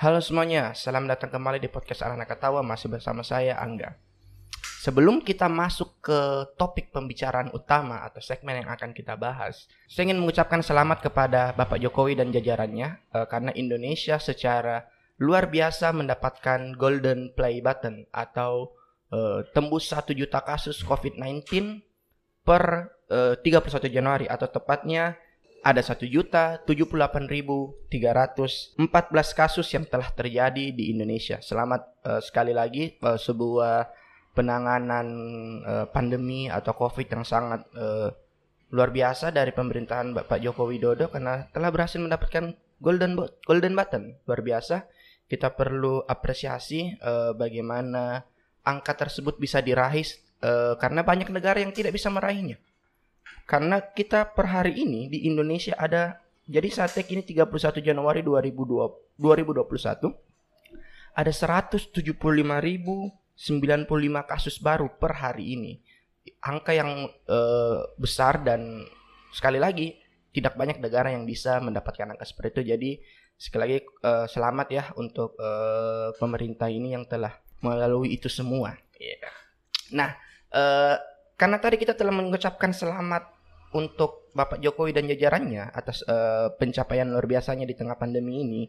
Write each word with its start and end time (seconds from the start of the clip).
Halo 0.00 0.16
semuanya, 0.24 0.72
selamat 0.72 1.12
datang 1.12 1.28
kembali 1.36 1.60
di 1.60 1.68
podcast 1.68 2.00
Anak 2.00 2.32
Ketawa 2.32 2.64
masih 2.64 2.88
bersama 2.88 3.20
saya 3.20 3.60
Angga. 3.60 4.00
Sebelum 4.80 5.20
kita 5.20 5.44
masuk 5.44 6.00
ke 6.00 6.20
topik 6.56 6.88
pembicaraan 6.88 7.52
utama 7.52 8.00
atau 8.08 8.16
segmen 8.24 8.64
yang 8.64 8.72
akan 8.72 8.96
kita 8.96 9.12
bahas, 9.20 9.68
saya 9.92 10.08
ingin 10.08 10.24
mengucapkan 10.24 10.64
selamat 10.64 11.04
kepada 11.04 11.52
Bapak 11.52 11.76
Jokowi 11.84 12.16
dan 12.16 12.32
jajarannya 12.32 12.96
eh, 13.12 13.26
karena 13.28 13.52
Indonesia 13.52 14.16
secara 14.16 14.88
luar 15.20 15.52
biasa 15.52 15.92
mendapatkan 15.92 16.80
Golden 16.80 17.36
Play 17.36 17.60
Button 17.60 18.08
atau 18.08 18.72
eh, 19.12 19.44
tembus 19.52 19.92
1 19.92 20.16
juta 20.16 20.40
kasus 20.40 20.80
COVID-19 20.80 21.44
per 22.40 22.88
eh, 23.12 23.36
31 23.36 23.92
Januari 23.92 24.24
atau 24.32 24.48
tepatnya 24.48 25.20
ada 25.60 25.84
1 25.84 26.08
juta 26.08 26.56
78.314 26.64 28.80
kasus 29.36 29.68
yang 29.76 29.84
telah 29.84 30.08
terjadi 30.12 30.72
di 30.72 30.92
Indonesia. 30.92 31.40
Selamat 31.44 31.84
eh, 32.04 32.20
sekali 32.24 32.52
lagi 32.56 32.96
eh, 32.96 33.18
sebuah 33.20 33.84
penanganan 34.32 35.06
eh, 35.60 35.86
pandemi 35.92 36.48
atau 36.48 36.72
Covid 36.72 37.06
yang 37.12 37.24
sangat 37.28 37.68
eh, 37.76 38.08
luar 38.70 38.94
biasa 38.94 39.34
dari 39.34 39.50
pemerintahan 39.50 40.14
Bapak 40.14 40.38
Joko 40.40 40.70
Widodo 40.70 41.10
karena 41.10 41.50
telah 41.50 41.74
berhasil 41.74 41.98
mendapatkan 42.00 42.56
golden 42.80 43.20
golden 43.44 43.76
button. 43.76 44.16
Luar 44.24 44.40
biasa. 44.40 44.88
Kita 45.30 45.54
perlu 45.54 46.02
apresiasi 46.08 46.96
eh, 46.96 47.32
bagaimana 47.36 48.24
angka 48.64 48.96
tersebut 48.96 49.36
bisa 49.36 49.60
diraih 49.60 50.08
eh, 50.40 50.74
karena 50.80 51.04
banyak 51.04 51.28
negara 51.30 51.60
yang 51.60 51.70
tidak 51.70 51.94
bisa 51.94 52.08
meraihnya. 52.08 52.56
Karena 53.50 53.82
kita 53.82 54.30
per 54.30 54.46
hari 54.46 54.78
ini 54.78 55.10
di 55.10 55.26
Indonesia 55.26 55.74
ada 55.74 56.22
jadi 56.46 56.70
saat 56.70 56.94
take 56.94 57.10
ini 57.10 57.26
31 57.26 57.82
Januari 57.82 58.22
2020, 58.22 59.18
2021 59.18 60.06
ada 61.10 61.32
175.095 61.34 61.90
kasus 64.30 64.62
baru 64.62 64.86
per 64.94 65.18
hari 65.18 65.58
ini. 65.58 65.82
Angka 66.46 66.78
yang 66.78 67.10
eh, 67.10 67.78
besar 67.98 68.38
dan 68.46 68.86
sekali 69.34 69.58
lagi 69.58 69.98
tidak 70.30 70.54
banyak 70.54 70.78
negara 70.78 71.10
yang 71.10 71.26
bisa 71.26 71.58
mendapatkan 71.58 72.06
angka 72.06 72.22
seperti 72.22 72.62
itu. 72.62 72.70
Jadi 72.70 72.90
sekali 73.34 73.62
lagi 73.66 73.82
eh, 73.82 74.26
selamat 74.30 74.68
ya 74.70 74.94
untuk 74.94 75.34
eh, 75.42 76.14
pemerintah 76.22 76.70
ini 76.70 76.94
yang 76.94 77.02
telah 77.02 77.34
melalui 77.66 78.14
itu 78.14 78.30
semua. 78.30 78.78
Iya. 78.94 79.26
Nah, 79.90 80.14
eh, 80.54 81.02
karena 81.34 81.58
tadi 81.58 81.82
kita 81.82 81.98
telah 81.98 82.14
mengucapkan 82.14 82.70
selamat 82.70 83.39
untuk 83.74 84.30
Bapak 84.30 84.62
Jokowi 84.62 84.94
dan 84.94 85.10
jajarannya 85.10 85.74
atas 85.74 86.06
eh, 86.06 86.48
pencapaian 86.54 87.10
luar 87.10 87.26
biasanya 87.26 87.66
di 87.66 87.74
tengah 87.74 87.98
pandemi 87.98 88.42
ini, 88.42 88.62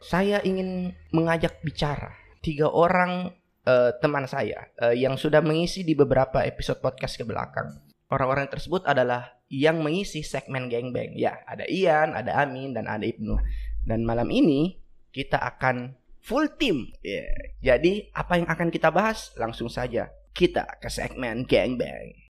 saya 0.00 0.38
ingin 0.42 0.94
mengajak 1.10 1.60
bicara 1.62 2.14
tiga 2.40 2.70
orang 2.70 3.34
eh, 3.66 3.92
teman 3.98 4.24
saya 4.30 4.70
eh, 4.78 4.96
yang 4.98 5.18
sudah 5.18 5.42
mengisi 5.42 5.82
di 5.82 5.98
beberapa 5.98 6.42
episode 6.46 6.78
podcast 6.78 7.18
ke 7.18 7.24
belakang. 7.26 7.78
Orang-orang 8.10 8.50
tersebut 8.50 8.82
adalah 8.90 9.38
yang 9.50 9.82
mengisi 9.82 10.22
segmen 10.26 10.66
Gangbang. 10.66 11.14
Ya, 11.14 11.42
ada 11.46 11.62
Ian, 11.66 12.14
ada 12.14 12.42
Amin, 12.42 12.74
dan 12.74 12.90
ada 12.90 13.06
Ibnu. 13.06 13.38
Dan 13.86 14.02
malam 14.02 14.30
ini 14.34 14.78
kita 15.14 15.38
akan 15.38 15.94
full 16.22 16.50
team. 16.58 16.90
Ya, 17.02 17.26
Jadi 17.62 18.10
apa 18.10 18.38
yang 18.38 18.50
akan 18.50 18.70
kita 18.74 18.90
bahas? 18.90 19.30
Langsung 19.38 19.70
saja 19.70 20.10
kita 20.34 20.78
ke 20.82 20.90
segmen 20.90 21.46
Gangbang. 21.46 22.29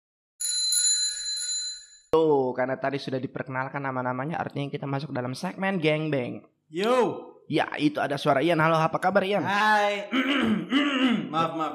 Tuh, 2.11 2.55
karena 2.55 2.79
tadi 2.79 3.03
sudah 3.03 3.19
diperkenalkan 3.19 3.83
nama-namanya, 3.83 4.39
artinya 4.39 4.71
kita 4.71 4.87
masuk 4.87 5.11
dalam 5.11 5.35
segmen 5.35 5.83
Gangbang. 5.83 6.47
Yo, 6.71 7.35
Ya, 7.47 7.71
itu 7.79 8.03
ada 8.03 8.19
suara 8.19 8.43
Ian. 8.43 8.59
Halo, 8.59 8.75
apa 8.75 8.99
kabar 8.99 9.23
Ian? 9.23 9.47
hai. 9.47 10.11
maaf 11.33 11.55
maaf. 11.55 11.75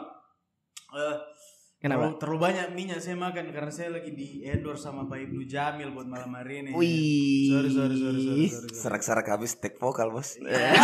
Eh, 0.91 1.15
Kenapa? 1.79 2.11
terlalu, 2.11 2.19
terlalu 2.19 2.39
banyak 2.43 2.67
minyak 2.75 2.99
saya 2.99 3.15
makan 3.15 3.55
karena 3.55 3.71
saya 3.71 3.95
lagi 3.95 4.11
di 4.11 4.43
endorse 4.43 4.83
sama 4.83 5.07
Pak 5.07 5.31
Ibnu 5.31 5.47
Jamil 5.47 5.95
buat 5.95 6.11
malam 6.11 6.27
hari 6.35 6.67
ini. 6.67 6.69
Wih. 6.75 7.55
Sorry 7.55 7.71
sorry 7.71 7.95
sorry 7.95 8.19
sorry. 8.19 8.45
sorry, 8.51 8.67
sorry. 8.67 8.75
Serak-serak 8.75 9.27
habis 9.31 9.55
take 9.63 9.79
vokal 9.79 10.11
bos 10.11 10.35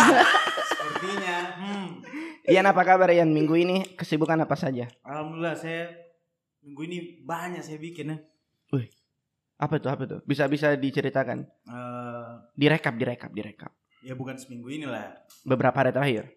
Sepertinya. 0.72 1.36
Hmm. 1.60 1.88
Ian, 2.48 2.64
apa 2.64 2.80
kabar 2.88 3.12
Ian? 3.12 3.28
Minggu 3.28 3.60
ini 3.60 3.92
kesibukan 3.92 4.40
apa 4.40 4.56
saja? 4.56 4.88
Alhamdulillah 5.04 5.52
saya 5.52 5.92
minggu 6.64 6.80
ini 6.88 6.98
banyak 7.28 7.60
saya 7.60 7.76
bikin 7.76 8.16
ya. 8.16 8.18
Apa 9.58 9.74
itu? 9.76 9.86
Apa 9.86 10.02
itu? 10.04 10.16
Bisa-bisa 10.22 10.72
diceritakan? 10.72 11.42
Eh, 11.66 12.30
Direkap, 12.54 12.94
direkap, 12.94 13.30
direkap. 13.30 13.72
ya 13.98 14.14
bukan 14.14 14.38
seminggu 14.38 14.70
ini 14.70 14.86
lah. 14.86 15.10
Beberapa 15.42 15.74
hari 15.74 15.90
terakhir. 15.90 16.30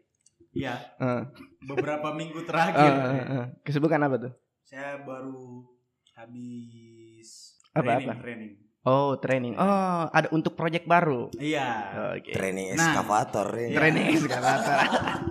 Ya 0.52 0.82
Eh, 0.98 1.22
beberapa 1.64 2.10
minggu 2.20 2.42
terakhir. 2.44 2.92
eh, 2.92 3.22
eh. 3.32 3.46
Kesibukan 3.62 4.02
apa 4.02 4.16
tuh? 4.20 4.34
Saya 4.66 4.98
baru 5.00 5.70
habis 6.18 7.30
Apa, 7.72 7.86
training, 7.86 8.10
apa? 8.10 8.14
training. 8.20 8.52
Oh, 8.82 9.14
training. 9.16 9.54
Oh, 9.56 10.10
ada 10.10 10.26
untuk 10.34 10.58
project 10.58 10.90
baru. 10.90 11.30
Iya. 11.38 11.70
Oke. 12.18 12.34
Training 12.34 12.74
Nah. 12.74 12.90
eskavator 12.90 13.48
ya. 13.54 13.78
Training 13.78 14.06
eskalator. 14.18 14.78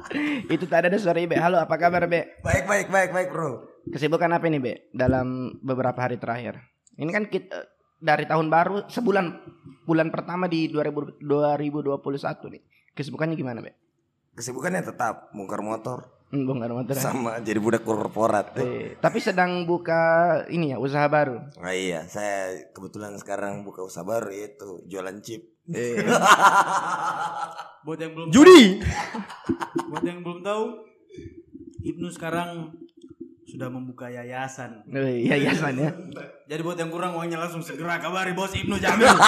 itu 0.55 0.65
tadi 0.65 0.87
ada 0.87 0.97
suara 0.97 1.19
Ibe. 1.19 1.35
Halo, 1.35 1.59
apa 1.59 1.75
kabar 1.75 2.07
Be? 2.07 2.39
Baik 2.41 2.65
baik 2.65 2.87
baik 2.89 3.11
baik 3.11 3.29
bro 3.29 3.67
Kesibukan 3.91 4.31
apa 4.31 4.47
ini 4.47 4.63
Be? 4.63 4.87
Dalam 4.95 5.59
beberapa 5.59 5.99
hari 5.99 6.15
terakhir. 6.17 6.63
Ini 6.95 7.11
kan 7.11 7.27
kita 7.27 7.59
dari 8.01 8.25
tahun 8.25 8.49
baru 8.49 8.89
sebulan 8.89 9.27
bulan 9.85 10.09
pertama 10.09 10.45
di 10.45 10.67
2000, 10.67 11.21
2021 11.21 12.01
nih. 12.51 12.63
Kesibukannya 12.91 13.37
gimana 13.37 13.61
Be? 13.61 13.77
Kesibukannya 14.33 14.83
tetap 14.83 15.31
bongkar 15.31 15.61
motor 15.61 16.09
Hmm, 16.31 16.47
bongkar 16.47 16.71
motor. 16.71 16.95
ya? 16.95 17.03
Sama 17.03 17.43
jadi 17.43 17.59
budak 17.59 17.83
korporat 17.83 18.55
Eh, 18.55 18.95
tapi 18.97 19.19
sedang 19.19 19.67
buka 19.67 19.99
ini 20.47 20.71
ya 20.71 20.79
usaha 20.79 21.03
baru. 21.05 21.43
Nah 21.59 21.75
iya 21.75 22.07
saya 22.07 22.71
kebetulan 22.71 23.19
sekarang 23.19 23.61
buka 23.61 23.83
usaha 23.83 24.07
baru 24.07 24.31
yaitu 24.31 24.79
jualan 24.87 25.19
chip 25.21 25.43
Eh, 25.67 25.99
Buat 27.83 27.99
yang 27.99 28.13
belum 28.15 28.29
Judi 28.31 28.79
Buat 29.87 30.05
yang 30.05 30.21
belum 30.21 30.41
tahu, 30.41 30.65
Ibnu 31.83 32.07
sekarang 32.09 32.79
sudah 33.51 33.67
membuka 33.67 34.07
yayasan. 34.07 34.87
eh, 34.87 35.27
yayasan 35.27 35.75
ya. 35.75 35.91
Jadi 36.47 36.61
buat 36.63 36.77
yang 36.77 36.89
kurang 36.89 37.13
uangnya 37.13 37.37
langsung 37.37 37.61
segera 37.61 37.99
kabari 37.99 38.31
bos 38.31 38.55
Ibnu 38.55 38.79
Jamil. 38.79 39.11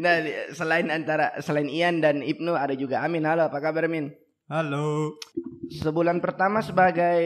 Nah, 0.00 0.14
di- 0.24 0.32
selain 0.56 0.88
antara 0.88 1.36
selain 1.44 1.68
Ian 1.68 2.00
dan 2.00 2.24
Ibnu 2.24 2.56
ada 2.56 2.72
juga 2.72 3.04
Amin. 3.04 3.20
Halo, 3.20 3.52
apa 3.52 3.60
kabar 3.60 3.84
Min? 3.84 4.08
Halo. 4.48 5.12
Sebulan 5.68 6.20
pertama 6.20 6.60
sebagai 6.60 7.20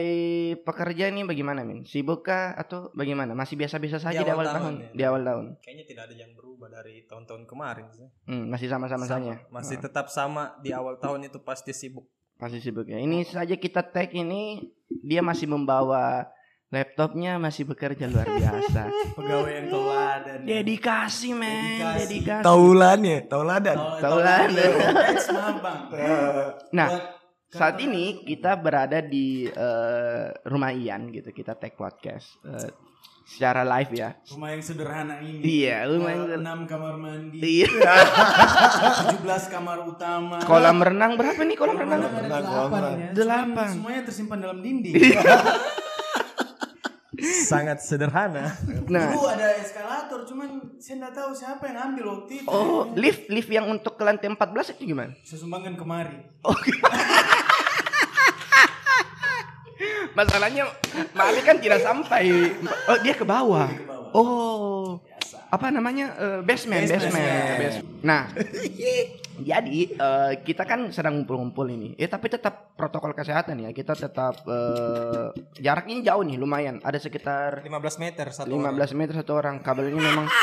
pekerja 0.59 1.07
nih 1.07 1.23
bagaimana 1.23 1.63
Min? 1.63 1.87
Sibuk 1.87 2.27
kah 2.27 2.51
atau 2.51 2.91
bagaimana? 2.91 3.31
Masih 3.31 3.55
biasa-biasa 3.55 3.99
saja 4.01 4.23
di 4.23 4.27
awal, 4.27 4.43
tahun, 4.43 4.73
ya. 4.75 4.89
di 4.91 5.03
awal 5.03 5.23
tahun. 5.23 5.45
Kayaknya 5.59 5.85
tidak 5.87 6.03
ada 6.11 6.15
yang 6.17 6.31
berubah 6.35 6.67
dari 6.69 7.07
tahun-tahun 7.07 7.47
kemarin 7.47 7.87
sih. 7.91 8.07
Hmm, 8.27 8.51
masih 8.51 8.67
sama-sama 8.67 9.03
Sama, 9.03 9.11
saja. 9.23 9.33
Masih 9.47 9.75
Oh, 9.79 9.83
tetap 9.87 10.05
sama 10.07 10.43
di 10.59 10.71
awal 10.71 10.99
tahun 10.99 11.31
itu 11.31 11.39
pasti 11.39 11.71
sibuk. 11.71 12.11
Masih 12.37 12.59
sibuk 12.59 12.85
ya. 12.85 12.97
Ini 12.97 13.25
saja 13.25 13.53
kita 13.53 13.81
tag 13.81 14.13
ini 14.13 14.61
dia 15.03 15.21
masih 15.21 15.45
membawa 15.45 16.29
laptopnya 16.67 17.39
masih 17.39 17.63
bekerja 17.63 18.05
luar 18.05 18.27
biasa. 18.27 18.91
Pegawai 19.17 19.51
yang 19.51 19.67
teladan. 19.67 20.39
Dedikasi 20.43 21.29
men, 21.31 21.79
Dedikasi. 21.79 21.99
dedikasi. 22.03 22.43
Taulannya 22.43 23.17
Tauladan 23.25 23.77
Tau- 23.77 23.99
Teladan. 24.19 24.47
teladan. 24.51 24.93
Ex, 25.11 25.21
maaf 25.31 25.57
bang. 25.59 25.79
Nah, 26.77 26.89
Buat- 26.89 27.15
Saat 27.47 27.79
ini 27.79 28.27
kita 28.27 28.59
berada 28.59 28.99
di 28.99 29.47
eh, 29.47 30.25
rumah 30.43 30.75
Ian 30.75 31.07
gitu. 31.15 31.31
Kita 31.31 31.55
tag 31.55 31.79
podcast 31.79 32.35
eh, 32.43 32.67
secara 33.27 33.67
live 33.67 33.91
ya. 33.91 34.09
rumah 34.31 34.49
yang 34.49 34.63
sederhana 34.63 35.19
ini. 35.19 35.43
Iya, 35.43 35.83
rumah 35.85 36.09
yang 36.09 36.23
sederhana. 36.23 36.43
enam 36.47 36.59
kamar 36.63 36.95
mandi. 36.95 37.37
Iya. 37.43 37.67
17 39.19 39.53
kamar 39.53 39.77
utama. 39.83 40.39
Kolam 40.41 40.79
renang 40.79 41.13
berapa 41.13 41.35
nih 41.37 41.55
kolam 41.55 41.75
renang? 41.75 42.01
ada 42.01 42.17
Renang, 42.17 42.41
delapan 42.41 42.71
kolam 42.71 42.95
ya. 42.97 43.09
Delapan. 43.11 43.51
Cuman 43.51 43.75
Semuanya 43.75 44.01
tersimpan 44.03 44.37
dalam 44.39 44.57
dinding. 44.63 44.93
Sangat 47.47 47.81
sederhana. 47.81 48.53
Nah, 48.85 49.09
Dulu 49.09 49.25
ada 49.25 49.49
eskalator, 49.57 50.21
cuman 50.23 50.47
saya 50.77 51.01
nggak 51.01 51.15
tahu 51.15 51.31
siapa 51.33 51.63
yang 51.65 51.77
ambil 51.89 52.03
waktu 52.13 52.43
itu. 52.43 52.47
oh 52.47 52.93
lift 52.93 53.25
lift 53.27 53.49
yang 53.49 53.65
untuk 53.65 53.97
ke 53.97 54.03
lantai 54.05 54.29
14 54.29 54.77
itu 54.77 54.93
gimana? 54.93 55.17
Saya 55.25 55.41
sumbangkan 55.41 55.73
kemari. 55.73 56.13
Masalahnya 60.17 60.65
Mali 61.13 61.41
kan 61.41 61.61
tidak 61.61 61.79
sampai. 61.79 62.49
Oh 62.87 62.97
dia 62.97 63.13
ke 63.13 63.21
bawah. 63.21 63.69
Oh 64.11 64.97
apa 65.47 65.69
namanya 65.69 66.11
Eh, 66.17 66.39
basement 66.41 66.83
basement. 66.83 67.13
Basement. 67.13 67.59
Bas- 67.61 67.85
Nah 68.01 68.21
jadi 69.49 69.79
eh, 69.91 70.33
kita 70.41 70.63
kan 70.63 70.89
sedang 70.89 71.21
ngumpul-ngumpul 71.21 71.67
ini. 71.67 71.93
Eh 71.95 72.07
tapi 72.07 72.27
tetap 72.27 72.73
protokol 72.73 73.13
kesehatan 73.13 73.61
ya. 73.61 73.69
Kita 73.69 73.93
tetap 73.93 74.41
eh, 74.43 75.29
jarak 75.57 75.85
ini 75.85 76.01
jauh 76.01 76.25
nih 76.25 76.35
lumayan. 76.35 76.81
Ada 76.81 76.97
sekitar 76.99 77.61
15 77.61 77.69
meter 78.01 78.25
satu 78.27 78.49
15 78.49 78.57
orang. 78.73 78.97
meter 78.97 79.13
satu 79.15 79.31
orang. 79.33 79.55
Kabelnya 79.61 80.01
memang 80.01 80.27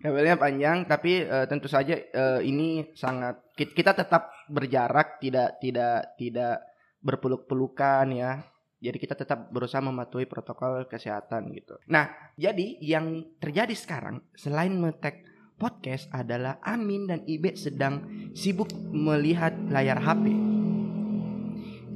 Kabelnya 0.00 0.36
panjang, 0.36 0.84
tapi 0.84 1.20
eh, 1.20 1.44
tentu 1.44 1.68
saja 1.68 1.92
eh, 1.92 2.40
ini 2.42 2.88
sangat 2.94 3.52
ki- 3.52 3.68
kita 3.70 3.92
tetap 3.92 4.32
berjarak, 4.46 5.20
tidak 5.20 5.60
tidak 5.60 6.16
tidak 6.16 6.64
berpeluk-pelukan 7.00 8.08
ya. 8.10 8.40
Jadi 8.80 8.96
kita 8.96 9.12
tetap 9.12 9.52
berusaha 9.52 9.84
mematuhi 9.84 10.24
protokol 10.24 10.88
kesehatan 10.88 11.52
gitu. 11.52 11.76
Nah, 11.84 12.08
jadi 12.40 12.80
yang 12.80 13.28
terjadi 13.36 13.76
sekarang 13.76 14.24
selain 14.32 14.72
metek 14.72 15.28
podcast 15.60 16.08
adalah 16.08 16.56
Amin 16.64 17.04
dan 17.04 17.20
Ibe 17.28 17.52
sedang 17.52 18.08
sibuk 18.32 18.72
melihat 18.88 19.52
layar 19.68 20.00
HP. 20.00 20.32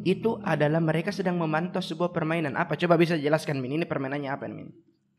Itu 0.04 0.36
adalah 0.44 0.84
mereka 0.84 1.08
sedang 1.08 1.40
memantau 1.40 1.80
sebuah 1.80 2.12
permainan 2.12 2.60
apa? 2.60 2.76
Coba 2.76 3.00
bisa 3.00 3.16
jelaskan 3.16 3.64
Min, 3.64 3.80
ini 3.80 3.88
permainannya 3.88 4.28
apa 4.28 4.44
Min? 4.52 4.68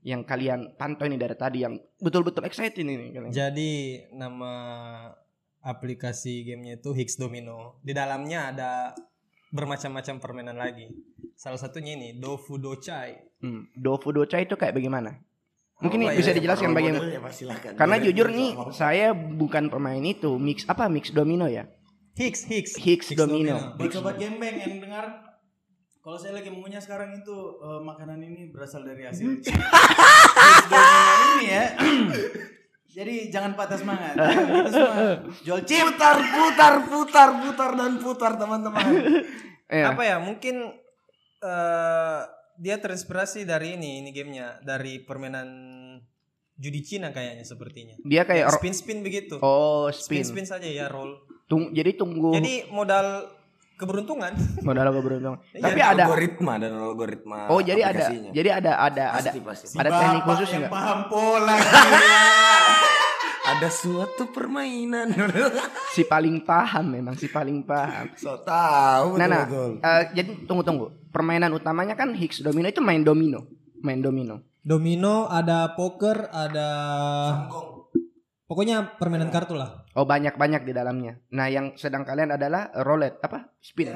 Yang 0.06 0.22
kalian 0.30 0.78
pantau 0.78 1.10
ini 1.10 1.18
dari 1.18 1.34
tadi 1.34 1.66
yang 1.66 1.82
betul-betul 1.98 2.46
excited 2.46 2.78
ini 2.78 3.10
kalian. 3.10 3.34
Jadi 3.34 4.06
nama 4.14 4.54
aplikasi 5.66 6.46
gamenya 6.46 6.78
itu 6.78 6.94
Higgs 6.94 7.18
Domino. 7.18 7.82
Di 7.82 7.98
dalamnya 7.98 8.54
ada 8.54 8.72
bermacam-macam 9.56 10.16
permainan 10.20 10.56
lagi. 10.56 10.92
Salah 11.34 11.56
satunya 11.56 11.96
ini 11.96 12.16
Dofu 12.16 12.60
Dochai. 12.60 13.16
Hmm. 13.40 13.72
Dofu 13.74 14.12
Docha 14.12 14.38
itu 14.38 14.54
kayak 14.54 14.76
bagaimana? 14.76 15.16
Mungkin 15.76 16.04
Oh, 16.04 16.12
bisa 16.12 16.32
iya, 16.32 16.40
dijelaskan 16.40 16.72
role 16.72 16.78
bagaimana? 16.78 17.32
silakan. 17.32 17.72
Karena 17.76 17.96
Boleh, 17.96 18.06
jujur 18.06 18.28
nih 18.32 18.50
sama. 18.54 18.72
saya 18.72 19.08
bukan 19.12 19.68
pemain 19.68 20.00
itu 20.00 20.32
mix 20.36 20.64
apa 20.66 20.88
mix 20.88 21.12
domino 21.12 21.48
ya? 21.48 21.68
Higgs 22.16 22.48
Higgs 22.48 22.80
Higgs 22.80 23.12
Domino. 23.12 23.76
Buat 23.76 23.92
sobat 23.92 24.16
gembeng 24.16 24.56
yang 24.56 24.80
dengar, 24.80 25.36
kalau 26.00 26.16
saya 26.16 26.32
lagi 26.32 26.48
mengunyah 26.48 26.80
sekarang 26.80 27.12
itu 27.14 27.36
eh, 27.60 27.82
makanan 27.82 28.20
ini 28.20 28.48
berasal 28.48 28.88
dari 28.88 29.04
hasil 29.04 29.44
Chips 29.44 29.60
Domino 30.72 31.12
ini 31.36 31.46
ya. 31.50 31.64
Jadi 32.96 33.28
jangan 33.28 33.52
patah 33.54 33.76
semangat. 33.76 34.16
Kita 34.16 34.70
semua 34.72 34.96
jual 35.44 35.60
chip. 35.68 35.84
Putar, 35.84 36.18
putar, 36.24 36.74
putar, 36.88 37.30
putar 37.44 37.70
dan 37.76 37.92
putar 38.00 38.32
teman-teman. 38.40 38.88
Iya. 39.68 39.92
Apa 39.92 40.02
ya? 40.02 40.16
Mungkin 40.24 40.56
eh 41.44 42.22
dia 42.56 42.80
terinspirasi 42.80 43.44
dari 43.44 43.76
ini 43.76 44.00
ini 44.00 44.16
gamenya 44.16 44.64
dari 44.64 45.04
permainan 45.04 45.48
judi 46.56 46.80
Cina 46.80 47.12
kayaknya 47.12 47.44
sepertinya. 47.44 48.00
Dia 48.00 48.24
kayak 48.24 48.48
ro- 48.48 48.56
spin 48.56 48.72
spin 48.72 49.04
begitu. 49.04 49.36
oh 49.44 49.92
spin 49.92 50.24
spin. 50.24 50.24
spin 50.24 50.46
saja 50.48 50.64
ya 50.64 50.88
roll. 50.88 51.20
Tung- 51.46 51.76
jadi 51.76 51.94
tunggu 51.94 52.32
Jadi 52.32 52.72
modal 52.72 53.28
keberuntungan. 53.76 54.32
modal 54.62 54.88
keberuntungan. 54.90 55.40
Iya, 55.50 55.62
Tapi 55.62 55.80
ada 55.80 56.04
algoritma 56.06 56.54
dan 56.56 56.72
algoritma. 56.74 57.40
Oh 57.48 57.60
jadi 57.60 57.82
ada 57.84 58.04
jadi 58.30 58.50
ada 58.54 58.72
ada 58.82 59.04
ada 59.14 59.30
Pasti, 59.30 59.40
pasti. 59.40 59.66
ada 59.74 59.90
teknik 59.92 60.22
Bapak 60.22 60.30
khusus 60.34 60.50
yang 60.50 60.64
enggak? 60.64 60.74
paham 60.74 61.00
pola. 61.08 61.56
ada 63.46 63.68
suatu 63.70 64.24
permainan. 64.28 65.14
Si 65.92 66.02
paling 66.04 66.42
paham 66.42 66.86
memang 66.92 67.14
si 67.14 67.28
paling 67.28 67.62
paham. 67.62 68.10
so 68.16 68.36
tahu 68.42 69.16
Nah, 69.16 69.28
nah, 69.28 69.46
betul. 69.46 69.72
eh, 69.80 70.04
jadi 70.14 70.30
tunggu 70.44 70.64
tunggu. 70.64 70.86
Permainan 71.10 71.52
utamanya 71.52 71.94
kan 71.94 72.12
Higgs 72.12 72.42
domino 72.42 72.68
itu 72.68 72.80
main 72.80 73.00
domino, 73.00 73.48
main 73.80 74.00
domino. 74.00 74.42
Domino, 74.60 75.30
ada 75.30 75.72
poker, 75.72 76.26
ada 76.28 76.68
pokoknya 78.56 78.96
permainan 78.96 79.28
kartu 79.28 79.52
lah. 79.54 79.84
Oh 79.92 80.04
banyak 80.04 80.34
banyak 80.34 80.64
di 80.64 80.72
dalamnya. 80.72 81.20
Nah 81.30 81.46
yang 81.46 81.76
sedang 81.76 82.02
kalian 82.02 82.32
adalah 82.32 82.72
roulette 82.78 83.20
apa? 83.20 83.52
Spin. 83.60 83.92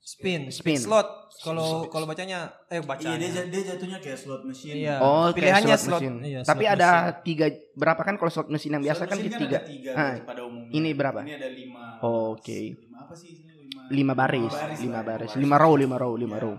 Spin, 0.00 0.48
Spin. 0.48 0.80
slot. 0.80 1.04
Kalau 1.38 1.84
kalau 1.86 2.08
bacanya 2.08 2.48
eh 2.66 2.80
Iya 2.80 2.82
bacanya. 2.82 3.20
dia, 3.20 3.44
dia 3.44 3.62
jatuhnya 3.68 4.00
kayak 4.00 4.16
slot 4.16 4.40
machine. 4.42 4.80
Iya. 4.80 4.96
Oh 4.98 5.28
Pilihannya 5.28 5.68
kayak 5.68 5.84
slot. 5.84 6.00
mesin. 6.00 6.14
iya, 6.24 6.40
Tapi 6.40 6.64
slot 6.64 6.74
ada 6.74 6.90
tiga 7.20 7.46
berapa 7.76 8.00
kan 8.00 8.16
kalau 8.16 8.32
slot 8.32 8.48
mesin 8.48 8.72
yang 8.72 8.82
biasa 8.82 9.04
Slot 9.04 9.10
kan 9.12 9.18
machine 9.20 9.36
tiga. 9.36 9.58
ada 9.60 9.68
tiga 9.68 9.90
Ah, 9.92 10.14
pada 10.24 10.40
umumnya. 10.42 10.72
ini 10.72 10.90
berapa? 10.90 11.20
Ini 11.20 11.34
ada 11.36 11.48
lima. 11.52 11.84
Oke. 12.00 12.60
Lima 12.74 12.98
apa 12.98 13.12
sih 13.12 13.36
ini? 13.36 13.68
Lima, 13.68 13.84
lima 13.86 14.12
baris, 14.14 14.54
lima 14.80 15.00
baris, 15.02 15.32
lima 15.36 15.56
row, 15.56 15.76
lima 15.76 15.96
row, 15.96 16.12
lima 16.16 16.36
row. 16.36 16.56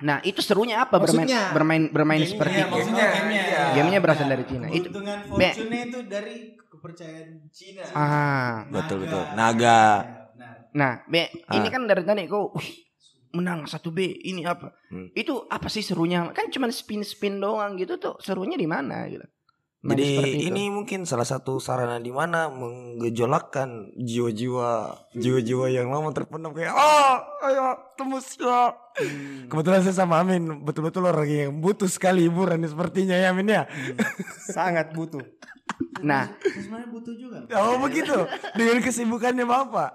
Nah 0.00 0.18
itu 0.20 0.40
serunya 0.40 0.82
apa 0.82 0.96
bermain 0.96 1.22
Maksudnya- 1.22 1.50
bermain 1.50 1.82
bermain 1.88 2.18
Gamenya, 2.18 2.32
seperti 2.32 2.54
iya, 2.54 2.64
itu? 2.64 2.72
maksudnya 2.72 3.06
gamenya. 3.08 3.42
Iya. 3.42 3.62
Gamenya 3.72 4.00
berasal 4.00 4.26
dari 4.26 4.44
Cina. 4.44 4.66
Itu 4.68 4.88
Keuntungan 4.88 5.18
Be- 5.30 5.54
fortune 5.54 5.78
itu 5.80 5.98
dari 6.04 6.36
kepercayaan 6.60 7.28
Cina. 7.48 7.82
ah. 7.90 8.54
Betul, 8.68 8.96
Naga. 8.96 9.04
betul. 9.04 9.22
Naga. 9.34 9.80
Nah, 10.34 10.52
Nah, 10.70 10.92
B, 11.04 11.14
Ah. 11.46 11.54
ini 11.54 11.68
kan 11.68 11.82
dari 11.84 12.02
tadi 12.02 12.22
kau 12.24 12.52
wih, 12.52 12.70
menang 13.30 13.64
satu 13.64 13.88
B, 13.88 14.04
ini 14.04 14.42
apa? 14.42 14.70
Hmm. 14.88 15.10
Itu 15.12 15.46
apa 15.46 15.66
sih 15.66 15.80
serunya? 15.80 16.28
Kan 16.30 16.48
cuma 16.48 16.68
spin-spin 16.68 17.38
doang 17.38 17.74
gitu 17.74 17.96
tuh. 17.96 18.14
Serunya 18.18 18.54
di 18.54 18.66
mana 18.66 19.06
gitu? 19.06 19.24
Main 19.78 19.94
Jadi 19.94 20.50
ini 20.50 20.74
mungkin 20.74 21.06
salah 21.06 21.22
satu 21.22 21.62
sarana 21.62 22.02
di 22.02 22.10
mana 22.10 22.50
menggejolakkan 22.50 23.94
jiwa-jiwa 23.94 24.90
jiwa-jiwa 25.14 25.70
yang 25.70 25.94
lama 25.94 26.10
terpendam 26.10 26.50
kayak 26.50 26.74
oh 26.74 27.14
ayo 27.46 27.78
tembus 27.94 28.34
ya. 28.42 28.74
Hmm. 28.74 29.46
Kebetulan 29.46 29.86
saya 29.86 30.02
sama 30.02 30.18
Amin 30.18 30.66
betul-betul 30.66 31.06
orang 31.06 31.30
yang 31.30 31.54
butuh 31.62 31.86
sekali 31.86 32.26
hiburan 32.26 32.66
sepertinya 32.66 33.14
ya 33.14 33.30
Amin 33.30 33.54
ya. 33.54 33.70
Sangat 34.50 34.90
butuh. 34.98 35.22
Nah, 36.02 36.26
sebenarnya 36.42 36.88
butuh 36.90 37.14
juga. 37.14 37.46
Oh 37.54 37.78
begitu 37.78 38.18
dengan 38.58 38.82
kesibukannya 38.82 39.46
Bapak. 39.46 39.90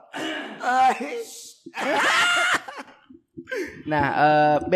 Nah 3.84 4.06
eh, 4.16 4.56
B, 4.64 4.74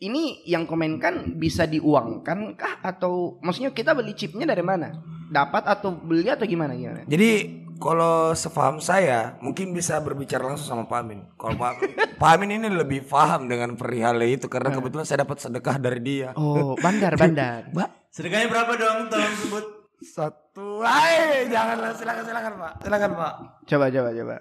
ini 0.00 0.44
yang 0.44 0.68
komen 0.68 1.00
kan 1.00 1.38
bisa 1.40 1.64
diuangkan 1.64 2.52
kah 2.58 2.84
atau 2.84 3.40
maksudnya 3.40 3.72
kita 3.72 3.96
beli 3.96 4.12
chipnya 4.12 4.44
dari 4.44 4.60
mana? 4.60 4.92
Dapat 5.26 5.66
atau 5.66 5.96
beli 5.96 6.28
atau 6.28 6.44
gimana 6.44 6.76
gimana? 6.76 7.02
Jadi 7.08 7.64
kalau 7.76 8.32
sepaham 8.32 8.80
saya 8.80 9.36
mungkin 9.40 9.72
bisa 9.72 10.00
berbicara 10.00 10.44
langsung 10.48 10.68
sama 10.68 10.84
Pak 10.88 10.98
Amin. 11.00 11.20
Kalau 11.36 11.56
Pak, 11.56 11.72
Pak 12.20 12.30
Amin 12.36 12.60
ini 12.60 12.68
lebih 12.72 13.04
paham 13.08 13.48
dengan 13.48 13.76
perihal 13.76 14.20
itu 14.24 14.48
karena 14.48 14.72
kebetulan 14.72 15.04
saya 15.04 15.24
dapat 15.24 15.40
sedekah 15.40 15.76
dari 15.80 16.00
dia. 16.00 16.32
Oh, 16.36 16.76
bandar 16.80 17.16
bandar. 17.16 17.68
Mbak 17.74 18.06
Sedekahnya 18.16 18.48
berapa 18.48 18.72
dong? 18.80 19.12
Tolong 19.12 19.36
sebut. 19.44 19.64
Satu, 19.98 20.80
ay 20.80 21.46
janganlah 21.46 21.90
silakan 21.90 22.22
silakan 22.22 22.52
Pak, 22.56 22.72
silakan 22.80 23.10
Pak. 23.12 23.32
Coba 23.64 23.84
coba 23.88 24.08
coba. 24.12 24.34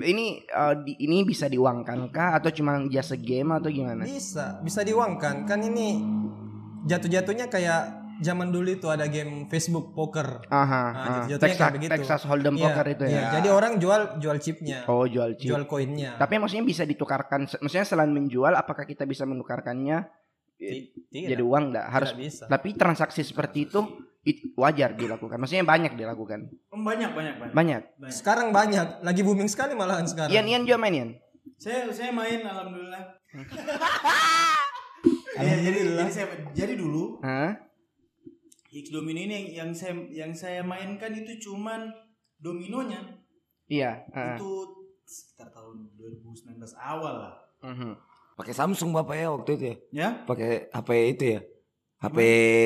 Ini 0.00 0.24
eh, 0.40 0.74
di- 0.80 0.98
ini 1.00 1.22
bisa 1.22 1.46
diuangkan 1.46 2.08
kah 2.08 2.36
atau 2.36 2.50
cuma 2.50 2.78
jasa 2.86 3.14
game 3.14 3.50
atau 3.52 3.68
gimana? 3.68 4.02
Bisa, 4.02 4.58
bisa 4.60 4.80
diuangkan. 4.80 5.44
Kan 5.44 5.60
ini 5.60 5.98
jatuh-jatuhnya 6.82 7.46
kayak 7.46 7.82
zaman 8.20 8.52
dulu 8.52 8.68
itu 8.70 8.86
ada 8.86 9.08
game 9.08 9.48
Facebook 9.48 9.92
poker. 9.92 10.44
Aha, 10.46 10.84
Nah, 10.92 11.16
ah. 11.24 11.24
Texas, 11.26 11.56
kayak 11.58 11.74
begitu. 11.74 11.90
Texas 11.90 12.22
Hold'em 12.22 12.52
Iya, 12.54 12.64
poker 12.68 12.86
itu 12.86 13.04
ya. 13.04 13.10
iya. 13.10 13.24
Jadi 13.34 13.48
orang 13.48 13.72
jual 13.76 14.00
jual 14.16 14.36
chipnya, 14.38 14.84
Oh, 14.86 15.04
jual 15.04 15.34
chip. 15.34 15.48
jual 15.50 15.64
koinnya. 15.64 16.16
Tapi 16.16 16.36
maksudnya 16.36 16.62
bisa 16.62 16.84
ditukarkan, 16.84 17.48
maksudnya 17.48 17.82
selain 17.82 18.12
menjual, 18.12 18.52
apakah 18.52 18.84
kita 18.84 19.04
bisa 19.04 19.24
menukarkannya 19.24 20.04
tidak, 20.60 21.28
jadi 21.32 21.42
uang 21.42 21.64
enggak? 21.72 21.86
Harus. 21.88 22.08
tidak 22.12 22.20
bisa. 22.20 22.44
Tapi 22.46 22.68
transaksi 22.76 23.24
seperti 23.24 23.64
itu 23.64 23.80
it- 24.22 24.52
wajar 24.54 24.92
dilakukan. 24.92 25.40
Maksudnya 25.40 25.64
banyak 25.64 25.96
dilakukan. 25.96 26.52
Oh, 26.68 26.76
banyak 26.78 27.10
banyak 27.10 27.34
banyak. 27.40 27.54
Banyak. 27.56 27.82
Banyak. 27.96 28.12
Sekarang 28.12 28.52
banyak, 28.52 29.00
lagi 29.00 29.24
booming 29.24 29.48
sekali 29.48 29.72
malahan 29.72 30.04
sekarang. 30.04 30.28
Ian 30.28 30.44
Ian 30.44 30.62
juga 30.62 30.76
main 30.76 30.92
Ian. 30.92 31.10
Saya 31.56 31.88
saya 31.90 32.12
main 32.12 32.44
alhamdulillah. 32.44 33.02
Iya, 35.30 35.56
jadi 35.64 35.78
jadi 35.96 36.12
saya 36.12 36.26
jadi 36.52 36.74
dulu 36.76 37.24
Hah? 37.24 37.56
Higgs 38.68 38.92
Domino 38.92 39.16
ini 39.16 39.32
yang, 39.32 39.46
yang 39.48 39.70
saya 39.72 39.94
yang 40.12 40.32
saya 40.36 40.60
mainkan 40.60 41.10
itu 41.10 41.48
cuman 41.48 41.88
dominonya 42.36 43.00
Iya. 43.64 44.04
ah. 44.12 44.36
itu 44.36 44.50
sekitar 45.02 45.48
tahun 45.48 45.88
2019 45.96 46.60
awal 46.76 47.14
lah. 47.24 47.34
Mhm. 47.64 47.92
Pakai 48.40 48.56
Samsung 48.56 48.90
Bapak 48.90 49.14
ya 49.14 49.28
waktu 49.28 49.50
itu 49.52 49.64
ya. 49.64 49.76
Ya? 49.92 50.08
Pakai 50.24 50.72
HP 50.72 50.88
itu 51.12 51.24
ya. 51.36 51.40
HP 52.00 52.18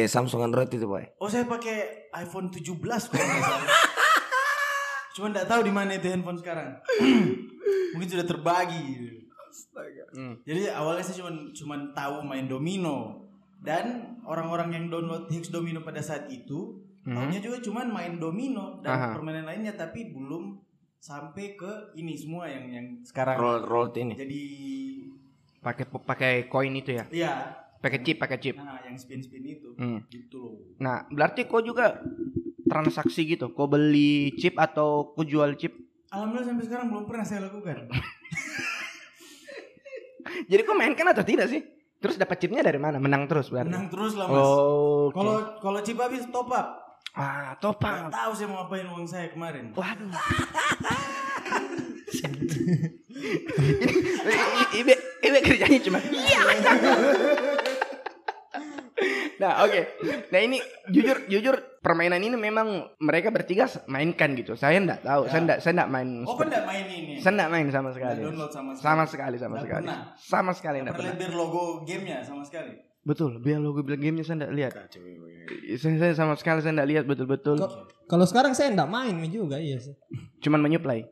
Samsung 0.06 0.46
Android 0.46 0.70
itu 0.70 0.86
Pak. 0.86 1.18
Oh 1.18 1.26
saya 1.26 1.42
pakai 1.44 2.06
iPhone 2.14 2.46
17 2.48 2.78
kalau 2.78 3.26
nggak 3.26 3.42
salah. 3.42 3.68
Cuman 5.18 5.30
nggak 5.34 5.48
tahu 5.50 5.60
di 5.62 5.72
mana 5.74 5.90
itu 5.94 6.06
handphone 6.06 6.38
sekarang. 6.38 6.78
Mungkin 7.98 8.08
sudah 8.08 8.22
terbagi. 8.22 8.86
Hmm. 10.14 10.38
Jadi 10.42 10.70
awalnya 10.70 11.02
saya 11.02 11.18
cuman 11.18 11.50
cuman 11.50 11.80
tahu 11.90 12.22
main 12.22 12.46
domino 12.46 13.26
dan 13.58 14.14
orang-orang 14.22 14.70
yang 14.70 14.84
download 14.86 15.26
Higgs 15.26 15.50
Domino 15.50 15.82
pada 15.82 15.98
saat 15.98 16.30
itu 16.30 16.78
Mhm. 17.04 17.14
tahunya 17.14 17.40
juga 17.42 17.58
cuman 17.60 17.86
main 17.92 18.14
domino 18.16 18.80
dan 18.80 18.96
Aha. 18.96 19.08
permainan 19.12 19.44
lainnya 19.44 19.76
tapi 19.76 20.08
belum 20.08 20.56
sampai 20.96 21.52
ke 21.52 21.92
ini 21.94 22.16
semua 22.16 22.48
yang 22.48 22.64
yang 22.72 22.86
sekarang 23.04 23.36
Roll 23.36 23.60
roll 23.60 23.88
ini. 23.92 24.16
jadi 24.16 24.42
Pakai 25.64 25.84
pakai 25.88 26.32
koin 26.44 26.74
itu 26.74 26.92
ya. 26.92 27.04
iya 27.08 27.32
Pakai 27.80 28.00
chip, 28.00 28.16
pakai 28.16 28.36
chip. 28.38 28.54
nah 28.54 28.80
yang 28.80 28.94
spin 28.94 29.18
spin 29.18 29.40
itu 29.42 29.72
Hmm. 29.74 30.04
gitu 30.06 30.38
loh 30.38 30.52
Nah, 30.78 31.04
berarti 31.06 31.44
kau 31.44 31.60
juga 31.60 32.00
transaksi 32.64 33.24
gitu. 33.26 33.48
Kau 33.50 33.64
beli 33.64 34.32
chip 34.34 34.56
atau 34.56 35.10
kau 35.10 35.22
jual 35.22 35.52
chip? 35.54 35.72
alhamdulillah 36.08 36.46
sampai 36.46 36.64
sekarang 36.64 36.86
belum 36.88 37.04
pernah 37.04 37.24
saya 37.24 37.40
lakukan 37.42 37.88
Jadi 40.44 40.60
kau 40.62 40.72
mainkan 40.72 41.06
atau 41.06 41.22
tidak 41.22 41.46
sih? 41.46 41.60
Terus 41.96 42.14
dapat 42.14 42.36
chipnya 42.36 42.60
dari 42.60 42.76
mana? 42.76 42.96
Menang 42.96 43.24
terus 43.24 43.48
berarti. 43.48 43.66
menang 43.66 43.88
terus 43.88 44.12
lah 44.12 44.26
mas 44.26 44.36
Oh. 44.38 45.08
kalau 45.10 45.34
kalau 45.58 45.80
chip 45.80 45.96
habis 45.96 46.24
top 46.28 46.48
up 46.50 46.68
Ah, 47.12 47.54
Nggak 47.54 47.62
topang. 47.62 48.10
tahu 48.10 48.32
saya 48.34 48.48
mau 48.48 48.58
ngapain 48.60 48.86
uang 48.86 49.06
saya 49.06 49.30
kemarin. 49.30 49.70
Waduh. 49.70 50.10
ini 52.22 52.46
ibe 54.76 54.94
ibe 55.20 55.38
kerjanya 55.40 55.78
cuma 55.82 55.98
iya. 56.04 56.40
Nah 59.34 59.66
oke, 59.66 59.80
nah 60.30 60.38
ini 60.38 60.62
jujur 60.88 61.26
jujur 61.26 61.58
permainan 61.82 62.22
ini 62.22 62.38
memang 62.38 62.94
mereka 63.02 63.28
bertiga 63.28 63.66
mainkan 63.90 64.32
gitu. 64.38 64.54
Saya 64.54 64.78
enggak 64.78 65.02
tahu, 65.02 65.26
saya 65.26 65.42
enggak 65.42 65.58
saya 65.58 65.74
enggak 65.74 65.90
main. 65.90 66.08
Oh, 66.22 66.38
kan 66.38 66.46
enggak 66.46 66.64
main 66.64 66.86
ini. 66.86 67.18
saya 67.18 67.34
enggak 67.34 67.50
main 67.50 67.66
sama 67.66 67.90
Nggak 67.90 67.94
sekali. 67.98 68.20
download 68.22 68.52
sama 68.54 68.70
sekali. 68.72 68.86
Sama 68.86 69.04
sekali, 69.04 69.36
sama 69.36 69.50
Nggak 69.50 69.64
sekali. 69.66 69.82
pernah. 69.82 69.98
Sama 70.16 70.50
sekali 70.54 70.76
enggak 70.78 70.94
Pernah 70.94 71.10
pernah. 71.10 71.18
lihat 71.18 71.26
biar 71.26 71.32
logo 71.36 71.62
gamenya 71.82 72.18
sama 72.22 72.42
sekali. 72.46 72.72
Betul, 73.04 73.36
biar 73.36 73.58
logo 73.58 73.82
bilang 73.82 74.00
gamenya 74.00 74.24
saya 74.24 74.36
enggak 74.38 74.54
lihat. 74.54 74.72
Saya, 75.76 75.94
saya 75.98 76.12
sama 76.14 76.34
sekali 76.38 76.58
saya 76.62 76.72
enggak 76.72 76.88
lihat 76.88 77.04
betul-betul. 77.04 77.56
Kalau 78.06 78.24
sekarang 78.24 78.54
saya 78.54 78.70
enggak 78.70 78.88
main 78.88 79.18
juga 79.26 79.58
iya 79.58 79.76
sih. 79.76 79.98
Cuman 80.40 80.62
menyuplai. 80.62 81.04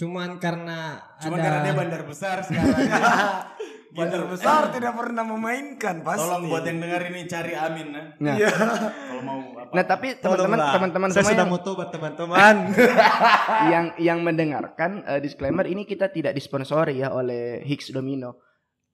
Cuman 0.00 0.40
karena 0.40 0.96
Cuma 1.20 1.36
ada 1.36 1.44
karena 1.44 1.60
dia 1.60 1.74
bandar 1.76 2.02
besar 2.08 2.40
sekarang. 2.40 2.72
Bandar 3.90 4.22
besar 4.30 4.70
tidak 4.70 4.94
pernah 4.94 5.26
memainkan 5.26 6.06
pasti. 6.06 6.22
Tolong 6.22 6.46
buat 6.46 6.62
yang 6.62 6.78
dengar 6.78 7.10
ini 7.10 7.26
cari 7.26 7.58
Amin 7.58 7.90
nah. 7.90 8.06
Nah, 8.22 8.36
Kalau 8.38 9.22
mau 9.26 9.38
apa. 9.58 9.74
nah 9.74 9.82
tapi 9.82 10.14
teman-teman 10.14 10.58
teman-teman 10.62 11.08
Saya 11.10 11.26
semua 11.26 11.30
sudah 11.34 11.42
yang, 11.42 11.50
mau 11.50 11.60
tobat 11.60 11.88
teman-teman. 11.90 12.54
yang 13.74 13.84
yang 13.98 14.18
mendengarkan 14.22 15.02
eh, 15.10 15.18
disclaimer 15.18 15.66
ini 15.66 15.82
kita 15.82 16.06
tidak 16.06 16.38
disponsori 16.38 17.02
ya 17.02 17.10
oleh 17.10 17.66
Hicks 17.66 17.90
Domino. 17.90 18.38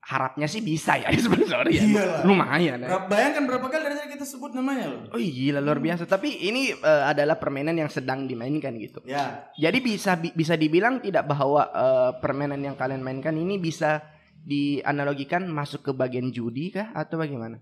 Harapnya 0.07 0.47
sih 0.47 0.63
bisa 0.63 0.95
ya 0.95 1.11
disponsori 1.11 1.73
ya. 1.79 1.83
Iyalah. 1.83 2.21
Lumayan 2.23 2.79
ya. 2.79 2.95
Bayangkan 3.03 3.43
berapa 3.45 3.67
kali 3.67 3.83
dari 3.83 3.97
tadi 3.97 4.09
kita 4.13 4.23
sebut 4.25 4.55
namanya 4.55 4.87
loh. 4.87 5.01
Oh 5.11 5.19
gila 5.19 5.59
luar 5.59 5.79
biasa. 5.79 6.07
Tapi 6.07 6.47
ini 6.47 6.71
eh, 6.71 7.05
adalah 7.05 7.35
permainan 7.35 7.75
yang 7.75 7.89
sedang 7.89 8.25
dimainkan 8.25 8.71
gitu. 8.77 9.03
Ya, 9.03 9.51
Jadi 9.53 9.79
bisa 9.81 10.15
bi- 10.15 10.31
bisa 10.31 10.55
dibilang 10.55 10.99
tidak 11.01 11.27
bahwa 11.27 11.67
eh, 11.67 12.11
permainan 12.17 12.63
yang 12.63 12.75
kalian 12.75 13.01
mainkan 13.01 13.35
ini 13.35 13.59
bisa 13.59 13.99
dianalogikan 14.41 15.43
masuk 15.45 15.83
ke 15.83 15.93
bagian 15.93 16.31
judi 16.31 16.71
kah 16.71 16.91
atau 16.93 17.19
bagaimana? 17.19 17.59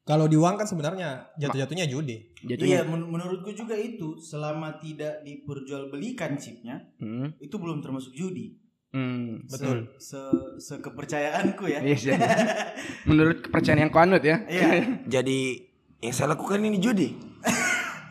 kalau 0.00 0.26
di 0.26 0.34
uang 0.34 0.58
kan 0.58 0.66
sebenarnya 0.66 1.30
Jatuh-jatuhnya 1.38 1.86
judi. 1.86 2.34
Jatuhnya. 2.42 2.66
iya 2.66 2.80
men- 2.82 3.06
menurutku 3.06 3.54
juga 3.54 3.72
itu 3.72 4.18
selama 4.18 4.74
tidak 4.76 5.22
diperjualbelikan 5.22 6.34
chipnya 6.34 6.82
Hmm. 6.98 7.30
itu 7.38 7.54
belum 7.54 7.78
termasuk 7.78 8.10
judi. 8.10 8.58
Hmm. 8.90 9.46
Betul. 9.46 9.86
Se, 9.96 10.18
se 10.58 10.74
kepercayaanku 10.76 11.64
ya. 11.66 11.78
Yes, 11.80 12.02
yes. 12.10 12.18
Menurut 13.06 13.38
kepercayaan 13.40 13.86
yang 13.86 13.92
kuanut 13.94 14.18
ya. 14.20 14.42
Iya. 14.44 14.82
Jadi 15.14 15.62
yang 16.00 16.10
saya 16.10 16.34
lakukan 16.34 16.58
ini 16.58 16.78
judi. 16.78 17.14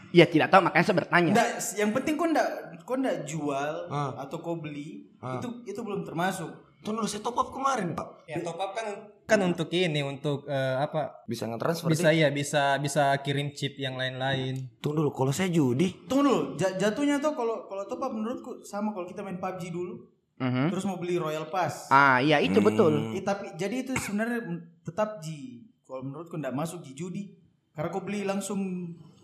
Iya 0.09 0.25
tidak 0.33 0.47
tahu 0.49 0.63
makanya 0.63 0.85
saya 0.85 0.97
bertanya. 0.97 1.31
Nggak, 1.35 1.49
yang 1.75 1.91
penting 1.91 2.13
kau 2.15 2.27
ndak 2.27 2.47
kau 2.81 2.95
ndak 2.95 3.27
jual 3.27 3.73
Ah. 3.87 4.15
atau 4.19 4.39
kau 4.39 4.55
beli 4.55 5.05
Ah. 5.19 5.35
itu 5.35 5.51
itu 5.63 5.79
belum 5.79 6.07
termasuk. 6.07 6.47
Tunggu 6.79 7.03
dulu 7.03 7.11
saya 7.11 7.19
top 7.19 7.35
up 7.35 7.51
kemarin 7.51 7.91
pak. 7.91 8.23
Ya 8.23 8.39
top 8.39 8.55
up 8.55 8.71
kan 8.71 8.87
kan 9.27 9.39
untuk 9.43 9.67
ini 9.69 9.99
untuk 9.99 10.47
eh, 10.47 10.79
apa? 10.79 11.27
Bisa 11.27 11.43
nge-transfer. 11.43 11.91
Bisa 11.91 12.09
ya 12.09 12.31
bisa 12.31 12.79
bisa 12.79 13.19
kirim 13.19 13.51
chip 13.51 13.75
yang 13.75 13.99
lain-lain. 13.99 14.79
Tunggu 14.79 15.03
dulu 15.03 15.11
kalau 15.11 15.29
saya 15.29 15.51
judi. 15.51 15.91
Tunggu 16.07 16.23
dulu, 16.23 16.39
ja- 16.55 16.71
jatuhnya 16.71 17.19
tuh 17.19 17.35
kalau 17.35 17.67
kalau 17.67 17.83
top 17.83 17.99
up 17.99 18.09
menurutku 18.09 18.63
sama 18.63 18.89
kalau 18.89 19.03
kita 19.03 19.19
main 19.19 19.35
PUBG 19.37 19.69
dulu, 19.69 20.07
Mhm. 20.39 20.71
terus 20.71 20.83
mau 20.83 20.95
beli 20.95 21.15
Royal 21.15 21.45
Pass. 21.45 21.87
Ah 21.89 22.17
iya 22.17 22.39
itu 22.39 22.59
betul. 22.59 23.11
Eh, 23.11 23.19
tapi 23.19 23.51
jadi 23.53 23.83
itu 23.83 23.91
sebenarnya 23.93 24.39
tetap 24.81 25.19
ji 25.19 25.67
kalau 25.81 26.01
menurutku 26.01 26.35
ndak 26.35 26.51
masuk 26.51 26.79
ji 26.79 26.93
judi. 26.93 27.23
Karena 27.69 27.89
kau 27.89 27.99
beli 27.99 28.23
langsung 28.23 28.59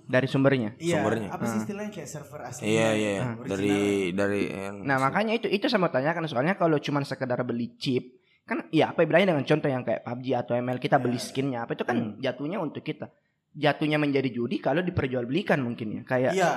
Dari 0.02 0.28
sumbernya. 0.28 0.78
iya 0.78 1.02
Sumbernya. 1.02 1.28
apa 1.30 1.44
sih 1.46 1.58
istilahnya 1.58 1.90
kayak 1.90 2.06
server 2.06 2.40
asli. 2.44 2.64
Iya 2.68 2.88
iya 2.94 3.10
iya. 3.12 3.24
Original. 3.34 3.50
dari 3.50 3.76
dari 4.12 4.42
yang 4.48 4.76
Nah 4.82 4.98
makanya 4.98 5.34
itu 5.34 5.48
itu 5.48 5.66
saya 5.66 5.80
mau 5.80 5.90
tanyakan 5.90 6.24
soalnya 6.26 6.54
kalau 6.54 6.78
cuma 6.78 7.02
sekedar 7.02 7.42
beli 7.42 7.74
chip 7.76 8.06
kan 8.44 8.70
ya 8.70 8.92
apa 8.92 9.02
bedanya 9.02 9.34
dengan 9.34 9.42
contoh 9.44 9.66
yang 9.66 9.82
kayak 9.82 10.04
PUBG 10.04 10.28
atau 10.36 10.54
ML 10.54 10.78
kita 10.78 11.02
beli 11.02 11.18
skinnya 11.18 11.66
apa 11.66 11.74
itu 11.74 11.82
kan 11.82 12.20
jatuhnya 12.20 12.60
untuk 12.60 12.80
kita 12.82 13.10
jatuhnya 13.52 13.98
menjadi 13.98 14.30
judi 14.30 14.60
kalau 14.60 14.80
diperjualbelikan 14.80 15.58
mungkin 15.58 15.88
ya 15.90 16.02
kayak 16.04 16.32
Iya. 16.32 16.52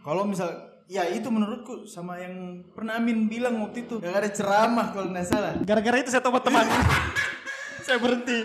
Kalau 0.00 0.24
misal 0.24 0.69
ya 0.90 1.06
itu 1.06 1.30
menurutku 1.30 1.86
sama 1.86 2.18
yang 2.18 2.34
pernah 2.68 2.98
Amin 2.98 3.24
bilang 3.24 3.62
waktu 3.62 3.86
itu 3.86 4.02
yang 4.02 4.10
ada 4.12 4.26
ceramah 4.28 4.90
kalau 4.90 5.06
nggak 5.08 5.22
salah. 5.24 5.54
Gara-gara 5.62 5.96
itu 5.98 6.10
saya 6.10 6.18
tobat 6.20 6.42
teman. 6.42 6.66
saya 7.86 7.96
berhenti. 7.96 8.38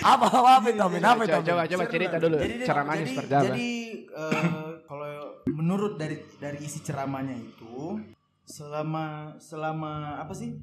apa 0.00 0.26
apa 0.26 0.50
apa 0.58 0.66
itu 0.68 0.78
Amin? 0.80 0.98
apa 1.00 1.22
itu 1.22 1.30
coba 1.30 1.38
Amin? 1.38 1.48
coba, 1.48 1.62
coba 1.64 1.84
cerita 1.88 2.16
dulu 2.18 2.36
Jadi- 2.36 2.62
ceramahnya 2.62 2.98
jadi- 3.00 3.10
seperti 3.12 3.32
apa 3.32 3.44
Jadi 3.46 3.68
eh, 4.04 4.46
kalau 4.84 5.10
menurut 5.48 5.92
dari 5.94 6.16
dari 6.36 6.58
isi 6.60 6.78
ceramahnya 6.80 7.34
itu 7.34 7.98
selama 8.44 9.04
selama 9.38 9.92
apa 10.18 10.32
sih 10.32 10.54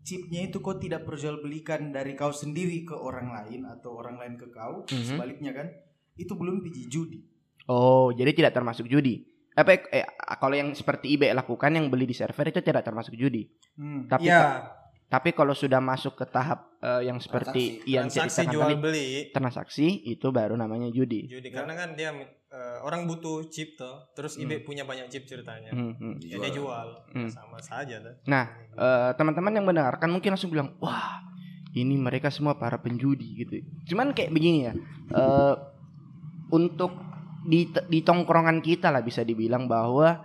chipnya 0.00 0.46
itu 0.46 0.58
kau 0.60 0.76
tidak 0.76 1.02
perjualbelikan 1.02 1.90
dari 1.90 2.14
kau 2.14 2.30
sendiri 2.30 2.82
ke 2.82 2.94
orang 2.94 3.34
lain 3.34 3.66
atau 3.66 3.94
orang 3.94 4.16
lain 4.16 4.34
ke 4.34 4.46
kau 4.48 4.86
Mhm. 4.86 5.02
sebaliknya 5.08 5.52
kan 5.52 5.66
itu 6.14 6.32
belum 6.32 6.60
biji 6.60 6.86
judi. 6.86 7.18
oh 7.66 8.08
jadi 8.10 8.30
tidak 8.32 8.52
termasuk 8.52 8.86
judi 8.86 9.26
apa 9.56 9.88
eh, 9.88 10.04
kalau 10.36 10.52
yang 10.52 10.76
seperti 10.76 11.16
eBay 11.16 11.32
lakukan 11.32 11.72
yang 11.72 11.88
beli 11.88 12.04
di 12.04 12.12
server 12.12 12.52
itu 12.52 12.60
tidak 12.60 12.84
termasuk 12.84 13.16
judi 13.16 13.48
Hmm. 13.76 14.08
tapi 14.08 14.28
Ya, 14.28 14.72
tapi 15.06 15.36
kalau 15.36 15.52
sudah 15.52 15.80
masuk 15.84 16.16
ke 16.16 16.24
tahap 16.28 16.76
eh, 16.80 17.08
yang 17.08 17.20
seperti 17.20 17.84
yang 17.84 18.08
transaksi 18.08 18.48
jual 18.48 18.68
tadi 18.68 18.76
beli 18.80 19.08
transaksi 19.32 19.86
itu 20.08 20.32
baru 20.32 20.56
namanya 20.56 20.88
judi 20.88 21.28
judi 21.28 21.48
karena 21.52 21.76
kan 21.76 21.92
dia 21.92 22.12
eh, 22.56 22.78
orang 22.82 23.04
butuh 23.04 23.46
chip 23.52 23.76
tuh. 23.76 24.08
Terus 24.16 24.40
eBay 24.40 24.64
punya 24.64 24.88
banyak 24.88 25.12
chip 25.12 25.28
ceritanya. 25.28 25.70
Hmm, 25.74 25.92
hmm. 25.98 26.14
Ya 26.24 26.40
dia 26.40 26.52
jual. 26.54 26.88
Hmm. 27.12 27.28
Sama 27.28 27.60
saja 27.60 28.00
tuh. 28.00 28.14
Nah, 28.24 28.48
eh, 28.72 29.10
teman-teman 29.18 29.52
yang 29.52 29.66
mendengarkan 29.66 30.08
mungkin 30.08 30.32
langsung 30.34 30.48
bilang, 30.48 30.72
wah, 30.80 31.20
ini 31.76 31.94
mereka 31.98 32.32
semua 32.32 32.56
para 32.56 32.80
penjudi 32.80 33.44
gitu. 33.44 33.60
Cuman 33.92 34.16
kayak 34.16 34.32
begini 34.32 34.70
ya, 34.70 34.74
eh, 35.12 35.54
untuk 36.48 36.94
di, 37.46 37.70
di 37.70 38.00
tongkrongan 38.02 38.58
kita 38.60 38.90
lah 38.90 39.00
bisa 39.00 39.22
dibilang 39.22 39.70
bahwa 39.70 40.20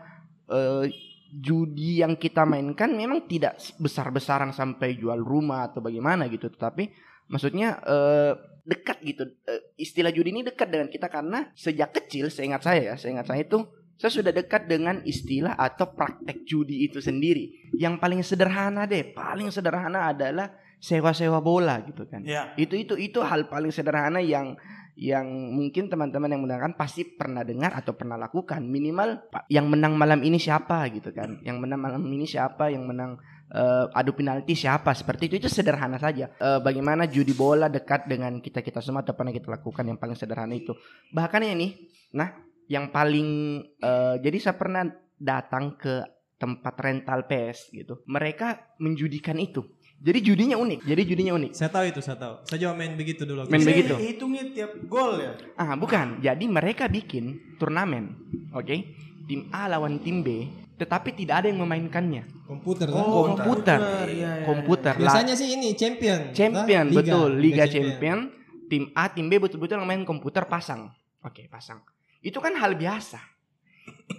eh, 0.49 0.89
judi 1.31 2.03
yang 2.03 2.19
kita 2.19 2.43
mainkan 2.43 2.91
memang 2.91 3.23
tidak 3.29 3.55
besar-besaran 3.79 4.51
sampai 4.51 4.99
jual 4.99 5.21
rumah 5.21 5.71
atau 5.71 5.79
bagaimana 5.79 6.27
gitu, 6.27 6.51
tetapi 6.51 6.91
maksudnya 7.31 7.79
eh, 7.85 8.33
dekat 8.67 8.97
gitu. 9.05 9.23
Eh, 9.47 9.77
istilah 9.79 10.11
judi 10.11 10.35
ini 10.35 10.43
dekat 10.43 10.67
dengan 10.67 10.91
kita 10.91 11.07
karena 11.07 11.47
sejak 11.55 11.95
kecil, 11.95 12.27
seingat 12.27 12.65
saya 12.65 12.93
ya, 12.93 12.95
seingat 12.99 13.29
saya 13.29 13.47
itu 13.47 13.63
saya 14.01 14.17
sudah 14.17 14.33
dekat 14.33 14.65
dengan 14.65 15.05
istilah 15.05 15.53
atau 15.53 15.93
praktek 15.93 16.41
judi 16.49 16.89
itu 16.89 16.97
sendiri. 16.97 17.69
Yang 17.77 18.01
paling 18.01 18.21
sederhana 18.25 18.89
deh, 18.89 19.13
paling 19.13 19.53
sederhana 19.53 20.09
adalah 20.09 20.49
sewa-sewa 20.81 21.37
bola 21.37 21.85
gitu 21.85 22.09
kan. 22.09 22.25
Ya. 22.25 22.57
Itu 22.57 22.73
itu 22.73 22.97
itu 22.97 23.21
hal 23.21 23.45
paling 23.45 23.69
sederhana 23.69 24.17
yang 24.17 24.57
yang 25.01 25.25
mungkin 25.49 25.89
teman-teman 25.89 26.29
yang 26.29 26.45
mendengarkan 26.45 26.77
pasti 26.77 27.01
pernah 27.01 27.41
dengar 27.41 27.73
atau 27.73 27.97
pernah 27.97 28.21
lakukan. 28.21 28.61
Minimal 28.61 29.33
yang 29.49 29.65
menang 29.65 29.97
malam 29.97 30.21
ini 30.21 30.37
siapa 30.37 30.85
gitu 30.93 31.09
kan. 31.09 31.41
Yang 31.41 31.57
menang 31.57 31.81
malam 31.81 32.05
ini 32.05 32.29
siapa, 32.29 32.69
yang 32.69 32.85
menang 32.85 33.17
eh, 33.49 33.97
adu 33.97 34.13
penalti 34.13 34.53
siapa 34.53 34.93
seperti 34.93 35.33
itu 35.33 35.35
itu 35.41 35.49
sederhana 35.49 35.97
saja. 35.97 36.29
Eh, 36.37 36.61
bagaimana 36.61 37.09
judi 37.09 37.33
bola 37.33 37.65
dekat 37.65 38.05
dengan 38.05 38.37
kita 38.37 38.61
kita 38.61 38.77
semua 38.77 39.01
atau 39.01 39.17
pernah 39.17 39.33
kita 39.33 39.49
lakukan 39.49 39.89
yang 39.89 39.97
paling 39.97 40.13
sederhana 40.13 40.53
itu. 40.53 40.77
Bahkan 41.09 41.41
ini, 41.49 41.81
nah 42.13 42.37
yang 42.69 42.93
paling 42.93 43.57
eh, 43.81 44.15
jadi 44.21 44.37
saya 44.37 44.53
pernah 44.53 44.85
datang 45.17 45.81
ke 45.81 46.05
tempat 46.37 46.77
rental 46.77 47.25
PS 47.25 47.73
gitu. 47.73 48.05
Mereka 48.05 48.77
menjudikan 48.77 49.41
itu. 49.41 49.65
Jadi 50.01 50.19
judinya 50.25 50.57
unik. 50.57 50.79
Jadi 50.81 51.01
judinya 51.05 51.33
unik. 51.37 51.51
Saya 51.53 51.69
tahu 51.69 51.85
itu, 51.85 52.01
saya 52.01 52.17
tahu. 52.17 52.33
Saya 52.49 52.57
juga 52.57 52.73
main 52.73 52.97
begitu 52.97 53.21
dulu. 53.21 53.45
Main 53.45 53.61
Saya 53.61 53.69
begitu. 53.69 53.93
Hitungnya 54.01 54.43
tiap 54.49 54.71
gol 54.89 55.21
ya. 55.21 55.33
Ah, 55.53 55.77
bukan. 55.77 56.17
Jadi 56.25 56.45
mereka 56.49 56.89
bikin 56.89 57.37
turnamen. 57.61 58.17
Oke. 58.57 58.97
Tim 59.29 59.47
A 59.53 59.69
lawan 59.69 60.01
tim 60.01 60.25
B, 60.25 60.49
tetapi 60.81 61.13
tidak 61.13 61.45
ada 61.45 61.47
yang 61.53 61.61
memainkannya. 61.61 62.25
Komputer 62.49 62.89
kan? 62.89 62.99
Oh, 62.99 63.31
komputer. 63.31 63.79
iya, 64.09 64.41
iya. 64.41 64.45
Komputer. 64.49 64.93
Lah, 64.97 65.13
Biasanya 65.13 65.37
sih 65.37 65.53
ini 65.55 65.77
champion. 65.77 66.33
champion, 66.33 66.89
Liga. 66.89 66.97
betul. 66.99 67.29
Liga, 67.37 67.63
champion. 67.69 68.19
Tim 68.67 68.89
A, 68.97 69.07
tim 69.13 69.29
B 69.29 69.37
betul-betul 69.37 69.77
yang 69.79 69.87
main 69.87 70.03
komputer 70.03 70.49
pasang. 70.49 70.89
Oke, 71.21 71.45
pasang. 71.47 71.79
Itu 72.19 72.41
kan 72.41 72.57
hal 72.57 72.73
biasa. 72.75 73.30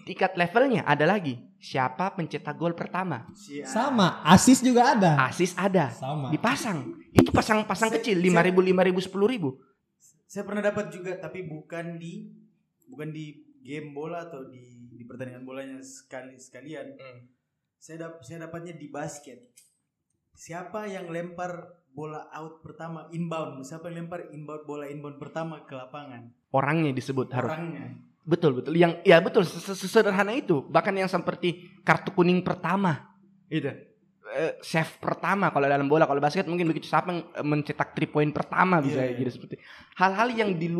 Tingkat 0.02 0.32
levelnya 0.34 0.82
ada 0.82 1.04
lagi. 1.04 1.38
Siapa 1.62 2.14
pencetak 2.18 2.58
gol 2.58 2.74
pertama? 2.74 3.28
Sama, 3.64 4.18
asis 4.26 4.60
juga 4.60 4.98
ada. 4.98 5.30
Asis 5.30 5.54
ada. 5.54 5.92
Sama. 5.94 6.28
Dipasang. 6.34 6.98
Itu 7.14 7.30
pasang-pasang 7.30 7.92
kecil, 7.94 8.18
se- 8.18 8.24
5000 8.26 8.58
5000 8.58 9.12
10000. 9.12 9.54
Saya 10.26 10.42
pernah 10.48 10.62
dapat 10.64 10.88
juga 10.90 11.12
tapi 11.20 11.44
bukan 11.44 12.00
di 12.00 12.32
bukan 12.88 13.12
di 13.12 13.36
game 13.62 13.92
bola 13.92 14.26
atau 14.26 14.48
di 14.48 14.90
di 14.90 15.04
pertandingan 15.04 15.44
bolanya 15.44 15.78
sekali 15.84 16.40
sekalian. 16.40 16.96
Hmm. 16.96 17.28
Saya 17.78 18.08
dap 18.08 18.24
saya 18.24 18.48
dapatnya 18.48 18.74
di 18.74 18.88
basket. 18.88 19.38
Siapa 20.32 20.88
yang 20.88 21.12
lempar 21.12 21.76
bola 21.92 22.32
out 22.32 22.64
pertama 22.64 23.06
inbound? 23.12 23.62
Siapa 23.62 23.92
yang 23.92 24.08
lempar 24.08 24.32
inbound 24.32 24.64
bola 24.64 24.88
inbound 24.88 25.20
pertama 25.20 25.62
ke 25.68 25.76
lapangan? 25.76 26.32
orangnya 26.52 26.92
disebut 26.92 27.32
harus. 27.32 27.48
Orangnya. 27.48 27.96
Betul 28.22 28.62
betul. 28.62 28.78
Yang 28.78 29.02
ya 29.02 29.18
betul 29.18 29.42
ses- 29.42 29.62
ses- 29.62 29.78
sesederhana 29.82 30.30
itu. 30.32 30.62
Bahkan 30.70 30.94
yang 30.94 31.10
seperti 31.10 31.82
kartu 31.82 32.14
kuning 32.14 32.42
pertama. 32.46 33.10
Itu. 33.50 33.66
Eh, 34.32 34.56
save 34.64 34.96
pertama 34.96 35.52
kalau 35.52 35.68
dalam 35.68 35.84
bola 35.92 36.08
kalau 36.08 36.16
basket 36.16 36.48
mungkin 36.48 36.64
begitu 36.64 36.88
siapa 36.88 37.12
yang 37.12 37.20
eh, 37.36 37.44
mencetak 37.44 37.92
3 37.92 38.08
point 38.08 38.32
pertama 38.32 38.80
bisa 38.80 39.04
Iya, 39.04 39.12
iya. 39.12 39.18
gitu 39.20 39.30
seperti 39.36 39.60
hal-hal 40.00 40.32
yang 40.32 40.56
di 40.56 40.72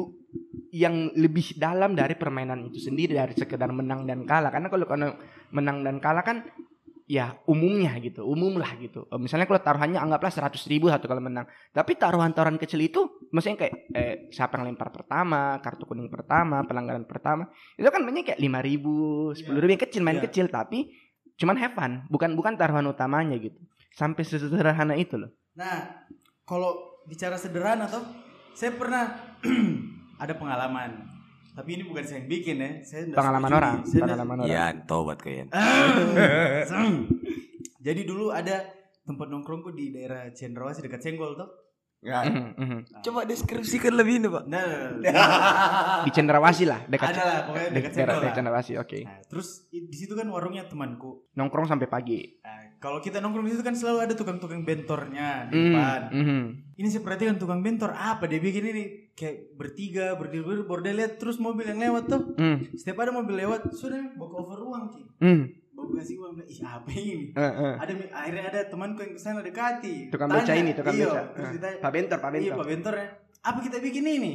yang 0.72 1.12
lebih 1.12 1.60
dalam 1.60 1.92
dari 1.92 2.16
permainan 2.16 2.72
itu 2.72 2.80
sendiri 2.80 3.12
dari 3.12 3.36
sekedar 3.36 3.68
menang 3.68 4.08
dan 4.08 4.24
kalah 4.24 4.48
karena 4.48 4.72
kalau 4.72 4.88
kalau 4.88 5.12
menang 5.52 5.84
dan 5.84 6.00
kalah 6.00 6.24
kan 6.24 6.48
ya 7.04 7.36
umumnya 7.44 7.92
gitu 7.98 8.22
umum 8.24 8.56
lah 8.56 8.72
gitu. 8.78 9.04
Eh, 9.06 9.18
misalnya 9.20 9.44
kalau 9.44 9.60
taruhannya 9.60 9.98
anggaplah 9.98 10.30
100 10.30 10.54
ribu 10.66 10.88
satu 10.88 11.06
kalau 11.06 11.20
menang 11.20 11.44
tapi 11.70 11.94
taruhan-taruhan 11.94 12.56
kecil 12.56 12.80
itu 12.80 13.00
maksudnya 13.30 13.66
kayak 13.66 13.74
eh, 13.92 14.14
siapa 14.30 14.56
yang 14.56 14.72
lempar 14.72 14.88
pertama 14.94 15.60
kartu 15.60 15.84
kuning 15.84 16.08
pertama 16.08 16.62
pelanggaran 16.62 17.04
pertama 17.04 17.50
itu 17.74 17.84
kan 17.86 18.00
banyak 18.00 18.32
kayak 18.32 18.40
lima 18.40 18.62
ribu 18.62 19.30
sepuluh 19.34 19.60
ribu 19.60 19.76
yang 19.76 19.84
kecil 19.84 20.00
main 20.00 20.18
Iya. 20.18 20.26
kecil 20.30 20.46
tapi 20.48 20.88
cuman 21.36 21.56
have 21.58 21.74
fun. 21.74 22.06
Bukan 22.06 22.32
bukan 22.38 22.54
taruhan 22.54 22.86
utamanya 22.86 23.34
gitu. 23.36 23.58
Sampai 23.92 24.22
sesederhana 24.24 24.96
itu 24.96 25.20
loh. 25.20 25.28
Nah, 25.52 26.06
kalau 26.48 27.02
bicara 27.04 27.36
sederhana 27.36 27.84
toh, 27.84 28.00
saya 28.56 28.72
pernah 28.72 29.36
ada 30.22 30.32
pengalaman. 30.32 31.11
Tapi 31.52 31.76
ini 31.76 31.84
bukan 31.84 32.00
saya 32.08 32.24
yang 32.24 32.28
bikin 32.32 32.56
ya. 32.56 32.70
Saya 32.80 33.12
pengalaman 33.12 33.52
orang. 33.52 33.76
Saya 33.84 34.08
pengalaman 34.08 34.36
orang 34.40 34.48
Ya, 34.48 34.72
tobat 34.88 35.20
kalian. 35.20 35.52
Jadi 37.86 38.00
dulu 38.08 38.32
ada 38.32 38.72
tempat 39.04 39.28
nongkrongku 39.28 39.76
di 39.76 39.92
daerah 39.92 40.32
Cendrawasih 40.32 40.88
dekat 40.88 41.04
Senggol 41.04 41.36
toh. 42.04 42.22
Mhm, 42.24 42.48
mhm. 42.56 42.78
Coba 43.00 43.20
deskripsikan 43.22 43.94
lebih 43.94 44.14
ini, 44.16 44.26
Pak. 44.26 44.44
Nah, 44.52 44.62
nah, 44.98 45.12
nah. 45.12 46.02
di 46.02 46.10
Cendrawasih 46.10 46.66
lah 46.66 46.80
dekat 46.84 47.08
ada 47.08 47.22
lah 47.22 47.38
pokoknya 47.44 47.68
dek- 47.68 47.74
dekat 47.76 47.90
daerah 47.92 48.12
daerah 48.12 48.22
lah. 48.24 48.34
Cendrawasih 48.34 48.74
oke 48.76 48.98
Nah, 49.00 49.18
terus 49.24 49.48
di 49.66 49.92
situ 49.92 50.12
kan 50.12 50.26
warungnya 50.26 50.64
temanku. 50.64 51.30
nongkrong 51.32 51.68
sampai 51.68 51.86
pagi 51.86 52.20
Nah, 52.40 52.74
kalau 52.78 52.98
kita 52.98 53.18
nongkrong 53.18 53.44
di 53.44 53.52
situ 53.52 53.62
kan 53.62 53.72
selalu 53.72 53.98
ada 54.02 54.14
tukang-tukang 54.14 54.60
bentornya 54.60 55.46
di 55.46 55.54
Hmm, 55.54 55.64
depan. 55.68 56.00
mhm. 56.10 56.42
Ini 56.74 56.88
saya 56.88 57.00
perhatikan 57.00 57.36
tukang 57.36 57.60
bentor 57.60 57.92
apa 57.92 58.26
dia 58.26 58.38
bikin 58.38 58.64
ini 58.66 58.82
kayak 59.12 59.54
bertiga 59.54 60.06
berdiri 60.12 60.42
berdiri 60.42 60.64
bordel 60.64 60.94
lihat 60.96 61.16
terus 61.16 61.36
mobil 61.36 61.62
yang 61.64 61.78
lewat 61.80 62.04
tuh. 62.08 62.34
Hmm, 62.34 62.66
Setiap 62.72 62.98
ada 62.98 63.12
mobil 63.12 63.38
lewat 63.38 63.70
sudah 63.70 64.02
bawa 64.12 64.42
over 64.42 64.58
uang 64.60 64.84
ki. 64.90 65.02
Bawa 65.82 65.98
kasih 65.98 66.14
uang 66.16 66.32
ih 66.46 66.60
apa 66.62 66.90
ini? 66.94 67.26
Eh, 67.34 67.42
eh. 67.42 67.74
Ada 67.74 67.92
akhirnya 68.14 68.42
ada 68.46 68.60
temanku 68.70 69.02
yang 69.02 69.12
ke 69.12 69.20
sana 69.20 69.42
dekati. 69.42 70.08
tukang 70.08 70.30
Tanya, 70.30 70.46
beca 70.46 70.54
ini 70.54 70.70
tukang 70.72 70.94
iya, 70.94 71.06
beca 71.10 71.22
Terus 71.34 71.50
ditanya, 71.58 71.76
pak 71.82 71.90
bentor 71.90 72.18
pak 72.18 72.30
iya 72.30 72.38
bentor 72.38 72.54
pak 72.54 72.68
bentor 72.70 72.94
ya. 72.94 73.06
Apa 73.42 73.58
kita 73.58 73.76
bikin 73.78 74.04
ini? 74.06 74.32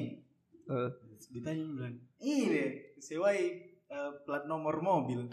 Eh. 0.67 0.89
Ditanya 1.31 1.63
bilang, 1.63 1.95
ini 2.19 2.61
sewai 2.99 3.39
eh, 3.87 4.11
plat 4.27 4.43
nomor 4.43 4.83
mobil. 4.83 5.31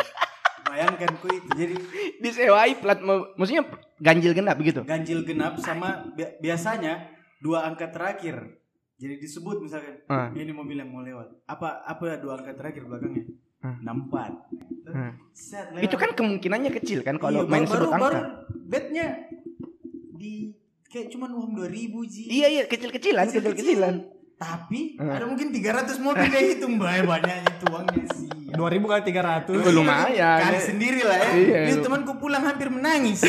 Bayangkan 0.64 1.10
ku 1.18 1.28
itu 1.28 1.48
jadi 1.52 1.76
disewai 2.18 2.78
plat 2.78 2.96
maksudnya 3.36 3.68
ganjil 4.00 4.32
genap 4.32 4.56
begitu 4.56 4.80
ganjil 4.80 5.20
genap 5.20 5.60
sama 5.60 6.08
bi- 6.16 6.40
biasanya 6.40 7.04
dua 7.36 7.68
angka 7.68 7.92
terakhir. 7.92 8.62
Jadi 8.96 9.20
disebut 9.20 9.60
misalkan 9.60 10.00
Ah. 10.08 10.32
ini 10.32 10.54
mobil 10.54 10.78
yang 10.78 10.88
mau 10.88 11.04
lewat. 11.04 11.44
Apa 11.44 11.84
apa 11.84 12.16
dua 12.16 12.40
angka 12.40 12.56
terakhir 12.56 12.86
belakangnya? 12.86 13.28
Ah. 13.64 13.80
64. 13.80 14.44
Ah. 14.86 15.12
Set, 15.32 15.72
itu 15.80 15.96
kan 15.96 16.12
kemungkinannya 16.12 16.68
kecil 16.74 17.00
kan 17.00 17.16
kalau 17.16 17.42
Iya, 17.42 17.48
main 17.48 17.64
baru, 17.64 17.72
sebut 17.80 17.90
baru, 17.90 18.04
angka 18.12 18.20
betnya 18.62 19.06
di 20.12 20.52
kayak 20.84 21.08
cuman 21.08 21.32
uang 21.32 21.50
2000 21.56 21.72
ji. 22.04 22.22
iya 22.30 22.46
iya 22.50 22.62
kecil-kecilan 22.64 23.26
kecil-kecilan 23.26 23.94
Tapi 24.34 24.98
Ah. 24.98 25.16
ada 25.16 25.24
mungkin 25.24 25.48
300 25.48 25.96
mobil 25.96 26.26
dia 26.26 26.42
hitung 26.44 26.76
baik 26.76 27.02
banyaknya 27.02 27.48
itu 27.48 27.64
uangnya 27.64 28.04
sih. 28.12 28.28
2000 28.50 28.84
kali 28.84 29.02
300. 29.04 29.56
Oh, 29.56 29.72
lumayan. 29.72 30.38
Kali 30.42 30.58
sendiri 30.60 31.00
lah 31.00 31.16
ya. 31.16 31.30
Iya, 31.32 31.60
lu- 31.72 31.80
temanku 31.80 32.12
pulang 32.16 32.42
hampir 32.42 32.66
menangis. 32.66 33.22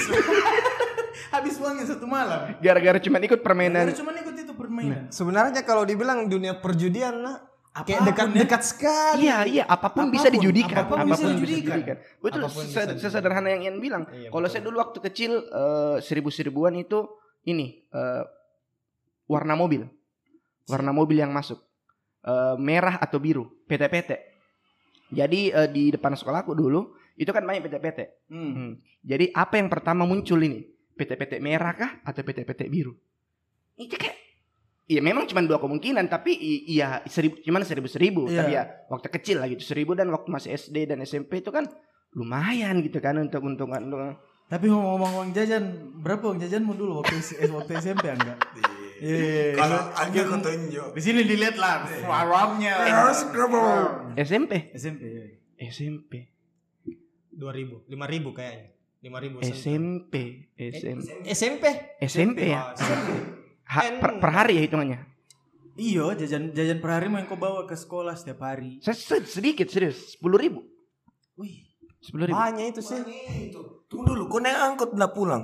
Habis 1.33 1.55
uangnya 1.57 1.85
satu 1.87 2.05
malam. 2.05 2.57
gara-gara 2.57 2.97
cuma 2.97 3.19
ikut 3.19 3.39
permainan 3.39 3.85
Karena 3.85 3.95
cuma 3.95 4.11
ikut 4.13 4.35
itu 4.35 4.53
permainan. 4.53 5.03
Sebenarnya 5.09 5.61
kalau 5.61 5.83
dibilang 5.83 6.25
dunia 6.25 6.57
perjudian 6.57 7.21
nah, 7.75 7.83
kayak 7.83 7.99
Apa 7.99 7.99
pun 7.99 8.07
dekat 8.07 8.27
ya. 8.27 8.39
dekat 8.39 8.61
sekali. 8.63 9.19
Iya 9.21 9.37
iya 9.45 9.63
apa 9.65 9.87
pun, 9.89 10.05
bisa 10.07 10.21
Apa 10.21 10.31
pun, 10.31 10.35
dijudikan 10.39 10.75
apa 10.77 10.87
pun 10.89 10.97
bisa 11.05 11.27
dijudikan. 11.29 11.95
Betul 12.17 12.41
Apa 12.41 12.49
pun 12.49 12.63
se- 12.63 12.67
bisa 12.67 12.79
dijudikan. 12.85 13.03
sesederhana 13.03 13.47
yang 13.49 13.61
Ian 13.61 13.77
bilang. 13.77 14.03
Iya, 14.07 14.29
Kalau 14.29 14.41
betul. 14.41 14.53
saya 14.55 14.63
dulu 14.63 14.77
waktu 14.79 14.99
kecil 15.03 15.31
eh, 15.43 15.97
seribu-seribuan 15.99 16.73
itu 16.75 17.03
ini 17.43 17.83
eh, 17.85 18.23
warna 19.25 19.53
mobil. 19.53 19.83
Warna 20.65 20.89
mobil 20.89 21.19
yang 21.19 21.29
masuk. 21.29 21.59
Eh, 22.21 22.55
merah 22.57 22.97
atau 22.97 23.19
biru, 23.19 23.51
PT-PT. 23.65 24.11
Jadi 25.11 25.51
eh, 25.51 25.69
di 25.69 25.91
depan 25.91 26.15
sekolahku 26.15 26.51
dulu 26.51 26.95
itu 27.13 27.29
kan 27.29 27.43
banyak 27.43 27.61
PT-PT. 27.61 27.99
Hmm. 28.27 28.51
Hmm. 28.51 28.71
Jadi 29.03 29.29
apa 29.31 29.55
yang 29.55 29.67
pertama 29.67 30.03
muncul 30.03 30.39
ini? 30.39 30.63
PT-PT 30.95 31.37
merah 31.37 31.75
kah 31.75 31.91
atau 32.01 32.23
PT-PT 32.23 32.65
biru? 32.65 32.95
Itu 33.75 33.93
kayak 33.93 34.14
Iya 34.85 35.01
memang 35.01 35.25
cuma 35.25 35.41
dua 35.41 35.57
kemungkinan 35.57 36.05
tapi 36.13 36.37
iya 36.69 37.01
seribu 37.09 37.41
cuman 37.41 37.65
seribu 37.65 37.89
seribu 37.89 38.29
Iya. 38.29 38.37
tapi 38.37 38.51
ya 38.53 38.63
waktu 38.85 39.07
kecil 39.09 39.41
lah 39.41 39.49
gitu 39.49 39.65
seribu 39.65 39.97
dan 39.97 40.13
waktu 40.13 40.29
masih 40.29 40.53
SD 40.53 40.85
dan 40.85 41.01
SMP 41.01 41.41
itu 41.41 41.49
kan 41.49 41.65
lumayan 42.13 42.85
gitu 42.85 43.01
kan 43.01 43.17
untuk 43.17 43.41
untuk 43.41 43.65
untuk 43.65 43.97
Tapi 44.45 44.69
ngomong 44.69 45.09
uang 45.17 45.29
jajan, 45.33 45.97
berapa 46.05 46.21
uang 46.29 46.37
jajanmu 46.37 46.77
dulu 46.77 47.01
waktu 47.01 47.17
eh, 47.17 47.49
waktu 47.49 47.81
SMP 47.81 48.13
enggak? 48.13 48.37
Iya. 49.01 49.57
Kalau 49.57 49.89
aja 49.89 50.21
kau 50.21 50.37
tunjuk. 50.37 50.87
Di 50.93 51.01
sini 51.01 51.25
dilihat 51.25 51.57
lah 51.57 51.81
warungnya. 52.05 52.77
Harus 52.85 53.25
berapa? 53.33 53.57
SMP 54.21 54.69
SMP. 54.77 55.01
iya. 55.01 55.25
SMP 55.65 56.29
2000, 57.33 57.89
5000 57.89 58.37
kayaknya. 58.37 58.69
5000 59.01 59.41
sen. 59.41 59.53
SMP 59.57 60.13
SMP 60.61 61.09
SMP. 61.33 61.63
SMP 62.05 62.39
ya 62.53 62.69
Ha- 63.65 63.97
per, 63.97 64.11
per 64.17 64.31
hari 64.31 64.55
ya 64.55 64.63
hitungannya 64.63 64.99
Iya, 65.75 66.15
jajan 66.15 66.49
jajan 66.49 66.79
per 66.79 66.87
hari 66.89 67.05
mau 67.05 67.17
yang 67.17 67.25
kau 67.25 67.35
bawa 67.35 67.63
ke 67.63 67.73
sekolah 67.73 68.13
setiap 68.13 68.39
hari. 68.41 68.79
saya 68.79 68.93
se- 68.93 69.27
sedikit 69.29 69.67
serius 69.67 70.13
sepuluh 70.13 70.37
ribu 70.37 70.63
Wih, 71.35 71.67
sepuluh 71.99 72.25
ribu 72.25 72.37
Banyak 72.37 72.65
itu 72.69 72.81
sih. 72.81 73.01
Tunggu 73.85 74.07
dulu, 74.07 74.23
kau 74.27 74.39
naik 74.39 74.55
angkot 74.55 74.91
udah 74.91 75.09
pulang. 75.09 75.43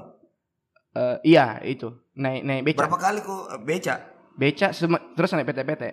Eh, 0.91 1.17
iya 1.25 1.59
itu 1.61 1.87
naik 2.13 2.41
naik 2.41 2.61
beca 2.65 2.79
Berapa 2.79 2.97
kali 2.97 3.19
kau 3.21 3.47
eh, 3.47 3.59
beca? 3.59 3.95
beca 4.33 4.67
terus 5.11 5.29
naik 5.31 5.45
PT-PT 5.45 5.83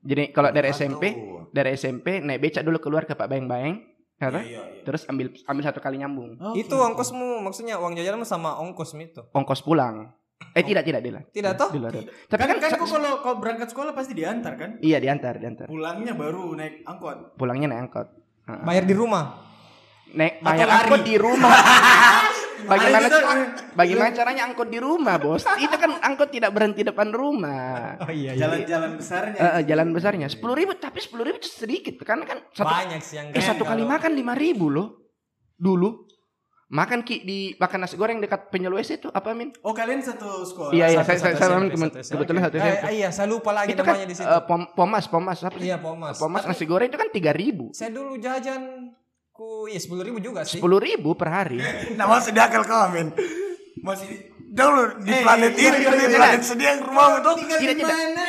jadi 0.00 0.22
kalau 0.30 0.48
dari. 0.48 0.68
SMP 0.70 1.02
dari 1.50 1.70
SMP 1.74 2.20
naik 2.20 2.40
beca 2.40 2.60
dulu 2.60 2.76
keluar 2.78 3.02
ke 3.02 3.12
Pak 3.12 3.24
Bayang 3.26 3.44
Bayang 3.46 3.76
Iya, 4.14 4.30
iya, 4.32 4.40
iya. 4.64 4.82
terus 4.82 5.04
ambil 5.04 5.28
ambil 5.42 5.62
satu 5.62 5.80
kali 5.80 5.96
nyambung 5.96 6.36
Oh, 6.38 6.52
Itu 6.52 6.70
gitu. 6.70 6.76
ongkosmu 6.78 7.40
maksudnya 7.40 7.76
uang 7.76 7.92
jajanmu 7.92 8.22
sama 8.22 8.56
ongkos 8.56 8.92
itu. 8.94 9.20
ongkos 9.30 9.60
pulang 9.60 10.12
eh 10.52 10.62
tidak 10.62 10.82
tidak 10.82 11.00
tidak 11.00 11.22
Tidak 11.28 11.52
toh? 11.54 11.68
Tidak, 11.68 11.90
tidak. 11.92 12.12
tapi 12.26 12.40
Kan 12.40 12.48
kan, 12.52 12.58
kan 12.60 12.70
kau 12.76 12.88
kalau 12.88 13.12
kau 13.18 13.34
berangkat 13.36 13.68
sekolah 13.68 13.92
pasti 13.92 14.12
diantar 14.12 14.54
kan? 14.54 14.70
iya 14.80 14.98
diantar 14.98 15.34
diantar 15.36 15.66
Pulangnya 15.66 16.12
baru 16.12 16.52
naik 16.52 16.82
angkot. 16.82 17.34
pulangnya 17.34 17.66
naik 17.66 17.80
angkot 17.84 18.08
Bayar 18.44 18.84
di 18.84 18.92
rumah. 18.92 19.24
naik 20.10 20.38
Atau 20.38 20.46
bayar 20.46 20.66
lari. 20.68 20.78
angkot 20.80 21.02
di 21.02 21.16
rumah 21.16 21.50
bagaimana 22.64 23.06
juga- 23.06 23.50
bagaimana 23.74 24.10
caranya 24.10 24.42
angkot 24.46 24.68
di 24.68 24.78
rumah 24.78 25.14
bos 25.16 25.42
itu 25.58 25.74
kan 25.74 25.90
angkot 25.98 26.30
tidak 26.30 26.50
berhenti 26.50 26.82
depan 26.82 27.10
rumah 27.10 27.98
Oh 27.98 28.08
iya 28.08 28.32
Jalan-jalan 28.34 28.94
besarnya. 28.94 29.36
Eh, 29.36 29.50
eh, 29.54 29.62
jalan 29.64 29.90
besarnya 29.90 30.26
sepuluh 30.26 30.54
ribu 30.54 30.72
tapi 30.74 30.98
sepuluh 30.98 31.24
ribu 31.24 31.36
itu 31.36 31.48
sedikit 31.48 31.98
karena 32.00 32.24
kan 32.24 32.38
satu 32.48 32.68
Banyak 32.68 33.00
sih 33.00 33.16
yang 33.16 33.26
Eh 33.28 33.42
satu 33.42 33.62
kali 33.62 33.82
kalau- 33.82 33.92
makan 33.92 34.12
lima 34.12 34.34
ribu 34.34 34.68
loh. 34.68 34.88
Dulu 35.54 36.03
makan 36.74 37.00
ki 37.00 37.22
di 37.22 37.38
makan 37.54 37.78
nasi 37.80 37.94
goreng 37.94 38.18
dekat 38.18 38.50
penjual 38.50 38.74
WC 38.74 38.98
itu 38.98 39.08
apa 39.08 39.30
min? 39.30 39.54
Oh, 39.60 39.70
kalian 39.70 40.02
satu 40.02 40.42
sekolah. 40.42 40.74
iya 40.74 40.90
iya 40.90 41.00
satu- 41.00 41.14
saya 41.14 41.18
saya, 41.20 41.34
saya 41.36 41.48
satu 41.54 41.70
SMP. 41.70 41.96
kebetulan 42.04 42.40
satu 42.42 42.54
Eh, 42.54 42.62
SMP. 42.66 42.86
iya, 42.92 43.08
saya 43.08 43.26
lupa 43.26 43.50
lagi 43.52 43.70
itu 43.70 43.78
kan 43.78 43.94
namanya 43.94 44.08
di 44.10 44.16
situ. 44.16 44.26
eh, 44.26 44.42
pom, 44.42 44.66
pomas 44.68 45.06
pomas 45.06 45.38
apa 45.40 45.54
sih? 45.54 45.64
iya, 45.64 45.78
Pomas. 45.78 46.18
Pomas 46.18 46.42
Tapi 46.42 46.50
nasi 46.50 46.64
goreng 46.66 46.90
itu 46.90 46.98
kan 46.98 47.08
tiga 47.08 47.30
ribu. 47.30 47.70
Saya 47.70 47.88
dulu 47.88 48.18
jajan 48.18 48.90
ku 49.30 49.66
iya 49.66 49.78
10 49.78 50.02
ribu 50.02 50.18
juga 50.18 50.42
sih. 50.42 50.58
Sepuluh 50.58 50.78
ribu 50.78 51.14
per 51.14 51.28
hari. 51.28 51.62
Nah, 51.98 52.06
masih 52.06 52.30
di 52.30 52.38
akal 52.38 52.62
kau, 52.62 52.86
men. 52.88 53.14
Masih 53.76 54.33
dulu 54.54 54.82
di 55.02 55.10
planet 55.10 55.52
iya, 55.58 55.66
ini, 55.66 55.78
iya, 55.82 55.90
di 55.90 56.06
iya. 56.06 56.18
planet 56.22 56.42
sedih 56.46 56.66
yang 56.70 56.80
rumahmu 56.86 57.16
tuh. 57.26 57.32
Tinggal 57.42 57.58
Tidak, 57.58 57.74
di 57.74 57.82
tidak. 57.82 57.96
mana? 57.98 58.26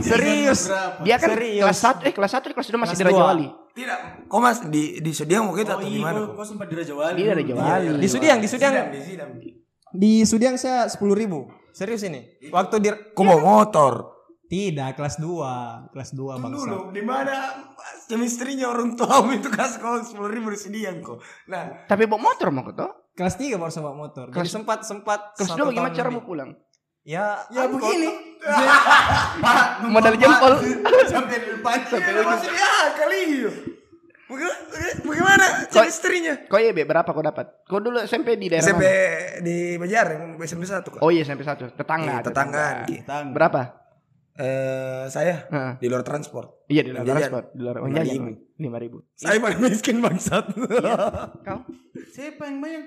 Serius. 0.00 0.60
Dia 1.04 1.16
kan 1.20 1.28
Serius. 1.36 1.62
kelas 1.68 1.78
satu 1.84 2.00
eh 2.08 2.12
kelas 2.16 2.30
satu 2.32 2.44
kelas 2.56 2.66
dua 2.72 2.80
masih 2.80 2.96
di 2.96 3.04
Raja. 3.04 3.22
Wali. 3.28 3.48
Tidak, 3.76 3.98
kau 4.32 4.40
mas 4.40 4.64
di 4.64 5.04
di 5.04 5.12
Sudiang 5.12 5.44
mungkin 5.44 5.68
Oh 5.68 5.76
atau 5.76 5.84
iya, 5.84 5.92
di 5.92 6.00
mana? 6.00 6.18
kau, 6.32 6.40
kau 6.40 6.46
sempat 6.48 6.66
di 6.72 6.74
Raja 6.80 6.94
Wali. 6.96 7.18
Iya, 7.20 7.32
Raja 7.36 7.52
Wali. 7.52 7.86
Di 8.00 8.08
Sudiang, 8.08 8.38
di 8.40 8.48
Sudiang. 8.48 8.72
Di. 8.88 9.48
Di 9.96 10.12
Sudiang 10.24 10.56
saya 10.56 10.88
10 10.88 10.96
ribu. 11.12 11.44
Serius 11.76 12.00
ini. 12.08 12.24
Waktu 12.48 12.74
di 12.80 12.88
Kau 13.12 13.24
bawa 13.28 13.64
motor. 13.64 14.16
Tidak, 14.46 14.94
kelas 14.96 15.18
2. 15.20 15.92
Kelas 15.92 16.10
2 16.16 16.40
bangsa. 16.40 16.70
Dulu 16.70 16.78
di 16.94 17.02
mana 17.04 17.66
chemistry-nya 18.08 18.70
orang 18.70 18.94
tuamu 18.94 19.34
itu 19.34 19.50
kasih 19.50 19.82
kau 19.82 19.98
sepuluh 20.00 20.30
ribu 20.30 20.48
di 20.54 20.58
Sudiang 20.58 21.02
kok. 21.02 21.20
Nah, 21.50 21.84
Tapi 21.84 22.06
bawa 22.08 22.32
motor 22.32 22.48
mau 22.54 22.64
kau? 22.64 23.05
Kelas 23.16 23.34
3 23.34 23.56
baru 23.56 23.72
sama 23.72 23.90
motor. 23.90 24.28
Jadi 24.28 24.36
Kelas- 24.36 24.52
sempat 24.52 24.78
sempat 24.84 25.20
Kelas 25.34 25.48
satu 25.48 25.58
dua 25.58 25.66
bagaimana 25.66 25.88
tahun 25.88 25.98
cara 25.98 26.08
mau 26.10 26.22
pulang? 26.22 26.50
Ya, 27.02 27.40
Ya 27.48 27.64
angkot. 27.64 27.80
begini. 27.80 28.08
Modal 29.94 30.14
jempol. 30.14 30.52
Sampai 31.08 31.36
di 31.38 31.48
depan. 31.50 31.78
Sampai 31.82 32.12
Maksudnya 32.12 32.70
kali 32.94 33.20
Bagaimana, 34.26 34.58
bagaimana 35.00 35.44
cari 35.70 35.86
istrinya? 35.86 36.34
Kau 36.44 36.58
ya 36.58 36.74
Be, 36.74 36.82
berapa 36.82 37.06
kau 37.06 37.22
dapat? 37.22 37.62
Kau 37.62 37.78
dulu 37.78 38.02
SMP 38.02 38.34
di 38.34 38.50
daerah 38.50 38.66
SMP 38.66 38.82
mana? 38.82 39.38
di 39.38 39.56
Banjar, 39.78 40.06
SMP 40.42 40.66
1 40.66 40.82
kok. 40.82 40.98
Oh 40.98 41.14
iya 41.14 41.22
SMP 41.22 41.46
satu, 41.46 41.70
tetangga. 41.70 42.10
Iya, 42.10 42.26
tetanggaan, 42.26 42.76
Ki. 42.84 42.96
Berapa? 43.06 43.86
Eh, 44.34 45.06
saya 45.08 45.46
Heeh. 45.46 45.72
di 45.78 45.86
luar 45.86 46.02
transport. 46.02 46.66
Iya 46.66 46.82
di 46.82 46.90
luar 46.90 47.06
Jajan. 47.06 47.14
transport, 47.16 47.46
di 47.54 47.60
luar 47.62 47.76
uang 47.78 47.88
Lima 47.88 47.98
jajan. 48.02 48.14
ribu. 48.18 48.30
Lima 48.58 48.78
ribu. 48.82 48.98
Saya 49.14 49.38
paling 49.38 49.60
miskin 49.62 49.96
bangsat. 50.02 50.44
Kau? 51.46 51.58
Siapa 52.10 52.42
yang 52.44 52.58
banyak? 52.58 52.84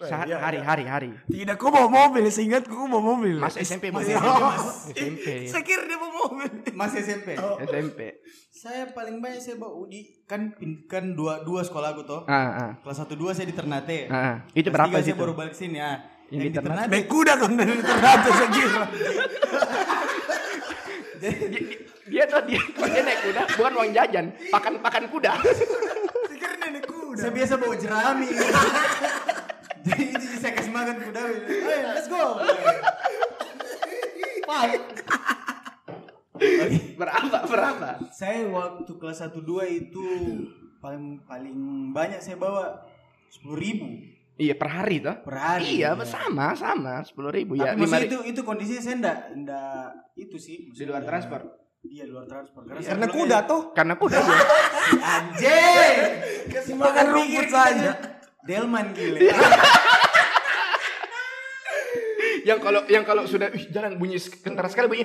Saat 0.00 0.32
iya, 0.32 0.40
hari 0.40 0.56
hari 0.64 0.84
hari. 0.88 1.10
Tidak, 1.28 1.60
kau 1.60 1.68
bawa 1.68 1.84
mobil, 1.84 2.24
seingatku 2.24 2.72
kau 2.72 2.88
bawa 2.88 3.04
mobil. 3.04 3.36
Mas 3.36 3.52
SMP 3.52 3.92
Masih 3.92 4.16
Mas. 4.16 4.24
SMP, 4.24 4.40
Mas. 4.40 4.64
SMP. 4.96 5.26
Saya 5.52 5.60
kira 5.60 5.84
dia 5.84 6.00
bawa 6.00 6.12
mobil. 6.24 6.48
Masih 6.72 7.04
SMP. 7.04 7.36
SMP. 7.68 8.00
Saya 8.48 8.88
paling 8.96 9.20
banyak 9.20 9.40
saya 9.40 9.56
bawa 9.60 9.76
Udi 9.76 10.24
kan 10.24 10.56
pin- 10.56 10.88
kan 10.88 11.12
dua 11.12 11.44
dua 11.44 11.60
sekolah 11.60 11.92
aku 11.92 12.08
toh. 12.08 12.24
Ah, 12.24 12.48
ah. 12.48 12.70
Kelas 12.80 12.96
satu 12.96 13.12
dua 13.12 13.36
saya 13.36 13.44
di 13.44 13.52
Ternate. 13.52 14.08
Ah, 14.08 14.16
ah. 14.16 14.36
Itu 14.52 14.72
Kelas 14.72 14.88
berapa 14.88 14.96
tiga 14.96 15.04
sih 15.04 15.12
saya 15.12 15.20
baru 15.20 15.32
balik 15.36 15.52
sini 15.52 15.76
ya. 15.76 15.92
Yang 15.92 16.32
Yang, 16.32 16.40
di 16.40 16.48
di 16.48 16.56
Ternate? 16.56 16.64
Ternate. 16.80 16.92
Naik 16.96 17.06
kuda 17.06 17.32
kan 17.36 17.50
dari 17.52 17.72
Ternate 17.80 18.28
saya 18.30 18.48
kira. 18.48 18.82
Dia, 21.20 21.36
dia 22.08 22.24
tuh 22.24 22.40
dia 22.48 22.56
dia 22.64 23.02
naik 23.04 23.20
kuda 23.20 23.42
bukan 23.52 23.72
uang 23.76 23.90
jajan, 23.92 24.32
pakan 24.48 24.80
pakan 24.80 25.04
kuda. 25.12 25.36
Saya 25.36 26.32
kira 26.32 26.54
dia 26.56 26.68
naik 26.72 26.88
kuda. 26.88 27.20
Saya 27.20 27.32
biasa 27.36 27.52
bawa 27.60 27.74
jerami. 27.76 28.28
Jadi 29.82 30.04
itu 30.10 30.26
saya 30.36 30.52
kasih 30.52 30.70
makan 30.70 30.96
kuda. 30.98 31.20
Ayo, 31.20 31.36
let's 31.88 32.06
go. 32.06 32.24
Fight. 34.42 34.82
berapa 36.96 37.38
berapa? 37.44 37.88
Saya 38.10 38.48
waktu 38.48 38.92
kelas 38.92 39.20
1 39.22 39.36
2 39.36 39.44
itu 39.78 40.04
paling 40.78 41.20
paling 41.22 41.56
banyak 41.90 42.18
saya 42.18 42.34
bawa 42.34 42.80
sepuluh 43.28 43.54
ribu 43.54 43.86
Iya 44.34 44.56
per 44.56 44.72
hari 44.72 44.96
tuh. 44.98 45.12
per 45.20 45.36
hari. 45.36 45.76
Iya 45.76 45.92
Ya. 45.92 46.00
sama 46.02 46.56
sama 46.56 47.04
sepuluh 47.04 47.28
ribu 47.28 47.52
Tapi 47.54 47.76
ya 47.76 47.76
ribu. 47.76 47.84
itu 48.08 48.18
itu 48.26 48.40
kondisinya 48.40 48.80
saya 48.80 48.96
enggak 48.96 49.18
enggak 49.34 49.84
itu 50.16 50.36
sih. 50.36 50.56
Di 50.72 50.84
luar 50.84 51.04
transport. 51.04 51.44
Iya 51.82 52.04
luar 52.06 52.24
transport. 52.24 52.64
Karena, 52.64 52.80
Karena 52.80 53.04
saya 53.04 53.12
kuda 53.12 53.38
tuh. 53.44 53.60
Karena 53.70 53.94
kuda 53.94 54.16
aja- 54.16 54.48
Anjing. 55.12 55.96
Kasih 56.48 56.74
makan 56.74 57.06
rumput 57.10 57.46
saja. 57.46 57.90
Delman 58.46 58.96
gile. 58.96 59.20
yang 62.48 62.58
kalau 62.58 62.80
yang 62.88 63.04
kalau 63.04 63.28
sudah 63.28 63.52
ih, 63.52 63.68
jalan 63.68 64.00
bunyi 64.00 64.16
kentara 64.16 64.68
sekali 64.72 64.88
bunyi. 64.88 65.04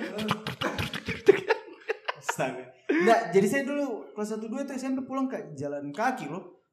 Astaga. 2.20 2.64
Enggak, 2.86 3.20
jadi 3.36 3.48
saya 3.52 3.64
dulu 3.68 4.14
kelas 4.16 4.40
1 4.40 4.48
2 4.48 4.66
itu 4.66 4.74
SMP 4.80 5.04
pulang 5.04 5.28
ke 5.28 5.52
jalan 5.60 5.92
kaki 5.92 6.32
loh. 6.32 6.64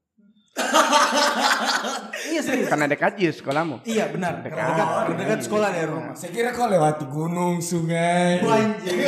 iya 2.31 2.45
serius. 2.45 2.69
Karena 2.69 2.85
dekat 2.85 3.17
aja 3.17 3.33
sekolahmu. 3.33 3.89
Iya 3.89 4.13
benar. 4.13 4.45
Karena 4.45 4.69
dekat, 4.69 4.87
karena 4.87 5.17
dekat 5.25 5.41
sekolah 5.49 5.69
dari 5.73 5.89
rumah. 5.89 6.15
Saya 6.15 6.31
kira 6.31 6.53
kau 6.53 6.69
lewati 6.69 7.05
gunung, 7.09 7.65
sungai. 7.65 8.45
Anjing. 8.45 9.01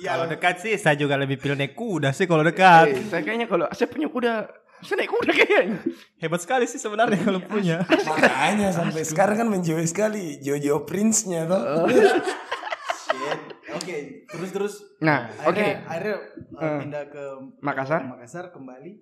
Kalau 0.00 0.24
dekat 0.24 0.64
sih 0.64 0.74
saya 0.80 0.96
juga 0.96 1.20
lebih 1.20 1.36
pilih 1.36 1.60
naik 1.60 1.76
kuda 1.76 2.16
sih 2.16 2.24
kalau 2.24 2.40
dekat. 2.40 2.88
Eh, 2.88 3.04
saya 3.12 3.20
kayaknya 3.20 3.44
kalau 3.44 3.68
saya 3.76 3.86
punya 3.92 4.08
kuda, 4.08 4.48
saya 4.80 4.96
naik 4.98 5.10
kuda 5.10 5.32
kayaknya. 5.32 5.78
Hebat 6.16 6.40
sekali 6.40 6.64
sih 6.64 6.76
sebenarnya 6.76 7.20
kalau 7.20 7.40
punya. 7.40 7.84
Makanya 7.84 8.68
sampai 8.70 9.02
sekarang 9.02 9.36
kan 9.36 9.48
menjauh 9.48 9.80
sekali 9.82 10.38
Jojo 10.38 10.84
Prince-nya 10.84 11.44
tuh. 11.44 11.62
Shit. 11.86 13.40
Oke, 13.70 13.96
terus 14.26 14.50
terus. 14.50 14.74
Nah, 14.98 15.30
oke. 15.42 15.54
Akhirnya, 15.54 15.86
akhirnya 15.86 16.16
uh, 16.56 16.64
Eh. 16.66 16.78
pindah 16.82 17.04
ke 17.06 17.24
Makassar? 17.60 18.00
Makassar 18.02 18.44
kembali. 18.50 18.92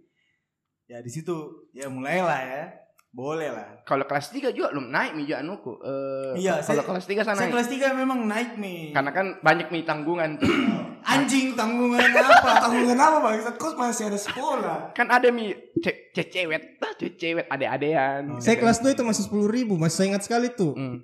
Ya 0.85 1.01
di 1.01 1.09
situ 1.09 1.35
ya 1.71 1.88
mulailah 1.88 2.41
ya. 2.41 2.64
Boleh 3.09 3.49
lah. 3.49 3.81
Kalau 3.88 4.05
kelas 4.05 4.29
3 4.29 4.53
juga 4.53 4.69
belum 4.69 4.93
naik 4.93 5.17
mi 5.17 5.25
anuku. 5.25 5.81
Eh, 5.81 6.45
Iya, 6.45 6.61
kalau 6.61 6.85
kelas 6.85 7.09
3 7.09 7.25
sana 7.25 7.35
Saya 7.35 7.49
naik. 7.49 7.55
kelas 7.57 7.69
3 7.73 7.97
memang 7.97 8.21
naik 8.29 8.61
nih. 8.61 8.93
Karena 8.93 9.11
kan 9.11 9.27
banyak 9.41 9.73
mi 9.73 9.81
tanggungan 9.83 10.37
tuh. 10.37 10.49
Anjing 11.09 11.55
tanggungan 11.55 12.05
apa? 12.05 12.51
Tanggungan 12.62 12.94
apa 12.94 13.16
bangsat? 13.23 13.55
Kau 13.57 13.73
masih 13.75 14.07
ada 14.07 14.18
sekolah. 14.18 14.92
kan 14.92 15.09
ada 15.09 15.29
mi 15.29 15.51
ce 15.79 16.12
ce- 16.12 16.29
cewek, 16.29 16.77
ah, 16.79 16.92
ce- 16.94 17.14
cewek 17.14 17.47
ade-adean. 17.47 18.37
Saya 18.38 18.57
kelas 18.57 18.79
2 18.79 18.92
itu 18.92 19.03
masih 19.03 19.25
10 19.25 19.49
ribu, 19.49 19.75
masih 19.75 19.94
saya 19.94 20.07
ingat 20.11 20.23
sekali 20.23 20.49
tuh. 20.51 20.73
Hmm. 20.73 21.01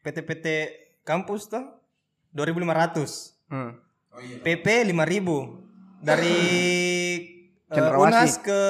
PT-PT 0.00 0.46
kampus 1.02 1.48
tuh 1.48 1.64
2500. 2.30 3.32
Hmm. 3.48 3.80
PP 4.40 4.66
5000. 4.86 5.64
Dari 5.98 6.36
Cendrawasih. 7.74 8.06
Unas 8.06 8.32
ke 8.38 8.60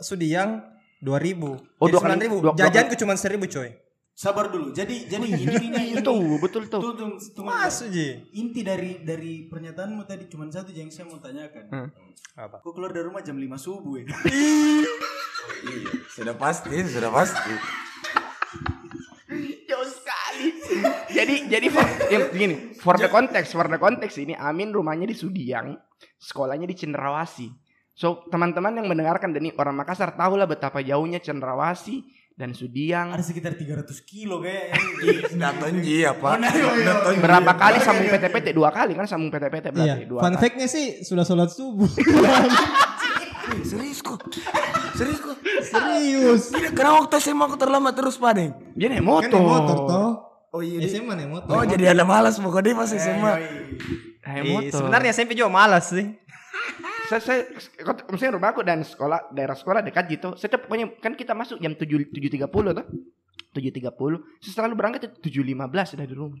Sudiang 0.00 0.64
2000. 0.98 1.38
Oh, 1.78 1.86
Jadi 1.86 1.92
dua 1.92 2.00
kali- 2.00 2.12
9000. 2.18 2.40
dua- 2.40 2.42
dua 2.48 2.58
Jajanku 2.58 2.94
cuma 2.96 3.14
1000 3.14 3.46
coy. 3.46 3.70
Sabar 4.18 4.50
dulu. 4.50 4.74
Jadi 4.74 5.06
jadi 5.06 5.30
intinya 5.30 5.78
ini 5.78 5.94
Itu 5.94 6.10
betul 6.42 6.66
tuh. 6.66 6.82
Tuh, 6.82 6.94
tuh, 6.98 7.22
tunggu. 7.38 7.54
Masuk 7.54 7.94
Ji. 7.94 8.18
Inti 8.34 8.66
dari 8.66 8.98
dari 9.06 9.46
pernyataanmu 9.46 10.02
tadi 10.10 10.26
cuma 10.26 10.50
satu 10.50 10.74
yang 10.74 10.90
saya 10.90 11.06
mau 11.06 11.22
tanyakan. 11.22 11.70
Hmm. 11.70 11.88
Apa? 12.34 12.58
Kok 12.58 12.74
keluar 12.74 12.90
dari 12.90 13.06
rumah 13.06 13.22
jam 13.22 13.38
5 13.38 13.46
subuh 13.62 14.02
ya? 14.02 14.10
Sudah 16.18 16.34
pasti, 16.34 16.82
sudah 16.90 17.14
pasti. 17.14 17.54
Jauh 19.70 19.86
sekali. 19.86 20.50
jadi 21.14 21.34
jadi 21.46 21.66
for, 21.70 21.86
yang 22.10 22.24
begini, 22.34 22.74
for 22.74 22.98
the 22.98 23.06
context, 23.06 23.54
for 23.54 23.70
the 23.70 23.78
context 23.78 24.18
ini 24.18 24.34
Amin 24.34 24.74
rumahnya 24.74 25.06
di 25.06 25.14
Sudiang, 25.14 25.78
sekolahnya 26.18 26.66
di 26.66 26.74
Cenderawasi. 26.74 27.54
So, 27.94 28.26
teman-teman 28.30 28.82
yang 28.82 28.90
mendengarkan 28.90 29.30
dan 29.30 29.46
ini 29.46 29.54
orang 29.54 29.78
Makassar 29.78 30.18
tahulah 30.18 30.46
betapa 30.46 30.82
jauhnya 30.82 31.22
Cenderawasi 31.22 32.17
dan 32.38 32.54
Sudiang. 32.54 33.10
Ada 33.10 33.26
sekitar 33.26 33.58
300 33.58 33.82
kilo 34.06 34.38
kayaknya. 34.38 34.78
Ji 35.84 36.06
apa? 36.06 36.38
Yo, 36.38 36.70
yo. 36.70 36.70
Daton 36.86 37.12
Ji. 37.18 37.22
Berapa 37.26 37.52
kali 37.58 37.78
sambung 37.82 38.06
PT-PT? 38.06 38.46
Dua 38.54 38.70
kali 38.70 38.94
kan 38.94 39.10
sambung 39.10 39.34
PT-PT 39.34 39.74
berarti. 39.74 40.06
Iya. 40.06 40.06
Dua 40.06 40.20
Fun 40.22 40.38
fact-nya 40.38 40.70
sih 40.70 41.02
sudah 41.02 41.26
sholat 41.26 41.50
subuh. 41.50 41.90
Serius 43.66 43.98
kok. 44.06 44.22
Serius 44.94 45.18
kok. 45.18 45.34
Serius. 45.66 46.54
Tidak, 46.54 46.72
karena 46.78 47.02
waktu 47.02 47.18
SMA 47.18 47.44
aku 47.50 47.58
terlambat 47.58 47.98
terus 47.98 48.14
padeng. 48.14 48.54
Dia 48.78 48.86
naik 48.86 49.02
Kan 49.02 49.08
motor. 49.10 49.34
naik 49.34 49.50
motor 49.50 49.78
toh. 49.90 50.10
Oh 50.54 50.60
iya. 50.62 50.78
SMA 50.86 51.18
naik 51.18 51.30
motor. 51.32 51.50
Oh 51.58 51.64
jadi 51.66 51.90
ada 51.90 52.06
malas 52.06 52.38
pokoknya 52.38 52.78
pas 52.78 52.92
SMA. 52.94 53.32
Naik 54.22 54.44
motor. 54.46 54.78
sebenarnya 54.78 55.10
SMP 55.10 55.34
juga 55.34 55.50
malas 55.50 55.90
sih. 55.90 56.06
Saya, 57.08 57.20
saya 57.20 57.40
maksudnya 58.04 58.36
rumahku 58.36 58.60
dan 58.60 58.84
sekolah 58.84 59.32
daerah 59.32 59.56
sekolah 59.56 59.80
dekat 59.80 60.04
gitu. 60.08 60.28
Saya 60.36 60.52
tuh 60.52 60.60
pokoknya 60.62 60.92
kan 60.98 61.12
kita 61.12 61.32
masuk 61.32 61.56
jam 61.58 61.72
tujuh 61.72 62.12
tujuh 62.12 62.30
tiga 62.30 62.46
puluh 62.46 62.72
tuh. 62.72 62.84
Tujuh 63.50 63.72
tiga 63.72 63.90
puluh. 63.90 64.20
Saya 64.38 64.52
selalu 64.60 64.74
berangkat 64.76 65.16
tujuh 65.18 65.40
lima 65.40 65.66
belas 65.66 65.90
sudah 65.90 66.04
di 66.04 66.12
rumah. 66.12 66.36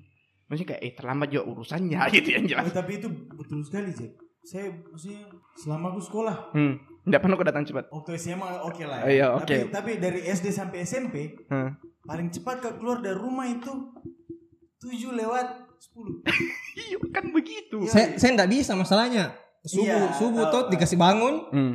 Maksudnya 0.46 0.68
kayak 0.74 0.82
eh 0.82 0.92
terlambat 0.92 1.28
juga 1.28 1.44
urusannya 1.46 1.98
gitu 2.16 2.28
yang 2.30 2.44
jelas. 2.46 2.64
Oh, 2.66 2.74
tapi 2.74 2.92
itu 2.96 3.08
betul 3.30 3.60
sekali, 3.60 3.90
Jack. 3.90 4.12
Saya 4.40 4.70
maksudnya 4.72 5.28
selama 5.54 5.92
aku 5.92 6.00
sekolah 6.00 6.36
Hmm. 6.52 6.76
Nggak 7.04 7.20
pernah 7.20 7.34
kau 7.34 7.44
datang 7.44 7.64
cepat. 7.64 7.88
waktu 7.88 8.10
SMA 8.16 8.48
oke 8.62 8.84
lah. 8.84 9.00
Oh, 9.00 9.08
iya, 9.08 9.26
Tapi, 9.34 9.40
oke. 9.40 9.56
tapi 9.72 9.90
dari 9.96 10.20
SD 10.22 10.46
sampai 10.48 10.84
SMP 10.84 11.16
Hmm. 11.48 11.72
paling 12.02 12.28
cepat 12.28 12.60
kak 12.60 12.74
keluar 12.76 13.00
dari 13.00 13.16
rumah 13.16 13.44
itu 13.44 13.72
7 14.78 15.12
lewat 15.12 15.46
10. 15.90 16.20
Iya 16.78 16.96
kan 17.10 17.24
begitu. 17.28 17.82
Saya 17.84 18.14
saya 18.14 18.30
enggak 18.32 18.52
bisa 18.52 18.72
masalahnya. 18.72 19.34
Subuh 19.60 19.84
Iya, 19.84 20.14
subuh 20.14 20.44
toh 20.46 20.62
tahu. 20.64 20.70
dikasih 20.70 20.96
bangun, 20.96 21.34
Hmm. 21.48 21.74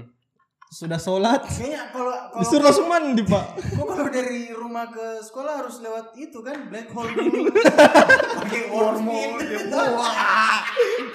sudah 0.70 0.98
sholat, 0.98 1.44
Kayaknya 1.44 1.82
kalau 1.90 2.10
kalau 2.10 2.40
disuruh 2.40 2.64
langsung 2.64 2.88
mandi, 2.88 3.22
Pak. 3.22 3.46
kok 3.70 3.86
kalau 3.86 4.08
dari 4.08 4.50
rumah 4.50 4.88
ke 4.88 5.06
sekolah 5.22 5.54
harus 5.60 5.78
lewat 5.80 6.16
itu 6.16 6.40
kan 6.40 6.66
black 6.66 6.90
hole 6.90 7.12
dulu. 7.12 7.54
Pakai 8.40 8.62
hormon. 8.68 9.38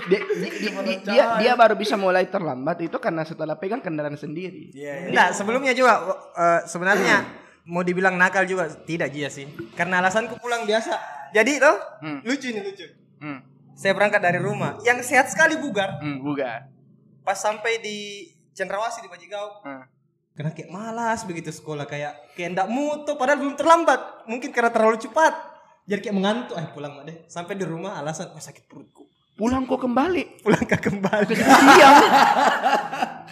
Dia, 0.08 0.20
dia, 0.22 0.50
dia- 0.54 1.00
dia, 1.02 1.24
dia 1.36 1.52
baru 1.54 1.74
bisa 1.74 1.94
mulai 1.94 2.24
terlambat 2.24 2.80
itu 2.80 2.96
karena 2.96 3.22
setelah 3.22 3.54
pegang 3.54 3.80
kendaraan 3.80 4.14
sendiri. 4.14 4.70
Iya, 4.70 4.92
iya. 4.94 5.08
Enggak, 5.10 5.28
sebelumnya 5.34 5.72
juga 5.72 5.92
eh, 6.32 6.60
sebenarnya 6.64 7.16
mau 7.64 7.82
dibilang 7.82 8.14
nakal 8.14 8.44
juga 8.44 8.70
tidak 8.78 9.10
Jia 9.10 9.28
sih. 9.28 9.44
Karena 9.74 9.98
alasanku 9.98 10.36
pulang 10.36 10.62
biasa. 10.62 10.94
Jadi 11.30 11.58
tuh 11.58 11.76
Hmm. 12.00 12.20
lucu 12.22 12.46
ini 12.48 12.60
lucu. 12.62 12.86
Hmm. 13.18 13.40
Saya 13.78 13.94
berangkat 13.94 14.18
dari 14.18 14.42
rumah 14.42 14.74
yang 14.82 14.98
sehat 15.06 15.30
sekali 15.30 15.54
bugar. 15.54 16.02
Hmm, 16.02 16.18
bukan. 16.18 16.66
Pas 17.22 17.38
sampai 17.38 17.78
di 17.78 18.26
Cendrawasih 18.50 19.06
di 19.06 19.10
Bajigau. 19.10 19.62
Hmm. 19.62 19.86
Karena 20.34 20.50
kayak 20.50 20.70
malas 20.74 21.22
begitu 21.22 21.54
sekolah 21.54 21.86
kayak 21.86 22.34
kayak 22.34 22.58
enggak 22.58 22.66
mutu 22.66 23.14
padahal 23.14 23.38
belum 23.38 23.54
terlambat. 23.54 24.26
Mungkin 24.26 24.50
karena 24.50 24.74
terlalu 24.74 24.98
cepat. 24.98 25.30
Jadi 25.86 26.10
kayak 26.10 26.16
mengantuk, 26.18 26.58
eh 26.58 26.66
pulang 26.74 26.98
mah 26.98 27.06
deh. 27.06 27.22
Sampai 27.30 27.54
di 27.54 27.62
rumah 27.62 28.02
alasan 28.02 28.34
oh, 28.34 28.42
sakit 28.42 28.66
perutku. 28.66 29.06
Pulang 29.38 29.62
kok 29.70 29.78
kembali. 29.78 30.42
Pulang 30.42 30.66
ke 30.66 30.78
kembali. 30.82 31.34
Siang. 31.38 31.96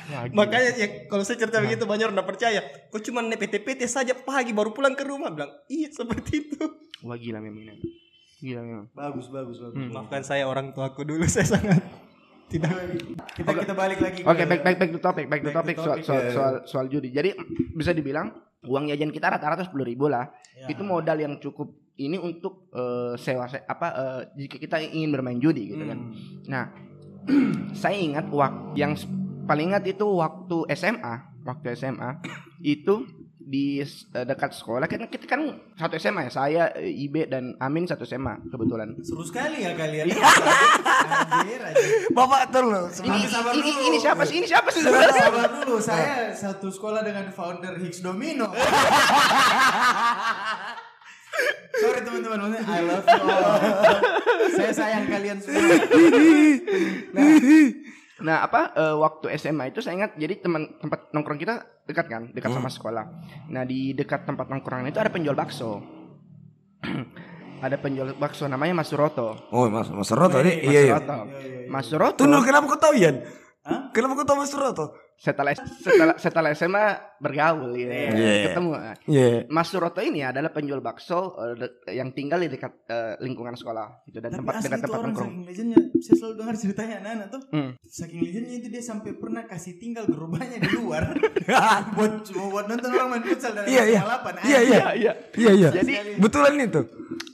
Ya 0.06 0.22
Makanya 0.30 0.70
ya 0.78 1.10
kalau 1.10 1.26
saya 1.26 1.34
cerita 1.34 1.58
begitu 1.58 1.82
banyak 1.82 2.06
orang 2.06 2.22
percaya. 2.22 2.62
Kok 2.94 3.02
cuma 3.10 3.26
PT-PT 3.26 3.90
saja 3.90 4.14
pagi 4.14 4.54
baru 4.54 4.70
pulang 4.70 4.94
ke 4.94 5.02
rumah 5.02 5.34
bilang 5.34 5.50
iya 5.66 5.90
seperti 5.90 6.46
itu. 6.46 6.62
Wah 7.02 7.18
gila 7.18 7.42
memang 7.42 7.74
Gila 8.36 8.60
memang. 8.60 8.86
Bagus, 8.92 9.26
bagus, 9.28 9.56
bagus. 9.58 9.88
Maafkan 9.88 10.20
saya 10.20 10.44
orang 10.44 10.70
tuaku 10.70 11.08
dulu 11.08 11.24
saya 11.32 11.56
sangat 11.56 11.80
tidak. 12.46 12.70
Kita 13.32 13.50
kita 13.50 13.74
balik 13.74 13.98
lagi 13.98 14.20
ke 14.22 14.28
Oke, 14.28 14.44
back 14.44 14.60
back 14.62 14.76
back 14.78 14.90
to 14.92 15.00
topic, 15.00 15.24
back 15.26 15.40
to 15.40 15.50
Back 15.50 15.54
to 15.54 15.58
topic 15.58 15.74
soal, 15.76 15.88
topic, 15.88 16.04
soal, 16.04 16.20
ya. 16.20 16.30
soal, 16.30 16.54
soal 16.68 16.86
judi. 16.86 17.10
Jadi 17.10 17.34
bisa 17.72 17.90
dibilang 17.90 18.30
uang 18.62 18.86
jajan 18.86 19.10
kita 19.10 19.32
rata-rata 19.32 19.64
sepuluh 19.64 19.82
ribu 19.82 20.06
lah. 20.06 20.30
Ya. 20.54 20.70
Itu 20.70 20.84
modal 20.84 21.16
yang 21.16 21.40
cukup 21.40 21.74
ini 21.96 22.20
untuk 22.20 22.68
eh, 22.70 23.16
sewa 23.16 23.48
se- 23.48 23.64
apa 23.64 23.88
eh, 23.90 24.20
jika 24.36 24.60
kita 24.60 24.76
ingin 24.84 25.10
bermain 25.10 25.40
judi 25.40 25.72
gitu 25.72 25.84
kan. 25.88 25.98
Hmm. 25.98 26.14
Nah, 26.46 26.64
saya 27.82 27.96
ingat 27.96 28.28
waktu 28.28 28.76
yang 28.76 28.92
paling 29.48 29.72
ingat 29.72 29.88
itu 29.88 30.04
waktu 30.04 30.68
SMA, 30.76 31.14
waktu 31.42 31.72
SMA 31.72 32.20
itu 32.60 33.06
di 33.46 33.78
eh, 33.78 34.26
dekat 34.26 34.58
sekolah 34.58 34.90
kan 34.90 35.06
kita 35.06 35.22
kan 35.30 35.54
satu 35.78 35.94
SMA 36.02 36.26
ya 36.26 36.32
saya 36.34 36.62
eh, 36.74 36.90
Ibe 36.90 37.30
dan 37.30 37.54
Amin 37.62 37.86
satu 37.86 38.02
SMA 38.02 38.42
kebetulan 38.50 38.98
Seru 39.06 39.22
sekali 39.22 39.62
ya 39.62 39.70
kalian. 39.78 40.10
Iya. 40.10 40.26
Anjir, 41.30 41.60
anjir. 41.62 42.10
Bapak 42.10 42.50
tuh 42.50 42.66
loh. 42.66 42.90
ini, 42.90 43.30
sabar 43.30 43.54
ini, 43.54 43.70
dulu. 43.70 43.86
ini 43.86 43.98
siapa 44.02 44.22
sih 44.26 44.42
ini 44.42 44.46
siapa 44.50 44.68
sih 44.74 44.82
Sabar, 44.82 45.14
sabar 45.14 45.46
dulu, 45.62 45.78
saya 45.78 46.34
satu 46.34 46.74
sekolah 46.74 47.06
dengan 47.06 47.30
founder 47.30 47.78
Hicks 47.78 48.02
Domino. 48.02 48.50
Sorry 51.76 52.00
teman-teman, 52.02 52.48
maksudnya 52.48 52.62
I 52.64 52.80
love 52.82 53.04
you 53.04 53.22
all. 53.28 53.60
saya 54.56 54.72
sayang 54.72 55.06
kalian 55.06 55.38
semua. 55.38 55.60
Nah 57.14 57.24
apa 58.24 58.72
eh, 58.72 58.96
waktu 58.96 59.28
SMA 59.36 59.76
itu 59.76 59.84
saya 59.84 60.00
ingat 60.00 60.16
jadi 60.16 60.40
teman 60.40 60.80
tempat 60.80 61.12
nongkrong 61.12 61.36
kita 61.36 61.84
dekat 61.84 62.06
kan 62.08 62.22
dekat 62.32 62.48
sama 62.48 62.72
sekolah. 62.72 63.04
Nah 63.52 63.62
di 63.68 63.92
dekat 63.92 64.24
tempat 64.24 64.48
nongkrong 64.48 64.88
itu 64.88 64.96
ada 64.96 65.12
penjual 65.12 65.36
bakso. 65.36 65.84
ada 67.66 67.76
penjual 67.76 68.16
bakso 68.16 68.48
namanya 68.48 68.72
Mas 68.80 68.88
Suroto. 68.88 69.36
Oh, 69.52 69.68
Mas 69.68 69.92
Mas 69.92 70.08
Roto 70.12 70.40
Mas 70.40 70.44
ini. 70.48 70.52
Iya, 70.64 70.80
iya. 70.80 70.96
Suroto. 70.96 71.18
Mas 71.68 71.86
Suroto 71.88 72.16
Tunggu, 72.24 72.40
kenapa 72.44 72.64
kau 72.72 72.80
tahu 72.80 72.94
Yan? 72.96 73.20
Hah? 73.66 73.90
Kenapa 73.90 74.14
kau 74.14 74.24
tahu 74.24 74.38
Mas 74.38 74.54
Roto? 74.54 74.86
setelah 75.16 75.56
setelah 75.56 76.14
setelah 76.20 76.50
SMA 76.52 76.86
bergaul 77.16 77.72
ya, 77.72 78.12
Iya. 78.12 78.32
ketemu. 78.46 78.70
Iya. 79.08 79.28
Mas 79.48 79.72
Suroto 79.72 79.98
ini 79.98 80.20
adalah 80.20 80.52
penjual 80.52 80.84
bakso 80.84 81.32
eh, 81.56 81.56
yang 81.90 82.12
tinggal 82.12 82.36
di 82.36 82.52
dekat 82.52 82.84
eh, 82.84 83.16
lingkungan 83.18 83.56
sekolah 83.56 84.04
itu 84.04 84.20
dan 84.20 84.28
Tapi 84.28 84.44
tempat 84.44 84.54
dekat 84.60 84.76
tempat 84.78 84.92
orang 84.92 85.04
nongkrong. 85.08 85.30
saking 85.32 85.44
legendnya, 85.48 85.78
saya 85.96 86.14
selalu 86.20 86.34
dengar 86.36 86.54
ceritanya 86.54 86.94
anak-anak 87.00 87.26
tuh. 87.32 87.42
Hmm. 87.48 87.70
Saking 87.80 88.20
legendnya 88.20 88.54
itu 88.54 88.68
dia 88.68 88.82
sampai 88.84 89.10
pernah 89.16 89.42
kasih 89.42 89.80
tinggal 89.80 90.04
gerobaknya 90.04 90.58
di 90.60 90.70
luar 90.76 91.04
buat 91.96 92.12
cuma 92.22 92.44
buat 92.52 92.64
nonton 92.68 92.90
orang 92.92 93.08
main 93.08 93.24
futsal 93.24 93.52
dan 93.56 93.64
Iya, 93.64 93.82
iya. 93.88 94.00
balapan. 94.04 94.32
Iya, 94.44 94.60
iya. 94.60 94.84
Iya. 94.92 95.12
Iya, 95.32 95.52
iya. 95.56 95.68
Jadi 95.72 95.92
Betulan 96.20 96.60
itu. 96.60 96.80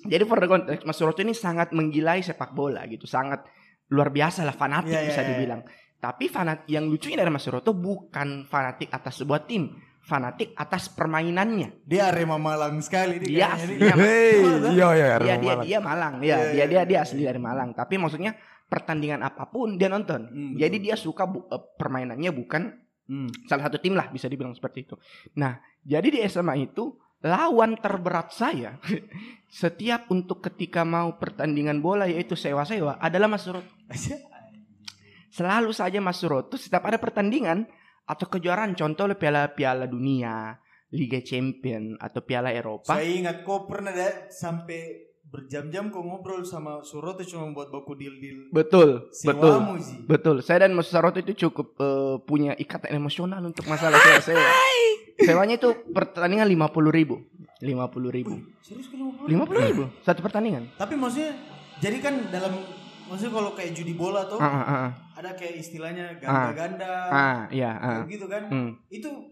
Jadi 0.05 0.23
for 0.23 0.39
the 0.39 0.47
context, 0.47 0.87
Mas 0.87 0.95
Suroto 0.95 1.19
ini 1.19 1.35
sangat 1.35 1.75
menggilai 1.75 2.23
sepak 2.23 2.55
bola 2.55 2.87
gitu, 2.87 3.11
sangat 3.11 3.43
luar 3.91 4.09
biasa 4.09 4.47
lah 4.47 4.55
fanatik 4.55 4.95
Iya, 4.95 5.03
iya, 5.03 5.09
bisa 5.11 5.21
iya. 5.21 5.29
dibilang. 5.29 5.63
Tapi 6.03 6.27
fanat 6.27 6.67
yang 6.67 6.85
lucunya 6.85 7.15
dari 7.15 7.31
Mas 7.31 7.47
Suroto 7.47 7.71
bukan 7.71 8.43
fanatik 8.45 8.91
atas 8.91 9.23
sebuah 9.23 9.47
tim, 9.47 9.71
fanatik 10.03 10.51
atas 10.53 10.91
permainannya. 10.91 11.87
Dia 11.87 12.11
Arema 12.11 12.35
Malang 12.37 12.83
sekali 12.83 13.23
Dia 13.23 13.55
aslinya 13.55 13.95
Hei, 13.95 14.43
iya 14.75 14.89
iya. 14.91 15.09
dia 15.15 15.23
dia 15.23 15.37
Malang. 15.39 15.63
dia 15.63 15.79
Malang, 15.79 16.15
ya 16.19 16.37
dia 16.51 16.65
dia 16.67 16.83
dia 16.83 16.99
asli 17.01 17.23
dari 17.23 17.39
Malang. 17.39 17.71
Tapi 17.71 17.97
maksudnya 17.97 18.35
pertandingan 18.67 19.23
apa 19.23 19.47
pun 19.47 19.79
dia 19.79 19.87
nonton. 19.87 20.27
Hmm, 20.27 20.53
Jadi 20.55 20.83
dia 20.83 20.99
suka 20.99 21.23
bu- 21.23 21.47
eh, 21.47 21.63
permainannya 21.73 22.33
bukan 22.33 22.63
Hmm. 23.03 23.31
salah 23.45 23.67
satu 23.67 23.79
tim 23.79 23.93
lah 23.93 24.09
bisa 24.09 24.27
dibilang 24.27 24.51
seperti 24.53 24.83
itu. 24.83 24.95
Nah, 25.35 25.55
jadi 25.81 26.07
di 26.09 26.19
SMA 26.23 26.55
itu 26.65 26.97
lawan 27.21 27.75
terberat 27.77 28.31
saya 28.31 28.79
setiap 29.53 30.09
untuk 30.09 30.41
ketika 30.41 30.83
mau 30.83 31.15
pertandingan 31.15 31.79
bola 31.79 32.07
yaitu 32.07 32.35
sewa-sewa 32.35 32.99
adalah 32.99 33.27
Mas 33.27 33.43
Suroto. 33.43 33.71
Selalu 35.33 35.73
saja 35.73 35.97
Mas 36.05 36.21
Suroto 36.21 36.61
setiap 36.61 36.85
ada 36.85 37.01
pertandingan 37.01 37.65
atau 38.05 38.29
kejuaraan 38.29 38.77
contoh 38.77 39.09
piala-piala 39.17 39.89
dunia, 39.89 40.61
Liga 40.93 41.25
Champion 41.25 41.97
atau 41.97 42.21
Piala 42.21 42.53
Eropa. 42.53 42.93
Saya 42.93 43.09
ingat 43.09 43.41
kok 43.41 43.65
pernah 43.65 43.97
ada 43.97 44.29
sampai 44.29 45.09
berjam-jam 45.33 45.89
kok 45.89 46.05
ngobrol 46.05 46.45
sama 46.45 46.85
Suroto 46.85 47.25
cuma 47.25 47.49
buat 47.57 47.73
baku 47.73 47.97
deal-deal 47.97 48.53
Betul, 48.53 49.09
betul. 49.25 49.81
sih. 49.81 50.05
Betul, 50.05 50.37
saya 50.45 50.69
dan 50.69 50.77
Mas 50.77 50.93
Saroto 50.93 51.25
itu 51.25 51.49
cukup 51.49 51.81
eh, 51.81 52.21
punya 52.29 52.53
ikatan 52.53 52.93
emosional 52.93 53.41
untuk 53.41 53.65
masalah 53.65 53.97
sewa-sewa. 54.05 54.45
Sewanya 55.17 55.57
itu 55.57 55.73
pertandingan 55.97 56.45
lima 56.45 56.69
puluh 56.69 56.93
ribu, 56.93 57.25
lima 57.65 57.89
puluh 57.89 58.13
ribu, 58.13 58.37
Serius 58.61 58.93
lima 59.25 59.49
puluh 59.49 59.65
ribu 59.65 59.85
satu 60.05 60.21
pertandingan. 60.21 60.69
Tapi 60.77 60.93
maksudnya 61.01 61.33
jadi 61.81 61.97
kan 62.05 62.29
dalam 62.29 62.53
maksudnya 63.13 63.35
kalau 63.37 63.51
kayak 63.53 63.73
judi 63.77 63.93
bola 63.93 64.25
tuh 64.25 64.41
Ah, 64.41 64.49
ah, 64.49 64.65
ah, 64.65 64.89
ada 65.13 65.37
kayak 65.37 65.61
istilahnya 65.61 66.17
ganda-ganda 66.17 66.93
ah, 67.13 67.39
iya, 67.53 67.77
kayak 67.77 68.09
gitu 68.09 68.27
kan. 68.27 68.43
Hmm. 68.49 68.71
Itu 68.89 69.29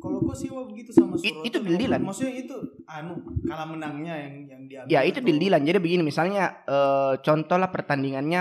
kalau 0.00 0.24
kau 0.24 0.34
sewa 0.34 0.66
begitu 0.66 0.90
sama 0.90 1.14
It- 1.20 1.30
Suroto 1.30 1.46
itu 1.46 1.58
deal-dealan. 1.62 2.00
Maksudnya 2.02 2.34
itu 2.34 2.56
anu 2.84 3.20
kalah 3.46 3.68
menangnya 3.68 4.14
yang 4.16 4.34
yang 4.48 4.62
diambil. 4.66 4.90
Ya 4.90 5.00
itu 5.06 5.22
deal-dealan. 5.22 5.62
Jadi 5.62 5.78
begini, 5.78 6.02
misalnya 6.02 6.64
eh, 6.66 7.12
contoh 7.22 7.56
lah 7.60 7.70
pertandingannya, 7.70 8.40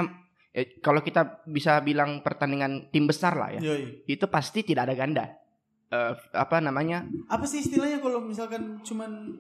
eh, 0.55 0.81
kalau 0.81 1.05
kita 1.05 1.45
bisa 1.45 1.77
bilang 1.85 2.25
pertandingan 2.25 2.89
tim 2.89 3.05
besar 3.05 3.37
lah 3.37 3.53
ya, 3.53 3.61
Yoi. 3.61 4.07
itu 4.09 4.25
pasti 4.25 4.65
tidak 4.65 4.89
ada 4.89 4.95
ganda. 4.97 5.25
Eh, 5.89 6.13
apa 6.33 6.57
namanya? 6.63 7.05
Apa 7.27 7.45
sih 7.45 7.61
istilahnya 7.61 7.99
kalau 7.99 8.23
misalkan 8.23 8.79
cuman 8.81 9.35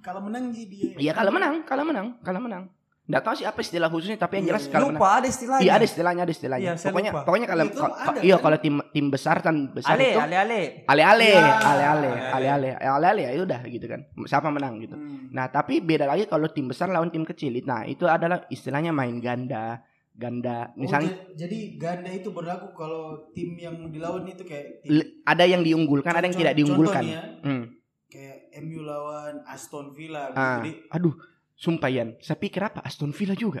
kalah 0.00 0.24
menang 0.24 0.48
sih 0.50 0.64
dia? 0.66 0.96
Iya 0.96 1.12
kalau 1.12 1.30
menang, 1.30 1.62
kalau 1.68 1.84
menang, 1.84 2.16
kalau 2.24 2.40
menang. 2.40 2.64
Nggak 3.10 3.22
tahu 3.22 3.34
sih 3.34 3.44
apa 3.44 3.58
istilah 3.58 3.88
khususnya, 3.88 4.16
tapi 4.16 4.38
yang 4.38 4.46
jelas 4.48 4.64
kalau. 4.66 4.88
Lupa 4.88 5.18
ada 5.18 5.26
istilahnya. 5.26 5.60
Iya 5.60 5.72
ada 5.72 5.84
istilahnya, 5.84 6.22
ada 6.22 6.30
istilahnya. 6.30 6.70
Iya, 6.70 6.74
pokoknya 6.80 7.10
lupa. 7.10 7.22
pokoknya 7.26 7.46
kalau 7.46 7.64
ka- 7.66 7.96
ada, 8.06 8.18
iya 8.20 8.36
kan? 8.36 8.42
kalau 8.42 8.56
tim 8.56 8.74
tim 8.88 9.06
besar 9.08 9.36
kan 9.40 9.54
besar 9.68 9.92
Ale, 9.92 10.06
itu 10.06 10.20
ale, 10.20 10.36
ale. 10.36 10.60
ale 10.86 11.02
ale 11.04 11.28
Ya. 11.28 11.42
ale 11.60 11.84
ale 11.84 12.10
ale 12.30 12.48
ale 12.48 12.68
ale 12.80 13.06
ale 13.08 13.22
ya 13.28 13.42
udah 13.42 13.60
gitu 13.66 13.84
kan. 13.84 14.00
Siapa 14.22 14.46
menang 14.48 14.78
gitu. 14.78 14.94
Hmm. 14.94 15.26
Nah, 15.28 15.46
tapi 15.48 15.78
beda 15.80 16.06
lagi 16.06 16.24
kalau 16.24 16.46
tim 16.48 16.64
besar 16.64 16.86
lawan 16.86 17.08
tim 17.08 17.22
kecil. 17.22 17.50
Nah, 17.60 17.82
itu 17.84 18.06
adalah 18.06 18.46
istilahnya 18.48 18.90
main 18.90 19.18
ganda. 19.18 19.82
Ganda 20.12 20.68
Oh, 20.68 20.78
misalnya 20.78 21.16
ja- 21.32 21.46
jadi 21.46 21.58
ganda 21.74 22.10
itu 22.10 22.28
berlaku 22.28 22.74
kalau 22.74 23.02
tim 23.30 23.56
yang 23.56 23.88
dilawan 23.88 24.22
itu 24.24 24.42
kayak 24.42 24.82
tim, 24.82 25.00
ada 25.24 25.44
yang 25.44 25.62
diunggulkan, 25.62 26.12
ada 26.12 26.22
yang 26.22 26.36
tidak 26.36 26.54
diunggulkan. 26.54 27.00
contoh 27.00 27.08
nih 27.08 27.16
ya, 27.16 27.24
Hmm. 27.40 27.64
kayak 28.06 28.36
MU 28.60 28.80
lawan 28.82 29.40
Aston 29.44 29.90
Villa 29.90 30.28
gitu. 30.28 30.36
Ah, 30.36 30.58
Jadi 30.58 30.72
aduh, 30.88 31.14
sumpah 31.60 31.92
Yan, 31.92 32.16
saya 32.18 32.40
pikir 32.40 32.64
apa 32.64 32.80
Aston 32.80 33.12
Villa 33.12 33.36
juga. 33.36 33.60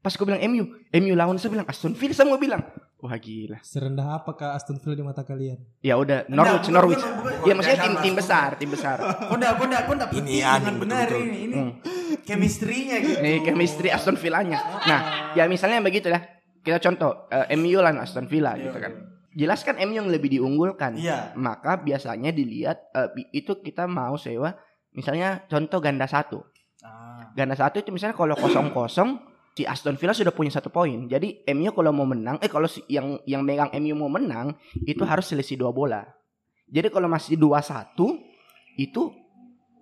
Pas 0.00 0.12
gue 0.12 0.24
bilang 0.24 0.40
MU, 0.48 0.64
MU 0.90 1.12
lawan 1.12 1.36
saya 1.36 1.48
bilang 1.50 1.64
Aston 1.64 1.92
Villa 1.92 2.12
semua 2.12 2.36
bilang, 2.36 2.60
wah 2.98 3.16
gila. 3.16 3.56
Serendah 3.60 4.16
apakah 4.16 4.52
Aston 4.52 4.76
Villa 4.76 4.96
di 4.96 5.04
mata 5.04 5.20
kalian? 5.20 5.56
Ya 5.80 5.96
udah, 5.96 6.28
Norwich, 6.28 6.68
bukan, 6.68 6.72
Norwich. 6.72 7.04
Iya 7.40 7.52
maksudnya 7.52 7.80
tim 7.80 7.94
tim 8.00 8.14
besar, 8.14 8.48
tim 8.56 8.68
besar. 8.68 8.96
ndak 9.00 9.52
kau 9.56 9.96
ndak 9.96 10.12
Ini 10.12 10.40
aneh, 10.40 10.72
benar 10.76 11.08
ini 11.08 11.38
ini 11.44 11.56
Hmm. 11.56 11.72
chemistry-nya 12.20 12.96
gitu. 13.00 13.16
Ini 13.20 13.44
chemistry 13.44 13.88
Aston 13.88 14.16
Villanya. 14.16 14.60
Nah, 14.84 15.00
ya 15.32 15.44
misalnya 15.44 15.80
begitu 15.80 16.08
ya. 16.08 16.20
Kita 16.60 16.80
contoh 16.80 17.28
eh, 17.28 17.52
MU 17.56 17.76
lawan 17.76 18.00
Aston 18.00 18.24
Villa 18.24 18.56
Iya, 18.56 18.68
gitu 18.68 18.78
kan. 18.80 18.92
iya. 18.92 19.12
Jelas 19.34 19.60
kan 19.60 19.76
MU 19.78 19.94
yang 19.94 20.08
lebih 20.08 20.30
diunggulkan. 20.30 20.96
Iya. 20.96 21.32
Maka 21.34 21.80
biasanya 21.80 22.28
dilihat 22.28 22.92
eh, 22.92 23.08
bi- 23.12 23.28
itu 23.32 23.56
kita 23.58 23.84
mau 23.84 24.16
sewa 24.16 24.52
misalnya 24.92 25.44
contoh 25.44 25.80
ganda 25.80 26.04
satu. 26.04 26.40
Ah. 26.84 27.32
Ganda 27.32 27.56
satu 27.56 27.80
itu 27.80 27.90
misalnya 27.90 28.12
kalau 28.12 28.36
kosong 28.36 28.68
kosong 28.70 29.10
si 29.56 29.64
Aston 29.64 29.96
Villa 29.96 30.12
sudah 30.12 30.30
punya 30.30 30.52
satu 30.52 30.68
poin. 30.68 31.08
Jadi 31.08 31.42
MU 31.56 31.72
kalau 31.72 31.90
mau 31.96 32.04
menang, 32.04 32.36
eh 32.44 32.50
kalau 32.52 32.68
yang 32.86 33.16
yang 33.24 33.40
megang 33.40 33.72
MU 33.80 33.96
mau 33.96 34.12
menang 34.12 34.52
itu 34.84 35.00
harus 35.02 35.32
selisih 35.32 35.56
dua 35.56 35.72
bola. 35.72 36.04
Jadi 36.68 36.92
kalau 36.92 37.08
masih 37.08 37.40
dua 37.40 37.64
satu 37.64 38.20
itu 38.76 39.08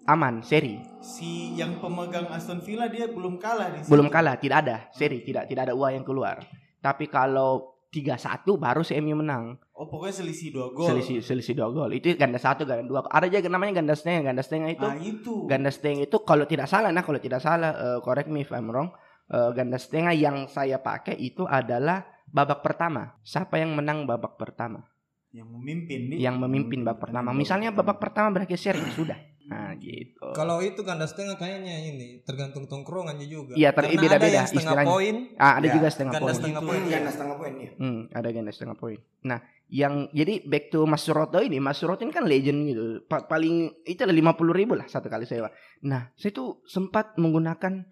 aman 0.07 0.43
seri. 0.43 0.79
Si 1.03 1.55
yang 1.59 1.79
pemegang 1.79 2.27
Aston 2.31 2.63
Villa 2.63 2.87
dia 2.87 3.11
belum 3.11 3.39
kalah 3.39 3.69
di 3.71 3.79
situ. 3.83 3.91
belum 3.91 4.07
kalah 4.11 4.35
tidak 4.39 4.67
ada 4.67 4.77
seri 4.95 5.23
tidak 5.23 5.47
tidak 5.51 5.71
ada 5.71 5.75
uang 5.75 6.03
yang 6.03 6.07
keluar 6.07 6.43
tapi 6.83 7.07
kalau 7.07 7.79
3-1 7.93 8.49
baru 8.57 8.81
si 8.81 8.97
MU 9.05 9.21
menang. 9.21 9.61
Oh 9.77 9.85
pokoknya 9.85 10.25
selisih 10.25 10.49
dua 10.49 10.73
gol. 10.73 10.89
selisih 10.89 11.21
selisih 11.21 11.53
dua 11.53 11.69
gol. 11.69 11.93
Itu 11.93 12.09
ganda 12.17 12.41
satu 12.41 12.65
ganda 12.65 12.89
dua. 12.89 13.05
Ada 13.05 13.29
aja 13.29 13.53
namanya 13.53 13.85
ganda 13.85 13.93
setengah 13.93 14.33
ganda 14.33 14.41
setengah 14.41 14.73
itu. 14.73 14.87
Ah 14.89 14.97
itu. 14.97 15.35
ganda 15.45 15.69
setengah 15.69 16.09
itu 16.09 16.17
kalau 16.25 16.49
tidak 16.49 16.73
salah 16.73 16.89
nah 16.89 17.05
kalau 17.05 17.21
tidak 17.21 17.45
salah 17.45 17.77
eh, 17.77 17.99
correct 18.01 18.33
me 18.33 18.49
if 18.49 18.51
I'm 18.51 18.73
wrong 18.73 18.97
eh, 19.29 19.51
ganda 19.53 19.77
setengah 19.77 20.17
yang 20.17 20.49
saya 20.49 20.81
pakai 20.81 21.21
itu 21.21 21.45
adalah 21.45 22.09
babak 22.33 22.65
pertama. 22.65 23.21
Siapa 23.21 23.61
yang 23.61 23.77
menang 23.77 24.09
babak 24.09 24.41
pertama? 24.41 24.89
Yang 25.33 25.49
memimpin 25.53 26.01
nih. 26.13 26.19
yang 26.25 26.37
memimpin 26.41 26.81
babak 26.81 27.09
pertama. 27.09 27.37
Misalnya 27.37 27.77
babak 27.77 28.01
pertama. 28.01 28.33
berakhir 28.33 28.57
seri 28.57 28.81
sudah 28.97 29.32
Nah, 29.43 29.75
gitu. 29.75 30.23
Kalau 30.33 30.59
itu 30.59 30.81
ganda 30.81 31.03
setengah 31.03 31.35
kayaknya 31.35 31.75
ini 31.85 32.23
tergantung 32.23 32.65
tongkrongannya 32.65 33.27
juga. 33.27 33.53
Iya, 33.53 33.71
Karena 33.71 33.91
beda-beda 33.93 34.17
ada 34.33 34.47
setengah 34.47 34.63
istilahnya. 34.79 34.87
poin, 34.89 35.17
Ah, 35.35 35.53
ada 35.59 35.67
Ya, 35.67 35.73
juga 35.73 35.89
setengah 35.89 36.13
ganda 36.13 36.25
poin. 36.25 36.37
setengah 36.37 36.61
poin. 36.61 36.73
yang 36.73 36.85
iya. 36.85 36.97
ganda 36.97 37.11
setengah 37.11 37.37
poin 37.37 37.55
ya. 37.57 37.71
Hmm, 37.75 38.01
ada 38.09 38.29
ganda 38.29 38.51
setengah 38.51 38.77
poin. 38.77 38.99
Nah, 39.23 39.39
yang 39.67 39.95
jadi 40.11 40.35
back 40.43 40.65
to 40.69 40.81
Mas 40.85 41.03
Suroto 41.03 41.39
ini, 41.39 41.59
Mas 41.59 41.77
Suroto 41.77 42.01
ini 42.01 42.11
kan 42.11 42.25
legend 42.25 42.59
gitu. 42.65 42.83
Pa- 43.05 43.25
paling 43.25 43.55
itu 43.83 44.01
lah 44.01 44.13
lima 44.13 44.33
puluh 44.33 44.53
ribu 44.53 44.73
lah 44.73 44.87
satu 44.87 45.07
kali 45.07 45.25
sewa. 45.25 45.51
Nah, 45.83 46.15
saya 46.15 46.31
tuh 46.31 46.63
sempat 46.65 47.17
menggunakan 47.17 47.83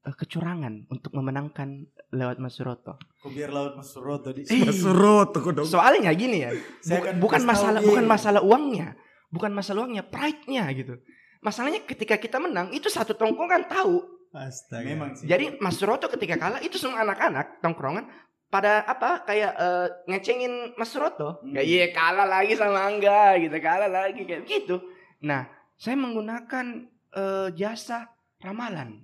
eh, 0.00 0.14
kecurangan 0.14 0.88
untuk 0.88 1.12
memenangkan 1.12 1.84
lewat 2.10 2.38
Mas 2.38 2.54
Suroto. 2.54 2.96
Kok 3.18 3.30
biar 3.30 3.50
laut 3.50 3.74
Mas 3.74 3.88
Suroto 3.88 4.30
di 4.30 4.46
Surut 4.46 5.28
tuh 5.30 5.50
dong. 5.50 5.66
Soalnya 5.66 6.08
gini 6.12 6.40
ya, 6.40 6.54
Saya 6.80 6.96
bu- 6.96 7.04
akan 7.04 7.14
bukan 7.18 7.42
masalah 7.42 7.80
bukan 7.80 8.04
masalah 8.06 8.40
uangnya, 8.40 8.96
bukan 9.30 9.50
masalah 9.54 9.86
uangnya, 9.86 10.04
pride-nya 10.04 10.66
gitu. 10.74 10.98
Masalahnya 11.40 11.80
ketika 11.88 12.20
kita 12.20 12.36
menang 12.36 12.68
itu 12.76 12.92
satu 12.92 13.16
tongkrongan 13.16 13.64
tahu. 13.70 14.04
Astaga. 14.30 14.86
Memang 14.86 15.16
sih. 15.16 15.26
Jadi 15.26 15.58
Mas 15.58 15.74
Suroto 15.80 16.06
ketika 16.06 16.36
kalah 16.38 16.60
itu 16.62 16.78
semua 16.78 17.02
anak-anak 17.02 17.58
tongkrongan 17.64 18.06
pada 18.50 18.82
apa 18.84 19.24
kayak 19.24 19.52
eh, 19.56 19.88
ngecengin 20.10 20.76
Mas 20.76 20.92
Suroto. 20.92 21.40
Hmm. 21.40 21.54
Kayak 21.56 21.66
iya 21.66 21.86
kalah 21.90 22.28
lagi 22.28 22.54
sama 22.54 22.86
Angga 22.86 23.38
gitu, 23.40 23.56
kalah 23.58 23.90
lagi 23.90 24.22
kayak 24.28 24.44
gitu. 24.46 24.78
Nah, 25.24 25.48
saya 25.80 25.96
menggunakan 25.96 26.86
eh, 27.16 27.48
jasa 27.56 28.12
ramalan 28.38 29.02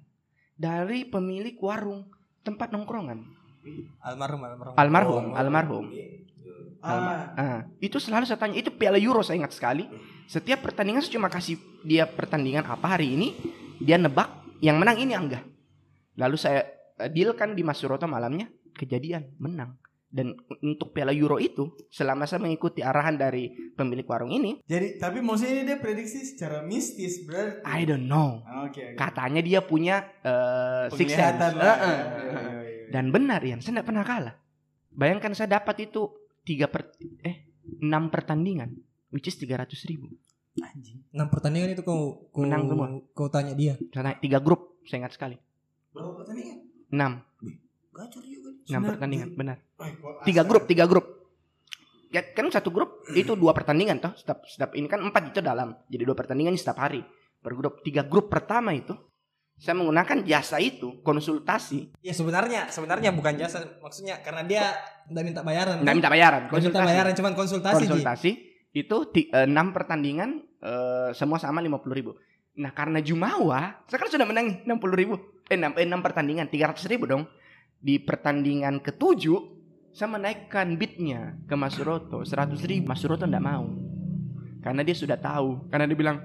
dari 0.54 1.08
pemilik 1.08 1.56
warung 1.58 2.06
tempat 2.44 2.70
nongkrongan. 2.70 3.34
almarhum 3.98 4.40
almarhum. 4.46 4.74
Almarhum, 4.78 5.24
almarhum. 5.34 5.84
ah, 6.86 7.34
Ah, 7.34 7.60
itu 7.82 7.98
selalu 7.98 8.30
saya 8.30 8.38
tanya, 8.38 8.54
itu 8.62 8.70
Piala 8.70 8.94
Euro 8.94 9.26
saya 9.26 9.42
ingat 9.42 9.58
sekali. 9.58 9.90
Setiap 10.26 10.62
pertandingan 10.62 11.02
saya 11.02 11.14
cuma 11.14 11.30
kasih 11.30 11.56
dia 11.86 12.06
pertandingan 12.06 12.66
apa 12.66 12.98
hari 12.98 13.14
ini, 13.14 13.28
dia 13.78 13.94
nebak 13.96 14.58
yang 14.58 14.78
menang 14.82 14.98
ini 14.98 15.12
Angga. 15.14 15.40
Lalu 16.18 16.36
saya 16.36 16.66
eh, 16.98 17.10
dealkan 17.10 17.54
di 17.54 17.62
Mas 17.62 17.78
Suroto 17.78 18.10
malamnya, 18.10 18.50
kejadian 18.74 19.38
menang. 19.38 19.78
Dan 20.06 20.32
untuk 20.62 20.94
Piala 20.96 21.12
Euro 21.12 21.36
itu, 21.36 21.76
selama 21.90 22.24
saya 22.24 22.40
mengikuti 22.40 22.80
arahan 22.80 23.18
dari 23.18 23.52
pemilik 23.74 24.06
warung 24.06 24.32
ini, 24.32 24.62
jadi 24.64 24.96
tapi 24.96 25.20
maksudnya 25.20 25.60
ini 25.60 25.62
dia 25.66 25.78
prediksi 25.82 26.24
secara 26.24 26.62
mistis 26.64 27.26
berarti. 27.26 27.66
I 27.66 27.84
don't 27.84 28.06
know. 28.06 28.40
Oke. 28.64 28.94
oke. 28.94 28.96
Katanya 28.96 29.42
dia 29.42 29.60
punya 29.60 30.06
eh, 30.24 30.88
six 30.94 31.10
sense. 31.12 31.36
Lah. 31.36 31.52
Iya, 31.52 31.76
iya. 31.84 32.88
Dan 32.88 33.10
benar 33.10 33.42
Ian, 33.42 33.60
saya 33.60 33.82
tidak 33.82 33.86
pernah 33.92 34.06
kalah. 34.06 34.34
Bayangkan 34.94 35.36
saya 35.36 35.60
dapat 35.60 35.90
itu 35.90 36.08
tiga 36.46 36.70
per 36.70 36.94
eh 37.26 37.50
enam 37.82 38.08
pertandingan, 38.08 38.72
which 39.16 39.26
is 39.26 39.34
tiga 39.34 39.56
ratus 39.56 39.80
ribu. 39.82 40.12
anjing. 40.58 41.00
Enam 41.10 41.28
pertandingan 41.28 41.68
itu 41.70 41.80
kau 41.80 42.28
kau, 42.28 42.40
Menang 42.42 42.64
semua. 42.66 42.88
kau 43.10 43.28
tanya 43.28 43.52
dia. 43.52 43.76
Naik 43.76 44.20
tiga 44.20 44.36
grup, 44.38 44.80
saya 44.82 45.00
ingat 45.00 45.12
sekali. 45.12 45.36
Berapa 45.90 46.12
pertandingan? 46.14 46.58
Enam, 46.88 47.12
Gacor 47.90 48.20
juga. 48.22 48.50
enam 48.66 48.82
pertandingan, 48.86 49.28
benar. 49.32 49.56
Tiga 50.22 50.40
asal- 50.40 50.48
grup, 50.50 50.64
tiga 50.64 50.84
grup. 50.84 51.06
Ya, 52.08 52.22
kan 52.22 52.48
satu 52.48 52.70
grup 52.70 53.04
itu 53.10 53.32
dua 53.34 53.52
pertandingan 53.52 53.98
toh. 53.98 54.12
Setiap, 54.14 54.44
setiap 54.44 54.70
ini 54.72 54.86
kan 54.86 55.00
empat 55.02 55.28
itu 55.28 55.40
dalam. 55.40 55.76
Jadi 55.86 56.02
dua 56.02 56.14
pertandingan 56.14 56.54
setiap 56.54 56.78
hari 56.78 57.04
per 57.36 57.52
grup. 57.52 57.80
Tiga 57.82 58.00
grup 58.00 58.30
pertama 58.30 58.72
itu 58.72 58.96
saya 59.54 59.72
menggunakan 59.74 60.20
jasa 60.22 60.56
itu 60.56 61.00
konsultasi, 61.00 61.88
Ya 62.00 62.12
sebenarnya 62.12 62.68
sebenarnya 62.68 63.08
bukan 63.10 63.36
jasa 63.36 63.80
maksudnya 63.80 64.20
karena 64.20 64.44
dia 64.44 64.72
tidak 65.04 65.24
minta 65.24 65.40
bayaran. 65.40 65.80
nggak 65.80 65.84
kan? 65.86 65.96
minta 65.96 66.08
bayaran, 66.08 66.40
Nggak 66.42 66.52
minta 66.54 66.56
konsultasi. 66.72 66.86
bayaran 66.86 67.12
cuman 67.12 67.32
konsultasi. 67.32 67.84
Ji. 67.84 68.32
Itu 68.76 68.96
ti- 69.08 69.28
eh, 69.32 69.48
enam 69.48 69.72
pertandingan 69.72 70.44
eh, 70.60 71.10
semua 71.16 71.40
sama 71.40 71.64
lima 71.64 71.80
puluh 71.80 71.96
ribu. 71.96 72.12
Nah 72.56 72.72
karena 72.72 73.00
Jumawa, 73.00 73.80
saya 73.88 73.96
kan 73.96 74.08
sudah 74.08 74.28
menang 74.28 74.44
nih 74.48 74.56
enam 74.68 74.76
puluh 74.76 74.96
ribu, 74.96 75.14
eh 75.48 75.56
enam, 75.56 75.72
eh, 75.76 75.88
enam 75.88 76.04
pertandingan 76.04 76.48
tiga 76.48 76.68
ratus 76.68 76.84
ribu 76.84 77.08
dong. 77.08 77.24
Di 77.76 77.96
pertandingan 77.96 78.80
ketujuh 78.80 79.56
saya 79.92 80.12
menaikkan 80.12 80.76
bidnya 80.76 81.40
ke 81.44 81.56
Mas 81.56 81.72
Suroto 81.72 82.20
seratus 82.24 82.60
ribu. 82.64 82.92
Mas 82.92 83.00
Suroto 83.00 83.24
tidak 83.24 83.40
mau 83.40 83.64
karena 84.60 84.84
dia 84.84 84.92
sudah 84.92 85.16
tahu. 85.16 85.68
Karena 85.72 85.88
dia 85.88 85.96
bilang 85.96 86.20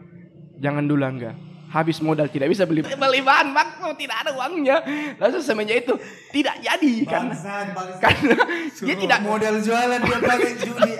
jangan 0.60 0.84
dulu 0.84 1.04
enggak. 1.08 1.36
Habis 1.72 2.04
modal 2.04 2.28
tidak 2.28 2.52
bisa 2.52 2.68
beli 2.68 2.84
beli 3.00 3.24
bahan 3.24 3.56
baku 3.56 3.96
tidak 3.96 4.28
ada 4.28 4.36
uangnya. 4.36 4.84
Lalu 5.16 5.40
semenjak 5.40 5.88
itu 5.88 5.96
tidak 6.36 6.60
jadi 6.60 6.94
karena 7.08 7.32
Bangsat, 7.32 7.68
bangsat. 7.72 8.00
karena 8.04 8.36
dia 8.76 8.96
tidak 9.00 9.20
model 9.24 9.56
jualan 9.64 10.00
dia 10.04 10.20
pakai 10.20 10.52
judi 10.60 10.92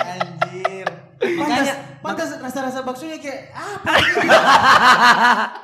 pantas, 1.22 1.68
pantas 2.02 2.30
rasa-rasa 2.42 2.80
baksonya 2.82 3.18
kayak 3.22 3.54
apa? 3.54 3.94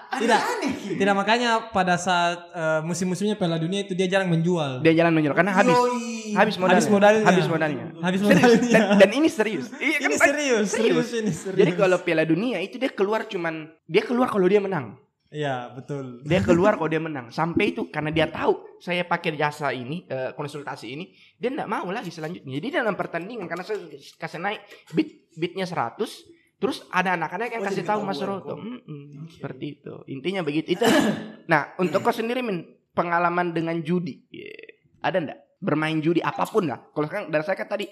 Tidak. 0.21 0.39
Aneh. 0.39 0.71
Ki. 0.77 0.89
Tidak 0.97 1.15
makanya 1.17 1.69
pada 1.73 1.97
saat 1.97 2.37
eh, 2.53 2.79
musim-musimnya 2.85 3.35
Piala 3.37 3.57
Dunia 3.57 3.83
itu 3.85 3.93
dia 3.93 4.07
jarang 4.09 4.29
menjual. 4.29 4.81
dia 4.81 4.93
jalan 4.93 5.13
menjual 5.13 5.35
karena 5.35 5.53
habis 5.53 5.75
Yoi. 5.75 6.33
habis 6.37 6.55
modalnya. 6.57 6.77
Habis 6.79 6.87
modalnya. 6.89 7.25
Habis 7.25 7.45
modalnya. 7.49 7.85
Habis 8.01 8.19
Serius. 8.21 8.37
modalnya. 8.41 8.69
Dan, 8.71 8.83
dan 9.01 9.09
ini 9.13 9.27
serius. 9.29 9.65
Iya 9.77 9.97
kan, 9.97 10.09
ini 10.09 10.15
Pak? 10.15 10.27
serius, 10.29 10.67
serius 10.71 11.09
ini 11.13 11.31
serius. 11.33 11.59
Jadi 11.59 11.71
kalau 11.75 11.97
Piala 12.01 12.23
Dunia 12.25 12.57
itu 12.61 12.77
dia 12.77 12.89
keluar 12.93 13.25
cuman 13.25 13.67
dia 13.85 14.03
keluar 14.05 14.29
kalau 14.29 14.47
dia 14.47 14.61
menang. 14.61 14.97
Iya, 15.27 15.75
betul. 15.75 16.23
Dia 16.23 16.39
keluar 16.39 16.79
kalau 16.79 16.87
dia 16.87 17.03
menang. 17.03 17.35
Sampai 17.35 17.75
itu 17.75 17.91
karena 17.91 18.15
dia 18.15 18.31
tahu 18.31 18.79
saya 18.79 19.03
pakai 19.03 19.35
jasa 19.35 19.75
ini 19.75 20.07
eh, 20.07 20.31
konsultasi 20.31 20.87
ini, 20.87 21.11
dia 21.35 21.51
tidak 21.51 21.67
mau 21.67 21.83
lagi 21.91 22.07
selanjutnya. 22.07 22.47
Jadi 22.47 22.67
dalam 22.71 22.95
pertandingan 22.95 23.43
karena 23.43 23.63
saya 23.67 23.75
kasih 24.15 24.39
naik 24.39 24.63
bit 24.95 25.26
bitnya 25.37 25.63
100 25.63 26.33
Terus 26.57 26.81
ada 26.89 27.13
anak-anak 27.13 27.53
yang 27.53 27.61
Oh, 27.61 27.67
kasih 27.69 27.85
tahu 27.85 28.01
Mas. 28.01 28.17
Roto. 28.17 28.57
Mm-mm, 28.57 29.29
seperti 29.29 29.77
itu. 29.77 29.93
Intinya 30.09 30.41
begitu. 30.41 30.73
Itu. 30.73 30.81
nah, 31.53 31.77
untuk 31.77 32.01
kau 32.01 32.09
sendiri 32.09 32.41
Min, 32.41 32.65
pengalaman 32.97 33.53
dengan 33.53 33.77
judi. 33.77 34.25
Iya. 34.33 34.81
Ada 34.97 35.17
ndak? 35.21 35.39
Bermain 35.61 36.01
judi 36.01 36.17
apa 36.17 36.49
pun 36.49 36.65
lah. 36.65 36.81
Kalau 36.89 37.05
kan 37.05 37.29
dari 37.29 37.45
saya 37.45 37.53
kan 37.53 37.69
tadi 37.69 37.85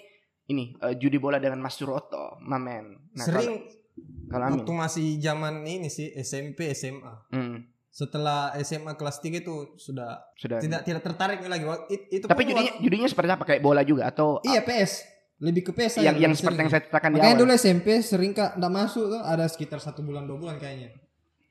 ini 0.46 0.74
eh, 0.76 0.98
judi 0.98 1.14
bola 1.14 1.38
dengan 1.38 1.62
Mas 1.62 1.78
Suroto, 1.78 2.42
Mamen. 2.42 3.14
Nah, 3.14 3.22
Sering 3.22 3.54
kalau, 3.54 4.34
kalau 4.34 4.44
Amin. 4.50 4.54
waktu 4.58 4.72
masih 4.74 5.06
zaman 5.16 5.62
ini 5.62 5.86
sih 5.86 6.10
SMP 6.18 6.66
SMA. 6.74 7.30
Hmm, 7.30 7.70
Setelah 7.88 8.50
SMA 8.60 8.92
kelas 8.92 9.22
3 9.22 9.40
itu 9.40 9.78
sudah 9.78 10.26
sudah. 10.34 10.58
tidak 10.58 10.82
tidak 10.82 11.02
tertarik 11.06 11.38
lagi. 11.40 11.62
It- 11.86 12.10
itu 12.12 12.24
Tapi 12.26 12.42
judinya 12.42 12.72
judinya 12.76 13.06
seperti 13.06 13.30
apa? 13.30 13.46
Kayak 13.46 13.62
bola 13.62 13.86
juga 13.86 14.10
atau 14.10 14.42
Iya 14.42 14.60
PS. 14.60 15.15
Lebih 15.36 15.68
ke 15.68 15.72
PS 15.72 16.00
yang 16.00 16.16
yang 16.16 16.32
seperti 16.32 16.56
yang 16.56 16.68
sering. 16.68 16.68
saya 16.70 16.82
ceritakan 16.82 17.08
di 17.08 17.16
Makanya 17.18 17.34
awal. 17.36 17.40
dulu 17.44 17.50
SMP 17.52 17.88
sering 18.00 18.32
kak 18.32 18.56
nggak 18.56 18.72
masuk 18.72 19.04
tuh 19.06 19.20
ada 19.20 19.44
sekitar 19.44 19.78
satu 19.78 20.00
bulan 20.00 20.24
dua 20.24 20.36
bulan 20.36 20.56
kayaknya. 20.56 20.96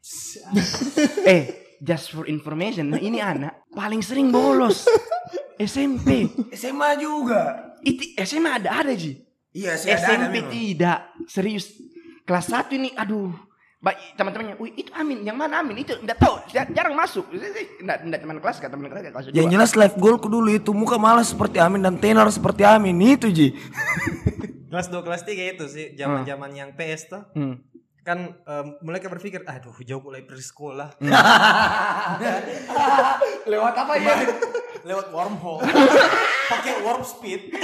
Eh, 1.25 1.43
just 1.77 2.09
for 2.09 2.25
information, 2.25 2.89
nah 2.89 2.97
ini 2.97 3.17
anak 3.17 3.65
paling 3.71 4.01
sering 4.01 4.29
bolos. 4.29 4.85
SMP. 5.55 6.29
SMA 6.51 6.97
juga. 6.97 7.73
Itu 7.81 8.01
SMA 8.21 8.59
ada 8.59 8.81
ada 8.81 8.93
Ji. 8.93 9.21
Iya, 9.49 9.73
sih 9.75 9.87
ada 9.87 9.97
ada 9.97 10.07
SMP 10.27 10.35
memang. 10.35 10.51
tidak. 10.51 10.99
Serius. 11.25 11.65
Kelas 12.21 12.49
1 12.49 12.75
ini 12.75 12.89
aduh. 12.91 13.31
Baik 13.75 13.97
teman-temannya, 14.15 14.55
wih 14.57 14.71
itu 14.73 14.89
Amin, 14.91 15.21
yang 15.21 15.35
mana 15.35 15.61
Amin? 15.61 15.77
Itu 15.77 15.93
enggak 15.95 16.17
tahu, 16.17 16.41
jar- 16.49 16.71
jarang 16.71 16.95
masuk. 16.95 17.27
Enggak 17.77 18.01
enggak 18.01 18.19
teman 18.19 18.37
kelas, 18.39 18.57
kata 18.57 18.73
teman 18.73 18.89
kelas 18.89 19.03
kelas 19.05 19.25
Yang 19.29 19.45
dua. 19.45 19.53
jelas 19.53 19.71
live 19.75 19.95
goalku 19.95 20.25
dulu 20.25 20.49
itu 20.49 20.71
muka 20.71 20.97
malas 20.97 21.29
seperti 21.29 21.59
Amin 21.59 21.79
dan 21.79 21.95
tenor 21.95 22.25
seperti 22.27 22.63
Amin 22.63 22.97
itu 22.97 23.29
Ji. 23.29 23.47
Kelas 24.65 24.91
2 24.91 25.07
kelas 25.07 25.23
3 25.23 25.55
itu 25.55 25.65
sih 25.65 25.85
zaman-zaman 25.93 26.51
yang 26.51 26.69
PS 26.73 27.07
tuh. 27.07 27.23
Hmm. 27.31 27.63
Kan 28.01 28.35
mulai 28.81 28.99
ke 28.99 29.07
berpikir, 29.07 29.39
aduh 29.41 29.71
jauh 29.79 30.03
mulai 30.03 30.19
pergi 30.19 30.43
sekolah. 30.43 30.99
Lewat 33.45 33.73
apa 33.73 33.93
ya? 33.95 34.15
lewat 34.83 35.09
wormhole. 35.09 35.63
Pakai 36.51 36.83
warp 36.83 37.01
speed. 37.01 37.55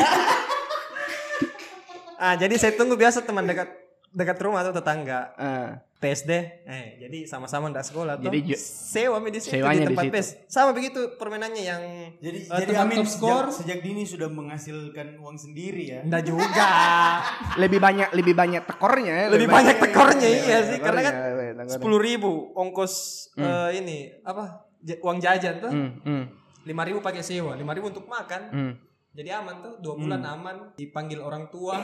Ah, 2.15 2.33
jadi 2.33 2.53
saya 2.55 2.73
tunggu 2.73 2.93
biasa 2.93 3.21
teman 3.21 3.43
dekat 3.43 3.69
dekat 4.11 4.37
rumah 4.43 4.61
atau 4.63 4.75
tetangga. 4.75 5.33
Eh, 5.39 5.69
TSD, 6.01 6.31
eh 6.65 6.97
jadi 6.97 7.29
sama-sama 7.29 7.69
ndak 7.69 7.85
sekolah 7.85 8.17
tuh. 8.17 8.25
Jadi 8.25 8.57
sewa 8.57 9.21
di 9.21 9.37
situ 9.37 9.53
sewanya 9.53 9.85
di 9.85 9.85
di 9.85 9.89
tempat 9.93 10.05
situ. 10.09 10.15
PES. 10.17 10.27
Sama 10.49 10.73
begitu 10.73 10.99
permainannya 11.13 11.61
yang 11.61 11.83
Jadi 12.17 12.39
Eh, 12.49 12.57
jadi 12.65 12.73
Amin 12.81 13.05
top 13.05 13.09
skor. 13.13 13.45
sejak, 13.53 13.53
sejak 13.53 13.79
dini 13.85 14.01
sudah 14.01 14.25
menghasilkan 14.25 15.21
uang 15.21 15.37
sendiri 15.37 15.93
ya. 15.93 16.01
ndak 16.01 16.25
juga. 16.25 16.69
lebih 17.61 17.77
banyak 17.77 18.09
lebih 18.17 18.33
banyak 18.33 18.65
tekornya 18.65 19.13
ya. 19.13 19.25
Lebih 19.29 19.45
banyak 19.45 19.77
tekornya 19.77 20.25
iya 20.25 20.57
sih 20.65 20.81
tekornya, 20.81 20.81
karena 20.81 21.01
kan 21.05 21.13
iya, 21.13 21.29
tekornya. 21.53 21.73
sepuluh 21.77 21.99
ribu 22.01 22.49
ongkos 22.57 22.93
eh, 23.37 23.69
ini 23.77 24.09
apa 24.25 24.65
uang 25.05 25.17
jajan 25.21 25.61
tuh 25.61 25.69
Hmm, 25.69 26.01
hmm, 26.01 26.23
lima 26.65 26.81
ribu 26.81 26.97
pakai 27.05 27.21
sewa 27.21 27.53
lima 27.53 27.77
ribu 27.77 27.93
untuk 27.93 28.09
makan 28.09 28.41
hmm. 28.49 28.73
jadi 29.13 29.37
aman 29.37 29.61
tuh 29.61 29.73
dua 29.77 29.93
bulan 30.01 30.25
aman 30.25 30.55
dipanggil 30.73 31.21
orang 31.21 31.53
tua 31.53 31.77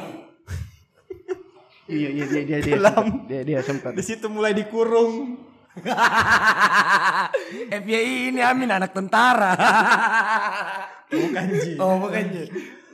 Iya 1.87 2.09
iya 2.11 2.25
dia 2.27 2.43
dia 2.43 2.59
dia 2.59 2.75
Kelam. 2.75 3.07
dia 3.31 3.41
dia 3.47 3.59
sempat. 3.63 3.95
di 3.95 4.03
situ 4.03 4.27
mulai 4.27 4.51
dikurung 4.51 5.39
FYI 7.71 8.33
ini 8.33 8.41
Amin 8.43 8.67
anak 8.67 8.91
tentara. 8.91 9.53
bukan 11.13 11.45
ji 11.55 11.71
oh, 11.79 11.95
bukan 12.03 12.23
Ji. 12.33 12.43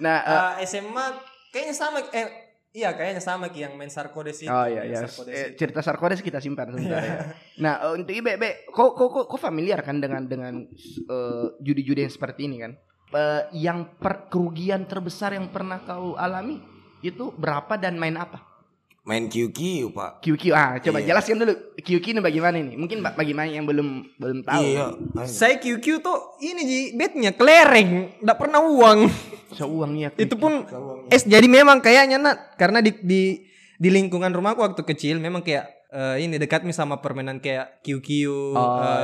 Nah, 0.03 0.17
eh, 0.21 0.61
Eh, 0.61 0.67
SMA 0.69 1.05
kayaknya 1.49 1.73
sama 1.73 1.99
eh 2.13 2.43
Iya 2.73 2.97
kayaknya 2.97 3.21
sama 3.21 3.53
Ki 3.53 3.61
yang 3.61 3.77
main 3.77 3.93
Sarkodes 3.93 4.41
itu. 4.41 4.49
Oh 4.49 4.65
iya 4.65 4.81
iya. 4.81 5.05
Sarkodes 5.05 5.29
Eh, 5.29 5.47
cerita 5.53 5.85
Sarkodes 5.85 6.25
kita 6.25 6.41
simpan 6.41 6.73
sebentar 6.73 7.05
ya. 7.05 7.17
Nah, 7.61 7.85
eh, 7.85 8.01
untuk 8.01 8.17
Ibe, 8.17 8.33
Be, 8.41 8.65
kok 8.65 8.97
kok 8.97 9.09
kok, 9.13 9.25
kok 9.29 9.37
familiar 9.37 9.77
kan 9.85 10.01
dengan 10.01 10.25
dengan 10.25 10.65
eh, 11.05 11.45
judi-judi 11.61 12.01
yang 12.01 12.09
seperti 12.09 12.49
ini 12.49 12.57
kan? 12.65 12.73
Eh, 13.13 13.41
yang 13.61 13.93
per, 14.01 14.25
kerugian 14.25 14.89
terbesar 14.89 15.37
yang 15.37 15.53
pernah 15.53 15.85
kau 15.85 16.17
alami 16.17 16.57
itu 17.05 17.29
berapa 17.37 17.77
dan 17.77 17.93
main 18.01 18.17
apa? 18.17 18.41
Main 19.03 19.27
QQ 19.27 19.59
pak. 19.91 20.23
QQ 20.23 20.43
ah 20.49 20.79
coba 20.79 20.97
Iya. 20.97 21.11
jelaskan 21.11 21.35
dulu 21.37 21.53
QQ 21.75 22.05
ini 22.09 22.21
bagaimana 22.21 22.55
ini 22.55 22.73
mungkin 22.73 23.03
ba- 23.03 23.11
bagi 23.11 23.35
mana 23.35 23.51
yang 23.51 23.67
belum 23.67 24.15
belum 24.15 24.39
tahu 24.41 24.63
Iya. 24.63 24.95
Saya 25.25 25.59
QQ 25.59 25.99
tuh 25.99 26.17
ini 26.39 26.61
Ji, 26.63 26.79
betnya 26.93 27.31
kelereng, 27.31 28.15
enggak 28.17 28.37
pernah 28.37 28.63
uang. 28.63 29.11
seuangnya 29.53 30.09
itu 30.15 30.33
pun 30.33 30.65
es 31.09 31.21
jadi 31.21 31.45
memang 31.45 31.77
kayaknya 31.77 32.17
Nat 32.17 32.55
karena 32.55 32.79
di 32.79 32.89
di 32.97 33.21
di 33.75 33.89
lingkungan 33.91 34.31
rumahku 34.31 34.63
waktu 34.63 34.81
kecil 34.81 35.19
memang 35.19 35.43
kayak 35.43 35.82
eh, 35.93 36.17
ini 36.19 36.35
dekat 36.35 36.61
nih 36.61 36.73
sama 36.73 36.97
permainan 36.97 37.37
kayak 37.37 37.79
QQ, 37.79 38.07
Oh, 38.25 38.57
eh, 38.57 38.57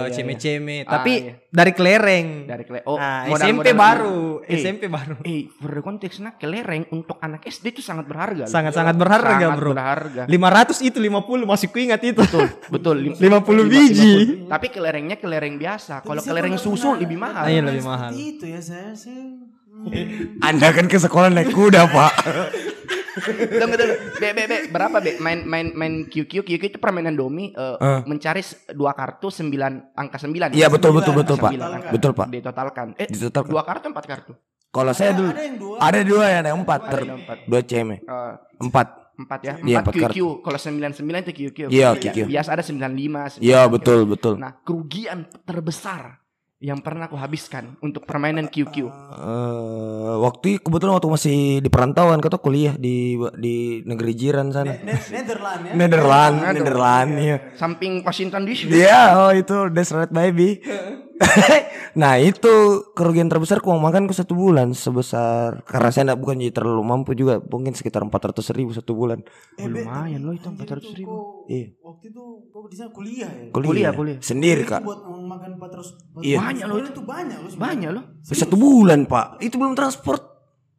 iya, 0.03 0.07
ceme-ceme, 0.11 0.81
Ah, 0.81 0.97
tapi 0.97 1.13
iya. 1.21 1.33
dari 1.47 1.71
kelereng. 1.71 2.27
dari 2.43 2.63
kele 2.63 2.81
oh 2.83 2.95
nah, 2.95 3.23
modal- 3.23 3.45
SMP 3.45 3.61
modal- 3.63 3.77
baru, 3.77 4.19
Eh, 4.43 4.57
SMP 4.57 4.83
baru. 4.87 5.15
eh 5.21 5.45
for 5.53 5.69
the 5.69 5.81
konteksnya 5.81 6.33
kelereng 6.33 6.89
untuk 6.89 7.15
anak 7.19 7.45
SD 7.45 7.71
itu 7.71 7.81
sangat 7.81 8.03
berharga 8.03 8.43
loh. 8.43 8.49
Sangat-sangat 8.49 8.95
berharga, 8.95 9.29
Sangat 9.39 9.53
Bro. 9.55 9.71
berharga 9.71 10.21
500 10.25 10.81
itu 10.81 10.97
50 10.97 11.45
masih 11.45 11.67
kuingat 11.67 12.01
itu. 12.01 12.17
betul 12.19 12.49
betul 12.67 12.95
lim- 13.05 13.15
50 13.15 13.29
lima- 13.59 13.69
biji. 13.69 14.13
50. 14.41 14.49
tapi 14.49 14.67
kelerengnya 14.69 15.15
kelereng 15.15 15.55
biasa 15.55 16.01
kalau 16.01 16.19
kelereng 16.19 16.55
susu 16.55 16.95
lebih 16.95 17.15
mahal 17.15 17.45
Iya, 17.45 17.59
pernah 17.59 17.69
lebih 17.69 17.83
seperti 17.83 18.01
mahal. 18.09 18.11
itu 18.17 18.45
ya 18.47 18.59
saya 18.59 18.89
saya 18.91 19.23
hmm. 19.69 20.41
Anda 20.41 20.67
kan 20.69 20.85
ke 20.85 20.97
sekolah 20.97 21.29
naik 21.29 21.49
kuda 21.49 21.85
pak. 21.85 22.13
tunggu 23.21 23.75
tunggu 23.75 23.95
be, 24.15 24.27
be, 24.31 24.43
be, 24.45 24.57
berapa 24.67 24.97
be? 24.97 25.11
Main 25.17 25.43
main 25.43 25.67
main 25.71 25.93
QQ 26.05 26.41
QQ 26.41 26.63
itu 26.67 26.77
permainan 26.77 27.13
domi 27.13 27.51
eh, 27.51 27.75
Eh. 27.77 27.99
mencari 28.03 28.41
dua 28.71 28.91
kartu 28.91 29.27
sembilan 29.27 29.93
angka 29.93 30.17
sembilan. 30.17 30.51
Iya 30.51 30.67
betul 30.67 30.91
betul 30.93 31.13
betul 31.15 31.35
pak. 31.35 31.51
Betul 31.89 32.11
pak. 32.11 32.27
ditotalkan. 32.29 32.87
Eh 32.95 33.07
Ditotalkan. 33.07 33.49
dua 33.49 33.63
kartu 33.63 33.85
empat 33.87 34.05
kartu? 34.05 34.33
Kalau 34.69 34.93
saya 34.93 35.11
dulu 35.11 35.29
ada 35.29 35.49
dua. 35.51 35.75
ada 35.81 35.99
dua 36.03 36.25
ya, 36.25 36.37
ada 36.39 36.51
empat. 36.53 36.79
Ter 36.87 37.01
dua 37.45 37.61
ceme 37.63 37.95
Eh, 37.99 38.33
empat. 38.59 38.87
empat 39.17 39.39
ya? 39.41 39.53
Iya, 39.59 39.77
empat 39.81 39.91
empat 39.91 40.11
QQ 40.13 40.17
kalau 40.39 40.55
sembilan 40.55 40.91
sembilan 40.93 41.19
itu 41.21 41.33
QQ 41.35 41.57
Iya, 41.67 41.89
QQ. 41.93 42.17
biasa 42.23 42.49
ada 42.53 42.63
sembilan 42.63 42.91
lima 42.93 43.27
Iya 43.37 43.67
betul 43.67 44.05
betul. 44.05 44.39
nah 44.39 44.55
kerugian 44.55 45.27
terbesar 45.43 46.15
yang 46.59 46.83
pernah 46.83 47.07
aku 47.07 47.15
habiskan 47.15 47.79
untuk 47.79 48.03
permainan 48.03 48.51
QQ 48.51 48.75
Eh, 48.83 50.13
waktu 50.19 50.59
kebetulan 50.59 50.91
waktu 50.93 51.07
masih 51.07 51.37
di 51.59 51.69
perantauan 51.69 52.19
kata 52.19 52.35
kuliah 52.35 52.75
di 52.75 53.15
di 53.33 53.55
negeri 53.81 54.11
jiran 54.11 54.51
sana. 54.51 54.75
Ne- 54.75 54.83
Ne- 54.85 55.07
Netherlands 55.09 55.63
ya 55.63 55.73
Nederland, 55.73 56.35
Nederland 56.51 57.11
ya. 57.15 57.37
samping 57.55 58.03
Washington 58.03 58.43
DC 58.43 58.67
Iya, 58.67 59.15
oh 59.17 59.31
itu 59.31 59.71
that's 59.71 59.91
right 59.91 60.11
baby. 60.11 60.59
nah 61.99 62.15
itu 62.15 62.49
kerugian 62.93 63.27
terbesar 63.27 63.59
uang 63.59 63.77
makanku 63.77 64.13
satu 64.13 64.33
bulan 64.33 64.71
sebesar 64.71 65.61
karena 65.63 65.89
saya 65.89 66.03
enggak 66.07 66.19
bukan 66.19 66.39
jadi 66.39 66.53
terlalu 66.53 66.81
mampu 66.81 67.11
juga 67.11 67.41
mungkin 67.41 67.73
sekitar 67.73 68.01
empat 68.01 68.31
ratus 68.31 68.51
ribu 68.51 68.71
satu 68.71 68.93
bulan. 68.93 69.19
Eh, 69.55 69.65
lumayan 69.65 70.23
loh 70.23 70.31
itu 70.31 70.47
anjir 70.47 70.63
400 70.63 70.95
ribu. 70.95 71.11
kau- 71.11 71.27
Iya. 71.45 71.67
waktu 71.81 72.05
itu 72.07 72.23
kau 72.49 72.65
di 72.65 72.75
sana 72.77 72.89
kuliah 72.89 73.27
ya? 73.27 73.45
Kuliah, 73.51 73.91
kuliah. 73.91 74.17
sendiri 74.19 74.63
Itu 74.63 74.71
kak. 74.71 74.81
buat 74.81 75.01
uang 75.03 75.23
makan 75.27 75.49
400 75.57 75.87
Iya. 76.21 76.37
Banyak 76.39 76.65
loh 76.65 76.77
itu. 76.79 77.01
banyak 77.01 77.37
loh 77.37 77.49
sebenarnya. 77.49 77.59
banyak 77.59 77.89
loh. 77.91 78.03
Satu 78.23 78.55
bulan 78.55 78.99
pak. 79.03 79.25
Itu 79.39 79.55
belum 79.57 79.73
transport. 79.73 80.21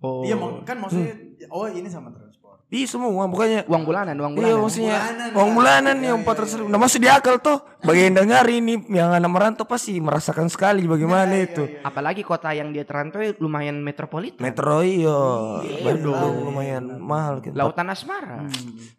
Oh. 0.00 0.24
Iya 0.24 0.40
kan 0.64 0.80
maksudnya 0.80 1.12
oh 1.48 1.68
ini 1.68 1.84
sama 1.84 2.08
transport 2.08 2.29
iya 2.70 2.86
semua 2.86 3.10
bukannya 3.26 3.66
uang 3.66 3.82
bulanan 3.82 4.14
uang 4.14 4.32
Iya 4.32 4.54
bulanan 4.54 4.62
maksudnya 4.62 4.96
Bulanan, 4.96 5.28
uang 5.30 5.48
ya. 5.48 5.54
bulanan 5.54 5.82
Iya, 5.90 6.00
nih 6.00 6.08
iya, 6.08 6.14
empat 6.16 6.34
ratus 6.36 6.54
ribu. 6.54 6.68
Nah 6.68 6.78
masih 6.78 6.98
di 6.98 7.08
akal 7.08 7.36
tuh. 7.36 7.58
Bagi 7.80 8.00
yang 8.02 8.14
dengar 8.14 8.44
ini 8.44 8.74
yang 8.88 9.10
anak 9.10 9.26
merantau 9.26 9.64
pasti 9.64 9.96
merasakan 9.96 10.46
sekali 10.46 10.84
bagaimana 10.84 11.32
Iya, 11.32 11.46
itu. 11.46 11.62
apalagi 11.82 12.22
kota 12.22 12.52
yang 12.52 12.70
dia 12.70 12.84
terantau 12.84 13.18
lumayan 13.36 13.80
metropolitan 13.80 14.38
Metro 14.38 14.80
iyo, 14.80 15.18
Iya, 15.60 15.82
Bandung 15.82 16.14
lumayan 16.46 16.84
mahal 16.96 17.40
gitu. 17.40 17.52
lautan 17.52 17.88
asmara 17.88 18.46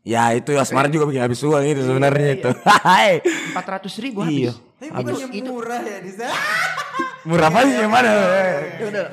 Ya 0.01 0.29
itu 0.31 0.51
Asmara 0.53 0.85
juga 0.85 1.05
bikin 1.05 1.21
habis 1.21 1.39
uang 1.39 1.63
itu 1.63 1.81
sebenarnya 1.81 2.29
itu. 2.35 2.49
Hai. 2.83 3.21
empat 3.23 3.65
ratus 3.71 3.93
ribu 3.97 4.21
Iya. 4.21 4.51
habis 4.81 4.89
tapi 4.91 5.29
bukannya 5.29 5.41
murah 5.45 5.79
ya 5.79 5.97
di 5.99 6.11
sana 6.11 6.33
Murah 7.21 7.47
apa 7.47 7.59
sih 7.63 7.77
gimana? 7.77 8.09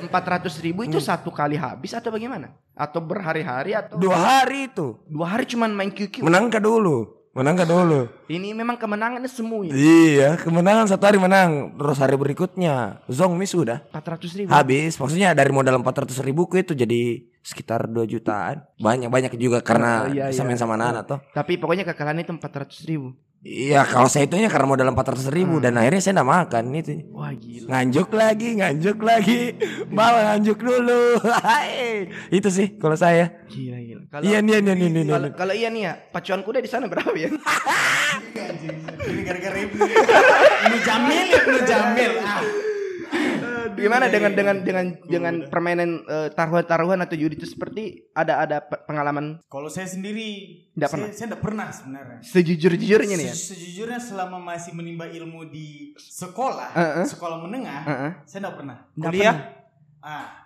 empat 0.01 0.23
ratus 0.27 0.57
ribu 0.59 0.81
itu 0.81 0.97
satu 0.97 1.29
kali 1.29 1.53
habis 1.53 1.93
atau 1.93 2.09
bagaimana 2.09 2.57
atau 2.73 2.97
berhari-hari 2.99 3.77
atau 3.77 3.95
Dua 3.95 4.17
hari 4.17 4.65
itu. 4.65 4.97
dua 5.05 5.25
hari 5.29 5.45
cuman 5.45 5.69
main 5.69 5.89
QQ 5.89 6.21
Menang 6.21 6.49
ke 6.49 6.57
dulu. 6.57 7.21
Menang 7.29 7.53
ke 7.53 7.63
dulu. 7.63 8.09
ini 8.25 8.51
memang 8.51 8.73
kemenangannya 8.75 9.29
semua 9.29 9.61
ini 9.61 9.71
Iya, 9.71 10.33
kemenangan 10.35 10.89
satu 10.89 11.05
hari 11.05 11.21
menang. 11.21 11.77
Terus 11.77 11.97
hari 12.01 12.17
berikutnya 12.17 13.05
Zong 13.05 13.37
sudah 13.45 13.85
empat 13.85 14.17
ratus 14.17 14.33
ribu 14.33 14.49
habis. 14.49 14.97
Maksudnya 14.97 15.37
dari 15.37 15.53
modal 15.53 15.77
empat 15.77 16.03
ratus 16.03 16.17
ribuku 16.19 16.57
itu 16.57 16.73
jadi 16.73 17.21
sekitar 17.39 17.85
2 17.85 18.09
jutaan. 18.09 18.65
Banyak 18.75 19.13
banyak 19.13 19.31
juga 19.37 19.61
karena 19.61 20.03
Oh, 20.03 20.11
iya, 20.11 20.33
bisa 20.33 20.41
iya. 20.41 20.47
main 20.49 20.57
sama 20.57 20.73
anak 20.73 21.05
toh. 21.05 21.19
tapi 21.29 21.55
pokoknya 21.55 21.85
kekalahan 21.85 22.17
itu 22.19 22.33
empat 22.33 22.65
ratus 22.65 22.81
ribu 22.83 23.13
Iya, 23.39 23.87
kalau 23.87 24.11
saya 24.11 24.27
itunya 24.27 24.51
karena 24.51 24.67
modal 24.67 24.91
empat 24.91 25.15
ratus 25.15 25.31
ribu 25.31 25.63
dan 25.63 25.79
akhirnya 25.79 26.03
saya 26.03 26.19
enggak 26.19 26.27
makan 26.27 26.63
itu. 26.75 26.91
wah 27.15 27.31
gila 27.31 27.71
Nganjuk 27.71 28.09
lagi, 28.11 28.49
nganjuk 28.59 28.99
lagi, 28.99 29.39
bawa 29.87 30.19
nganjuk 30.27 30.59
dulu. 30.59 31.23
Itu 32.35 32.51
sih 32.51 32.75
kalau 32.75 32.99
saya. 32.99 33.47
gila 33.47 33.79
gila 33.79 34.03
kalau 34.11 34.23
Iya, 34.27 34.43
iya, 34.43 34.59
iya, 34.59 34.73
iya, 34.75 34.87
iya, 34.91 35.01
iya. 35.07 35.31
kalau, 35.31 35.53
iya 35.55 35.69
nih 35.71 35.81
ya 35.87 35.93
pacuan 36.11 36.43
kuda 36.43 36.59
di 36.59 36.67
sana 36.67 36.85
berapa 36.85 37.15
ya 37.15 37.31
ini 39.09 39.21
gara-gara 39.23 39.57
ibu 39.57 39.87
ini 40.67 40.77
jamil 40.83 41.27
ini 41.29 41.59
jamil 41.63 42.11
ah 42.19 42.43
gimana 43.73 44.05
dengan 44.07 44.31
dengan 44.31 44.55
dengan 44.61 44.85
dengan 45.03 45.33
permainan 45.47 45.89
eh, 46.03 46.29
taruhan-taruhan 46.31 46.99
atau 47.01 47.15
judi 47.15 47.35
itu 47.35 47.45
seperti 47.45 48.07
ada 48.11 48.39
ada 48.39 48.57
pe- 48.63 48.79
pengalaman 48.83 49.43
kalau 49.47 49.67
saya 49.67 49.85
sendiri 49.85 50.63
saya, 50.73 50.87
pernah? 50.87 51.07
saya 51.11 51.25
enggak 51.29 51.43
pernah 51.43 51.67
sebenarnya 51.69 52.19
sejujur-jujurnya 52.23 53.15
nih 53.15 53.27
ya 53.27 53.35
Se- 53.35 53.51
Sejujurnya 53.51 53.99
selama 53.99 54.37
masih 54.39 54.71
menimba 54.71 55.07
ilmu 55.07 55.47
di 55.47 55.91
sekolah, 55.95 56.71
Heeh. 56.71 57.05
sekolah 57.07 57.37
menengah, 57.43 57.81
Heeh. 57.83 58.11
saya 58.23 58.39
enggak 58.45 58.55
pernah. 58.59 58.77
Kuliah? 58.93 59.35
Ah, 59.99 60.38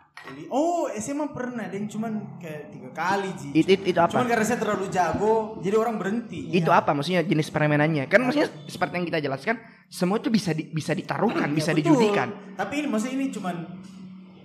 oh 0.48 0.88
SMA 0.94 1.30
pernah, 1.30 1.68
deng 1.68 1.86
cuman 1.86 2.38
kayak 2.38 2.70
tiga 2.70 2.90
kali 2.90 3.30
ji. 3.34 3.50
Itu, 3.54 3.70
itu, 3.72 3.84
itu 3.92 4.00
apa? 4.00 4.12
Cuman 4.12 4.26
karena 4.26 4.46
saya 4.46 4.60
terlalu 4.60 4.86
jago, 4.88 5.34
jadi 5.60 5.76
orang 5.76 5.96
berhenti. 5.96 6.48
Itu 6.50 6.70
apa 6.70 6.92
maksudnya 6.92 7.22
jenis 7.22 7.48
permainannya? 7.48 8.08
Kan 8.08 8.24
maksudnya 8.24 8.50
seperti 8.64 8.94
yang 8.96 9.08
kita 9.08 9.20
jelaskan, 9.20 9.56
semua 9.86 10.18
itu 10.18 10.28
bisa 10.28 10.52
di- 10.52 10.68
bisa 10.68 10.92
ditaruhkan, 10.92 11.50
Ya, 11.50 11.56
bisa 11.56 11.72
betul. 11.72 11.94
dijudikan. 11.94 12.32
Tapi 12.54 12.74
ini 12.80 12.88
maksudnya 12.88 13.16
ini 13.16 13.28
cuman 13.30 13.56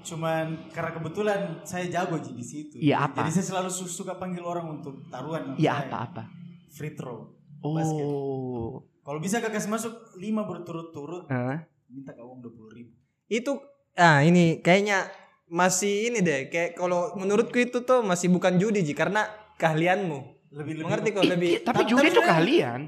cuman 0.00 0.44
karena 0.70 0.90
kebetulan 0.90 1.40
saya 1.62 1.84
jago 1.86 2.16
ji 2.16 2.32
di 2.32 2.42
situ. 2.42 2.74
Iya, 2.78 3.04
apa? 3.04 3.22
Jadi 3.22 3.30
saya 3.34 3.46
selalu 3.46 3.68
su- 3.68 3.86
suka 3.86 4.16
panggil 4.16 4.40
orang 4.40 4.66
untuk 4.72 5.04
taruhan. 5.06 5.52
sama 5.52 5.58
Ya 5.58 5.76
saya. 5.76 5.86
apa-apa. 5.86 6.22
Free 6.70 6.94
throw. 6.94 7.34
Basket. 7.58 8.06
Oh. 8.06 8.86
Kalau 9.02 9.18
bisa 9.18 9.38
kakak 9.38 9.64
masuk 9.66 9.90
lima 10.16 10.42
berturut-turut, 10.42 11.26
Hah? 11.26 11.64
minta 11.86 12.12
ke 12.12 12.20
uang 12.20 12.38
dua 12.38 12.52
puluh 12.52 12.70
ribu. 12.70 12.92
Itu 13.26 13.58
ah 13.94 14.20
ini 14.20 14.60
kayaknya 14.60 15.10
masih 15.48 16.08
ini 16.08 16.20
deh 16.20 16.40
kayak 16.46 16.74
kalau 16.74 17.12
menurutku 17.14 17.56
itu 17.56 17.80
tuh 17.80 18.00
masih 18.00 18.28
bukan 18.28 18.56
judi 18.56 18.80
Ji 18.80 18.92
karena 18.92 19.24
keahlianmu. 19.56 20.18
Lebih 20.50 20.72
lebih. 20.74 20.84
Mengerti 20.84 21.08
kok 21.10 21.22
Ih, 21.22 21.30
lebih 21.30 21.50
iya, 21.50 21.60
tapi 21.62 21.82
judi 21.84 22.06
itu 22.06 22.20
keahlian. 22.20 22.80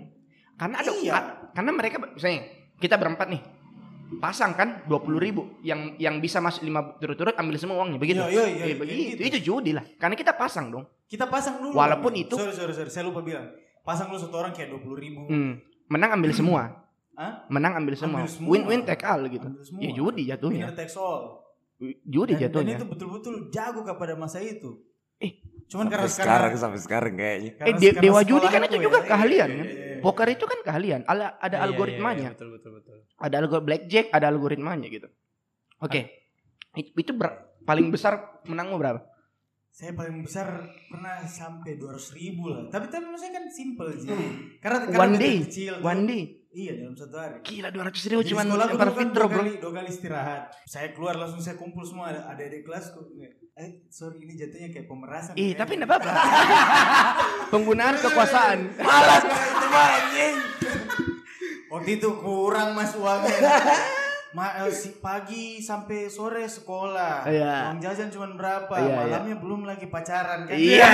Karena 0.54 0.76
ada 0.76 0.90
Iya. 0.90 1.12
ka- 1.12 1.28
karena 1.52 1.70
mereka 1.70 1.96
misalnya 2.06 2.40
kita 2.76 2.94
berempat 2.94 3.28
nih 3.28 3.42
pasang 4.16 4.52
kan 4.52 4.82
dua 4.84 4.98
puluh 4.98 5.16
ribu 5.16 5.56
yang 5.60 5.94
yang 5.96 6.18
bisa 6.18 6.38
masuk 6.38 6.60
lima 6.60 6.96
turut-turut 6.96 7.32
ambil 7.32 7.54
semua 7.56 7.78
uangnya 7.78 7.94
begitu 7.96 8.18
Iya, 8.18 8.26
iya, 8.26 8.44
iya, 8.44 8.64
Eh, 8.66 8.76
begitu 8.76 9.00
gitu. 9.14 9.20
itu 9.22 9.38
judi 9.40 9.70
lah 9.70 9.86
karena 9.94 10.14
kita 10.14 10.34
pasang 10.34 10.68
dong 10.68 10.84
Kita 11.04 11.26
pasang 11.26 11.58
dulu. 11.58 11.74
Walaupun 11.74 12.12
itu- 12.14 12.34
Sorry, 12.34 12.50
sorry, 12.50 12.70
sorry. 12.72 12.86
Saya 12.88 13.04
lupa 13.04 13.18
bilang. 13.20 13.50
Pasang 13.80 14.06
dulu 14.06 14.18
satu 14.20 14.36
orang 14.36 14.50
kayak 14.50 14.70
dua 14.70 14.80
puluh 14.80 14.96
ribu. 14.96 15.26
Hmm. 15.26 15.58
menang 15.86 16.14
ambil 16.14 16.30
semua 16.30 16.62
Hah? 17.12 17.44
menang 17.46 17.74
ambil 17.76 17.94
semua, 17.94 18.22
Ambil 18.22 18.30
semua. 18.30 18.48
win 18.48 18.62
win 18.64 18.80
take 18.82 19.02
all 19.02 19.20
gitu 19.24 19.42
Ambil 19.44 19.60
semua. 19.60 19.80
ya 19.80 19.90
judi 19.90 20.22
jatuhnya 20.24 20.64
Winner 20.64 20.74
takes 20.74 20.94
all. 20.94 21.42
Judi 22.02 22.32
Dan, 22.32 22.38
dan 22.38 22.44
jatuhnya 22.46 22.74
itu 22.76 22.86
betul-betul 22.86 23.34
jago 23.48 23.80
kepada 23.82 24.12
masa 24.14 24.38
itu. 24.38 24.76
Eh, 25.16 25.36
cuman 25.66 25.86
karena 25.86 26.04
Sampai 26.04 26.16
sekarang 26.18 26.40
karena, 26.46 26.60
sampai 26.60 26.80
sekarang 26.80 27.12
kayaknya. 27.14 27.50
eh 27.50 27.54
karena- 27.54 27.76
de- 27.78 27.88
karena 27.90 28.02
dewa 28.02 28.20
judi 28.22 28.46
kan 28.46 28.60
itu 28.62 28.72
ya. 28.72 28.82
juga 28.82 28.98
Iya, 28.98 29.06
keahlian 29.06 29.48
iya, 29.48 29.56
kan 29.56 29.66
iya, 29.66 29.76
iya. 29.86 30.00
poker 30.00 30.28
itu 30.28 30.44
kan 30.44 30.58
keahlian 30.60 31.00
ada 31.02 31.12
ada 31.12 31.24
Iya, 31.30 31.50
iya, 31.50 31.58
algoritmanya 31.62 32.22
iya, 32.22 32.30
betul 32.32 32.48
betul 32.50 32.70
betul. 32.74 32.96
ada 33.14 33.34
algoritma 33.38 33.66
blackjack 33.66 34.06
ada 34.10 34.26
algoritmanya 34.26 34.88
gitu 34.88 35.08
oke 35.78 36.00
It- 36.72 36.92
itu 36.94 37.12
ber- 37.12 37.36
paling 37.62 37.88
besar 37.88 38.12
menangmu 38.44 38.76
berapa 38.76 39.00
Saya 39.70 39.92
paling 39.92 40.20
besar 40.20 40.48
pernah 40.84 41.22
sampai 41.22 41.76
dua 41.76 41.94
ribu 42.10 42.48
lah. 42.48 42.66
Tapi 42.66 42.90
tapi 42.90 43.06
maksudnya 43.06 43.38
kan 43.38 43.46
simple 43.46 43.86
sih. 43.94 44.10
Karena 44.58 44.82
karena 44.82 44.98
one 44.98 45.14
day 45.14 45.36
kecil. 45.40 45.72
tuh. 45.74 45.86
one 45.86 46.02
day 46.04 46.22
Iya 46.50 46.82
dalam 46.82 46.98
satu 46.98 47.14
hari. 47.14 47.38
Gila 47.46 47.70
200 47.70 48.10
ribu 48.10 48.20
aku 48.26 48.56
lempar 48.58 48.90
kan 48.90 49.08
dua 49.14 49.26
bro. 49.30 49.38
kali, 49.38 49.62
dua 49.62 49.70
kali 49.70 49.86
istirahat. 49.86 50.50
Saya 50.66 50.90
keluar 50.90 51.14
langsung 51.14 51.38
saya 51.38 51.54
kumpul 51.54 51.86
semua 51.86 52.10
ada 52.10 52.26
adik-adik 52.34 52.66
kelasku. 52.66 53.06
Eh 53.54 53.86
sorry 53.86 54.26
ini 54.26 54.34
jatuhnya 54.34 54.74
kayak 54.74 54.90
pemerasan. 54.90 55.38
Ih 55.38 55.54
tapi 55.54 55.78
enggak 55.78 55.94
apa-apa. 55.94 56.10
Penggunaan 57.54 58.02
kekuasaan. 58.02 58.58
Malas 58.82 59.22
itu 59.30 59.66
mah 59.70 59.88
anjing. 59.94 60.36
Waktu 61.70 61.90
itu 62.02 62.08
kurang 62.18 62.74
mas 62.74 62.98
uangnya. 62.98 63.38
Ma, 64.30 64.62
eh, 64.62 64.70
si 64.70 64.98
pagi 65.02 65.58
sampai 65.58 66.06
sore 66.06 66.46
sekolah. 66.46 67.26
Iya. 67.26 67.54
Uang 67.70 67.78
jajan 67.82 68.10
cuma 68.14 68.30
berapa? 68.30 68.74
Iya, 68.78 68.86
iya. 68.86 68.98
Malamnya 69.06 69.36
belum 69.42 69.60
lagi 69.66 69.86
pacaran 69.90 70.46
kan. 70.46 70.54
Iya. 70.54 70.86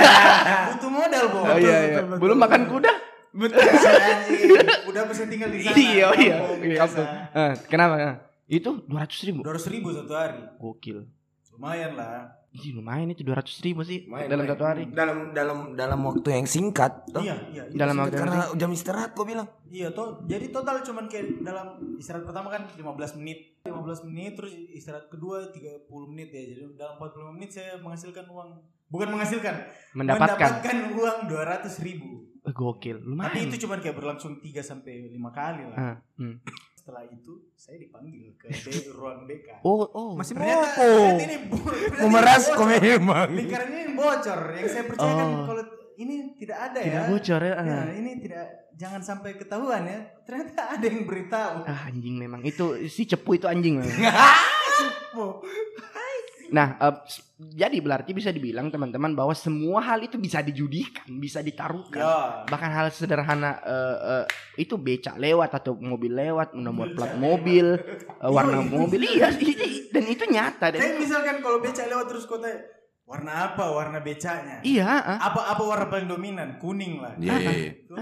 Butuh 0.73 0.89
modal, 0.89 1.25
Bo. 1.33 1.39
Oh 1.45 1.57
iya 1.57 1.77
iya. 1.97 2.01
Belum 2.17 2.37
makan 2.37 2.65
kuda? 2.65 3.06
Betul. 3.37 3.61
Udah 4.89 5.01
bisa 5.05 5.23
tinggal 5.25 5.49
di 5.49 5.61
sana. 5.61 5.75
Iya 5.75 6.07
iya. 6.15 6.35
Kampung, 6.35 6.59
Iya? 6.63 6.85
Eh, 7.31 7.53
Kenapa? 7.67 7.95
Eh, 7.97 8.15
Itu 8.49 8.81
200 8.83 9.27
ribu. 9.27 9.39
200 9.43 9.69
ribu 9.69 9.87
satu 9.91 10.13
hari. 10.13 10.39
Gokil. 10.57 11.05
Lumayan 11.51 11.93
lah. 11.93 12.31
Ih, 12.49 12.71
lumayan 12.71 13.11
itu 13.11 13.21
200 13.21 13.43
ribu 13.61 13.83
sih 13.83 14.07
Lumayan, 14.07 14.27
dalam 14.27 14.41
lumayan. 14.41 14.55
satu 14.55 14.63
hari. 14.65 14.83
Dalam 14.89 15.17
dalam 15.31 15.57
dalam 15.75 15.99
waktu 16.01 16.27
yang 16.31 16.47
singkat. 16.47 17.05
toh. 17.07 17.19
Iya, 17.19 17.35
iya. 17.51 17.63
itu 17.67 17.75
Dalam 17.75 17.95
waktu- 17.99 18.17
Karena 18.17 18.49
jam 18.51 18.69
istirahat 18.71 19.11
gua 19.13 19.25
bilang. 19.25 19.47
Iya 19.67 19.91
toh, 19.91 20.23
jadi 20.23 20.47
total 20.47 20.79
cuman 20.81 21.05
kayak 21.05 21.43
dalam 21.43 21.67
istirahat 21.93 22.23
pertama 22.23 22.47
kan 22.47 22.65
15 22.71 22.87
menit 23.13 23.59
15 23.61 24.07
menit 24.07 24.31
terus 24.33 24.55
istirahat 24.71 25.05
kedua 25.07 25.51
30 25.51 25.83
menit 26.07 26.31
ya 26.31 26.39
Jadi 26.47 26.61
dalam 26.73 26.95
45 26.95 27.35
menit 27.35 27.49
saya 27.51 27.75
menghasilkan 27.75 28.25
uang 28.25 28.49
Bukan 28.87 29.07
menghasilkan 29.11 29.55
Mendapatkan. 29.91 30.49
uang 30.95 31.17
200 31.27 31.67
ribu 31.83 32.31
Eh, 32.36 32.36
Gokil. 32.49 32.97
Lumayan. 33.01 33.27
Tapi 33.27 33.39
itu 33.45 33.55
cuman 33.61 33.77
kayak 33.77 33.95
berlangsung 33.95 34.37
3 34.37 34.59
sampai 34.61 35.09
5 35.09 35.17
kali 35.31 35.63
lah 35.65 35.77
Ah, 35.77 35.95
hmm. 36.15 36.35
Setelah 36.73 37.03
itu 37.05 37.51
saya 37.53 37.77
dipanggil 37.77 38.31
ke 38.33 38.47
B, 38.47 38.67
ruang 38.91 39.23
BK 39.23 39.59
Oh, 39.61 39.83
oh. 39.85 40.11
Masih 40.13 40.33
Ternyata, 40.33 40.63
mopo. 40.69 40.87
ternyata 40.87 41.23
ini 41.25 41.37
bo- 41.45 41.59
ternyata 41.67 42.01
Memeras 42.01 42.39
ini 42.39 42.47
kok 42.49 42.57
bocor. 42.61 42.79
memang. 42.81 43.27
Lingkarannya 43.29 43.79
ini 43.81 43.93
bocor 43.93 44.39
Yang 44.53 44.69
saya 44.69 44.83
percaya 44.85 45.13
kan 45.13 45.27
Oh. 45.27 45.43
kalau 45.45 45.63
ini 45.97 46.15
tidak 46.35 46.57
ada 46.63 46.79
Tidak 46.79 46.93
ya 46.95 47.09
bocor 47.09 47.41
ya. 47.41 47.53
Ya, 47.57 47.75
ah. 47.75 47.85
ini 47.89 48.11
tidak 48.17 48.45
jangan 48.73 49.01
sampai 49.01 49.31
ketahuan 49.33 49.83
ya. 49.83 49.99
Ternyata 50.23 50.61
ada 50.71 50.85
yang 50.85 51.03
beritahu. 51.03 51.57
Ah, 51.63 51.81
anjing 51.85 52.15
memang 52.15 52.39
itu 52.41 52.65
si 52.85 53.03
cepu 53.03 53.35
itu 53.35 53.45
anjing 53.45 53.81
memang. 53.81 53.91
Nah, 56.49 56.79
eh, 56.79 56.95
s- 57.05 57.21
jadi 57.37 57.77
berarti 57.79 58.11
bisa 58.15 58.31
dibilang 58.31 58.71
teman-teman 58.71 59.13
bahwa 59.13 59.35
semua 59.35 59.83
hal 59.83 60.01
itu 60.01 60.15
bisa 60.17 60.39
dijudikan, 60.39 61.05
bisa 61.19 61.43
ditaruhkan. 61.43 62.01
Ya. 62.01 62.47
Bahkan 62.47 62.69
hal 62.71 62.87
sederhana 62.89 63.59
eh, 63.61 63.97
eh, 64.21 64.25
itu 64.57 64.75
becak 64.75 65.15
lewat 65.15 65.51
atau 65.53 65.75
mobil 65.75 66.15
lewat, 66.15 66.55
nomor 66.55 66.91
plat 66.91 67.13
mobil, 67.13 67.77
eh, 67.77 68.31
warna 68.31 68.63
mobil, 68.63 69.03
iya, 69.03 69.29
i- 69.37 69.91
dan 69.91 70.03
itu 70.07 70.23
nyata 70.25 70.71
Tapi 70.71 70.79
dan 70.79 70.97
misalkan 70.97 71.37
kalau 71.43 71.59
becak 71.59 71.87
lewat 71.87 72.05
terus 72.09 72.25
kota 72.25 72.47
warna 73.07 73.53
apa 73.53 73.63
warna 73.71 73.99
becaknya? 74.03 74.59
iya. 74.63 74.87
ah. 74.87 75.19
Apa 75.31 75.55
apa 75.55 75.63
warna 75.63 75.85
paling 75.87 76.09
dominan? 76.11 76.59
Kuning 76.59 76.99
lah. 76.99 77.13
Iya, 77.15 77.35
iya, 77.39 77.51
iya. 77.53 77.73
Tuh. 77.87 77.97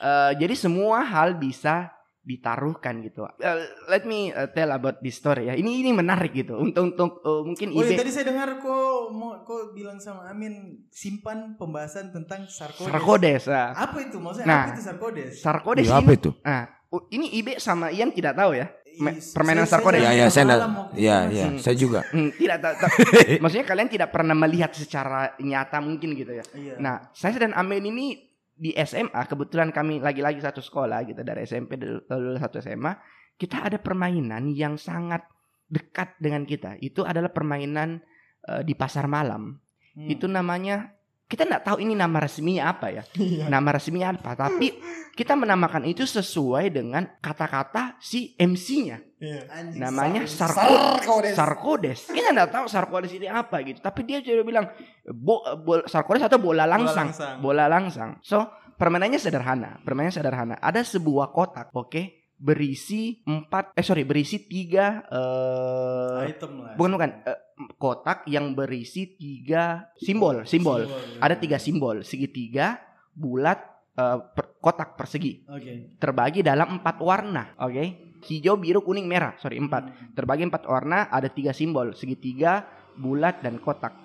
Eh, 0.00 0.32
jadi 0.40 0.56
semua 0.56 1.04
hal 1.04 1.36
bisa 1.36 1.92
ditaruhkan 2.22 3.00
gitu. 3.00 3.24
Eh, 3.34 3.56
let 3.86 4.04
me 4.04 4.28
eh, 4.28 4.48
tell 4.48 4.68
about 4.68 5.00
this 5.00 5.16
story 5.16 5.46
ya. 5.46 5.54
Ini 5.54 5.80
ini 5.80 5.90
menarik 5.90 6.30
gitu. 6.30 6.54
Untuk 6.54 6.92
untuk 6.92 7.10
eh, 7.20 7.42
mungkin 7.42 7.68
Oh 7.70 7.80
iya 7.80 7.90
ide 7.90 7.98
tadi 7.98 8.10
saya 8.10 8.26
dengar 8.26 8.56
kok 8.56 8.76
mau 9.10 9.40
kok 9.40 9.72
bilang 9.72 9.96
sama 9.96 10.26
Amin 10.26 10.84
simpan 10.86 11.56
pembahasan 11.56 12.10
tentang 12.10 12.44
sarkodes. 12.46 12.86
Sarkodes. 12.86 13.42
ah. 13.46 13.72
Apa 13.74 13.96
itu 14.02 14.16
maksudnya? 14.16 14.46
Nah. 14.46 14.62
apa 14.62 14.72
itu 14.72 14.82
sarkodes? 14.82 15.30
Sarkodes 15.36 15.84
Iya, 15.84 15.92
ini. 15.92 16.00
apa 16.00 16.10
itu? 16.12 16.30
Nah, 16.40 16.62
uh, 16.88 17.02
ini 17.10 17.26
Ibe 17.34 17.52
sama 17.56 17.88
Ian 17.88 18.10
tidak 18.10 18.34
tahu 18.34 18.52
ya. 18.54 18.68
Me- 19.00 19.16
Ih, 19.16 19.22
permainan 19.32 19.64
saya- 19.64 19.72
sarkodes. 19.76 19.98
Iya, 19.98 20.04
saya 20.04 20.14
iya, 20.14 20.26
saya 20.28 20.44
enggak. 20.44 20.60
Iya, 20.60 21.16
masih- 21.16 21.32
iya, 21.32 21.46
Hmm. 21.46 21.58
saya 21.58 21.74
juga. 21.74 22.00
Hmm, 22.06 22.30
tidak 22.32 22.58
tahu. 22.60 22.74
tahu. 22.76 22.90
Maksudnya 23.42 23.66
kalian 23.66 23.88
tidak 23.88 24.08
pernah 24.10 24.36
melihat 24.36 24.70
secara 24.70 25.20
nyata 25.40 25.78
mungkin 25.78 26.12
gitu 26.12 26.32
ya. 26.32 26.44
Iya. 26.52 26.74
Nah, 26.76 27.08
saya 27.10 27.32
dan 27.38 27.54
Amin 27.54 27.80
ini 27.82 28.28
di 28.60 28.76
SMA 28.76 29.24
kebetulan 29.24 29.72
kami 29.72 30.04
lagi-lagi 30.04 30.44
satu 30.44 30.60
sekolah 30.60 31.08
gitu 31.08 31.24
dari 31.24 31.48
SMP 31.48 31.80
dulu 31.80 32.04
dulu 32.04 32.36
satu 32.36 32.60
SMA. 32.60 32.92
Kita 33.40 33.64
ada 33.64 33.80
permainan 33.80 34.52
yang 34.52 34.76
sangat 34.76 35.24
dekat 35.64 36.20
dengan 36.20 36.44
kita. 36.44 36.76
Itu 36.76 37.08
adalah 37.08 37.32
permainan 37.32 38.04
eh, 38.44 38.60
di 38.60 38.76
pasar 38.76 39.08
malam. 39.08 39.56
Hmm. 39.96 40.08
Itu 40.12 40.28
namanya 40.28 40.92
kita 41.30 41.46
nggak 41.46 41.62
tahu 41.62 41.78
ini 41.78 41.94
nama 41.94 42.18
resminya 42.18 42.74
apa 42.74 42.90
ya. 42.90 43.02
Nama 43.46 43.68
resminya 43.70 44.10
apa? 44.10 44.34
Tapi 44.34 44.74
kita 45.14 45.38
menamakan 45.38 45.86
itu 45.86 46.02
sesuai 46.02 46.68
dengan 46.68 47.06
kata-kata 47.16 47.94
si 48.02 48.34
MC-nya. 48.34 48.98
Anjing, 49.46 49.78
Namanya 49.78 50.26
sar- 50.26 50.50
Sarko- 50.50 51.30
Sarkodes. 51.30 52.10
Kita 52.10 52.34
nggak 52.34 52.50
tahu 52.50 52.66
Sarkodes 52.66 53.14
ini 53.14 53.30
apa 53.30 53.62
gitu. 53.62 53.78
Tapi 53.78 54.02
dia 54.02 54.18
juga 54.18 54.42
bilang 54.42 54.66
bo, 55.06 55.38
bo- 55.56 55.86
Sarkodes 55.86 56.26
atau 56.26 56.36
bola 56.36 56.66
langsang. 56.66 57.14
langsang. 57.14 57.36
Bola 57.38 57.70
langsang. 57.70 58.18
So 58.20 58.42
permainannya 58.74 59.20
sederhana. 59.20 59.78
Permainannya 59.80 60.16
sederhana. 60.16 60.54
Ada 60.56 60.82
sebuah 60.82 61.30
kotak, 61.30 61.70
oke, 61.70 62.19
berisi 62.40 63.20
empat. 63.22 63.76
Eh 63.76 63.84
sorry, 63.84 64.02
berisi 64.02 64.40
tiga. 64.42 65.04
eh 65.06 66.32
item 66.32 66.64
lah. 66.64 66.72
bukan 66.74 66.90
bukan 66.96 67.10
eh, 67.22 67.38
kotak 67.76 68.24
yang 68.24 68.56
berisi 68.56 69.12
tiga 69.12 69.92
simbol. 69.94 70.42
Simbol. 70.42 70.88
Ada 71.20 71.36
tiga 71.36 71.60
simbol. 71.60 72.00
Segitiga, 72.00 72.80
bulat, 73.12 73.60
eh, 73.92 74.18
per- 74.32 74.56
kotak 74.56 74.96
persegi. 74.96 75.44
Oke. 75.46 76.00
Terbagi 76.00 76.40
dalam 76.40 76.80
empat 76.80 76.96
warna. 76.98 77.52
Oke. 77.60 78.08
Hijau, 78.20 78.56
biru, 78.56 78.80
kuning, 78.80 79.04
merah. 79.04 79.36
Sorry 79.36 79.56
empat 79.56 79.82
Hmm. 79.86 80.12
terbagi 80.12 80.44
empat 80.44 80.64
warna 80.64 81.08
ada 81.08 81.28
tiga 81.28 81.52
simbol 81.52 81.92
segitiga 81.92 82.68
bulat 82.92 83.40
dan 83.40 83.56
kotak 83.56 83.96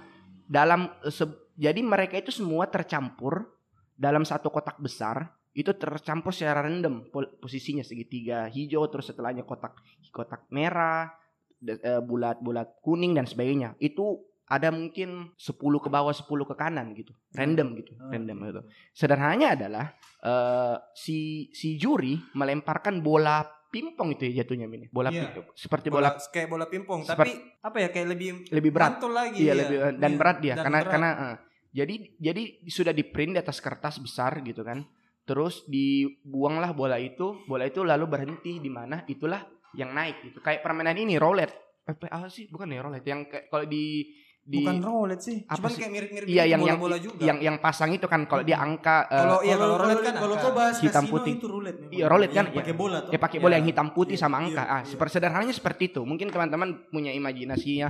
dalam 0.45 0.87
se- 1.03 1.51
jadi 1.55 1.83
mereka 1.83 2.15
itu 2.15 2.31
semua 2.31 2.63
tercampur 2.65 3.43
dalam 3.91 4.23
satu 4.23 4.47
kotak 4.47 4.79
besar 4.79 5.34
itu 5.55 5.71
tercampur 5.71 6.29
secara 6.29 6.61
random 6.61 7.07
posisinya 7.39 7.79
segitiga 7.79 8.45
hijau 8.47 8.83
terus 8.85 9.07
setelahnya 9.07 9.41
kotak 9.41 9.79
kotak 10.09 10.43
merah 10.49 11.15
de- 11.55 11.79
eh, 11.79 11.97
bulat 11.99 12.37
bulat 12.37 12.75
kuning 12.79 13.11
dan 13.11 13.23
sebagainya 13.23 13.79
itu 13.79 14.19
ada 14.45 14.69
mungkin 14.69 15.31
10 15.33 15.55
ke 15.79 15.87
bawah 15.87 16.11
10 16.11 16.27
ke 16.45 16.53
kanan 16.53 16.91
gitu 16.93 17.15
random 17.31 17.73
gitu 17.73 17.95
Oh. 17.95 18.11
random 18.11 18.37
gitu 18.43 18.61
sederhananya 18.91 19.55
adalah 19.55 19.85
eh, 20.21 20.75
si 20.93 21.17
si 21.49 21.77
juri 21.77 22.19
melemparkan 22.33 22.99
bola 22.99 23.41
pingpong 23.71 24.11
itu 24.11 24.27
ya 24.27 24.41
jatuhnya 24.41 24.67
ini 24.67 24.87
bola 24.87 25.07
Iya. 25.07 25.31
pingpong 25.31 25.55
seperti 25.55 25.87
bola, 25.87 26.11
bola 26.11 26.29
kayak 26.29 26.47
bola 26.47 26.65
pingpong 26.65 27.01
Seperti- 27.01 27.31
tapi 27.31 27.63
apa 27.63 27.77
ya 27.77 27.89
kayak 27.89 28.07
lebih 28.09 28.29
lebih 28.49 28.71
berat 28.71 28.99
lagi 29.01 29.39
Iya 29.39 29.47
ya. 29.47 29.55
lebih 29.55 29.77
dan 29.95 30.11
Iya, 30.11 30.19
berat 30.19 30.37
dia 30.37 30.53
dan 30.53 30.63
karena 30.63 30.77
berat. 30.77 30.91
karena 30.91 31.09
eh, 31.15 31.35
jadi 31.73 31.95
jadi 32.17 32.43
sudah 32.65 32.91
di 32.91 33.03
print 33.03 33.31
di 33.31 33.39
atas 33.39 33.57
kertas 33.57 33.95
besar 33.97 34.35
gitu 34.41 34.59
kan. 34.61 34.83
Terus 35.25 35.65
dibuanglah 35.65 36.71
bola 36.71 36.95
itu, 36.95 37.41
bola 37.43 37.65
itu 37.65 37.81
lalu 37.81 38.05
berhenti 38.05 38.57
di 38.57 38.69
mana 38.69 39.01
itulah 39.03 39.41
yang 39.73 39.89
naik 39.89 40.21
gitu. 40.23 40.37
Kayak 40.37 40.61
permainan 40.61 40.95
ini 40.95 41.17
roulette. 41.17 41.57
Eh, 41.83 41.97
apa 42.05 42.25
sih? 42.27 42.45
Bukan 42.45 42.65
ya 42.67 42.79
roulette 42.79 43.05
yang 43.05 43.25
kayak 43.25 43.45
kalau 43.47 43.65
di 43.65 44.05
di 44.39 44.61
bukan 44.61 44.77
roulette 44.79 45.23
sih 45.23 45.37
Apa 45.43 45.57
cuman 45.57 45.69
sih? 45.69 45.79
kayak 45.79 45.91
mirip-mirip 45.91 46.25
Iya 46.27 46.33
gitu, 46.39 46.51
yang 46.53 46.61
yang 46.61 46.77
bola-bola 46.77 46.97
juga 46.99 47.17
yang 47.19 47.37
yang 47.39 47.57
pasang 47.57 47.89
itu 47.91 48.05
kan 48.05 48.21
kalau 48.23 48.41
dia 48.41 48.57
angka 48.59 48.97
eh, 49.03 49.17
Kalau- 49.17 49.41
Iya, 49.41 49.55
kalau 49.55 49.75
roulette 49.75 50.03
kan 50.03 50.15
kalau 50.15 50.35
kau 50.37 50.51
bahas 50.51 50.75
Hitam 50.77 51.01
kasino 51.01 51.13
putih. 51.17 51.31
itu 51.33 51.45
roulette. 51.47 51.79
memang. 51.79 51.93
Iya, 51.93 52.05
roulette 52.05 52.35
kan, 52.35 52.45
iya. 52.45 52.55
Pakai 52.55 52.73
bola 52.75 52.97
tuh. 52.99 53.09
ya 53.09 53.19
pakai 53.19 53.37
bola 53.39 53.49
Iya. 53.49 53.57
yang 53.57 53.67
hitam 53.67 53.87
putih 53.91 54.13
Iya, 54.13 54.21
sama 54.21 54.35
iya, 54.35 54.41
angka. 54.43 54.63
ah, 54.63 54.69
iya. 54.75 54.85
seperti 54.87 55.11
sederhananya 55.11 55.49
seperti 55.51 55.83
itu. 55.87 56.01
Mungkin 56.01 56.27
teman-teman 56.29 56.69
punya 56.87 57.09
imajinasinya 57.11 57.87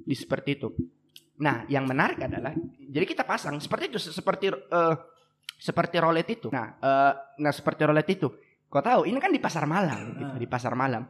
di 0.00 0.14
seperti 0.14 0.50
itu. 0.54 0.68
Nah, 1.36 1.66
yang 1.66 1.84
menarik 1.84 2.18
adalah 2.20 2.54
jadi 2.80 3.02
kita 3.04 3.22
pasang 3.22 3.58
seperti 3.58 3.84
itu 3.88 3.98
se- 3.98 4.14
seperti 4.14 4.46
eh, 4.48 4.94
seperti 5.56 5.96
roulette 5.96 6.32
itu. 6.34 6.48
Nah, 6.48 6.76
eh, 6.76 7.12
nah 7.38 7.50
seperti 7.50 7.82
roulette 7.82 8.12
itu. 8.12 8.28
Kau 8.66 8.80
tahu, 8.80 9.04
ini 9.04 9.16
kan 9.16 9.30
di 9.30 9.38
pasar 9.38 9.64
malam, 9.64 10.14
gitu, 10.14 10.32
Ah. 10.32 10.38
di 10.38 10.46
pasar 10.46 10.72
malam. 10.72 11.06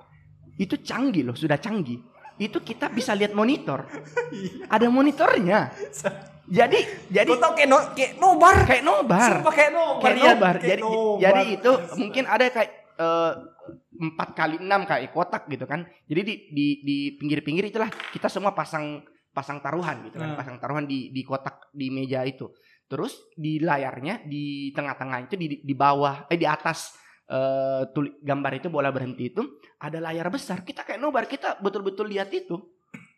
Itu 0.55 0.79
canggih 0.79 1.25
loh, 1.25 1.35
sudah 1.35 1.57
canggih. 1.57 1.99
Itu 2.37 2.61
kita 2.61 2.89
bisa 2.89 3.13
lihat 3.13 3.33
monitor. 3.33 3.89
Ada 4.75 4.87
monitornya. 4.87 5.73
Jadi 6.47 6.79
jadi 7.11 7.27
Kau 7.27 7.43
tau 7.43 7.53
kayak 7.53 7.67
no, 7.67 7.79
kayak 7.91 8.13
nobar 8.17 8.57
kayak 8.63 8.85
nobar 8.87 9.31
Sumpah 9.35 9.51
kayak 9.53 9.73
nobar 9.75 10.03
kayak 10.05 10.15
ya. 10.15 10.23
nobar. 10.31 10.55
Kayak 10.55 10.69
Jadi 10.69 10.83
nobar. 10.85 11.19
jadi 11.19 11.43
itu 11.51 11.73
mungkin 11.99 12.25
ada 12.25 12.45
kayak 12.47 12.71
eh, 12.97 13.33
empat 13.99 14.29
kali 14.33 14.57
enam 14.63 14.81
kayak 14.87 15.11
kotak 15.11 15.43
gitu 15.51 15.67
kan. 15.67 15.83
Jadi 16.07 16.21
di 16.23 16.35
di 16.55 16.67
di 16.85 16.97
pinggir-pinggir 17.19 17.67
itulah 17.67 17.91
kita 18.15 18.31
semua 18.31 18.55
pasang 18.55 19.03
pasang 19.35 19.59
taruhan 19.59 20.07
gitu 20.07 20.17
kan, 20.17 20.33
Nah. 20.33 20.39
pasang 20.39 20.57
taruhan 20.57 20.87
di 20.87 21.11
di 21.11 21.21
kotak 21.21 21.67
di 21.75 21.91
meja 21.91 22.23
itu. 22.23 22.47
Terus 22.87 23.19
di 23.35 23.59
layarnya 23.59 24.23
di 24.27 24.71
tengah-tengah 24.71 25.27
itu 25.27 25.35
di 25.35 25.47
di 25.63 25.75
bawah 25.75 26.31
eh 26.31 26.39
di 26.39 26.47
atas 26.47 26.95
eh 27.27 27.83
tuli, 27.91 28.15
gambar 28.23 28.53
itu 28.63 28.69
bola 28.71 28.95
berhenti 28.95 29.35
itu 29.35 29.43
ada 29.83 29.99
layar 29.99 30.31
besar. 30.31 30.63
Kita 30.63 30.87
kayak 30.87 31.03
nobar, 31.03 31.27
kita 31.27 31.59
betul-betul 31.59 32.07
lihat 32.07 32.31
itu. 32.31 32.63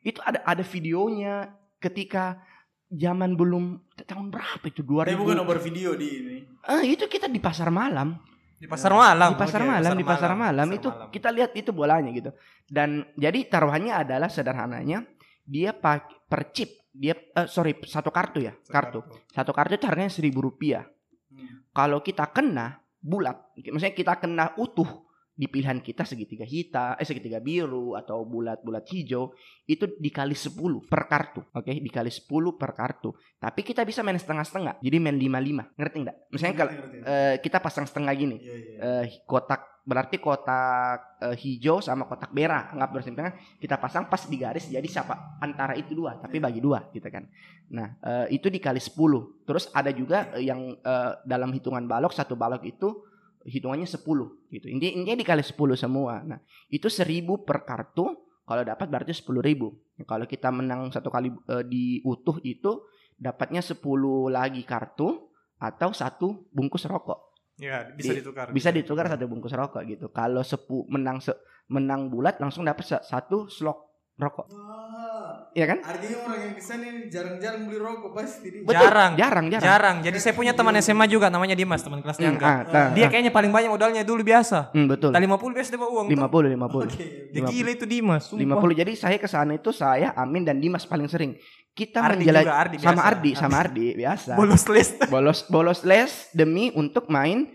Itu 0.01 0.25
ada 0.25 0.41
ada 0.49 0.65
videonya 0.65 1.53
ketika 1.77 2.41
zaman 2.89 3.37
belum 3.37 3.85
tahun 4.09 4.33
berapa 4.33 4.65
itu 4.65 4.81
2000 4.81 5.13
Tapi 5.13 5.21
bukan 5.21 5.37
nomor 5.37 5.61
video 5.61 5.93
di 5.93 6.09
ini. 6.09 6.37
Ah, 6.65 6.81
itu 6.81 7.05
kita 7.05 7.29
di 7.29 7.37
pasar 7.37 7.69
malam. 7.69 8.17
Di 8.59 8.67
pasar 8.67 8.91
malam. 8.91 9.37
di 9.37 9.39
pasar 9.39 9.61
Oke, 9.63 9.71
malam 9.71 9.93
di 9.95 10.03
pasar 10.03 10.33
malam, 10.35 10.67
pasar 10.67 10.79
itu 10.83 10.89
malam. 10.91 11.09
kita 11.15 11.29
lihat 11.31 11.51
itu 11.55 11.71
bolanya 11.71 12.11
gitu 12.11 12.35
dan 12.67 13.07
jadi 13.15 13.47
taruhannya 13.47 13.95
adalah 13.95 14.27
sederhananya 14.27 15.07
dia 15.47 15.71
pakai 15.71 16.27
per 16.27 16.51
chip 16.51 16.88
dia 16.99 17.15
eh, 17.15 17.47
sorry 17.47 17.79
satu 17.87 18.11
kartu 18.11 18.43
ya 18.43 18.53
kartu. 18.67 19.07
Satu 19.31 19.55
kartu 19.55 19.79
itu 19.79 19.87
harganya 19.87 20.11
seribu 20.11 20.43
rupiah. 20.43 20.83
Hmm. 21.29 21.61
kalau 21.77 22.01
kita 22.01 22.25
kena 22.33 22.81
bulat 23.05 23.37
maksudnya 23.55 23.93
kita 23.93 24.17
kena 24.17 24.57
utuh 24.57 25.08
di 25.39 25.47
pilihan 25.47 25.79
kita 25.79 26.03
segitiga 26.03 26.43
hitam 26.43 26.99
eh 26.99 27.07
segitiga 27.07 27.39
biru 27.39 27.95
atau 27.95 28.27
bulat-bulat 28.27 28.83
hijau 28.91 29.31
itu 29.71 29.87
dikali 30.03 30.35
10 30.35 30.59
per 30.91 31.07
kartu 31.07 31.47
oke? 31.55 31.71
Dikali 31.71 32.11
10 32.11 32.59
per 32.59 32.75
kartu. 32.75 33.15
Tapi 33.39 33.63
kita 33.63 33.87
bisa 33.87 34.03
main 34.03 34.19
setengah-setengah 34.19 34.83
jadi 34.83 34.99
main 34.99 35.15
55 35.15 35.79
ngerti 35.79 35.97
nggak? 36.03 36.17
Misalnya 36.35 36.55
kalau 36.59 36.73
eh, 37.07 37.35
kita 37.39 37.63
pasang 37.63 37.87
setengah 37.87 38.13
gini 38.19 38.37
Iya, 38.43 38.55
iya. 38.59 38.79
eh, 38.83 39.05
kotak 39.23 39.87
berarti 39.87 40.19
kotak 40.19 41.23
eh, 41.23 41.37
hijau 41.39 41.79
sama 41.79 42.11
kotak 42.11 42.35
merah 42.35 42.75
anggap 42.75 42.99
bersimpangan 42.99 43.39
kita 43.63 43.79
pasang 43.79 44.11
pas 44.11 44.27
di 44.27 44.37
garis 44.43 44.67
jadi 44.67 44.85
siapa? 44.91 45.39
Antara 45.39 45.79
itu 45.79 45.95
dua 45.95 46.19
tapi 46.19 46.43
bagi 46.43 46.59
dua 46.59 46.91
gitu 46.91 47.07
kan? 47.07 47.31
Nah 47.71 47.95
eh, 48.03 48.35
itu 48.35 48.51
dikali 48.51 48.83
10 48.83 49.47
terus 49.47 49.71
ada 49.71 49.95
juga 49.95 50.35
yang 50.43 50.75
eh, 50.83 51.13
dalam 51.23 51.55
hitungan 51.55 51.87
balok 51.87 52.11
satu 52.11 52.35
balok 52.35 52.67
itu 52.67 53.07
hitungannya 53.49 53.89
10 53.89 54.05
gitu 54.53 54.67
intinya, 54.69 54.93
intinya 54.95 55.17
dikali 55.17 55.43
10 55.43 55.57
semua 55.75 56.21
nah 56.23 56.39
itu 56.69 56.87
1000 56.87 57.25
per 57.43 57.65
kartu 57.65 58.13
kalau 58.45 58.63
dapat 58.63 58.87
berarti 58.87 59.13
10.000 59.13 59.41
ribu 59.41 59.73
kalau 60.05 60.25
kita 60.25 60.49
menang 60.49 60.89
satu 60.89 61.09
kali 61.09 61.33
eh, 61.33 61.65
di 61.65 61.85
utuh 62.05 62.39
itu 62.41 62.85
dapatnya 63.17 63.61
10 63.61 63.81
lagi 64.29 64.63
kartu 64.63 65.33
atau 65.59 65.91
satu 65.91 66.47
bungkus 66.49 66.85
rokok 66.85 67.27
Ya, 67.59 67.91
bisa 67.91 68.15
Di- 68.15 68.23
ditukar. 68.23 68.55
bisa 68.55 68.71
ditukar 68.71 69.11
satu 69.11 69.27
bungkus 69.27 69.51
rokok 69.51 69.83
gitu. 69.83 70.07
Kalau 70.15 70.47
sepu 70.47 70.87
menang 70.87 71.19
se- 71.19 71.35
menang 71.67 72.07
bulat 72.07 72.39
langsung 72.39 72.63
dapat 72.63 72.87
sa- 72.87 73.03
satu 73.03 73.51
slok 73.51 73.83
rokok. 74.15 74.47
Wah, 74.55 75.18
Iya 75.51 75.67
kan? 75.67 75.79
artinya 75.81 76.19
orang 76.23 76.41
yang 76.41 76.53
di 76.53 76.63
sana 76.63 76.85
ini 76.85 77.01
jarang-jarang 77.07 77.63
beli 77.65 77.79
rokok 77.79 78.11
pasti. 78.13 78.47
dia. 78.49 78.61
Betul. 78.61 78.75
Jarang. 78.75 79.13
Jarang, 79.15 79.47
jarang. 79.49 79.65
Jarang. 79.65 79.97
Jadi 80.01 80.19
saya 80.19 80.33
punya 80.33 80.53
teman 80.53 80.75
SMA 80.79 81.07
juga 81.07 81.27
namanya 81.29 81.53
Dimas, 81.53 81.81
teman 81.81 81.99
kelasnya 81.99 82.29
Hmm, 82.29 82.37
Angga. 82.37 82.47
ah, 82.47 82.59
nah, 82.65 82.89
Dia 82.93 83.05
ah. 83.05 83.11
kayaknya 83.11 83.31
paling 83.31 83.49
banyak 83.49 83.71
modalnya 83.71 84.03
dulu 84.03 84.21
biasa. 84.21 84.71
Hmm, 84.71 84.87
betul. 84.87 85.11
Tali 85.11 85.25
50 85.25 85.57
biasa 85.57 85.69
dia 85.69 85.81
bawa 85.81 85.91
uang. 85.95 86.07
50 86.09 86.53
50. 86.53 86.85
Oke. 86.85 87.07
Dia 87.31 87.41
gila 87.43 87.71
itu 87.73 87.87
Dimas. 87.87 88.23
sumpah. 88.27 88.61
50. 88.61 88.77
Jadi 88.77 88.93
saya 88.95 89.17
ke 89.17 89.27
sana 89.27 89.53
itu 89.53 89.71
saya 89.71 90.13
Amin 90.15 90.45
dan 90.45 90.59
Dimas 90.59 90.85
paling 90.85 91.07
sering. 91.07 91.33
Kita 91.73 92.03
Ardi 92.03 92.27
menjelajah 92.27 92.43
juga, 92.43 92.59
Ardi 92.59 92.77
sama 92.77 92.91
biasa. 92.91 93.07
Ardi, 93.07 93.31
sama 93.39 93.57
Ardi 93.57 93.87
biasa. 93.95 94.33
Bolos 94.35 94.65
list. 94.67 94.95
bolos 95.07 95.39
bolos 95.47 95.81
les 95.83 96.11
demi 96.33 96.75
untuk 96.75 97.07
main 97.07 97.47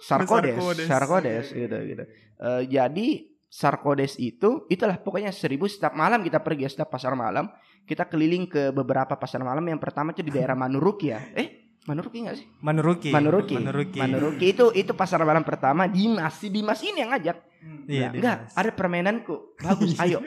Sarkodes, 0.00 0.52
Sarkodes. 0.52 0.86
Sarkodes 0.86 1.46
gitu 1.48 1.76
gitu. 1.88 2.04
Eh, 2.36 2.62
jadi 2.68 3.08
Sarkodes 3.54 4.18
itu 4.18 4.66
itulah 4.66 4.98
pokoknya 4.98 5.30
seribu 5.30 5.70
setiap 5.70 5.94
malam 5.94 6.26
kita 6.26 6.42
pergi 6.42 6.66
setiap 6.66 6.90
pasar 6.90 7.14
malam 7.14 7.46
kita 7.86 8.10
keliling 8.10 8.50
ke 8.50 8.74
beberapa 8.74 9.14
pasar 9.14 9.46
malam 9.46 9.62
yang 9.62 9.78
pertama 9.78 10.10
itu 10.10 10.26
di 10.26 10.34
daerah 10.34 10.58
Manuruki 10.58 11.14
ya. 11.14 11.22
Eh 11.38 11.78
Manuruki 11.86 12.26
nggak 12.26 12.36
sih? 12.40 12.46
Manuruki. 12.64 13.14
Manuruki. 13.14 13.54
Manuruki. 13.54 14.00
Manuruki 14.02 14.46
itu 14.50 14.74
itu 14.74 14.90
pasar 14.98 15.22
malam 15.22 15.46
pertama 15.46 15.86
Dimas 15.86 16.34
si 16.34 16.50
Dimas 16.50 16.82
ini 16.82 17.06
yang 17.06 17.14
ngajak. 17.14 17.36
Hmm. 17.62 17.84
Iya, 17.86 18.08
Nah, 18.08 18.12
enggak, 18.18 18.36
ada 18.58 18.70
permainanku. 18.74 19.34
Bagus, 19.60 19.94
ayo. 20.02 20.18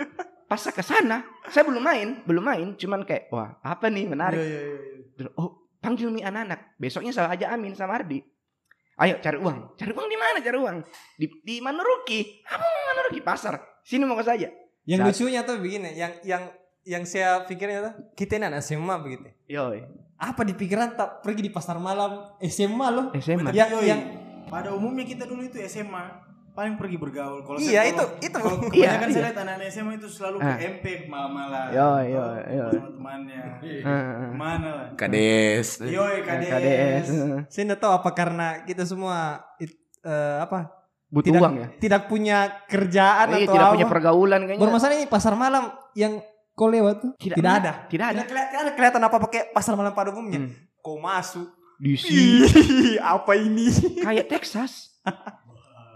Pas 0.47 0.61
saya 0.63 0.71
ke 0.71 0.85
sana, 0.85 1.27
saya 1.51 1.67
belum 1.67 1.83
main, 1.83 2.23
belum 2.23 2.45
main, 2.45 2.67
cuman 2.79 3.03
kayak 3.03 3.27
wah, 3.33 3.59
apa 3.59 3.91
nih 3.91 4.07
menarik. 4.07 4.39
Iya, 4.39 4.47
iya. 4.47 4.79
Terus, 5.19 5.31
oh 5.35 5.67
panggil 5.81 6.09
mi 6.09 6.21
anak-anak 6.23 6.77
besoknya 6.79 7.11
saya 7.13 7.29
aja 7.31 7.53
Amin 7.53 7.73
sama 7.77 7.97
Ardi 7.97 8.21
ayo 8.97 9.15
cari 9.17 9.37
uang. 9.37 9.57
Cari 9.75 9.91
uang 9.91 10.07
di 10.07 10.17
mana? 10.17 10.37
Cari 10.39 10.57
uang. 10.57 10.77
Di 11.15 11.25
di 11.41 11.55
Manuruki. 11.59 12.41
Apa 12.43 12.65
Manuruki? 12.91 13.19
Pasar. 13.21 13.57
Sini 13.81 14.03
mau 14.03 14.13
ke 14.13 14.25
saja. 14.25 14.49
Yang 14.83 14.99
Saat- 14.99 15.09
lucunya 15.13 15.41
tuh 15.43 15.55
begini, 15.59 15.89
yang 15.93 16.13
yang 16.23 16.43
yang 16.81 17.03
saya 17.03 17.43
pikirnya 17.43 17.79
tuh 17.83 17.93
kita 18.15 18.35
ini 18.35 18.47
anak 18.47 18.63
SMA 18.63 18.95
begitu. 18.97 19.27
yoi. 19.45 19.83
Apa 20.17 20.41
di 20.41 20.55
pikiran 20.55 20.95
tak 20.95 21.21
pergi 21.21 21.45
di 21.45 21.51
pasar 21.51 21.77
malam 21.77 22.33
SMA 22.41 22.87
loh? 22.89 23.05
SMA 23.13 23.51
Yang 23.51 23.69
Yoi. 23.75 23.85
yang 23.85 24.01
Pada 24.47 24.71
umumnya 24.71 25.03
kita 25.03 25.27
dulu 25.27 25.43
itu 25.43 25.59
SMA 25.61 26.26
paling 26.57 26.73
pergi 26.73 26.97
bergaul. 26.97 27.39
Kalau 27.43 27.57
Iya, 27.57 27.69
saya, 27.79 27.81
kalau- 27.85 27.93
itu- 27.93 28.13
itu. 28.19 28.33
Kalau 28.35 28.49
Iya, 28.49 28.65
kebanyakan 28.65 28.97
iya. 28.99 29.13
saya 29.13 29.23
lihat 29.23 29.37
anak-anak 29.37 29.67
SMA 29.69 29.93
itu 29.93 30.07
selalu 30.09 30.37
ke 30.39 30.49
Ah. 30.49 30.57
MP 30.57 30.85
yoi, 32.09 32.39
Atau 32.41 32.57
yoi. 32.57 32.73
Sama 32.73 32.89
temannya. 32.89 33.41
Heeh. 33.61 34.29
Mana 34.33 34.69
lah? 34.73 34.87
Kades. 34.91 35.67
Yoi 35.79 36.17
KDS. 36.19 36.49
KDS 36.49 37.07
saya 37.47 37.63
nggak 37.63 37.79
tahu 37.79 37.93
apa 37.93 38.09
karena 38.11 38.47
kita 38.63 38.83
semua 38.83 39.17
it- 39.55 39.77
eh, 40.01 40.37
apa 40.39 40.73
butuh 41.07 41.29
tidak 41.29 41.41
uang 41.41 41.55
ya 41.55 41.67
tidak 41.77 42.01
punya 42.07 42.37
kerjaan 42.65 43.27
iya 43.29 43.37
atau 43.39 43.53
tidak 43.53 43.63
apa. 43.63 43.73
punya 43.73 43.87
pergaulan 43.87 44.41
kayaknya 44.43 44.59
Bermasalah 44.59 44.93
ini 44.93 45.07
pasar 45.07 45.33
malam 45.33 45.63
yang 45.93 46.19
kau 46.51 46.67
lewat 46.67 46.95
tuh 46.99 47.11
Tidak 47.15 47.37
tidak, 47.37 47.53
ada. 47.55 47.71
tidak 47.87 48.05
ada 48.07 48.15
Tidak 48.17 48.27
kelihatan, 48.27 48.73
kelihatan 48.73 49.01
apa 49.03 49.17
pakai 49.21 49.41
pasar 49.49 49.73
malam 49.73 49.93
pada 49.93 50.09
umumnya. 50.09 50.41
Hmm. 50.41 50.51
Kau 50.79 50.97
masuk. 50.97 51.53
di 51.77 51.93
sini 51.93 52.49
apa 53.15 53.37
ini? 53.37 53.69
kayak 54.01 54.25
Texas 54.27 54.97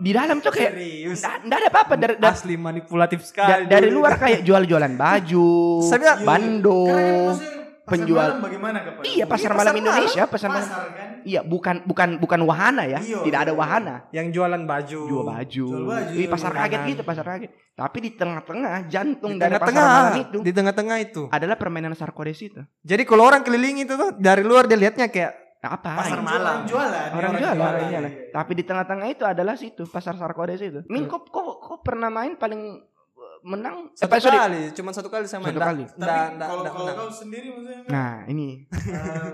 di 0.01 0.11
dalam 0.11 0.37
tuh 0.37 0.49
kayak 0.49 0.71
Serius. 0.73 1.19
nggak 1.19 1.35
nggak 1.43 1.57
ada 1.57 1.69
apa-apa 1.69 1.93
dari 1.95 2.15
dari, 2.15 2.33
Asli 2.33 2.55
manipulatif 2.55 3.19
da- 3.21 3.27
sekali. 3.27 3.63
dari 3.65 3.87
dulu 3.87 3.97
luar 3.99 4.13
kayak 4.17 4.41
jual-jualan 4.41 4.93
baju 4.95 5.47
bilang, 5.85 6.19
bando 6.23 6.81
pasar 7.29 7.59
penjual- 7.87 8.29
malam 8.31 8.41
bagaimana 8.41 8.77
kepada 8.79 9.03
iya 9.05 9.25
pasar 9.25 9.41
Iya, 9.43 9.49
malam 9.51 9.65
pasar 9.67 9.81
Indonesia 9.83 10.23
pasar 10.25 10.49
malam 10.49 10.63
pasar 10.63 10.87
kan? 10.89 11.07
Iya, 11.21 11.41
bukan 11.43 11.75
bukan 11.83 12.09
bukan 12.17 12.39
wahana 12.41 12.83
ya. 12.83 12.97
Iya, 12.99 13.19
Tidak 13.21 13.39
ada 13.39 13.51
iya. 13.51 13.59
wahana. 13.59 13.95
yang 14.09 14.27
jualan 14.27 14.61
baju. 14.63 14.99
Jual 15.05 15.21
baju. 15.23 15.65
Jual 15.67 15.85
baju, 15.85 16.13
Ih, 16.15 16.25
pasar 16.25 16.49
jualan. 16.49 16.61
kaget 16.65 16.81
gitu, 16.87 17.01
pasar 17.03 17.25
kaget. 17.27 17.51
Tapi 17.71 17.97
di 17.99 18.09
tengah-tengah 18.11 18.73
jantung 18.87 19.31
Di 19.31 19.39
dari 19.39 19.53
pasar 19.53 19.69
tengah-tengah. 19.69 20.01
malam 20.07 20.17
itu 20.19 20.37
Di 20.39 20.51
tengah-tengah 20.51 20.97
itu. 20.99 21.21
adalah 21.29 21.55
permainan 21.55 21.93
Sarkodes 21.93 22.39
itu. 22.39 22.61
Jadi 22.81 23.03
kalau 23.03 23.23
orang 23.23 23.41
keliling 23.41 23.77
itu 23.79 23.93
tuh 23.93 24.09
dari 24.15 24.41
luar 24.41 24.65
dia 24.65 24.79
lihatnya 24.79 25.05
kayak 25.05 25.33
apa? 25.63 25.91
Pasar 25.95 26.17
Ini? 26.17 26.25
malam. 26.25 26.57
Orang 26.57 26.65
jualan. 26.65 27.09
Orang 27.11 27.33
jualan, 27.33 27.57
orang 27.59 27.85
jualan. 27.87 28.09
Iya, 28.09 28.17
iya. 28.19 28.31
Tapi 28.31 28.51
di 28.51 28.63
tengah-tengah 28.63 29.07
itu 29.07 29.23
adalah 29.23 29.53
situ 29.53 29.83
pasar 29.85 30.15
Sarkodes 30.15 30.57
itu. 30.57 30.81
Min, 30.87 31.05
kok, 31.05 31.27
kok, 31.27 31.45
kok 31.59 31.79
pernah 31.81 32.09
main 32.09 32.33
paling 32.33 32.81
uh, 32.81 33.37
menang? 33.43 33.93
Eh, 33.93 34.01
satu 34.01 34.17
sorry. 34.17 34.37
kali, 34.39 34.61
cuma 34.71 34.89
satu 34.89 35.07
kali 35.07 35.25
saya 35.25 35.37
main. 35.39 35.47
Satu 35.47 35.59
Nggak- 35.59 35.69
kali. 35.69 35.83
Tapi 35.85 36.01
kalau 36.41 36.61
nggak 36.61 36.73
kalau 36.73 36.93
kau 36.97 37.09
sendiri 37.11 37.47
maksudnya 37.51 37.79
Nah, 37.87 38.13
ini. 38.25 38.65
eh, 38.71 39.29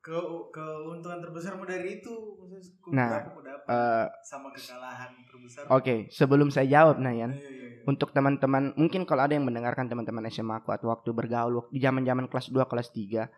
ke 0.00 0.16
keuntungan 0.48 1.20
terbesarmu 1.20 1.62
dari 1.62 2.00
itu 2.00 2.12
maksudnya 2.40 2.88
Nah, 2.88 3.08
berapa 3.12 3.30
ku 3.30 3.40
dapat 3.40 3.66
eh, 3.68 4.06
sama 4.24 4.48
kekalahan 4.48 5.10
terbesar. 5.24 5.62
Oke, 5.68 5.94
sebelum 6.08 6.48
saya 6.48 6.66
jawab 6.66 6.96
Nayan, 6.96 7.30
Iya, 7.30 7.44
iya, 7.44 7.66
iya. 7.70 7.84
untuk 7.84 8.10
teman-teman 8.10 8.72
mungkin 8.74 9.04
kalau 9.04 9.22
ada 9.22 9.32
yang 9.32 9.44
mendengarkan 9.44 9.86
teman-teman 9.86 10.26
SMA 10.26 10.58
aku 10.58 10.72
atau 10.72 10.88
waktu 10.88 11.12
bergaul 11.12 11.68
di 11.68 11.78
zaman-zaman 11.78 12.26
kelas 12.26 12.48
2 12.48 12.64
kelas 12.64 12.88
3 12.90 13.28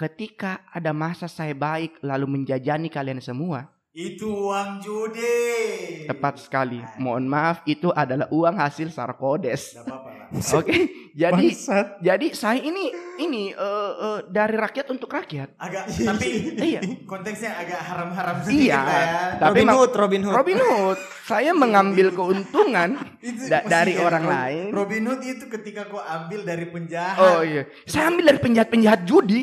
ketika 0.00 0.64
ada 0.72 0.96
masa 0.96 1.28
saya 1.28 1.52
baik 1.52 2.00
lalu 2.00 2.40
menjajani 2.40 2.88
kalian 2.88 3.20
semua 3.20 3.68
Itu 3.90 4.46
uang 4.46 4.78
judi. 4.78 6.06
tepat 6.06 6.38
sekali 6.38 6.78
mohon 6.96 7.26
maaf 7.26 7.62
itu 7.64 7.90
adalah 7.90 8.30
uang 8.30 8.54
hasil 8.54 8.86
Sarkodes 8.88 9.74
Tidak 9.74 9.82
apa-apa 9.82 10.10
lah. 10.14 10.26
oke 10.58 10.78
jadi 11.12 11.34
Bangsat. 11.44 11.86
jadi 11.98 12.26
saya 12.30 12.60
ini 12.60 12.86
ini 13.18 13.50
eh, 13.50 13.58
eh, 13.92 14.18
dari 14.26 14.54
rakyat 14.54 14.86
untuk 14.88 15.10
rakyat 15.10 15.54
Agak 15.56 15.90
tapi 16.06 16.26
iya 16.56 16.78
konteksnya 17.02 17.50
agak 17.52 17.82
haram-haram 17.82 18.36
sedikit 18.40 18.62
iya 18.64 18.78
lah 18.78 18.94
ya. 18.94 19.22
tapi 19.40 19.58
Robin 19.60 19.68
Hood, 19.72 19.90
Robin 19.92 20.22
Hood. 20.22 20.34
Robin 20.36 20.58
Hood 20.60 20.98
saya 21.24 21.50
mengambil 21.50 22.06
keuntungan 22.10 22.90
Itu 23.20 23.42
da- 23.44 23.66
dari 23.68 23.94
maksudnya 23.94 24.06
orang 24.06 24.24
lain 24.24 24.66
Robin 24.70 25.02
Hood 25.04 25.22
itu 25.24 25.44
ketika 25.50 25.82
kau 25.84 25.98
ambil 25.98 26.40
dari 26.44 26.66
penjahat. 26.66 27.18
oh 27.18 27.42
iya 27.42 27.66
saya 27.84 28.06
ambil 28.06 28.30
dari 28.30 28.38
penjahat-penjahat 28.40 29.00
judi 29.02 29.42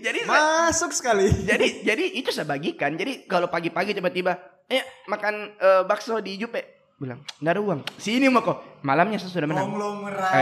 jadi 0.00 0.18
Masuk 0.24 0.90
sekali. 0.90 1.28
jadi 1.42 1.66
jadi 1.82 2.04
itu 2.14 2.28
saya 2.28 2.44
bagikan 2.44 2.92
jadi 2.92 3.24
kalau 3.24 3.46
pagi-pagi 3.46 3.92
tiba-tiba 3.92 4.36
eh 4.66 4.80
makan 5.06 5.34
eh, 5.54 5.82
bakso 5.84 6.18
di 6.18 6.34
Jupe 6.34 6.60
bilang 6.96 7.20
nggak 7.38 7.52
ada 7.54 7.62
uang 7.62 7.80
sini 7.96 8.28
mau 8.28 8.40
kok 8.40 8.80
malamnya 8.82 9.16
saya 9.16 9.32
sudah 9.32 9.48
menang 9.48 9.66
Konglomerat. 9.66 10.32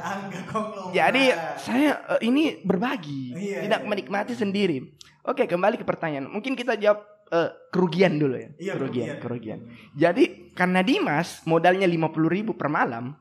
Angga 0.00 0.40
konglomerat. 0.46 0.88
jadi 0.90 1.24
saya 1.56 1.90
eh, 2.10 2.20
ini 2.22 2.42
berbagi 2.58 3.24
Iya, 3.34 3.58
tidak 3.62 3.80
iya. 3.80 3.86
menikmati 3.86 4.32
sendiri 4.32 4.80
oke 5.22 5.44
kembali 5.44 5.76
ke 5.76 5.84
pertanyaan 5.84 6.26
mungkin 6.26 6.52
kita 6.52 6.76
jawab 6.76 7.04
eh, 7.28 7.50
kerugian 7.68 8.16
dulu 8.16 8.34
ya 8.34 8.48
Iya, 8.56 8.72
kerugian 8.74 9.06
kerugian. 9.14 9.18
kerugian 9.20 9.58
jadi 9.92 10.24
karena 10.52 10.80
Dimas 10.80 11.44
modalnya 11.44 11.84
50.000 11.84 12.08
ribu 12.30 12.52
per 12.52 12.68
malam 12.68 13.12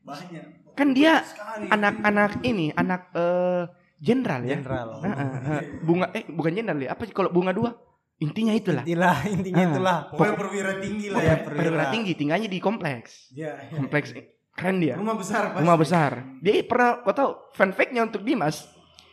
banyak. 0.00 0.72
kan 0.72 0.88
dia 0.92 1.20
anak-anak 1.66 2.40
ini 2.42 2.72
anak 2.72 3.12
eh, 3.12 3.62
jenderal 4.06 4.40
ya 4.40 4.56
Jenderal. 4.56 4.88
Ah, 4.96 5.10
ah, 5.10 5.28
ah. 5.58 5.60
bunga 5.82 6.06
eh 6.14 6.22
bukan 6.24 6.52
jenderal 6.54 6.78
ya 6.78 6.94
apa 6.94 7.02
sih 7.02 7.10
kalau 7.10 7.28
bunga 7.28 7.50
dua 7.50 7.74
intinya 8.16 8.54
itulah 8.54 8.80
Itulah 8.80 9.18
intinya 9.26 9.58
Ah. 9.58 9.68
itulah. 9.68 9.98
Pokoknya 10.08 10.34
perwira 10.38 10.72
tinggi 10.78 11.06
lah 11.10 11.20
ya. 11.20 11.34
perwira 11.42 11.84
tinggi 11.90 12.12
tinggalnya 12.14 12.46
di 12.46 12.58
kompleks 12.58 13.28
Iya, 13.30 13.52
iya. 13.60 13.74
kompleks 13.74 14.08
keren 14.52 14.78
dia 14.78 14.94
Rumah 14.94 15.16
besar 15.16 15.42
pasti. 15.50 15.60
rumah 15.60 15.76
besar 15.76 16.10
dia 16.38 16.54
pernah 16.62 17.02
kau 17.02 17.12
tahu 17.12 17.30
fun 17.52 17.70
fact-nya 17.70 18.02
untuk 18.02 18.22
Dimas 18.22 18.70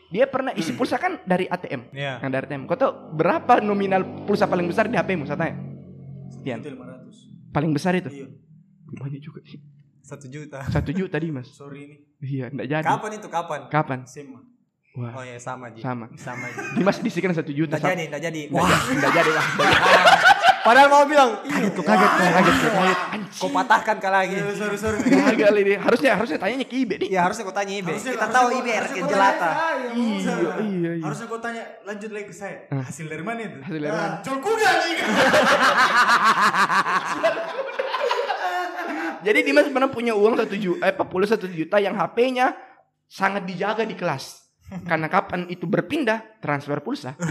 Dia 0.07 0.29
pernah 0.29 0.53
isi 0.53 0.71
pulsa 0.77 0.95
kan 0.95 1.17
dari 1.25 1.49
ATM. 1.49 1.89
Iya. 1.89 2.21
Yang 2.21 2.31
dari 2.31 2.43
ATM. 2.45 2.63
Kau 2.63 2.77
tahu 2.77 2.91
berapa 3.17 3.57
nominal 3.59 4.05
pulsa 4.23 4.45
paling 4.45 4.69
besar 4.69 4.85
di 4.85 4.93
HP-mu? 4.93 5.25
Saya 5.25 5.41
tanya. 5.41 5.57
500. 6.37 7.49
Paling 7.49 7.71
besar 7.73 7.97
itu. 7.97 8.13
Iya. 8.13 8.29
Banyak 8.93 9.17
juga 9.17 9.41
sih. 9.41 9.57
Satu 10.01 10.29
juta. 10.29 10.61
Satu 10.69 10.93
juta 10.93 11.17
Dimas. 11.17 11.49
Sorry 11.49 11.79
ini. 11.81 11.95
Iya, 12.19 12.45
enggak 12.47 12.67
jadi. 12.69 12.85
Kapan 12.85 13.11
itu 13.15 13.27
kapan? 13.27 13.59
Kapan? 13.67 13.99
SMA. 14.05 14.37
Wah, 14.93 15.09
Oh 15.11 15.25
ya 15.25 15.41
sama 15.41 15.73
Ji. 15.73 15.81
sama. 15.81 16.05
Sama 16.13 16.45
Ji. 16.47 16.77
Dimas 16.77 17.01
disikan 17.01 17.33
satu 17.33 17.49
juta. 17.49 17.75
Nggak 17.75 17.91
jadi, 17.91 18.03
nggak 18.07 18.21
jadi. 18.23 18.41
Wah, 18.47 18.69
enggak 18.87 19.09
jadi 19.11 19.31
lah. 19.33 19.45
padahal 20.65 20.85
mau 20.87 21.03
bilang, 21.03 21.41
Kaget 21.43 21.73
kok, 21.73 21.81
kaget 21.83 22.11
kaget 22.13 22.55
kok, 22.55 22.71
kaget. 22.71 22.99
kau 23.33 23.49
patahkan 23.49 23.97
kah 23.97 24.11
lagi? 24.13 24.37
Sorry 24.53 24.77
sorry. 24.77 25.01
Gagal 25.01 25.53
ini. 25.59 25.73
Harusnya 25.75 26.13
harusnya 26.13 26.37
tanyanya 26.37 26.63
ke 26.63 26.77
Ibe 26.77 27.01
nih. 27.01 27.09
Ya 27.09 27.25
harusnya 27.25 27.41
kau 27.41 27.51
tanya 27.51 27.73
Ibe. 27.73 27.89
Harusnya- 27.89 28.13
Kita 28.13 28.27
tahu 28.29 28.47
Ibe 28.53 28.69
harusnya 28.71 29.01
RK 29.01 29.09
jelata. 29.09 29.49
saya, 29.49 29.73
Iya, 29.73 29.89
Musa. 29.97 30.33
iya, 30.61 30.91
iya. 30.93 31.01
Harusnya 31.01 31.25
kau 31.25 31.41
tanya 31.41 31.63
lanjut 31.83 32.09
lagi 32.13 32.25
ke 32.25 32.35
saya. 32.35 32.57
Hasil 32.69 33.05
dari 33.09 33.23
mana 33.23 33.39
itu? 33.41 33.57
Hasil 33.59 33.79
dari 33.79 33.91
mana? 33.91 34.05
Ah, 34.05 34.21
Jual 34.21 34.37
kuda 34.39 34.69
nih. 34.77 34.93
Jadi 39.23 39.39
Dimas 39.41 39.65
pernah 39.65 39.87
punya 39.87 40.13
uang 40.13 40.35
satu 40.35 40.53
juta, 40.53 40.83
eh 40.83 40.93
41 40.93 41.47
juta 41.49 41.79
yang 41.79 41.95
HP-nya 41.95 42.53
sangat 43.05 43.41
dijaga 43.41 43.81
di 43.81 43.95
kelas. 43.95 44.42
Karena 44.81 45.07
kapan 45.07 45.45
itu 45.47 45.69
berpindah 45.69 46.41
transfer 46.41 46.81
pulsa. 46.81 47.13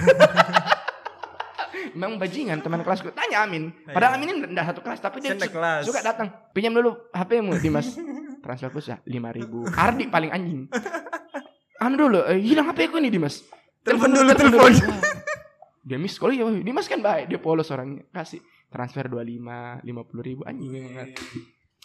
Memang 1.92 2.16
bajingan 2.16 2.62
teman 2.64 2.80
kelasku. 2.80 3.12
Tanya 3.12 3.44
Amin. 3.44 3.74
Padahal 3.84 4.16
Amin 4.16 4.32
ini 4.32 4.48
enggak 4.48 4.72
satu 4.72 4.80
kelas 4.80 4.98
tapi 5.02 5.20
dia 5.20 5.36
kelas. 5.36 5.84
suka 5.84 6.00
datang. 6.00 6.30
Pinjam 6.54 6.72
dulu 6.72 6.96
HP-mu 7.12 7.58
Dimas. 7.60 7.98
Transfer 8.40 8.70
pulsa 8.72 9.02
5000. 9.04 9.76
Ardi 9.76 10.04
paling 10.08 10.30
anjing. 10.32 10.60
Anu 11.82 11.94
dulu, 11.98 12.22
eh, 12.30 12.38
hilang 12.38 12.70
HP 12.70 12.94
ku 12.94 13.02
ini 13.02 13.10
Dimas. 13.10 13.42
Telepon 13.82 14.14
dulu, 14.14 14.30
telepon. 14.38 14.72
Dia 15.82 15.98
miss 15.98 16.14
call 16.14 16.38
ya, 16.38 16.46
Dimas 16.46 16.86
kan 16.86 17.02
baik, 17.02 17.26
dia 17.26 17.42
polos 17.42 17.66
orangnya. 17.74 18.06
Kasih 18.14 18.38
transfer 18.70 19.10
25, 19.10 19.82
50 19.82 20.22
ribu 20.22 20.42
anjing 20.46 20.70
memang. 20.70 21.10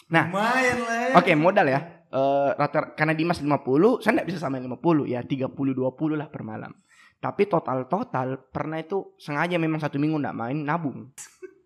Nah, 0.08 0.26
Lumayan 0.32 0.78
lah 0.86 0.98
ya. 1.04 1.14
Oke 1.20 1.32
modal 1.36 1.68
ya. 1.68 1.80
Eh 2.18 2.50
rata 2.58 2.98
karena 2.98 3.14
Dimas 3.14 3.38
50, 3.38 4.02
saya 4.02 4.12
nggak 4.18 4.28
bisa 4.34 4.40
samain 4.42 4.66
50 4.66 5.06
ya 5.06 5.22
30 5.22 5.54
20 5.54 6.18
lah 6.18 6.28
per 6.34 6.42
malam. 6.42 6.74
Tapi 7.18 7.46
total 7.46 7.86
total 7.86 8.42
pernah 8.50 8.82
itu 8.82 9.14
sengaja 9.22 9.58
memang 9.62 9.78
satu 9.78 10.02
minggu 10.02 10.18
nggak 10.18 10.38
main 10.38 10.58
nabung. 10.66 11.14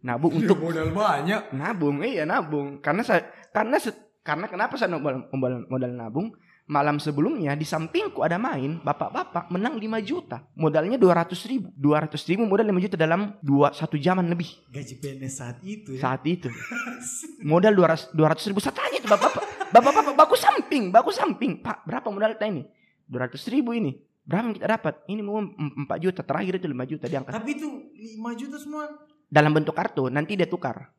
Nabung 0.03 0.33
untuk 0.33 0.57
modal 0.59 0.89
banyak. 0.91 1.53
nabung 1.53 2.01
iya 2.01 2.25
nabung 2.25 2.81
karena 2.81 3.05
saya 3.05 3.29
karena 3.53 3.77
karena 4.25 4.45
kenapa 4.49 4.73
saya 4.75 4.97
modal, 4.97 5.29
modal, 5.29 5.61
modal 5.69 5.91
nabung 5.93 6.27
malam 6.71 7.03
sebelumnya 7.03 7.51
di 7.59 7.67
sampingku 7.67 8.23
ada 8.23 8.39
main 8.39 8.79
bapak-bapak 8.79 9.51
menang 9.51 9.75
5 9.75 10.07
juta. 10.07 10.39
Modalnya 10.55 10.95
200 10.95 11.35
ribu. 11.51 11.67
200 11.75 12.15
ribu 12.31 12.47
modal 12.47 12.71
5 12.71 12.85
juta 12.87 12.95
dalam 12.95 13.35
dua 13.43 13.75
satu 13.75 13.99
jaman 13.99 14.23
lebih. 14.31 14.55
Gaji 14.71 14.95
PNS 15.03 15.33
saat 15.35 15.57
itu 15.67 15.99
ya. 15.99 16.01
saat 16.07 16.23
itu. 16.23 16.47
Modal 17.51 17.75
200 17.75 18.15
200 18.15 18.49
ribu. 18.55 18.63
Saya 18.63 18.79
tanya 18.79 19.03
itu 19.03 19.07
bapak 19.11 19.31
bapak 19.75 19.91
bapak 19.91 20.13
baku 20.15 20.35
samping 20.39 20.95
baku 20.95 21.11
samping. 21.11 21.59
Pak 21.59 21.83
berapa 21.83 22.07
modal 22.07 22.39
kita 22.39 22.47
ini? 22.47 22.63
200 23.11 23.35
ribu 23.51 23.75
ini. 23.75 23.99
Berapa 24.23 24.47
yang 24.47 24.55
kita 24.55 24.67
dapat? 24.71 24.93
Ini 25.11 25.19
mau 25.19 25.43
4 25.43 25.91
juta. 25.99 26.23
Terakhir 26.23 26.63
itu 26.63 26.67
5 26.71 26.91
juta 26.95 27.05
diangkat. 27.11 27.33
Tapi 27.35 27.49
itu 27.51 27.67
5 28.15 28.39
juta 28.39 28.55
semua. 28.55 28.87
dalam 29.31 29.51
bentuk 29.51 29.75
kartu. 29.75 30.11
Nanti 30.11 30.35
dia 30.35 30.47
tukar 30.47 30.91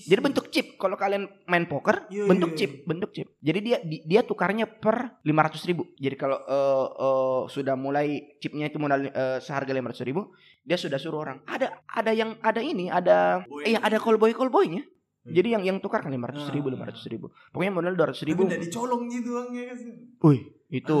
Jadi 0.00 0.20
bentuk 0.20 0.46
chip 0.48 0.74
kalau 0.76 0.94
kalian 0.94 1.26
main 1.44 1.66
poker 1.66 2.06
Iya, 2.08 2.24
bentuk 2.24 2.50
iya, 2.52 2.58
chip 2.58 2.72
bentuk 2.84 3.10
chip 3.10 3.28
jadi 3.38 3.58
dia 3.58 3.78
di- 3.80 4.02
dia 4.02 4.22
tukarnya 4.22 4.66
per 4.66 5.18
500 5.20 5.66
ribu 5.66 5.90
jadi 5.94 6.14
kalau 6.14 6.38
eh, 6.38 6.86
eh, 6.96 7.40
sudah 7.48 7.74
mulai 7.74 8.06
chipnya 8.38 8.66
itu 8.66 8.78
modal 8.78 9.02
eh, 9.04 9.38
seharga 9.38 9.68
500 9.68 10.02
ribu 10.04 10.30
dia 10.60 10.76
sudah 10.76 10.96
suruh 10.96 11.20
orang 11.20 11.42
ada 11.44 11.82
ada 11.86 12.12
yang 12.12 12.38
ada 12.38 12.60
ini 12.60 12.86
ada 12.86 13.42
Boy. 13.44 13.66
iya 13.66 13.78
ada 13.80 13.98
callboy 13.98 14.30
callboynya 14.30 14.86
Hmm. 15.20 15.36
jadi 15.36 15.48
yang 15.52 15.62
yang 15.66 15.78
tukar 15.78 16.00
kan 16.00 16.08
500 16.08 16.48
ribu 16.48 16.72
Ah. 16.72 16.80
500 16.80 17.04
ribu 17.06 17.28
pokoknya 17.50 17.68
modal 17.70 17.92
200 17.92 18.16
Tapi 18.16 18.24
ribu 18.24 18.42
enggak 18.42 18.62
dicolong 18.62 19.02
gitu 19.06 19.28
uangnya 19.30 19.62
kan. 19.68 19.78
Wih, 20.22 20.40
itu 20.70 20.96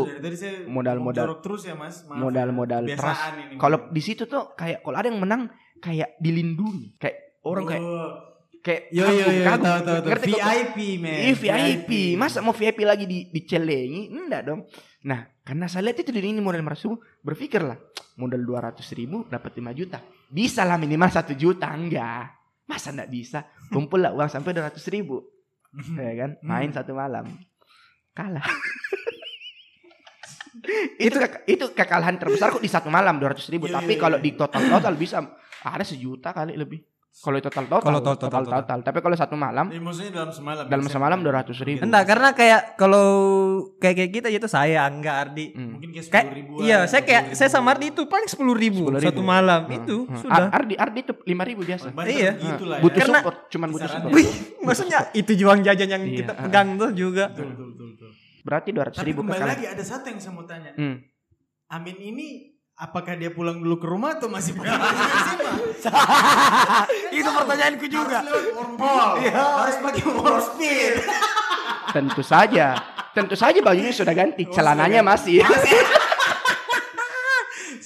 modal-modal- 0.68 1.40
terus 1.40 1.62
ya 1.64 1.72
Mas. 1.72 2.04
Modal-modal 2.04 2.84
trust. 2.92 3.22
Kalau 3.56 3.88
di 3.88 4.02
situ 4.02 4.26
tuh 4.26 4.52
kayak 4.52 4.82
kalau 4.82 4.92
ada 4.94 5.08
yang 5.08 5.16
menang 5.16 5.48
kayak 5.78 6.20
dilindungi, 6.20 7.00
kayak 7.00 7.29
orang 7.46 7.64
kayak 7.66 7.82
Oh. 7.82 8.10
kayak 8.60 8.82
Yo 8.92 9.08
yo 9.08 9.24
yo, 9.24 9.42
tahu 9.48 9.78
tahu 9.80 9.98
tahu. 10.04 10.20
VIP 10.20 10.76
man. 11.00 11.16
Iya 11.16 11.32
VIP. 11.32 11.90
Masa 12.20 12.44
mau 12.44 12.52
VIP 12.52 12.84
lagi 12.84 13.08
di 13.08 13.32
dicelengi? 13.32 14.12
Enggak 14.12 14.42
dong. 14.44 14.68
Nah, 15.08 15.24
karena 15.40 15.64
saya 15.64 15.88
lihat 15.88 16.04
itu 16.04 16.12
di 16.12 16.20
ini 16.20 16.44
modal 16.44 16.60
500 16.60 16.84
ribu, 16.84 17.00
berpikirlah 17.24 17.78
modal 18.20 18.44
200 18.44 18.84
ribu 18.92 19.24
dapat 19.32 19.56
5 19.56 19.72
juta. 19.72 20.04
Bisa 20.28 20.68
lah 20.68 20.76
minimal 20.76 21.08
1 21.08 21.32
juta 21.40 21.72
enggak. 21.72 22.36
Masa 22.68 22.92
enggak 22.92 23.08
bisa? 23.08 23.48
Kumpul 23.72 24.04
lah 24.04 24.12
uang 24.12 24.28
sampai 24.28 24.52
200 24.52 24.76
ribu. 24.92 25.24
ya 25.96 26.12
kan? 26.20 26.30
Main 26.44 26.68
satu 26.76 26.92
malam. 26.92 27.32
Kalah. 28.12 28.44
itu 31.00 31.16
itu 31.48 31.64
kekalahan 31.72 32.18
terbesar 32.20 32.52
kok 32.52 32.60
di 32.60 32.68
satu 32.68 32.92
malam 32.92 33.16
200 33.16 33.40
ribu. 33.48 33.70
Iya, 33.70 33.80
Tapi 33.80 33.96
iya, 33.96 34.00
kalau 34.02 34.18
iya. 34.20 34.24
di 34.28 34.30
total 34.36 34.62
total 34.68 34.94
bisa 35.00 35.22
ada 35.64 35.84
sejuta 35.86 36.34
kali 36.34 36.58
lebih. 36.58 36.89
Kalau 37.12 37.36
total 37.38 37.66
total, 37.66 37.80
Kalau 37.82 38.00
total, 38.00 38.16
total, 38.22 38.42
total. 38.42 38.60
total. 38.62 38.78
Tapi 38.80 38.98
kalau 38.98 39.12
satu 39.14 39.34
malam 39.34 39.66
Ini 39.66 39.76
maksudnya 39.78 40.12
dalam 40.14 40.30
semalam. 40.30 40.64
dalam 40.64 40.80
biasanya. 40.80 40.94
semalam 40.94 41.18
200 41.20 41.58
ribu. 41.60 41.80
Enggak, 41.82 42.04
karena 42.06 42.28
kayak 42.32 42.60
kalau 42.74 43.06
kayak 43.76 43.94
kayak 43.94 44.10
kita 44.14 44.28
itu 44.30 44.46
saya 44.46 44.78
Angga 44.82 45.20
Ardi. 45.20 45.46
Hmm. 45.50 45.74
Mungkin 45.74 45.88
kayak 45.90 46.06
Kayak 46.06 46.26
10 46.26 46.38
ribu. 46.38 46.52
iya, 46.62 46.78
saya 46.84 47.02
kayak 47.02 47.22
saya 47.34 47.50
sama 47.50 47.68
Ardi 47.70 47.90
itu 47.90 48.02
paling 48.04 48.24
sepuluh 48.24 48.54
ribu, 48.54 48.88
10.000. 48.88 49.04
satu 49.04 49.20
malam 49.20 49.60
Hmm, 49.62 49.76
itu 49.76 49.96
hmm. 50.02 50.16
sudah. 50.16 50.48
Ar- 50.48 50.52
Ardi 50.56 50.74
Ardi 50.74 50.98
itu 51.02 51.12
5000 51.20 51.60
biasa. 51.60 51.86
Iya. 52.00 52.30
Gitu 52.32 52.64
lah 52.64 52.78
butuh 52.78 52.94
ya. 52.94 53.02
Karena- 53.02 53.20
support, 53.20 53.38
cuman 53.48 53.68
butuh 53.68 53.90
support. 53.90 54.12
Wih, 54.12 54.28
maksudnya 54.62 54.98
itu 55.12 55.32
juang 55.34 55.60
jajan 55.60 55.88
yang 55.90 56.04
Iya, 56.04 56.16
kita 56.16 56.32
pegang 56.38 56.68
tuh 56.74 56.90
juga. 56.92 57.24
Betul 57.28 57.46
betul 57.50 57.66
betul. 57.68 57.86
betul. 57.90 58.10
Berarti 58.40 58.68
200 58.70 58.94
Tapi 58.94 59.04
ribu 59.04 59.20
kembali 59.20 59.34
kekalahan. 59.36 59.58
lagi 59.58 59.66
ada 59.68 59.84
satu 59.84 60.06
yang 60.06 60.16
saya 60.16 60.32
mau 60.32 60.44
tanya. 60.44 60.72
Hmm. 60.72 60.96
Amin 61.68 61.96
ini 61.98 62.28
apakah 62.80 63.12
dia 63.12 63.28
pulang 63.28 63.60
dulu 63.60 63.76
ke 63.76 63.86
rumah 63.86 64.16
atau 64.16 64.32
masih 64.32 64.56
pulang? 64.56 64.80
Itu 67.20 67.28
pertanyaanku 67.28 67.86
juga. 67.92 68.24
Harus 68.24 68.32
lewat 68.32 68.56
wormhole. 68.56 69.12
Harus 69.28 69.76
pakai 69.84 70.02
warp 70.08 70.40
speed. 70.40 70.92
Tentu 71.92 72.22
saja. 72.24 72.66
Tentu 73.12 73.34
saja 73.36 73.58
bajunya 73.60 73.92
sudah 73.92 74.14
ganti, 74.14 74.48
celananya 74.48 75.04
masih. 75.04 75.44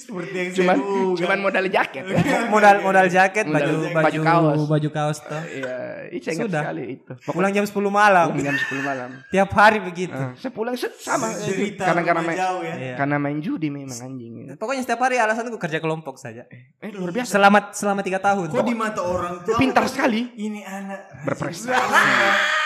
Seperti 0.05 0.35
yang 0.35 0.49
cuman 0.53 0.75
saya 0.75 0.85
duga. 0.85 1.17
cuman 1.17 1.37
modal 1.39 1.65
jaket. 1.67 2.03
Modal 2.47 2.75
modal 2.79 3.07
jaket, 3.07 3.43
Modal 3.43 3.57
baju 3.57 3.73
jaket. 3.75 3.91
baju 3.91 4.03
Baju 4.05 4.19
kaos. 4.21 4.59
baju 4.67 4.89
kaos 4.91 5.17
tuh. 5.19 5.41
Iya, 5.47 5.75
itu 6.11 6.27
ingat 6.27 6.45
Sudah. 6.45 6.61
sekali 6.63 6.83
itu. 6.93 7.11
Pulang 7.27 7.51
jam 7.51 7.63
10 7.63 7.73
malam. 7.91 8.25
Pulang 8.29 8.45
jam 8.45 8.55
10 8.55 8.81
malam. 8.81 9.09
Tiap 9.27 9.49
hari 9.51 9.79
begitu. 9.79 10.13
Eh, 10.15 10.31
saya 10.35 10.51
pulang 10.51 10.75
se- 10.75 10.93
sama 10.95 11.25
Cerita 11.35 11.83
karena 11.83 12.01
karena 12.03 12.21
main 12.23 12.37
jauh 12.37 12.61
ya. 12.61 12.75
Iya. 12.75 12.95
karena 12.95 13.15
main 13.17 13.37
judi 13.39 13.67
memang 13.67 13.97
anjing. 13.97 14.33
Pokoknya 14.55 14.81
setiap 14.81 15.01
hari 15.01 15.17
alasanku 15.17 15.57
kerja 15.57 15.77
kelompok 15.77 16.15
saja. 16.15 16.45
Eh 16.77 16.89
luar 16.91 17.09
biasa. 17.11 17.35
Selama 17.35 17.59
selama 17.71 17.99
tiga 17.99 18.19
tahun. 18.19 18.47
Kok 18.47 18.61
di 18.61 18.73
mata 18.73 19.01
orang 19.01 19.41
tua 19.41 19.57
Pintar 19.57 19.85
sekali. 19.85 20.29
Ini 20.35 20.61
anak 20.61 21.25
Berprestasi. 21.25 21.73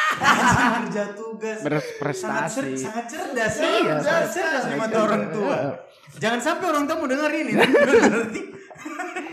kerja 0.09 1.03
tugas. 1.13 1.57
Sangat, 1.57 1.63
Berprestasi. 1.63 2.51
cer- 2.51 2.81
sangat 2.81 3.05
cerdas. 3.07 3.53
Iya, 3.55 3.93
sangat 3.95 4.01
sangat 4.01 4.27
cerdas 4.29 4.63
di 4.63 4.75
mata 4.75 4.89
cerdas. 4.89 5.05
orang 5.05 5.23
tua. 5.29 5.55
Iya. 5.55 5.71
Jangan 6.17 6.39
sampai 6.41 6.65
orang 6.65 6.83
tua 6.89 6.97
mau 6.97 7.05
dengar 7.05 7.29
ini. 7.29 7.53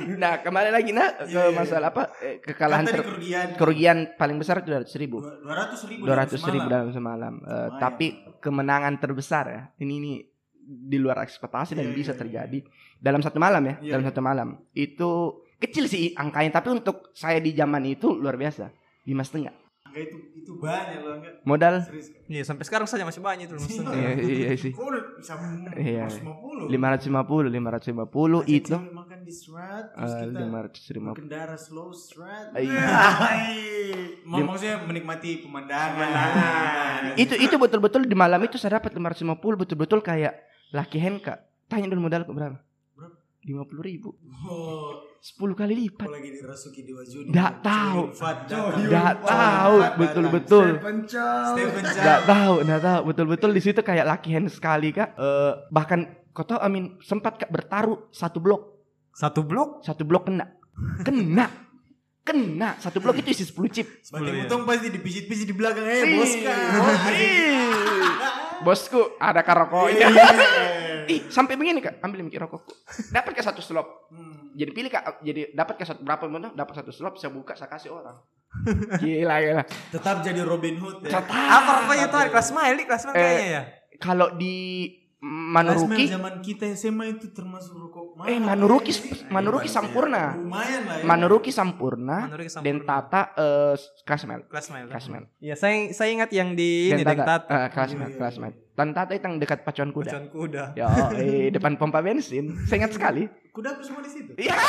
Nah, 0.06 0.38
kembali 0.38 0.70
lagi 0.70 0.90
nah 0.92 1.08
ke 1.14 1.24
Iya, 1.26 1.50
iya. 1.50 1.56
masalah 1.56 1.88
apa? 1.90 2.02
Eh, 2.20 2.38
kekalahan 2.38 2.84
di 2.84 2.92
ter- 2.92 3.02
kerugian. 3.02 3.46
kerugian 3.56 3.98
paling 4.14 4.36
besar 4.36 4.60
itu 4.60 4.70
200 4.70 4.92
ribu. 4.96 5.18
200 5.24 5.82
ribu. 5.88 6.02
200 6.04 6.52
ribu 6.52 6.66
dalam 6.68 6.90
semalam. 6.90 7.34
Lumayan. 7.40 7.80
tapi 7.80 8.06
kemenangan 8.38 8.94
terbesar 8.98 9.44
ya. 9.48 9.62
Ini 9.78 9.94
ini 9.96 10.12
di 10.58 10.98
luar 10.98 11.22
ekspektasi 11.22 11.74
dan 11.74 11.90
Iya, 11.90 11.94
bisa 11.94 12.12
iya, 12.12 12.18
terjadi 12.18 12.58
dalam 12.96 13.18
satu 13.20 13.38
malam 13.38 13.62
ya. 13.64 13.74
Iya, 13.80 13.90
dalam 13.96 14.04
iya. 14.04 14.10
satu 14.12 14.20
malam. 14.20 14.48
Itu 14.72 15.10
kecil 15.56 15.88
sih 15.88 16.12
angkanya, 16.12 16.60
tapi 16.60 16.68
untuk 16.70 17.10
saya 17.10 17.40
di 17.40 17.50
zaman 17.50 17.82
itu 17.86 18.12
luar 18.12 18.36
biasa. 18.36 18.70
Lima 19.06 19.24
setengah. 19.24 19.54
Enggak 19.96 20.12
itu 20.12 20.18
itu 20.36 20.52
banyak 20.60 21.00
loh 21.00 21.14
enggak. 21.16 21.34
Modal. 21.40 21.74
Iya, 22.28 22.44
sampai 22.44 22.68
sekarang 22.68 22.84
saja 22.84 23.08
masih 23.08 23.24
banyak 23.24 23.48
itu 23.48 23.56
maksudnya. 23.56 23.96
iya, 23.96 24.12
iya 24.20 24.50
sih. 24.52 24.76
Kok 24.76 24.84
udah 24.84 25.02
bisa 25.16 25.32
Iya. 25.72 26.04
150? 26.12 26.68
550, 26.68 27.48
550 27.48 28.44
Ajak 28.44 28.52
itu 28.52 28.76
makan 28.92 29.18
di 29.24 29.32
Strat 29.32 29.84
terus 29.96 30.12
eh, 30.12 30.20
kita 30.28 30.44
550. 30.44 31.16
berkendara 31.16 31.56
slow 31.56 31.88
Strat. 31.96 32.52
Iya. 32.52 32.84
Mau 34.28 34.44
maksudnya 34.44 34.84
menikmati 34.84 35.40
pemandangan. 35.40 37.16
Itu 37.16 37.32
itu 37.32 37.56
betul-betul 37.56 38.04
di 38.04 38.12
malam 38.12 38.44
itu 38.44 38.60
saya 38.60 38.76
dapat 38.76 38.92
550 38.92 39.32
betul-betul 39.56 40.04
kayak 40.04 40.44
Lucky 40.76 41.00
Henka. 41.00 41.40
Tanya 41.66 41.88
dulu 41.88 42.04
modal 42.04 42.28
berapa? 42.28 42.60
Lima 43.46 43.62
puluh 43.62 43.86
ribu. 43.86 44.10
Oh, 44.50 45.06
sepuluh 45.22 45.54
kali 45.54 45.86
lipat. 45.86 46.10
Kalau 46.10 46.18
lagi 46.18 46.34
dirasuki 46.34 46.82
di 46.82 46.90
Wajudi. 46.90 47.30
Nggak 47.30 47.52
tahu. 47.62 48.02
Nggak 48.90 49.14
tahu. 49.22 49.76
betul 50.02 50.24
betul. 50.34 50.66
Chow. 51.06 51.54
tahu 52.26 52.54
nggak 52.66 52.82
tahu. 52.82 53.00
Betul 53.06 53.26
betul. 53.30 53.50
Di 53.54 53.62
situ 53.62 53.78
kayak 53.86 54.02
lucky 54.02 54.34
hand 54.34 54.50
sekali 54.50 54.90
kak. 54.90 55.14
Eh, 55.14 55.52
bahkan 55.70 56.10
kau 56.34 56.42
tahu 56.42 56.58
Amin 56.58 56.98
sempat 57.06 57.38
kak 57.38 57.54
bertaruh 57.54 58.10
satu 58.10 58.42
blok. 58.42 58.82
Satu 59.14 59.46
blok? 59.46 59.86
satu 59.86 60.02
blok 60.02 60.26
kena. 60.26 60.50
Kena. 61.06 61.46
Kena. 62.26 62.74
Satu 62.82 62.98
blok 62.98 63.22
itu 63.22 63.30
isi 63.30 63.46
10 63.46 63.70
chip. 63.70 63.86
Bati 64.10 64.26
ya. 64.26 64.42
Mutong 64.42 64.66
pasti 64.66 64.90
dipijit-pijit 64.90 65.46
di 65.46 65.54
belakang. 65.54 65.86
Eh, 65.86 66.18
bos 66.18 66.34
kan. 66.42 66.58
Bosku 68.60 69.18
ada 69.18 69.40
rokoknya 69.42 70.08
ih 71.06 71.22
sampai 71.28 71.54
begini 71.54 71.78
kak 71.78 72.02
ambil 72.02 72.22
mikir 72.22 72.40
rokokku 72.40 72.72
dapat 73.10 73.32
ke 73.32 73.42
satu 73.42 73.60
slop 73.60 74.06
Hmm. 74.06 74.54
jadi 74.54 74.70
pilih 74.70 74.88
kak 74.88 75.18
jadi 75.20 75.50
dapat 75.50 75.74
ke 75.76 75.84
satu 75.84 76.00
berapa 76.00 76.26
menit 76.26 76.54
dapat 76.54 76.78
satu 76.78 76.90
slop 76.90 77.18
saya 77.18 77.30
buka 77.30 77.52
saya 77.52 77.66
kasih 77.66 77.90
orang. 77.90 78.16
Gila 79.02 79.36
gila. 79.36 79.64
Tetap 79.90 80.22
jadi 80.22 80.40
Robin 80.40 80.78
Hood 80.78 81.04
ya. 81.04 81.20
Apa 81.20 81.82
rokoknya 81.82 82.06
tuh 82.08 82.20
kelas 82.30 82.46
smile 82.48 82.82
kelas 82.82 83.02
smile 83.02 83.14
Eh, 83.14 83.20
kayaknya 83.20 83.48
ya. 83.50 83.62
kalau 83.98 84.32
di 84.32 84.56
Manuruki 85.16 86.04
zaman 86.06 86.44
kita 86.44 86.68
SMA 86.76 87.16
itu 87.16 87.32
termasuk 87.32 87.72
rokok 87.72 88.20
mahal. 88.20 88.28
eh 88.28 88.36
Manuruki 88.36 88.92
Manuruki 89.26 89.64
Sampurna 89.64 90.36
Lumayan 90.36 90.82
lah 90.84 90.96
ya. 91.00 91.04
Manuruki 91.04 91.48
Sampurna 91.48 92.18
Manuruki 92.28 92.50
Sampurna. 92.52 92.68
Dentata 92.68 93.20
eh 93.32 93.74
Klasmel 94.04 94.40
Kelas 94.44 94.64
smile. 94.68 94.86
Klasmel 94.86 95.24
Ya 95.40 95.56
saya 95.56 95.88
saya 95.90 96.12
ingat 96.12 96.28
yang 96.30 96.52
di 96.52 96.92
ini 96.92 97.00
Dentata 97.00 97.40
Dentata. 97.40 97.48
eh, 97.48 97.68
Klasmel 97.72 98.10
Klasmel 98.12 98.52
Dentata 98.70 99.10
itu 99.10 99.24
yang 99.24 99.36
dekat 99.40 99.64
pacuan 99.64 99.88
kuda 99.88 100.10
Pacuan 100.12 100.26
kuda. 100.28 100.64
Ya, 100.76 100.88
eh, 101.16 101.48
depan 101.48 101.80
pompa 101.80 102.04
bensin. 102.04 102.52
Saya 102.68 102.84
ingat 102.84 102.92
sekali. 102.92 103.24
Kuda 103.50 103.72
apa 103.72 103.80
semua 103.80 104.04
di 104.04 104.12
situ? 104.12 104.36
Iya. 104.36 104.52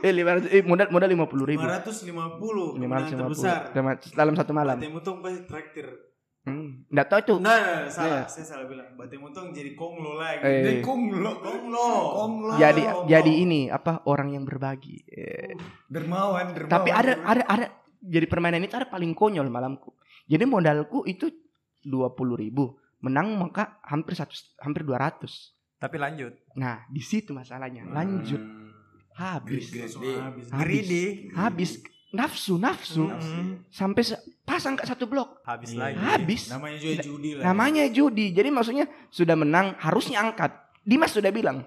eh, 0.00 0.12
lima 0.12 0.30
ratus, 0.34 0.48
eh, 0.48 0.64
modal 0.64 0.88
modal 0.88 1.08
lima 1.08 1.28
puluh 1.28 1.44
ribu. 1.44 1.60
550 1.60 1.68
Lima 1.68 1.76
ratus 1.76 2.00
kemenangan 2.00 3.04
lima 3.04 3.20
terbesar. 3.20 3.60
puluh. 3.68 4.16
Dalam 4.16 4.32
satu 4.32 4.52
malam. 4.52 4.76
Mutong 4.80 5.20
pasti 5.20 5.44
traktir. 5.44 6.13
Hmm. 6.44 6.84
Nggak 6.92 7.06
tahu 7.08 7.20
itu. 7.20 7.34
Nah, 7.40 7.88
salah. 7.88 8.28
Iya. 8.28 8.28
Saya 8.28 8.44
salah 8.44 8.66
bilang. 8.68 8.92
Bate 8.94 9.16
Mutong 9.16 9.48
jadi 9.50 9.72
konglo 9.72 10.20
lagi. 10.20 10.44
Eh. 10.44 10.60
Eh, 10.60 10.76
konglo. 10.84 11.40
Konglo. 11.40 11.88
Konglo. 12.12 12.52
Jadi 12.60 12.84
jadi 13.08 13.32
ini 13.32 13.60
apa 13.72 14.04
orang 14.04 14.36
yang 14.36 14.44
berbagi. 14.44 15.08
Eh, 15.08 15.56
dermawan, 15.88 16.52
dermawan. 16.52 16.68
tapi 16.68 16.92
ada 16.92 17.12
ada 17.24 17.42
ada 17.48 17.66
jadi 17.98 18.28
permainan 18.28 18.60
itu 18.60 18.76
ada 18.76 18.84
paling 18.84 19.16
konyol 19.16 19.48
malamku. 19.48 19.96
Jadi 20.28 20.44
modalku 20.44 21.08
itu 21.08 21.32
dua 21.80 22.12
puluh 22.12 22.36
ribu. 22.36 22.76
Menang 23.00 23.40
maka 23.40 23.80
hampir 23.80 24.12
satu 24.12 24.36
hampir 24.60 24.84
dua 24.84 25.00
ratus. 25.00 25.56
Tapi 25.80 25.96
lanjut. 25.96 26.36
Nah 26.56 26.84
di 26.88 27.00
situ 27.00 27.32
masalahnya. 27.32 27.88
Lanjut 27.88 28.40
Hmm. 28.40 28.68
habis 29.16 29.72
habis. 29.72 30.48
Habis. 30.52 30.86
Habis 31.32 31.70
nafsu 32.12 32.54
nafsu 32.56 33.08
Mm-mm. 33.08 33.64
sampai 33.68 34.02
se- 34.06 34.22
pasang 34.44 34.74
ke 34.74 34.84
satu 34.84 35.04
blok 35.04 35.40
Habis 35.42 35.72
Iya. 35.72 35.80
lagi. 35.82 35.96
habis 35.98 36.42
Namanya 36.48 36.76
juga 36.78 36.94
judi 37.00 37.30
lah. 37.32 37.42
namanya 37.46 37.84
judi 37.88 38.26
jadi 38.30 38.48
maksudnya 38.48 38.84
sudah 39.08 39.34
menang 39.34 39.72
harusnya 39.78 40.20
angkat 40.20 40.52
Dimas 40.80 41.10
sudah 41.10 41.28
bilang 41.28 41.64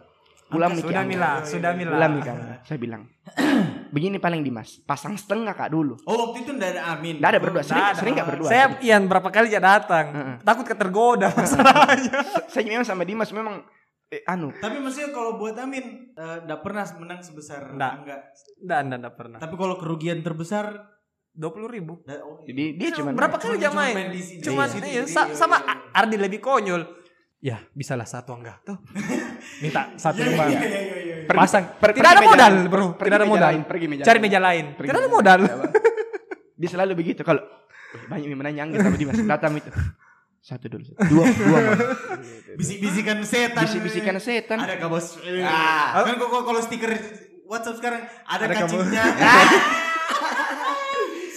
pulang 0.47 0.71
Miki 0.71 0.87
Sudah. 0.87 1.03
Mila, 1.03 1.31
sudah 1.41 1.71
Mila. 1.73 1.91
pulang 1.91 2.11
Miki 2.15 2.29
angkat. 2.29 2.59
saya 2.63 2.77
bilang 2.77 3.01
begini 3.89 4.15
paling 4.15 4.39
Dimas 4.39 4.79
pasang 4.81 5.13
setengah 5.13 5.51
kak 5.51 5.69
dulu 5.69 5.97
Oh, 6.03 6.29
waktu 6.29 6.41
itu 6.41 6.51
enggak 6.51 6.71
ada 6.71 6.93
Amin. 6.93 7.17
Nggak 7.17 7.29
ada 7.29 7.39
berdua 7.39 7.61
sering 7.61 7.81
Nggak 7.81 7.95
sering 7.95 8.13
nggak 8.13 8.29
berdua 8.29 8.47
Saya 8.47 8.65
Ian 8.79 9.03
berapa 9.05 9.27
kali 9.27 9.47
ya 9.49 9.59
datang. 9.59 10.05
Heeh. 10.07 10.35
Takut 10.41 10.65
ketergoda 10.65 11.27
masalahnya. 11.35 12.13
saya 12.51 12.63
memang 12.63 12.85
sama 12.85 13.03
Dimas 13.03 13.27
memang 13.29 13.59
eh, 14.07 14.23
anu 14.23 14.53
Tapi 14.53 14.77
maksudnya 14.77 15.09
kalau 15.09 15.35
buat 15.35 15.57
Amin 15.57 16.13
eh, 16.13 16.37
enggak 16.39 16.61
pernah 16.61 16.85
menang 16.95 17.19
sebesar 17.19 17.67
Nggak. 17.69 17.93
enggak. 17.97 18.19
Enggak, 18.57 18.79
enggak, 18.79 18.97
enggak 18.97 19.15
pernah. 19.17 19.37
Tapi 19.37 19.55
kalau 19.57 19.75
kerugian 19.75 20.19
terbesar 20.21 20.65
Dua 21.37 21.53
puluh 21.53 21.69
ribu. 21.69 22.01
da- 22.01 22.17
oh, 22.19 22.41
iya. 22.41 22.49
jadi 22.49 22.63
dia 22.73 22.89
cuma 22.91 23.13
berapa 23.13 23.37
kali 23.37 23.55
dia 23.55 23.69
cuma 23.69 23.85
main? 23.85 23.93
main 23.93 24.09
di 24.09 24.19
sini. 24.19 24.41
Cuma 24.41 24.65
Iya. 24.65 24.73
iya, 24.75 24.89
Iya, 24.89 25.01
sa- 25.05 25.29
iya, 25.29 25.37
sama 25.37 25.57
iya, 25.59 25.69
iya. 25.69 25.93
Ardi 25.93 26.15
lebih 26.17 26.39
konyol. 26.39 26.81
Ya, 27.37 27.61
bisalah 27.71 28.03
satu 28.03 28.33
enggak. 28.33 28.65
Tuh. 28.65 28.81
Minta 29.61 29.93
satu 29.95 30.17
Iya, 30.19 30.33
bang. 30.33 30.49
iya, 30.49 30.59
iya, 30.59 30.79
iya, 30.81 30.97
iya. 30.97 31.15
Pergi- 31.23 31.37
Pasang. 31.39 31.63
per- 31.77 31.93
Tidak 31.93 32.09
ada 32.09 32.23
modal, 32.23 32.51
lain. 32.51 32.65
Bro. 32.65 32.85
Pergi 32.91 33.05
Tidak 33.05 33.13
ada 33.13 33.23
meja 33.23 33.31
modal. 33.31 33.47
lain, 33.47 33.61
pergi 33.63 33.85
meja 33.85 34.01
Cari 34.01 34.11
lain. 34.11 34.25
meja 34.25 34.39
lain. 34.41 34.65
Pergi 34.73 34.87
Tidak 34.89 34.97
ada 34.99 35.11
modal. 35.13 35.39
lain. 35.39 35.59
dia 36.59 36.69
selalu 36.73 36.91
begitu 36.97 37.21
kalau 37.21 37.43
"Wih, 37.93 38.03
banyak 38.09 38.27
yang 38.27 38.39
menanya 38.41 38.61
Angga 38.65 38.77
sama 38.81 38.97
Dimas 38.97 39.21
datang 39.21 39.53
itu 39.53 39.69
satu 40.39 40.65
dulu 40.67 40.83
satu. 40.83 41.05
dua 41.07 41.25
dua. 41.29 41.59
Bisik-bisikan 42.55 43.21
setan. 43.21 43.61
Bisi-bisikan 43.61 44.17
setan. 44.17 44.57
Ada 44.57 44.75
kah 44.75 44.89
bos? 44.89 45.21
Ah. 45.45 46.01
Kan 46.01 46.17
kalau 46.17 46.57
stiker 46.59 46.89
WhatsApp 47.45 47.77
sekarang 47.77 48.01
ada, 48.23 48.43
Ada 48.43 48.53
kacingnya. 48.57 49.03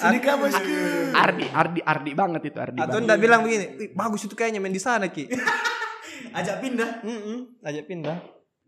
Sini 0.00 0.18
kah 0.24 0.34
bosku? 0.40 0.72
Ardi, 1.12 1.46
Ardi, 1.52 1.80
Ardi 1.84 2.10
banget 2.16 2.42
itu 2.48 2.56
Ardi. 2.56 2.80
Atau 2.80 3.04
enggak 3.04 3.20
bilang 3.20 3.44
begini, 3.44 3.66
"Ih, 3.76 3.90
bagus 3.92 4.24
itu 4.24 4.32
kayaknya 4.32 4.64
main 4.64 4.72
di 4.72 4.80
sana, 4.80 5.12
Ki." 5.12 5.28
Ajak 6.38 6.62
pindah. 6.62 7.02
Heeh, 7.02 7.38
ajak 7.64 7.84
pindah. 7.90 8.16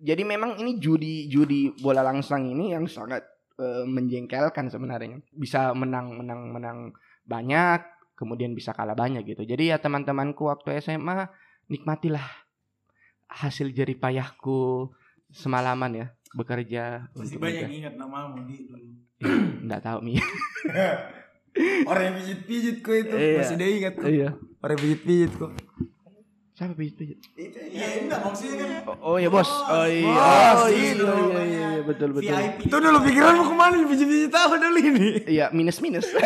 Jadi 0.02 0.22
memang 0.26 0.58
ini 0.58 0.82
judi 0.82 1.30
judi 1.30 1.70
bola 1.78 2.02
langsung 2.02 2.42
ini 2.42 2.74
yang 2.74 2.90
sangat 2.90 3.22
eh, 3.60 3.86
menjengkelkan 3.86 4.66
sebenarnya. 4.66 5.22
Bisa 5.30 5.70
menang 5.70 6.18
menang 6.18 6.50
menang 6.50 6.78
banyak, 7.22 7.80
kemudian 8.18 8.50
bisa 8.58 8.74
kalah 8.74 8.98
banyak 8.98 9.22
gitu. 9.22 9.46
Jadi 9.46 9.70
ya 9.70 9.78
teman-temanku 9.78 10.50
waktu 10.50 10.82
SMA 10.82 11.30
nikmatilah 11.70 12.24
hasil 13.30 13.70
jerih 13.70 13.96
payahku 13.96 14.90
semalaman 15.32 15.92
ya 15.94 16.06
bekerja 16.36 17.08
Masih 17.16 17.38
untuk 17.38 17.48
banyak 17.48 17.68
ingat 17.70 17.94
namamu 17.96 18.42
di 18.44 18.66
dulu. 18.66 18.90
Nggak 19.70 19.82
tahu 19.86 19.98
mi. 20.02 20.18
Orang 21.84 22.02
yang 22.02 22.14
pijit-pijit 22.16 22.76
kok 22.80 22.94
itu 22.94 23.14
Iya. 23.14 23.36
masih 23.38 23.56
dia 23.56 23.68
ingat 23.70 23.94
kok. 23.94 24.08
iya. 24.08 24.28
Orang 24.58 24.72
yang 24.72 24.82
pijit-pijit 24.82 25.32
kok. 25.36 25.52
Siapa 26.52 26.72
pijit 26.72 26.94
pijit? 26.94 27.18
Iya, 27.36 27.86
enggak 28.04 28.20
maksudnya 28.22 28.56
kan 28.56 28.68
Oh, 28.86 28.96
oh 29.04 29.16
iya 29.16 29.28
bos. 29.28 29.48
Oh 29.48 29.84
iya. 29.84 30.04
Bos, 30.06 30.58
Oh 30.58 30.68
iya, 30.68 30.88
itu 30.90 31.04
iya, 31.04 31.42
iya, 31.42 31.42
iya, 31.42 31.82
betul 31.82 32.08
betul. 32.12 32.28
VIP. 32.30 32.58
Itu 32.68 32.76
dulu 32.78 32.98
pikiranmu 33.00 33.42
ke 33.42 33.54
mana 33.54 33.74
nih 33.74 33.88
pijit-pijit 33.88 34.32
apa 34.32 34.54
dulu 34.56 34.78
ini? 34.78 35.08
Iya 35.26 35.46
minus 35.50 35.78
minus. 35.80 36.06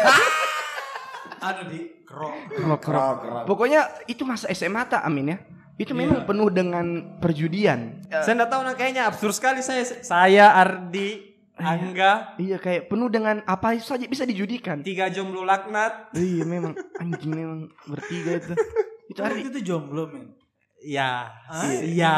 Ada 1.39 1.63
di 1.69 1.81
kerok. 2.03 2.81
Kerok, 2.81 3.19
Pokoknya 3.45 3.87
itu 4.07 4.23
masa 4.23 4.51
SMA 4.51 4.83
tak 4.85 5.03
Amin 5.03 5.31
ya. 5.31 5.39
Itu 5.77 5.93
memang 5.93 6.25
penuh 6.25 6.49
dengan 6.49 7.19
perjudian. 7.21 8.01
Saya 8.09 8.33
enggak 8.35 8.49
tahu 8.49 8.61
nah 8.63 8.75
kayaknya 8.75 9.07
absurd 9.07 9.37
sekali 9.37 9.61
saya 9.61 9.85
saya 9.85 10.57
Ardi 10.57 11.36
Angga 11.57 12.37
Iya 12.37 12.61
kayak 12.61 12.93
penuh 12.93 13.09
dengan 13.09 13.41
apa 13.43 13.73
saja 13.81 14.05
bisa 14.05 14.23
dijudikan. 14.23 14.85
tiga 14.85 15.09
jomblo 15.09 15.41
laknat. 15.43 16.13
Iya 16.13 16.45
memang 16.45 16.77
anjing 16.97 17.33
memang 17.33 17.61
bertiga 17.85 18.37
itu. 18.37 18.53
Itu 19.07 19.15
Itu 19.15 19.21
Ardi. 19.23 19.41
itu 19.47 19.61
jomblo 19.65 20.11
men. 20.11 20.35
Ya. 20.83 21.31
Hah? 21.49 21.71
Iya. 21.71 22.13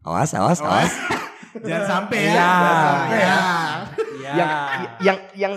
Awas, 0.00 0.32
awas, 0.32 0.62
awas. 0.62 0.94
Jangan 1.66 1.84
sampai 1.84 2.18
ya. 2.18 2.30
Iya. 2.30 2.46
Jangan 2.46 2.78
sampai 2.86 3.18
ya. 3.20 3.38
Ya. 4.22 4.32
Yang 4.36 4.50
yang 5.02 5.18
yang 5.34 5.52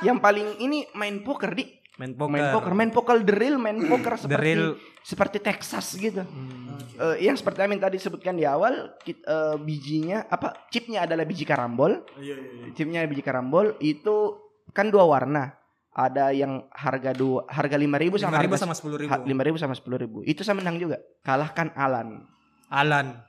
yang 0.00 0.16
paling 0.18 0.56
ini 0.58 0.86
main 0.94 1.20
poker 1.20 1.52
di 1.52 1.68
main 1.94 2.12
poker. 2.12 2.30
main 2.30 2.46
poker 2.50 2.72
main 2.72 2.90
poker 2.90 3.16
the 3.20 3.32
real 3.32 3.56
main 3.56 3.78
poker 3.84 4.14
The 4.14 4.22
seperti 4.24 4.50
real. 4.50 4.68
seperti 5.00 5.36
Texas 5.38 5.86
gitu. 5.94 6.20
Hmm. 6.20 6.74
Eh, 6.92 7.22
yang 7.22 7.34
seperti 7.34 7.60
Amin 7.60 7.78
tadi 7.78 7.96
sebutkan 7.96 8.32
di 8.32 8.42
awal 8.42 8.98
kit- 8.98 9.20
eh, 9.20 9.56
bijinya 9.56 10.24
apa 10.24 10.66
chipnya 10.68 11.02
adalah 11.02 11.22
biji 11.22 11.42
karambol 11.42 12.02
Iya 12.16 12.34
iya 12.34 12.50
iya. 12.60 12.66
chipnya 12.72 13.00
biji 13.04 13.20
karambol 13.20 13.78
itu 13.78 14.38
kan 14.70 14.88
dua 14.88 15.04
warna 15.04 15.54
ada 15.90 16.30
yang 16.30 16.66
harga 16.68 17.10
dua 17.12 17.46
harga 17.46 17.76
lima 17.76 17.94
ribu 17.94 18.14
sama 18.16 18.34
Lima 18.34 18.44
ribu 18.44 18.56
sama 18.56 18.74
sepuluh 18.74 18.96
ribu. 18.96 19.14
lima 19.24 19.42
ribu 19.42 19.56
sama 19.56 19.72
sepuluh 19.72 19.94
ribu 19.96 20.18
itu 20.22 20.40
saya 20.40 20.54
menang 20.54 20.74
juga 20.76 20.98
kalahkan 21.20 21.70
Alan 21.72 22.26
Alan. 22.66 23.22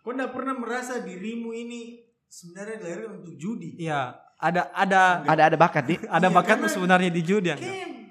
Kau 0.00 0.10
enggak 0.10 0.30
pernah 0.30 0.54
merasa 0.54 0.98
dirimu 0.98 1.50
ini 1.50 1.98
sebenarnya 2.24 2.76
dilahirkan 2.76 3.10
untuk 3.16 3.34
judi? 3.34 3.74
Iya. 3.76 4.14
Ada 4.36 4.70
ada 4.72 5.02
ada 5.24 5.42
ada 5.44 5.56
bakat 5.56 5.84
di 5.84 5.94
ada 6.08 6.22
Iya, 6.22 6.30
bakatmu 6.32 6.58
karena- 6.60 6.74
sebenarnya 6.74 7.10
di 7.10 7.22
judi. 7.22 7.50
Kayak 7.50 8.01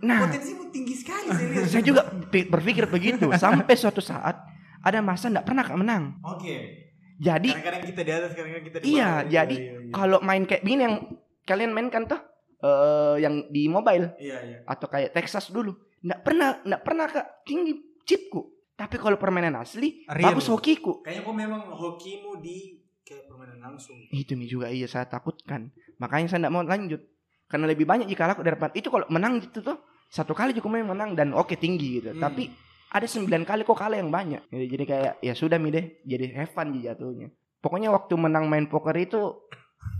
nah 0.00 0.24
potensimu 0.24 0.68
tinggi 0.68 0.94
sekali 0.94 1.26
saya 1.28 1.46
lihat. 1.48 1.66
saya 1.66 1.82
juga 1.82 2.02
pi- 2.24 2.46
berpikir 2.46 2.86
begitu 2.86 3.26
sampai 3.34 3.74
suatu 3.74 3.98
saat 3.98 4.38
ada 4.78 4.98
masa 5.00 5.26
nggak 5.26 5.42
pernah 5.42 5.64
menang 5.74 6.04
Oke. 6.22 6.86
jadi 7.16 7.50
Kadang-kadang 7.50 7.82
kita 7.84 8.00
di 8.00 8.12
atas, 8.12 8.30
kadang-kadang 8.30 8.64
kita 8.64 8.78
di 8.78 8.84
Iya, 8.88 9.10
bawah. 9.10 9.26
jadi 9.26 9.56
kalau 9.90 10.18
main 10.20 10.42
kayak 10.44 10.62
gini 10.62 10.82
yang 10.82 10.96
kalian 11.42 11.72
mainkan 11.72 12.04
tuh 12.04 12.20
eh 12.58 13.16
yang 13.20 13.46
di 13.48 13.66
mobile 13.66 14.14
Iya 14.16 14.38
iya. 14.40 14.58
atau 14.64 14.86
kayak 14.86 15.10
Texas 15.12 15.48
dulu 15.48 15.74
nggak 15.98 16.20
pernah 16.20 16.58
nggak 16.60 16.82
pernah 16.82 17.06
kak 17.06 17.26
tinggi 17.42 17.74
chipku 18.02 18.46
tapi 18.72 18.94
kalau 18.94 19.14
permainan 19.14 19.54
asli 19.56 20.06
Real. 20.06 20.30
bagus 20.30 20.46
hokiku 20.46 21.02
Kayaknya 21.02 21.22
kau 21.22 21.34
memang 21.34 21.62
hokimu 21.68 22.38
di 22.38 22.78
kayak 23.02 23.26
permainan 23.26 23.58
langsung. 23.64 23.98
itu 24.08 24.30
juga 24.44 24.68
iya 24.68 24.86
saya 24.86 25.06
takutkan 25.06 25.70
makanya 25.96 26.28
saya 26.28 26.38
nggak 26.40 26.52
mau 26.52 26.62
lanjut 26.62 27.02
karena 27.46 27.64
lebih 27.64 27.82
banyak 27.82 28.06
jika 28.06 28.28
aku 28.28 28.42
daripada 28.42 28.70
itu 28.74 28.86
kalau 28.86 29.08
menang 29.08 29.40
gitu 29.40 29.58
tuh 29.60 29.78
satu 30.08 30.32
kali 30.32 30.56
cukup 30.56 30.70
main 30.72 30.86
menang 30.86 31.12
dan 31.12 31.30
oke 31.32 31.52
tinggi 31.54 32.00
gitu 32.00 32.12
Hmm. 32.12 32.20
tapi 32.20 32.48
ada 32.88 33.04
sembilan 33.04 33.44
kali 33.44 33.68
kok 33.68 33.76
kalah 33.76 34.00
yang 34.00 34.08
banyak. 34.08 34.48
Jadi, 34.48 34.64
jadi 34.64 34.84
kayak 34.88 35.12
ya 35.20 35.36
sudah 35.36 35.60
mi 35.60 35.68
deh, 35.68 36.00
jadi 36.08 36.32
have 36.34 36.48
fun 36.50 36.72
jatuhnya. 36.72 37.28
Pokoknya 37.60 37.92
waktu 37.92 38.16
menang 38.16 38.48
main 38.48 38.64
poker 38.64 38.96
itu 38.96 39.44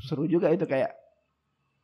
seru 0.00 0.24
juga 0.24 0.48
itu 0.48 0.64
kayak 0.64 0.96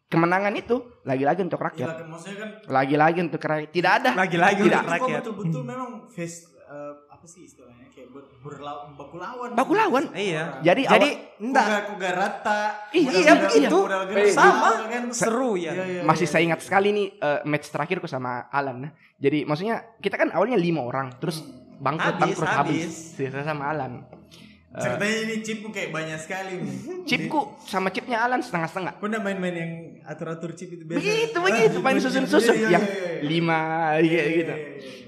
kemenangan 0.09 0.57
itu 0.57 0.81
lagi-lagi 1.05 1.45
untuk 1.45 1.61
rakyat, 1.61 2.09
maksudnya 2.09 2.37
kan 2.41 2.49
lagi-lagi 2.70 3.18
untuk 3.20 3.43
rakyat. 3.43 3.68
Tidak 3.68 3.93
ada. 3.93 4.11
Lagi-lagi 4.16 4.62
Tidak. 4.64 4.81
untuk 4.81 4.95
rakyat. 4.97 5.20
betul-betul 5.20 5.62
memang 5.66 5.91
face 6.09 6.49
eh, 6.64 6.93
apa 7.25 7.33
sih 7.33 7.49
istilahnya 7.49 7.89
kayak 7.89 8.12
ber, 8.12 8.29
berlawan 8.45 9.01
baku 9.01 9.16
lawan. 9.16 9.51
Baku 9.57 9.72
lawan. 9.72 10.05
Iya. 10.12 10.61
Jadi 10.61 10.83
Jadi 10.85 11.09
enggak 11.41 11.64
Kuga, 11.64 11.81
kuga 11.89 12.11
rata. 12.12 12.61
Iya, 12.93 13.11
iya. 13.16 13.68
gede, 14.12 14.29
sama 14.29 14.85
kan. 14.93 15.09
seru 15.09 15.57
ya. 15.57 15.72
Iya, 15.72 15.85
iya, 15.89 16.01
masih 16.05 16.29
iya, 16.29 16.33
saya 16.37 16.43
iya. 16.45 16.47
ingat 16.53 16.61
sekali 16.61 16.93
nih 16.93 17.07
eh, 17.16 17.41
match 17.49 17.72
terakhirku 17.72 18.05
sama 18.05 18.45
Alan. 18.53 18.93
Jadi 19.16 19.49
maksudnya 19.49 19.97
kita 20.05 20.20
kan 20.20 20.37
awalnya 20.37 20.61
lima 20.61 20.85
orang, 20.85 21.16
terus 21.16 21.41
bangkrut 21.81 22.12
Habis, 22.12 22.20
bangkrut 22.20 22.53
habis, 22.53 22.93
habis. 23.16 23.41
Sama 23.41 23.64
Alan. 23.72 23.93
Eh, 24.05 24.83
Ceritanya 24.85 25.16
ini 25.25 25.37
chipku 25.41 25.68
kayak 25.72 25.97
banyak 25.97 26.20
sekali 26.20 26.61
nih. 26.61 26.77
chipku 27.09 27.57
sama 27.64 27.89
chipnya 27.89 28.20
Alan 28.20 28.45
setengah-setengah. 28.45 29.01
Kau 29.01 29.09
udah 29.09 29.22
main-main 29.25 29.57
yang 29.57 29.72
atur-atur 30.05 30.53
chip 30.53 30.77
itu 30.77 30.85
biasa? 30.85 31.01
Begitu 31.01 31.39
begitu 31.41 31.79
main 31.81 31.97
susun-susun 32.05 32.68
yang 32.68 32.85
lima 33.25 33.97
gitu. 34.05 34.55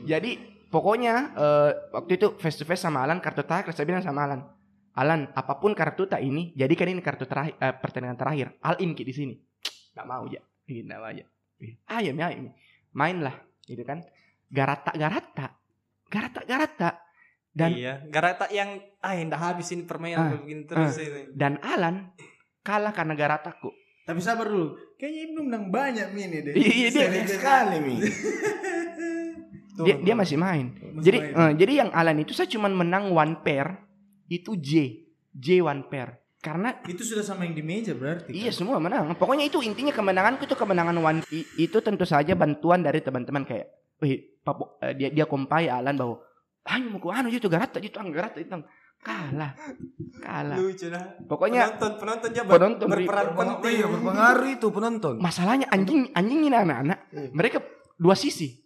Jadi 0.08 0.55
pokoknya 0.76 1.14
eh, 1.32 1.70
waktu 1.90 2.12
itu 2.14 2.36
face 2.36 2.60
to 2.60 2.68
face 2.68 2.84
sama 2.84 3.00
Alan 3.00 3.16
kartu 3.18 3.40
terakhir 3.40 3.72
saya 3.72 3.88
bilang 3.88 4.04
sama 4.04 4.28
Alan, 4.28 4.44
Alan 4.92 5.32
apa 5.32 5.56
pun 5.56 5.72
kartu 5.72 6.04
tak 6.04 6.20
ini, 6.20 6.52
jadikan 6.52 6.92
ini 6.92 7.00
kartu 7.00 7.24
terakhir 7.24 7.56
eh, 7.56 7.72
pertandingan 7.72 8.20
terakhir. 8.20 8.52
All 8.60 8.76
in 8.78 8.92
di 8.92 9.08
sini. 9.10 9.34
Gak 9.92 10.04
mau 10.04 10.28
ya, 10.28 10.44
gitu 10.68 10.84
mau 10.84 11.00
aja. 11.00 11.24
Ayo 11.88 12.12
mi. 12.12 12.52
Main 12.92 13.24
lah, 13.24 13.32
gitu 13.64 13.80
kan. 13.80 14.04
Garata 14.46 14.92
garata, 14.92 15.56
garata 16.06 16.40
garata. 16.44 16.90
Dan 17.56 17.72
iya, 17.72 18.04
garata 18.12 18.52
yang 18.52 18.76
ah 19.00 19.16
enggak 19.16 19.40
habis 19.40 19.72
ini 19.72 19.88
permainan 19.88 20.20
Ah, 20.20 20.30
begini 20.36 20.68
terus 20.68 21.00
ini. 21.00 21.32
dan 21.32 21.56
Alan 21.64 22.12
kalah 22.60 22.92
karena 22.92 23.16
garataku. 23.16 23.72
Tapi 24.04 24.20
sabar 24.20 24.44
dulu. 24.44 24.76
Kayaknya 25.00 25.20
Ibnu 25.32 25.40
menang 25.48 25.64
banyak 25.72 26.08
mini 26.12 26.44
deh. 26.44 26.52
Iya, 26.52 26.88
dia- 26.92 27.24
sekali 27.26 27.80
mi. 27.80 27.96
Dia, 29.78 29.96
dia 29.98 30.14
masih 30.14 30.36
main. 30.36 30.72
Masih 30.72 31.02
jadi 31.02 31.18
main. 31.20 31.36
eh, 31.36 31.52
jadi 31.58 31.72
yang 31.80 31.90
Alan 31.90 32.16
itu 32.16 32.32
saya 32.32 32.46
cuman 32.46 32.72
menang 32.72 33.10
one 33.10 33.36
pair 33.38 33.76
itu 34.26 34.56
J. 34.56 35.04
J 35.30 35.60
one 35.60 35.84
pair. 35.84 36.16
Karena 36.36 36.78
Itu 36.82 37.02
sudah 37.02 37.20
sama 37.20 37.42
yang 37.42 37.52
di 37.52 37.60
meja 37.60 37.90
berarti. 37.92 38.30
iya 38.30 38.48
kan? 38.48 38.56
semua 38.56 38.78
menang. 38.78 39.10
Pokoknya 39.12 39.44
itu 39.44 39.58
intinya 39.60 39.90
kemenanganku 39.90 40.44
itu 40.44 40.54
kemenangan 40.54 40.94
one 40.94 41.20
i- 41.28 41.48
itu 41.58 41.78
tentu 41.80 42.06
saja 42.06 42.32
bantuan 42.32 42.80
dari 42.80 43.00
teman-teman 43.00 43.42
kayak 43.42 43.66
Wih, 43.96 44.36
papo, 44.40 44.76
eh, 44.78 44.92
dia 44.92 45.08
dia 45.08 45.24
kompai 45.24 45.66
Alan 45.66 45.96
bahwa 45.96 46.20
hanya 46.66 46.86
mau 46.86 47.00
ke 47.00 47.08
anu 47.08 47.32
itu 47.32 47.48
garata 47.48 47.80
itu 47.80 47.96
anggarat 47.96 48.36
itu 48.36 48.52
kalah. 48.98 49.56
Kalah. 50.20 50.56
Lucu 50.58 50.86
dah. 50.86 51.16
Pokoknya 51.24 51.64
penonton 51.70 51.92
penonton 51.96 52.28
aja 52.28 52.42
penonton 52.44 52.86
berperan 52.86 53.26
penting. 53.32 53.72
Iya 53.72 53.86
berpengaruh 53.88 54.48
itu 54.50 54.66
penonton. 54.68 55.14
masalahnya 55.16 55.64
anjing 55.68 56.12
anjing 56.12 56.40
ini 56.42 56.52
anak-anak 56.52 56.98
mereka 57.32 57.64
dua 57.96 58.12
sisi. 58.12 58.65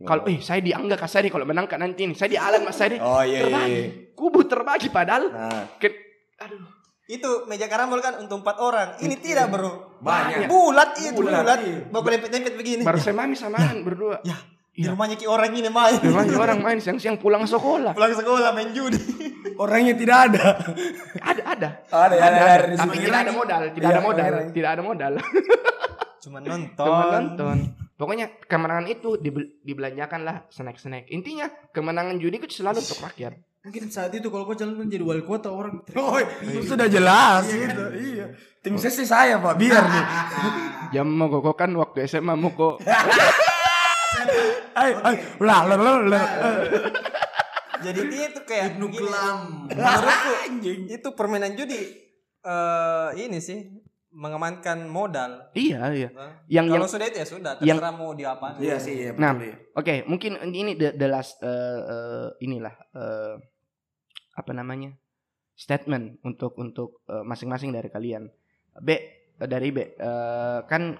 Kalau 0.00 0.24
eh 0.24 0.40
saya 0.40 0.58
di 0.58 0.72
Angga 0.72 0.96
Kasari 0.96 1.28
kalau 1.28 1.44
menang 1.44 1.64
kan 1.64 1.76
nanti 1.76 2.02
ini. 2.02 2.14
Saya 2.14 2.28
di 2.28 2.38
Alan 2.38 2.62
Mas 2.62 2.74
Sari. 2.74 2.96
Oh 2.96 3.20
iya 3.20 3.36
iya. 3.36 3.40
terbagi. 3.42 3.68
iya. 3.70 3.84
Kubu 4.12 4.40
terbagi 4.42 4.88
padahal 4.88 5.24
Nah, 5.28 5.64
ke- 5.76 6.00
aduh 6.38 6.64
Itu 7.04 7.44
meja 7.44 7.66
karambol 7.66 7.98
kan 7.98 8.16
untuk 8.16 8.38
empat 8.38 8.56
orang. 8.56 8.88
Ini 8.96 9.14
tidak 9.16 9.50
bro. 9.50 9.98
banyak. 9.98 10.46
Bulat 10.46 10.94
itu 10.96 11.10
Bulat, 11.12 11.42
bulat. 11.42 11.58
iya. 11.60 11.78
Baku 11.86 12.06
lempet-lempet 12.08 12.54
begini. 12.54 12.82
baru 12.82 12.96
saya 12.96 13.12
mami 13.12 13.34
sama 13.34 13.58
Alan 13.58 13.82
berdua. 13.82 14.22
Ya, 14.22 14.38
di 14.70 14.80
Iya. 14.80 14.94
rumahnya 14.94 15.16
ki 15.16 15.26
orang 15.26 15.50
ini 15.50 15.66
main. 15.66 15.98
Memang 15.98 16.30
orang 16.38 16.58
main 16.60 16.78
siang-siang 16.78 17.18
pulang 17.18 17.42
sekolah. 17.44 17.92
Pulang 17.92 18.14
sekolah 18.14 18.54
main 18.54 18.70
judi. 18.70 18.96
Orangnya 19.58 19.92
tidak 19.92 20.16
ada. 20.30 20.44
Ada 21.20 21.42
ada. 21.44 21.68
Ada 21.90 22.14
ada 22.14 22.26
ada. 22.38 22.44
ada. 22.62 22.76
Tapi 22.78 22.96
tidak 22.96 23.20
ada 23.20 23.32
modal, 23.34 23.62
tidak 23.68 23.82
Iya, 23.82 23.90
ada 23.90 24.00
modal, 24.00 24.32
tidak 24.48 24.70
ada 24.70 24.82
modal. 24.82 25.12
Cuma 26.20 26.38
nonton. 26.38 26.86
Cuma 26.86 27.04
nonton. 27.10 27.56
Pokoknya 28.00 28.32
kemenangan 28.48 28.88
itu 28.88 29.20
dibel- 29.20 29.60
dibelanjakan 29.60 30.24
lah 30.24 30.48
snack-snack. 30.48 31.12
Intinya 31.12 31.52
kemenangan 31.76 32.16
judi 32.16 32.40
itu 32.40 32.64
selalu 32.64 32.80
untuk 32.80 33.04
rakyat. 33.04 33.36
Mungkin 33.60 33.92
saat 33.92 34.08
itu 34.16 34.32
kalau 34.32 34.48
kau 34.48 34.56
calon 34.56 34.88
jadi 34.88 35.04
wali 35.04 35.20
kota 35.20 35.52
orang 35.52 35.84
Oh, 36.00 36.16
itu 36.16 36.64
sudah 36.64 36.88
jelas 36.88 37.44
itu. 37.52 37.84
Iya. 38.16 38.32
Tim 38.64 38.80
ses 38.80 38.96
sih 38.96 39.04
saya 39.04 39.36
Pak, 39.36 39.60
biar 39.60 39.84
nih. 39.84 40.04
Jam 40.96 41.12
mau 41.12 41.28
kok 41.28 41.60
kan 41.60 41.68
waktu 41.76 42.08
SMA 42.08 42.40
mau 42.40 42.48
kok. 42.56 42.80
Ayo, 44.80 44.96
ayo. 45.04 45.18
Lah, 45.44 45.68
lah, 45.68 45.76
lah, 45.76 45.94
lah. 46.08 46.24
Jadi 47.84 48.00
itu 48.08 48.40
kayak 48.48 48.80
Ibnu. 48.80 48.96
Kelam. 48.96 49.68
Menurutku 49.68 50.32
itu 50.96 51.08
permainan 51.12 51.52
judi 51.52 52.08
eh 52.40 53.08
ini 53.20 53.36
sih 53.36 53.60
mengamankan 54.10 54.90
modal. 54.90 55.54
Iya, 55.54 55.80
iya. 55.94 56.08
Nah, 56.10 56.42
Yang 56.50 56.66
yang 56.66 56.82
Kalau 56.82 56.88
sudah 56.90 57.06
itu 57.06 57.18
ya 57.22 57.26
sudah, 57.26 57.52
yang- 57.62 57.78
terserah 57.78 57.94
mau 57.94 58.10
diapain. 58.12 58.58
Iya 58.58 58.76
sih, 58.82 58.94
iya. 59.06 59.10
Nah, 59.14 59.32
betul, 59.38 59.46
iya. 59.46 59.56
Oke, 59.78 59.94
mungkin 60.10 60.32
ini 60.50 60.74
the, 60.74 60.90
the 60.98 61.06
last 61.06 61.38
eh, 61.42 61.48
eh, 61.80 62.28
inilah 62.42 62.74
eh, 62.90 63.34
apa 64.34 64.52
namanya 64.54 64.90
statement 65.54 66.18
untuk 66.26 66.58
untuk 66.58 67.06
eh, 67.06 67.22
masing-masing 67.22 67.70
dari 67.70 67.86
kalian. 67.86 68.26
B 68.82 68.88
eh, 68.90 69.00
dari 69.46 69.70
B 69.70 69.78
eh, 69.94 70.60
kan 70.66 70.98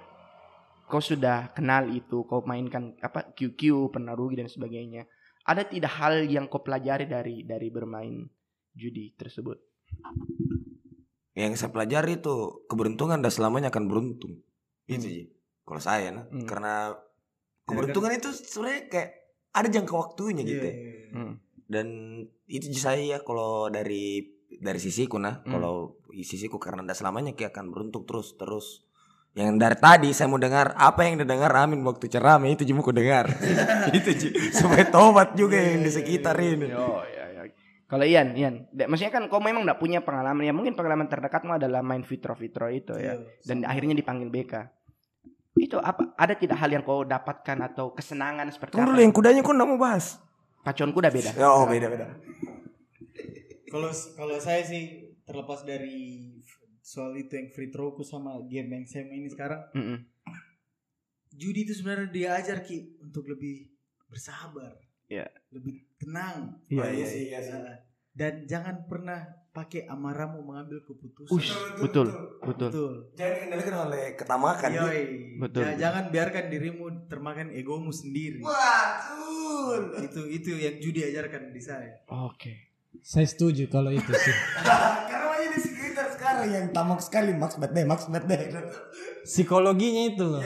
kau 0.87 1.03
sudah 1.03 1.51
kenal 1.55 1.91
itu, 1.91 2.27
kau 2.27 2.43
mainkan 2.47 2.95
apa 2.99 3.31
QQ, 3.35 3.91
pernah 3.91 4.15
rugi 4.15 4.39
dan 4.39 4.51
sebagainya. 4.51 5.07
Ada 5.47 5.67
tidak 5.67 5.93
hal 5.99 6.27
yang 6.31 6.47
kau 6.47 6.63
pelajari 6.63 7.11
dari 7.11 7.43
dari 7.43 7.69
bermain 7.75 8.27
judi 8.71 9.15
tersebut? 9.19 9.59
Yang 11.41 11.65
saya 11.65 11.71
pelajari 11.73 12.21
itu 12.21 12.67
keberuntungan 12.69 13.25
dan 13.25 13.33
selamanya 13.33 13.73
akan 13.73 13.89
beruntung. 13.89 14.45
Itu 14.85 15.09
sih. 15.09 15.25
Kalau 15.65 15.81
saya 15.81 16.13
nah, 16.13 16.25
Hmm. 16.29 16.45
karena 16.45 16.93
keberuntungan 17.65 18.13
itu 18.13 18.29
sebenarnya 18.35 18.83
kayak 18.91 19.11
ada 19.55 19.69
jangka 19.71 19.95
waktunya 19.95 20.43
gitu. 20.45 20.67
Iya, 20.67 20.69
ya. 20.69 20.75
iya, 20.77 20.93
iya. 20.93 21.09
Hmm. 21.15 21.35
Dan 21.71 21.87
itu 22.51 22.67
saya 22.75 22.99
ya 22.99 23.19
kalau 23.23 23.71
dari 23.71 24.27
dari 24.61 24.81
sisiku 24.83 25.17
nah, 25.17 25.41
Hmm. 25.47 25.51
kalau 25.55 25.75
di 26.11 26.27
sisiku 26.27 26.59
karena 26.59 26.83
tidak 26.85 26.99
selamanya 26.99 27.33
kayak 27.39 27.55
akan 27.55 27.71
beruntung 27.71 28.05
terus 28.05 28.35
terus. 28.35 28.85
Yang 29.31 29.63
dari 29.63 29.77
tadi 29.79 30.09
saya 30.11 30.27
mau 30.27 30.43
dengar 30.43 30.75
apa 30.75 31.07
yang 31.07 31.23
didengar 31.23 31.55
Amin 31.55 31.87
waktu 31.87 32.11
ceramah 32.11 32.51
itu 32.51 32.67
cuma 32.67 32.83
ku 32.83 32.91
dengar. 32.91 33.31
itu 33.97 34.11
supaya 34.51 34.83
tobat 34.91 35.39
juga 35.39 35.55
yang 35.55 35.87
di 35.87 35.91
sekitar 35.95 36.35
ini. 36.43 36.67
Oh 36.75 36.99
ya 37.07 37.15
ya. 37.15 37.20
Kalau 37.91 38.07
Ian, 38.07 38.39
Ian, 38.39 38.71
maksudnya 38.71 39.11
kan 39.11 39.27
kau 39.27 39.43
memang 39.43 39.67
nggak 39.67 39.83
punya 39.83 39.99
pengalaman 39.99 40.47
ya 40.47 40.55
mungkin 40.55 40.79
pengalaman 40.79 41.11
terdekatmu 41.11 41.59
adalah 41.59 41.83
main 41.83 42.07
fitro 42.07 42.39
fitro 42.39 42.71
itu 42.71 42.95
ya. 42.95 43.19
Iya, 43.19 43.27
dan 43.43 43.67
sama. 43.67 43.75
akhirnya 43.75 43.95
dipanggil 43.99 44.31
BK. 44.31 44.55
Itu 45.59 45.83
apa? 45.83 46.15
Ada 46.15 46.39
tidak 46.39 46.63
hal 46.63 46.71
yang 46.71 46.87
kau 46.87 47.03
dapatkan 47.03 47.59
atau 47.67 47.91
kesenangan 47.91 48.47
seperti 48.55 48.79
Tunggu 48.79 48.87
apa? 48.87 48.95
dulu 48.95 49.01
yang 49.03 49.11
kudanya 49.11 49.43
kok 49.43 49.51
nggak 49.59 49.69
mau 49.75 49.81
bahas. 49.83 50.23
Pacuan 50.63 50.95
kuda 50.95 51.11
beda. 51.11 51.31
Oh 51.43 51.67
beda 51.67 51.91
beda. 51.91 52.07
Kalau 53.67 53.91
kalau 54.15 54.37
saya 54.39 54.63
sih 54.63 55.11
terlepas 55.27 55.67
dari 55.67 56.31
soal 56.79 57.19
itu 57.19 57.35
yang 57.35 57.51
free 57.51 57.75
throwku 57.75 58.07
sama 58.07 58.39
game 58.47 58.71
yang 58.71 58.87
saya 58.87 59.07
main 59.07 59.23
ini 59.23 59.31
sekarang, 59.31 59.63
Mm-mm. 59.75 59.99
judi 61.31 61.63
itu 61.63 61.75
sebenarnya 61.75 62.11
diajar 62.11 62.67
ki 62.67 62.99
untuk 63.03 63.31
lebih 63.31 63.71
bersabar, 64.11 64.75
Iya. 65.11 65.27
lebih 65.51 65.75
tenang. 65.99 66.63
Iya, 66.67 66.81
Oh, 66.81 66.87
iya, 66.89 67.05
sih. 67.05 67.23
Nah, 67.29 67.77
Dan 68.11 68.47
jangan 68.47 68.87
pernah 68.87 69.19
pakai 69.51 69.83
amarahmu 69.85 70.41
mengambil 70.41 70.79
keputusan. 70.81 71.31
Ush, 71.33 71.51
betul, 71.77 72.07
betul. 72.41 72.69
Betul. 72.71 72.93
Jangan 73.13 73.33
dikendalikan 73.35 73.75
oleh 73.85 74.03
ketamakan. 74.15 74.71
Yoi. 74.73 75.03
Betul. 75.37 75.63
Ja- 75.65 75.79
Jangan 75.81 76.05
biarkan 76.09 76.45
dirimu 76.47 76.85
termakan 77.07 77.51
egomu 77.51 77.91
sendiri. 77.91 78.39
Betul. 78.41 79.81
Itu 80.01 80.21
itu 80.27 80.51
yang 80.55 80.79
judi 80.79 81.03
ajarkan 81.05 81.51
di 81.51 81.59
saya. 81.59 81.99
Oke. 82.07 82.71
Saya 83.01 83.27
setuju 83.27 83.67
kalau 83.67 83.91
itu 83.91 84.11
sih. 84.13 84.35
Karena 85.11 85.27
banyak 85.27 85.51
di 85.51 85.61
sekitar 85.61 86.07
sekarang 86.11 86.47
yang 86.47 86.67
tamak 86.71 87.01
sekali 87.01 87.33
Max 87.33 87.57
Bet 87.57 87.73
deh, 87.73 87.83
Max 87.83 88.07
Bet 88.07 88.27
deh. 88.27 88.39
Psikologinya 89.23 90.03
itu 90.09 90.25
loh. 90.25 90.43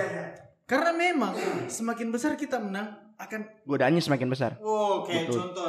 Karena 0.64 0.92
memang 0.92 1.36
semakin 1.66 2.08
besar 2.08 2.34
kita 2.34 2.56
menang 2.56 3.03
akan 3.16 3.40
Godaannya 3.64 3.98
semakin 3.98 4.28
besar. 4.28 4.50
Oh, 4.58 5.02
kayak 5.02 5.28
Betul. 5.28 5.38
contoh 5.40 5.68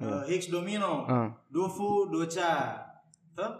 uh, 0.00 0.22
Higgs 0.24 0.48
domino, 0.48 1.04
Ah. 1.04 1.28
Dofu, 1.48 2.06
Docha. 2.08 2.80
Tuh. 3.34 3.52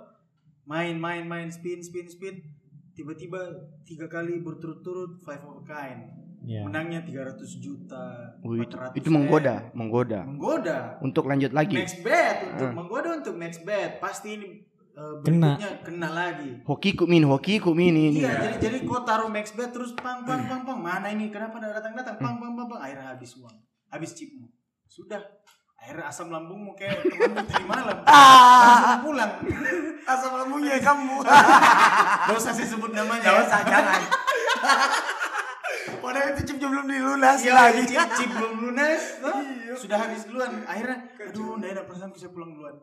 Main 0.64 0.96
main 0.96 1.24
main 1.24 1.48
spin 1.48 1.78
spin 1.78 2.06
spin. 2.06 2.40
Tiba-tiba 2.94 3.38
tiga 3.82 4.06
kali 4.06 4.38
berturut-turut 4.38 5.18
five 5.20 5.42
of 5.42 5.60
a 5.60 5.64
kind. 5.64 6.00
Ya. 6.44 6.60
Menangnya 6.60 7.00
300 7.00 7.40
juta. 7.56 8.36
Wih, 8.44 8.62
itu, 8.62 8.76
400 8.76 9.00
itu 9.00 9.08
menggoda, 9.08 9.54
menggoda. 9.72 10.20
Menggoda. 10.22 10.78
Untuk 11.00 11.24
lanjut 11.24 11.50
lagi. 11.50 11.72
Next 11.74 12.04
bet 12.04 12.52
untuk 12.52 12.68
Ah. 12.68 12.74
menggoda 12.76 13.08
untuk 13.16 13.34
next 13.34 13.64
bet. 13.64 13.96
Pasti 13.98 14.36
ini 14.36 14.48
uh, 14.94 15.18
Kena. 15.20 15.58
kena 15.82 16.08
lagi. 16.10 16.62
Hoki 16.62 16.94
ku 16.94 17.04
min, 17.04 17.26
hoki 17.26 17.58
ku 17.58 17.74
min 17.74 17.94
ini. 17.94 18.22
Iya, 18.22 18.32
jadi 18.40 18.56
jadi 18.58 18.78
kau 18.82 19.02
taruh 19.02 19.28
max 19.28 19.52
bet 19.52 19.70
terus 19.70 19.92
pang 19.94 20.22
pang 20.22 20.46
pang 20.46 20.62
pang 20.62 20.78
mana 20.78 21.10
ini 21.10 21.28
kenapa 21.28 21.58
tidak 21.58 21.82
datang 21.82 21.92
datang 21.94 22.16
pang 22.16 22.36
pang 22.38 22.52
pang 22.54 22.66
pang 22.66 22.80
akhirnya 22.80 23.12
habis 23.12 23.34
uang, 23.36 23.54
habis 23.88 24.14
chipmu. 24.14 24.46
Sudah. 24.86 25.20
Akhirnya 25.74 26.08
asam 26.08 26.32
lambungmu 26.32 26.72
kayak 26.72 27.04
temanmu 27.04 27.44
tadi 27.44 27.64
malam. 27.68 27.98
Ah. 28.08 28.64
Langsung 28.64 29.04
pulang. 29.04 29.32
Asam 30.16 30.32
lambungnya 30.32 30.80
kamu. 30.80 31.16
Gak 32.24 32.36
usah 32.36 32.52
sih 32.56 32.64
sebut 32.64 32.88
namanya. 32.88 33.20
Gak 33.20 33.36
usah, 33.44 33.60
jangan. 33.68 34.00
Padahal 36.00 36.32
itu 36.32 36.42
chip 36.44 36.56
belum 36.56 36.84
dilunas 36.88 37.40
Iya 37.40 37.52
lagi. 37.52 37.84
lagi 37.84 37.92
chip, 37.92 38.08
chip 38.16 38.30
belum 38.32 38.52
lunas. 38.60 39.02
toh. 39.20 39.36
Sudah 39.76 39.98
habis 40.00 40.24
duluan. 40.24 40.64
Akhirnya, 40.64 41.04
aduh, 41.20 41.56
nggak 41.56 41.70
enak 41.76 41.84
perasaan 41.84 42.12
bisa 42.12 42.32
pulang 42.32 42.56
duluan. 42.56 42.76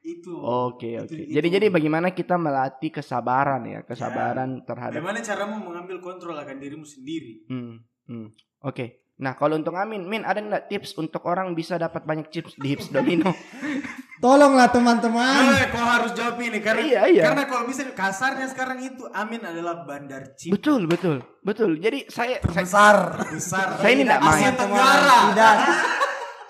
Itu. 0.00 0.32
Oke 0.34 0.96
Itu- 0.96 1.04
oke. 1.04 1.14
itu. 1.14 1.32
Jadi 1.36 1.48
jadi 1.50 1.66
bagaimana 1.68 2.08
kita 2.10 2.34
melatih 2.34 2.88
kesabaran 2.90 3.62
ya, 3.64 3.80
kesabaran 3.82 4.64
terhadap. 4.64 4.96
Bagaimana 4.96 5.20
caramu 5.20 5.60
mengambil 5.60 6.00
kontrol 6.00 6.34
akan 6.34 6.56
dirimu 6.56 6.84
sendiri? 6.84 7.44
Hmm, 7.46 7.84
hmm. 8.08 8.32
Oke. 8.64 9.04
Nah 9.20 9.36
kalau 9.36 9.60
untuk 9.60 9.76
Amin, 9.76 10.08
Min 10.08 10.24
ada 10.24 10.40
nggak 10.40 10.72
tips 10.72 10.96
untuk 10.96 11.20
orang 11.28 11.52
bisa 11.52 11.76
dapat 11.76 12.08
banyak 12.08 12.32
chips 12.32 12.56
di 12.56 12.72
Hips 12.72 12.88
Domino? 12.88 13.28
Tolonglah 14.20 14.68
teman-teman. 14.68 15.48
Eh, 15.56 15.68
kau 15.72 15.80
harus 15.80 16.12
jawab 16.12 16.36
ini 16.40 16.60
karena 16.60 16.84
Iya, 16.84 17.00
iya. 17.08 17.22
karena 17.24 17.44
kalau 17.44 17.64
bisa 17.64 17.88
kasarnya 17.88 18.48
sekarang 18.48 18.80
itu 18.80 19.08
Amin 19.12 19.40
adalah 19.40 19.80
bandar 19.84 20.36
chip 20.36 20.52
betul 20.52 20.84
betul 20.84 21.24
betul. 21.40 21.76
Jadi 21.76 22.08
saya 22.08 22.36
saya, 22.48 22.64
Besar. 22.64 22.96
besar. 23.32 23.66
Saya 23.80 23.92
ini 23.92 24.04
nggak 24.04 24.20
main. 24.20 24.32
Asia 24.36 24.50
Tenggara. 24.56 25.18
Tidak. 25.32 25.56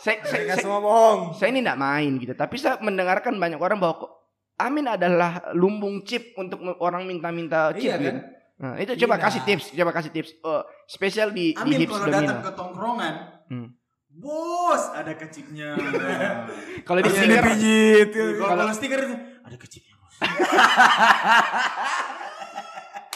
Saya, 0.00 0.16
saya, 0.22 0.42
saya- 0.48 0.58
semua 0.58 0.80
bohong. 0.80 1.20
saya 1.34 1.48
ini 1.48 1.60
nggak 1.60 1.76
main 1.78 2.12
gitu. 2.16 2.32
Tapi 2.32 2.56
saya 2.56 2.80
mendengarkan 2.80 3.36
banyak 3.36 3.56
orang 3.56 3.76
bahwa 3.76 4.08
Amin 4.56 4.84
adalah 4.84 5.40
lumbung 5.52 6.04
chip 6.04 6.32
untuk 6.34 6.60
orang 6.80 7.04
minta-minta 7.04 7.72
chip 7.72 7.80
Iya, 7.82 7.96
gitu. 7.96 8.04
kan? 8.06 8.16
Nah, 8.60 8.74
itu 8.76 8.92
coba 8.98 9.16
Iya. 9.16 9.24
kasih 9.24 9.40
tips, 9.42 9.64
coba 9.72 9.90
kasih 9.90 10.10
tips. 10.10 10.30
Oh, 10.42 10.60
spesial 10.84 11.28
di, 11.30 11.52
di 11.52 11.56
Amin 11.56 11.80
Hips 11.80 11.96
kalau 11.96 12.08
datang 12.10 12.38
ke 12.38 12.52
tongkrongan, 12.52 13.14
Hmm. 13.48 13.68
bos 14.10 14.82
ada 14.92 15.12
kecipnya. 15.14 15.80
Kalau 16.86 17.00
di 17.00 17.08
stiker, 17.08 17.40
dipijit. 17.40 18.08
kalau 18.12 18.52
kalau 18.58 18.72
stiker 18.72 19.00
itu 19.00 19.16
ada 19.40 19.56
kecipnya. 19.56 19.94
bos. 19.96 20.14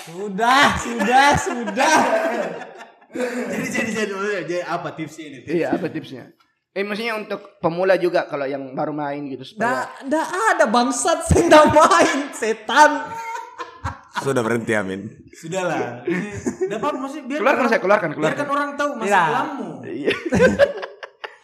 Sudah, 0.04 0.76
sudah, 0.76 1.28
sudah. 1.34 1.96
jadi 3.50 3.66
jadi 3.70 3.90
jadi 3.94 4.14
jadi 4.42 4.56
apa 4.66 4.92
tipsnya 4.92 5.24
ini? 5.26 5.38
iya 5.46 5.72
apa 5.72 5.86
tipsnya? 5.86 6.34
Eh 6.74 6.82
maksudnya 6.82 7.14
untuk 7.14 7.54
pemula 7.58 7.94
juga 7.94 8.26
kalau 8.26 8.44
yang 8.44 8.74
baru 8.74 8.90
main 8.90 9.30
gitu 9.30 9.46
supaya 9.46 9.86
nggak 10.02 10.26
ada 10.52 10.66
bangsat 10.66 11.22
nggak 11.40 11.66
main 11.70 12.18
setan. 12.34 12.90
Sudah 14.16 14.42
berhenti 14.42 14.74
Amin. 14.74 15.06
Sudahlah. 15.30 16.02
Enggak 16.02 16.78
apa 16.78 16.88
maksudnya 16.94 17.24
biar 17.28 17.38
keluarkan 17.38 17.58
orang- 17.58 17.70
saya 17.70 17.80
keluarkan 17.80 18.10
keluarkan. 18.10 18.34
biarkan 18.34 18.48
orang 18.48 18.70
tahu 18.74 18.90
masa 18.94 19.06
Tidak. 19.06 19.24
kelammu. 19.24 19.70
Iya. 19.84 20.12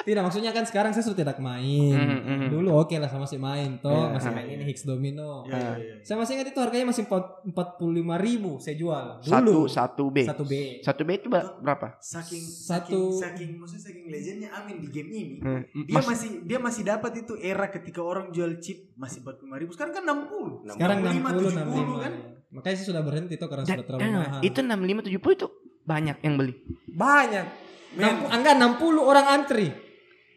Tidak 0.01 0.23
maksudnya 0.23 0.51
kan 0.51 0.63
sekarang 0.63 0.91
saya 0.91 1.03
sudah 1.03 1.19
tidak 1.21 1.39
main. 1.39 1.93
Mhm, 1.93 2.19
mhm. 2.23 2.47
Dulu 2.49 2.69
oke 2.75 2.95
lah 2.95 3.07
sama 3.07 3.25
masih 3.25 3.37
main 3.37 3.77
toh, 3.79 3.93
Iya, 3.93 4.09
masih 4.11 4.27
iya, 4.27 4.35
main 4.35 4.49
ini 4.51 4.65
Hicks 4.65 4.83
Domino. 4.83 5.45
Iya, 5.45 5.53
iya, 5.53 5.71
iya. 5.77 5.95
Saya 6.01 6.17
masih 6.17 6.33
ingat 6.35 6.49
itu 6.49 6.59
harganya 6.59 6.87
masih 6.87 7.05
empat 7.05 7.67
puluh 7.77 7.95
lima 7.95 8.17
ribu 8.17 8.57
saya 8.57 8.75
jual. 8.75 9.21
Satu 9.21 9.45
Dulu. 9.45 9.59
satu 9.67 10.05
B. 10.07 10.17
Satu 10.23 10.45
B. 10.45 10.53
Satu 10.81 11.03
B 11.03 11.11
itu 11.15 11.29
berapa? 11.29 11.97
Saking 11.99 12.41
Satu- 12.41 13.13
saking, 13.13 13.13
saking 13.15 13.51
maksudnya 13.57 13.83
saking 13.85 14.05
legendnya 14.09 14.49
Amin 14.53 14.77
di 14.79 14.89
game 14.89 15.11
ini. 15.11 15.37
Hmm, 15.39 15.63
Dia 15.83 15.95
Mas- 15.95 16.09
masih 16.09 16.31
dia 16.43 16.59
masih 16.59 16.83
dapat 16.83 17.13
itu 17.19 17.33
era 17.37 17.69
ketika 17.69 18.01
orang 18.01 18.31
jual 18.31 18.57
chip 18.59 18.91
masih 18.95 19.21
45 19.21 19.57
ribu. 19.57 19.71
Sekarang 19.71 19.93
kan 19.93 20.03
60. 20.03 20.65
Sekarang 20.67 20.99
65, 20.99 21.29
60 21.31 21.51
65 21.53 21.97
kan? 21.99 22.13
Makanya 22.51 22.75
saya 22.75 22.89
sudah 22.89 23.03
berhenti 23.03 23.35
toh 23.37 23.47
karena 23.47 23.63
Dan- 23.63 23.75
sudah 23.75 23.87
terlalu 23.87 24.01
dan 24.03 24.11
mahal. 24.17 24.41
itu 24.41 24.59
65 24.59 25.01
70 25.05 25.33
itu 25.35 25.47
banyak 25.83 26.17
yang 26.21 26.35
beli. 26.35 26.55
banyak. 26.89 27.47
Men, 27.91 28.07
60, 28.23 28.31
enggak 28.33 28.55
60 28.57 29.03
orang 29.03 29.27
antri. 29.29 29.67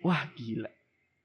Wah, 0.04 0.28
gila. 0.36 0.70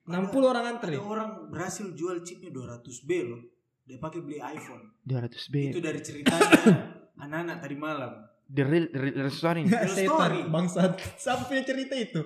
60 0.08 0.40
orang 0.40 0.64
antri. 0.64 0.96
ada 0.96 1.04
orang 1.04 1.30
berhasil 1.52 1.84
jual 1.92 2.24
chipnya 2.24 2.48
200 2.48 2.80
B 3.04 3.10
loh. 3.28 3.42
Dia 3.84 3.98
pakai 3.98 4.20
beli 4.24 4.40
iPhone. 4.40 4.96
200 5.04 5.52
B. 5.52 5.54
Itu 5.72 5.80
dari 5.80 6.00
ceritanya 6.00 6.48
anak-anak 7.24 7.56
tadi 7.60 7.76
malam. 7.76 8.12
The 8.48 8.64
real, 8.64 8.86
the 8.88 9.00
real, 9.00 9.14
the 9.18 9.22
real 9.28 9.34
story 9.34 9.60
nih. 9.64 9.72
Real 9.76 10.08
story. 10.08 10.40
bangsat. 10.48 10.96
Siapa 11.20 11.44
punya 11.44 11.60
cerita 11.68 11.92
itu? 11.92 12.20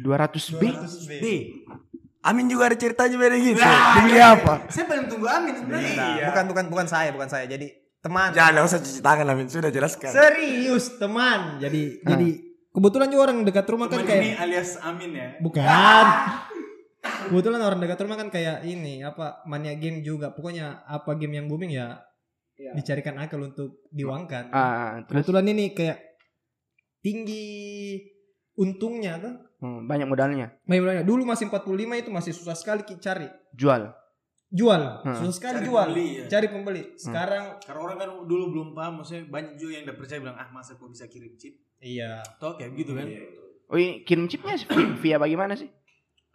200 0.00 0.60
B. 0.60 0.62
200 0.72 1.20
B. 1.20 1.24
Amin 2.18 2.50
juga 2.50 2.68
ada 2.68 2.76
ceritanya 2.76 3.16
beda 3.16 3.36
gitu. 3.38 3.60
Demi 3.62 4.18
apa? 4.20 4.66
Saya 4.68 4.84
paling 4.88 5.06
tunggu 5.06 5.28
Amin 5.28 5.54
sebenarnya. 5.54 5.94
Nah, 5.94 6.16
bukan 6.32 6.44
bukan 6.50 6.64
bukan 6.72 6.86
saya, 6.88 7.08
bukan 7.14 7.28
saya. 7.28 7.44
Jadi 7.46 7.68
teman. 8.00 8.32
Jangan 8.34 8.64
usah 8.64 8.80
cuci 8.82 9.00
tangan 9.00 9.26
Amin. 9.28 9.46
Sudah 9.48 9.70
jelaskan. 9.70 10.10
Serius, 10.12 10.98
teman. 10.98 11.60
Jadi 11.62 12.02
Nah. 12.02 12.16
jadi 12.16 12.28
kebetulan 12.78 13.10
juga 13.10 13.22
orang 13.26 13.38
dekat 13.42 13.66
rumah 13.66 13.90
kan 13.90 14.06
Teman 14.06 14.06
ini 14.06 14.30
kayak 14.30 14.44
alias 14.46 14.70
Amin 14.86 15.10
ya. 15.10 15.28
bukan. 15.42 16.06
Kebetulan 17.28 17.60
orang 17.62 17.80
dekat 17.82 17.98
rumah 18.06 18.16
kan 18.18 18.28
kayak 18.30 18.62
ini 18.62 19.02
apa 19.02 19.42
mania 19.50 19.74
game 19.74 20.06
juga. 20.06 20.30
Pokoknya 20.30 20.86
apa 20.86 21.18
game 21.18 21.42
yang 21.42 21.46
booming 21.50 21.74
ya 21.74 21.98
dicarikan 22.74 23.18
akal 23.18 23.38
untuk 23.42 23.86
diuangkan. 23.90 24.50
Ah, 24.50 25.02
terus 25.06 25.22
Kebetulan 25.26 25.46
ini 25.50 25.74
kayak 25.74 25.98
tinggi 27.02 27.46
untungnya 28.58 29.22
tuh. 29.22 29.34
hmm, 29.62 29.86
banyak 29.86 30.10
modalnya. 30.10 30.58
Banyak 30.66 30.82
banyak. 30.82 31.04
Dulu 31.06 31.22
masih 31.22 31.46
45 31.50 32.02
itu 32.02 32.10
masih 32.10 32.32
susah 32.34 32.58
sekali 32.58 32.82
cari. 32.98 33.30
Jual. 33.54 33.94
Jual. 34.48 34.82
Hmm. 35.04 35.14
Susah 35.22 35.34
sekali 35.34 35.56
Cari 35.62 35.66
jual. 35.68 35.86
pembeli 35.92 36.06
ya. 36.18 36.24
Cari 36.26 36.46
pembeli. 36.50 36.82
Sekarang 36.98 37.44
Karena 37.62 37.80
orang 37.84 37.96
kan 38.00 38.10
dulu 38.26 38.44
belum 38.50 38.68
paham, 38.74 39.02
maksudnya 39.02 39.28
banyak 39.30 39.54
juga 39.60 39.72
yang 39.78 39.84
udah 39.86 39.96
percaya 39.96 40.18
bilang 40.18 40.38
ah 40.40 40.48
masa 40.50 40.74
kok 40.74 40.88
bisa 40.90 41.04
kirim 41.06 41.36
chip? 41.38 41.54
Iya. 41.80 42.20
Toh 42.36 42.54
kayak 42.54 42.74
gitu 42.74 42.92
kan? 42.92 43.06
Oh, 43.66 43.76
ini 43.76 44.00
kirim 44.02 44.26
chipnya 44.26 44.56
via, 44.56 44.86
via 44.96 45.16
bagaimana 45.18 45.52
sih? 45.52 45.68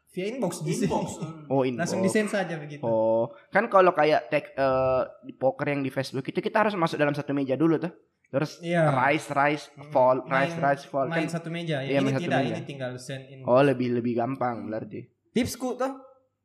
Via 0.09 0.29
inbox 0.29 0.61
di 0.61 0.69
sini. 0.71 0.85
Inbox. 0.85 1.07
Oh, 1.47 1.61
inbox. 1.63 1.79
Langsung 1.81 2.01
desain 2.01 2.29
saja 2.29 2.53
begitu. 2.55 2.81
Oh, 2.81 3.33
kan 3.49 3.65
kalau 3.65 3.91
kayak 3.91 4.29
tag 4.29 4.45
eh, 4.51 5.01
di 5.23 5.33
poker 5.33 5.65
yang 5.67 5.81
di 5.81 5.89
Facebook 5.89 6.21
itu 6.23 6.37
kita 6.37 6.61
harus 6.61 6.75
masuk 6.75 6.95
dalam 6.95 7.11
satu 7.11 7.33
meja 7.33 7.53
dulu 7.53 7.77
tuh. 7.77 7.89
Terus 8.29 8.61
Iya. 8.61 8.89
rise 8.89 9.29
rise 9.29 9.65
fall, 9.89 10.21
rise 10.23 10.53
Main- 10.53 10.61
rise 10.63 10.85
fall 10.85 11.05
main 11.05 11.25
kan. 11.25 11.33
satu 11.33 11.49
meja 11.49 11.81
Iya, 11.81 11.85
ya. 11.87 11.97
ini 11.97 12.01
main 12.03 12.13
satu 12.13 12.23
tidak, 12.23 12.39
meja. 12.39 12.49
ini 12.51 12.61
tinggal 12.63 12.91
send 12.97 13.23
in. 13.27 13.41
Oh, 13.43 13.61
lebih 13.61 13.93
lebih 13.93 14.13
gampang 14.13 14.65
berarti. 14.65 15.05
Tipsku 15.29 15.73
tuh, 15.73 15.93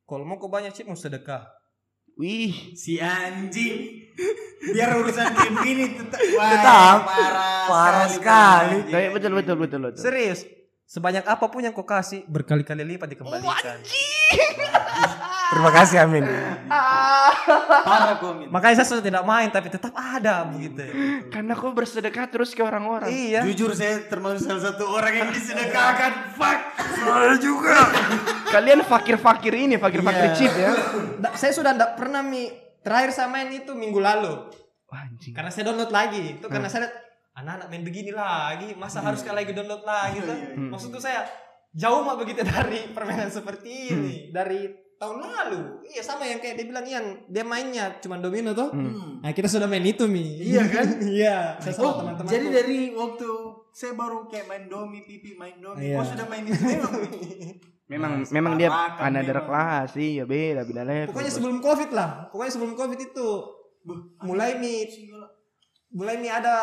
kalau 0.04 0.24
mau 0.24 0.36
kau 0.36 0.48
banyak 0.48 0.72
chip 0.72 0.84
mau 0.84 0.96
sedekah. 0.96 1.48
Wih, 2.18 2.74
Si 2.74 2.98
anjing. 2.98 4.10
Biar 4.58 4.90
urusan 4.98 5.30
game 5.30 5.58
ini 5.64 5.84
tetap 5.94 6.18
wah, 6.34 6.50
Tetap. 6.50 6.98
parah, 7.06 7.66
Parah 7.70 8.08
sekali. 8.10 8.82
sekali. 8.82 8.90
Tapi 8.90 9.06
betul 9.14 9.32
betul 9.38 9.56
betul 9.56 9.80
betul. 9.86 10.02
Serius, 10.02 10.42
sebanyak 10.82 11.22
apa 11.22 11.46
pun 11.46 11.62
yang 11.62 11.70
kau 11.70 11.86
kasih 11.86 12.26
berkali-kali 12.26 12.82
lipat 12.82 13.14
dikembalikan. 13.14 13.78
Terima 15.48 15.70
kasih 15.72 15.96
Amin. 16.04 16.24
Parah 16.68 18.20
kok 18.20 18.32
Min. 18.36 18.48
Makanya 18.52 18.74
saya 18.82 18.88
sudah 18.96 19.04
tidak 19.04 19.24
main 19.24 19.48
tapi 19.48 19.68
tetap 19.68 19.92
ada 19.96 20.44
begitu. 20.48 20.84
Karena 21.32 21.52
kau 21.56 21.72
bersedekah 21.72 22.28
terus 22.28 22.52
ke 22.52 22.60
orang-orang. 22.60 23.08
iya. 23.08 23.40
Jujur 23.44 23.72
saya 23.72 24.04
termasuk 24.06 24.44
salah 24.44 24.62
satu 24.72 24.84
orang 24.88 25.14
yang 25.14 25.30
disedekahkan. 25.32 26.36
Fuck. 26.36 26.58
Saya 26.98 27.34
juga. 27.40 27.76
Kalian 28.48 28.80
fakir-fakir 28.84 29.52
ini, 29.56 29.76
fakir-fakir 29.76 30.24
Iya. 30.28 30.36
chip 30.36 30.52
ya. 30.52 30.72
Nggak, 31.18 31.32
saya 31.36 31.52
sudah 31.52 31.72
tidak 31.72 31.96
pernah 31.96 32.20
mi 32.20 32.48
terakhir 32.80 33.10
saya 33.12 33.28
main 33.28 33.48
itu 33.52 33.72
minggu 33.72 34.00
lalu. 34.00 34.32
Wah, 34.88 35.04
anjing. 35.04 35.32
Karena 35.32 35.48
saya 35.52 35.68
download 35.68 35.92
lagi. 35.92 36.40
Itu 36.40 36.48
karena 36.48 36.68
saya 36.68 36.88
anak-anak 37.36 37.68
main 37.68 37.84
begini 37.84 38.10
lagi, 38.10 38.72
masa 38.74 38.98
harus 38.98 39.20
sekali 39.20 39.44
lagi 39.44 39.52
download 39.52 39.84
lagi 39.84 40.18
tuh. 40.20 40.36
Hmm. 40.36 40.68
Maksudku 40.72 40.98
saya 40.98 41.28
jauh 41.70 42.02
mah 42.02 42.16
begitu 42.16 42.40
dari 42.42 42.88
permainan 42.90 43.28
seperti 43.28 43.92
ini, 43.92 44.16
dari 44.32 44.66
tahun 44.98 45.16
lalu. 45.22 45.60
Iya 45.86 46.02
sama 46.02 46.26
yang 46.26 46.42
kayak 46.42 46.58
dia 46.58 46.66
bilang 46.66 46.82
Ian, 46.82 47.06
dia 47.26 47.42
mainnya 47.42 47.96
cuma 47.98 48.18
domino 48.18 48.50
tuh. 48.52 48.74
Hmm. 48.74 49.22
Nah, 49.22 49.30
kita 49.30 49.46
sudah 49.46 49.64
main 49.64 49.82
itu 49.82 50.04
mi. 50.04 50.42
Iya 50.42 50.62
kan? 50.66 50.86
iya. 51.14 51.36
Saya 51.58 51.72
sama 51.72 51.86
Oh, 51.86 51.94
teman-teman. 52.02 52.28
jadi 52.28 52.46
dari 52.50 52.78
waktu 52.92 53.28
saya 53.70 53.94
baru 53.94 54.26
kayak 54.26 54.46
main 54.46 54.64
domi, 54.66 55.06
pipi, 55.06 55.38
main 55.38 55.56
domi. 55.56 55.86
Iya. 55.86 55.96
Oh 55.96 56.04
sudah 56.04 56.26
main 56.26 56.42
itu 56.42 56.58
memang. 56.58 56.92
Memang 57.88 58.12
Mas, 58.20 58.28
memang 58.28 58.60
dia 58.60 58.68
another 59.00 59.48
kelas 59.48 59.96
sih, 59.96 60.20
ya 60.20 60.28
beda 60.28 60.68
beda 60.68 60.84
level. 60.84 61.08
Pokoknya 61.08 61.32
sebelum 61.32 61.56
covid 61.58 61.90
lah. 61.96 62.28
Pokoknya 62.28 62.52
sebelum 62.52 62.72
covid 62.76 63.00
itu 63.00 63.28
mulai 64.20 64.60
nih 64.60 64.84
mulai 65.88 66.20
nih 66.20 66.28
ada 66.28 66.54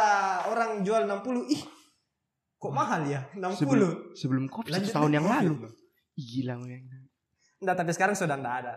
orang 0.46 0.86
jual 0.86 1.02
60 1.02 1.50
ih 1.50 1.62
kok 2.56 2.70
mahal 2.70 3.02
ya 3.10 3.26
60 3.34 3.58
sebelum 3.58 3.90
sebelum 4.14 4.46
covid 4.46 4.70
Lanjut 4.70 4.94
tahun 4.94 5.12
yang 5.18 5.26
lalu. 5.26 5.54
Gila 6.14 6.62
men. 6.62 6.86
Enggak, 7.66 7.82
tapi 7.82 7.92
sekarang 7.98 8.14
sudah 8.14 8.38
enggak 8.38 8.56
ada. 8.62 8.76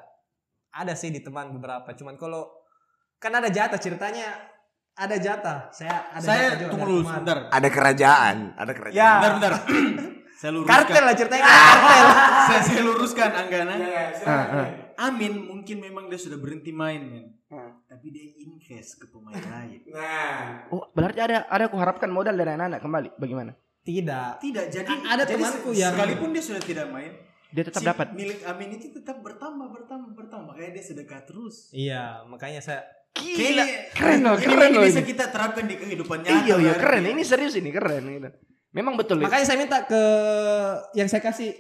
Ada 0.73 0.97
sih 0.97 1.13
di 1.13 1.21
teman 1.21 1.53
beberapa. 1.53 1.93
Cuman 1.93 2.17
kalau 2.17 2.49
kan 3.21 3.37
ada 3.37 3.53
jatah 3.53 3.77
ceritanya 3.77 4.33
ada 4.97 5.21
jatah. 5.21 5.69
Saya 5.69 6.09
ada 6.09 6.25
Saya 6.25 6.41
jatah 6.49 6.59
juga 6.59 6.71
tunggu 6.73 6.87
dulu 6.89 7.03
sebentar. 7.05 7.39
Ada 7.53 7.69
kerajaan. 7.69 8.37
Ada 8.57 8.73
kerajaan. 8.73 8.97
Ya. 8.97 9.11
Bentar, 9.21 9.33
bentar. 9.37 9.53
saya 10.41 10.51
luruskan. 10.57 10.73
Kartel 10.73 11.05
lah 11.05 11.15
ceritanya 11.21 11.45
kartel. 11.45 12.05
saya, 12.49 12.61
saya 12.65 12.81
luruskan 12.81 13.31
Anggana. 13.37 13.75
Ah, 14.25 14.33
ah. 14.33 14.67
Amin 14.99 15.33
mungkin 15.47 15.85
memang 15.85 16.09
dia 16.09 16.17
sudah 16.17 16.41
berhenti 16.41 16.73
main 16.73 17.05
men. 17.05 17.27
Hmm. 17.53 17.77
Tapi 17.85 18.07
dia 18.09 18.25
invest 18.41 18.97
ke 18.97 19.07
pemain 19.13 19.37
lain. 19.37 19.85
Nah. 19.93 20.69
Oh, 20.73 20.89
berarti 20.97 21.21
ada 21.21 21.45
ada 21.45 21.69
aku 21.69 21.77
harapkan 21.77 22.09
modal 22.09 22.33
dari 22.33 22.57
anak-anak 22.57 22.81
kembali. 22.81 23.11
Bagaimana? 23.21 23.53
Tidak. 23.89 24.45
Tidak, 24.45 24.65
jadi 24.69 24.85
A- 24.85 25.17
ada 25.17 25.25
jadi 25.25 25.41
temanku 25.41 25.73
yang- 25.73 25.97
sekalipun 25.97 26.29
dia 26.37 26.45
sudah 26.45 26.61
tidak 26.61 26.93
main, 26.93 27.09
Dia 27.49 27.65
tetap 27.65 27.81
si 27.81 27.87
dapat. 27.87 28.07
milik 28.13 28.45
Amin 28.45 28.69
itu 28.73 28.93
tetap 28.93 29.19
bertambah, 29.19 29.69
bertambah, 29.71 30.11
bertambah. 30.15 30.53
Makanya 30.53 30.71
dia 30.71 30.85
sedekah 30.85 31.21
terus. 31.23 31.69
Iya, 31.71 32.23
makanya 32.25 32.61
saya 32.61 32.81
Gila. 33.11 33.35
Kayaknya- 33.35 33.83
Keren 33.91 34.21
loh, 34.21 34.37
ini- 34.37 34.45
keren 34.47 34.69
ini 34.69 34.77
loh 34.77 34.85
bisa 34.85 35.01
ini. 35.01 35.09
kita 35.09 35.25
terapkan 35.29 35.65
di 35.65 35.75
kehidupan 35.75 36.19
nyata. 36.21 36.39
Iya, 36.41 36.55
iya 36.61 36.75
keren. 36.75 37.03
Ini 37.05 37.23
serius 37.23 37.55
ini 37.55 37.71
keren 37.71 38.05
gitu. 38.07 38.29
Memang 38.71 38.95
betul. 38.95 39.19
Makanya 39.19 39.43
saya 39.45 39.59
minta 39.59 39.83
ke 39.83 40.03
yang 40.93 41.07
saya 41.07 41.19
kasih 41.21 41.57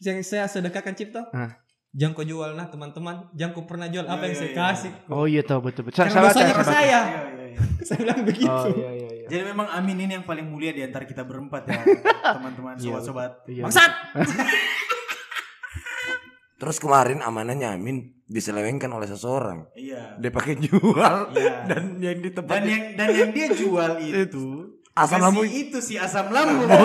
yang 0.00 0.18
saya 0.20 0.44
sedekahkan 0.46 0.92
cipta. 0.92 1.28
Hah. 1.30 1.60
Jangan 1.92 2.12
kau 2.12 2.24
jual 2.24 2.54
nah 2.54 2.66
teman-teman. 2.66 3.28
Jangan 3.32 3.52
kau 3.52 3.66
pernah 3.66 3.86
jual 3.86 4.02
apa 4.02 4.14
Iya, 4.16 4.24
yang 4.24 4.32
iya, 4.32 4.40
saya 4.40 4.48
iya. 4.48 4.58
kasih. 4.64 4.92
Oh 5.06 5.26
iya 5.26 5.42
tahu 5.42 5.60
betul 5.62 5.82
betul. 5.84 6.00
Karena 6.00 6.20
dosanya 6.24 6.54
ke 6.54 6.64
saya. 6.64 6.80
Iya, 6.80 7.00
iya, 7.04 7.44
iya. 7.46 7.58
saya 7.86 7.98
bilang 8.00 8.20
begitu. 8.24 8.48
Oh 8.48 8.66
iya 8.68 8.90
iya 8.90 9.08
iya. 9.12 9.26
Jadi 9.28 9.42
memang 9.44 9.68
Amin 9.68 9.96
ini 9.96 10.12
yang 10.12 10.24
paling 10.24 10.42
mulia 10.44 10.72
di 10.72 10.80
antara 10.80 11.04
kita 11.04 11.22
berempat 11.22 11.62
ya, 11.64 11.78
teman-teman, 12.34 12.74
Iya, 12.74 12.82
sobat-sobat. 12.88 13.30
Iya. 13.46 13.62
Bangsat. 13.62 13.92
Terus 16.60 16.76
kemarin 16.76 17.24
amanahnya 17.24 17.72
Amin 17.72 18.20
diselewengkan 18.28 18.92
oleh 18.92 19.08
seseorang. 19.08 19.64
Iya. 19.72 20.20
Dia 20.20 20.28
pakai 20.30 20.60
jual 20.60 21.16
Iya. 21.32 21.64
dan 21.64 21.96
yang 21.98 22.20
di 22.20 22.30
tempat 22.30 22.52
Dan 22.52 22.64
yang 22.68 22.84
dan 22.94 23.08
yang 23.10 23.30
dia 23.32 23.48
jual 23.50 23.96
itu 24.12 24.46
Asam 24.92 25.22
lambung. 25.22 25.48
itu 25.48 25.80
si 25.80 25.96
asam 25.96 26.28
lambung. 26.28 26.68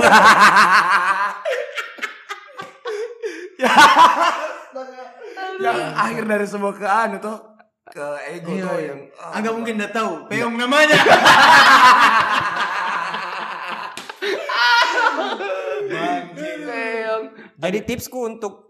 yang 5.58 5.78
akhir 5.96 6.24
dari 6.26 6.46
semua 6.46 6.72
ke 6.72 6.86
anu 6.86 7.18
tuh 7.20 7.38
ke 7.86 8.06
ego 8.32 8.50
Iya, 8.52 8.64
tuh 8.64 8.76
iya. 8.76 8.86
yang 8.92 9.00
ah, 9.16 9.38
Agak 9.38 9.52
mungkin 9.54 9.74
udah 9.78 9.92
tahu, 9.92 10.12
Peong 10.28 10.56
namanya. 10.58 10.98
Jadi 17.56 17.78
tipsku 17.86 18.20
untuk 18.28 18.65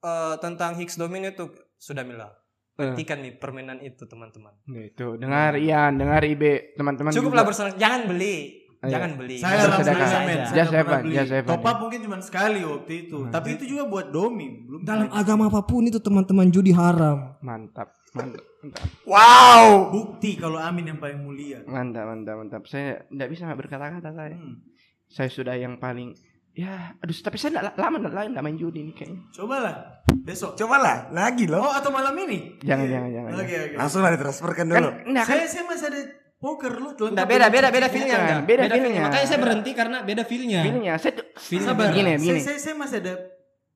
eh, 0.00 0.34
tentang 0.38 0.76
Higgs 0.76 0.96
Domino 0.96 1.28
itu 1.28 1.48
sudah 1.76 2.04
bilang. 2.04 2.32
Hentikan 2.78 3.18
nih 3.26 3.34
permainan 3.34 3.82
itu 3.82 4.06
teman-teman. 4.06 4.54
Nah, 4.70 4.86
Itu 4.86 5.18
dengar 5.18 5.58
Ian, 5.58 5.98
dengar 5.98 6.22
Ibe, 6.22 6.78
teman-teman. 6.78 7.10
Cukuplah 7.10 7.42
bersenang, 7.42 7.74
jangan 7.74 8.06
beli, 8.06 8.68
Iya. 8.78 8.90
jangan 8.94 9.10
beli. 9.18 9.36
Saya 9.42 9.66
aja 9.66 10.18
men, 10.22 10.38
Just 10.54 10.70
beli. 10.70 11.14
Just 11.18 11.34
Top 11.50 11.66
up 11.66 11.76
mungkin 11.82 11.98
cuma 12.06 12.22
sekali 12.22 12.62
waktu 12.62 13.10
itu. 13.10 13.26
Tapi 13.26 13.58
itu 13.58 13.64
juga 13.66 13.90
buat 13.90 14.06
domi, 14.14 14.62
belum 14.62 14.86
Dalam 14.86 15.10
agama 15.10 15.50
apa 15.50 15.66
pun 15.66 15.90
itu 15.90 15.98
teman-teman 15.98 16.46
judi 16.54 16.70
haram. 16.70 17.34
Mantap, 17.42 17.90
mantap, 18.14 18.46
mantap, 18.62 18.86
wow 19.02 19.90
bukti 19.90 20.38
kalau 20.38 20.62
Amin 20.62 20.86
yang 20.94 21.02
paling 21.02 21.18
mulia. 21.18 21.58
mantap, 21.66 22.06
mantap, 22.06 22.38
mantap. 22.38 22.62
Saya 22.70 23.02
tidak 23.10 23.28
bisa 23.34 23.50
berkata-kata 23.50 24.14
saya. 24.14 24.38
Hmm. 24.38 24.62
Saya 25.10 25.26
sudah 25.34 25.58
yang 25.58 25.82
paling 25.82 26.14
ya, 26.58 26.98
aduh 26.98 27.14
tapi 27.14 27.36
saya 27.36 27.54
enggak 27.54 27.78
lama 27.78 27.96
enggak 27.96 28.14
lain 28.16 28.28
enggak 28.34 28.44
main 28.44 28.58
judi 28.58 28.78
ini 28.82 28.92
kayaknya. 28.92 29.20
Cobalah 29.30 29.74
besok. 30.18 30.58
cobalah 30.58 31.06
lagi 31.08 31.46
loh 31.46 31.62
Oh 31.62 31.70
atau 31.70 31.88
malam 31.88 32.12
ini? 32.18 32.58
Jangan, 32.58 32.82
Iya. 32.82 32.92
jangan, 32.92 33.10
jangan, 33.14 33.30
Oke 33.38 33.54
oke. 33.56 33.74
langsung 33.78 34.00
lah 34.02 34.10
ditransferkan 34.10 34.64
Kan 34.64 34.74
dulu 34.74 34.90
enggak 35.06 35.24
kan 35.24 35.36
Saya 35.36 35.46
saya 35.46 35.64
masih 35.64 35.86
ada 35.86 36.00
poker 36.36 36.72
lu 36.74 36.88
lengkap 36.90 37.14
Nggak, 37.14 37.28
beda, 37.28 37.46
beda, 37.46 37.58
cicit. 37.62 37.74
beda 37.74 37.88
feelnya 37.88 38.16
enggak? 38.16 38.40
beda 38.40 38.62
Beda 38.64 38.74
feelnya. 38.74 39.02
Makanya 39.02 39.26
saya 39.26 39.40
berhenti 39.40 39.70
karena 39.72 39.96
beda 40.02 40.22
feelnya. 40.24 40.60
feelnya. 40.62 40.92
Saya 40.96 41.12
tuh 41.14 41.26
Feelnya 41.36 41.68
Sabar. 41.68 41.84
Begini, 41.86 42.10
Saya, 42.10 42.18
begini. 42.18 42.40
saya, 42.40 42.58
saya 42.58 42.74
masih 42.74 42.96
ada 42.98 43.14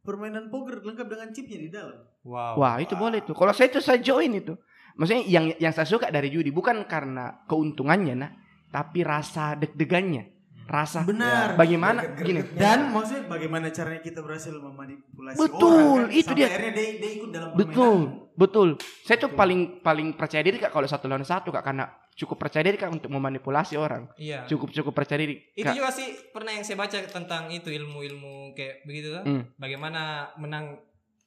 permainan 0.01 0.45
poker 0.49 0.77
lengkap 0.81 1.07
dengan 1.07 1.29
chipnya 1.31 1.59
di 1.59 1.69
dalam. 1.71 1.99
Wow. 2.23 2.55
Wah, 2.57 2.75
itu 2.79 2.95
boleh 2.95 3.23
tuh. 3.23 3.35
Kalau 3.35 3.51
saya 3.51 3.69
tuh 3.69 3.79
saya 3.79 3.99
join 3.99 4.31
itu. 4.33 4.55
Maksudnya 4.93 5.23
yang 5.25 5.45
yang 5.57 5.71
saya 5.71 5.87
suka 5.87 6.07
dari 6.09 6.29
judi 6.29 6.51
bukan 6.51 6.85
karena 6.85 7.47
keuntungannya 7.47 8.15
nah, 8.15 8.31
tapi 8.69 9.03
rasa 9.03 9.55
deg-degannya. 9.57 10.32
Rasa 10.73 11.05
Benar. 11.05 11.53
bagaimana 11.53 12.17
gini. 12.17 12.41
Dan 12.57 12.89
maksudnya 12.89 13.29
bagaimana 13.29 13.69
caranya 13.69 14.01
kita 14.01 14.25
berhasil 14.25 14.57
memanipulasi 14.57 15.37
Betul, 15.37 15.77
orang 15.77 16.09
kan? 16.09 16.17
itu 16.17 16.25
Sampai 16.25 16.39
dia. 16.41 16.47
akhirnya 16.49 16.73
dia, 16.73 16.89
dia 16.97 17.11
ikut 17.13 17.29
dalam 17.29 17.49
Betul, 17.53 17.97
permainan. 18.09 18.33
betul. 18.33 18.69
Saya 19.05 19.17
tuh 19.21 19.31
paling 19.31 19.61
paling 19.85 20.09
percaya 20.17 20.41
diri 20.41 20.57
kak 20.57 20.73
kalau 20.73 20.89
satu 20.89 21.05
lawan 21.05 21.29
satu 21.29 21.53
kak 21.53 21.61
karena 21.61 21.85
cukup 22.13 22.41
percaya 22.41 22.65
diri 22.65 22.81
kak 22.81 22.89
untuk 22.89 23.13
memanipulasi 23.13 23.77
orang. 23.77 24.09
Iya. 24.17 24.49
Cukup 24.49 24.73
cukup 24.73 24.97
percaya 24.97 25.21
diri. 25.21 25.45
Itu 25.53 25.69
Kak. 25.69 25.77
juga 25.77 25.93
sih 25.93 26.09
pernah 26.33 26.57
yang 26.57 26.65
saya 26.65 26.81
baca 26.81 26.97
tentang 27.05 27.53
itu 27.53 27.69
ilmu-ilmu 27.69 28.57
kayak 28.57 28.89
begitu 28.89 29.13
tuh. 29.13 29.25
Hmm. 29.29 29.43
Bagaimana 29.61 30.33
menang 30.41 30.81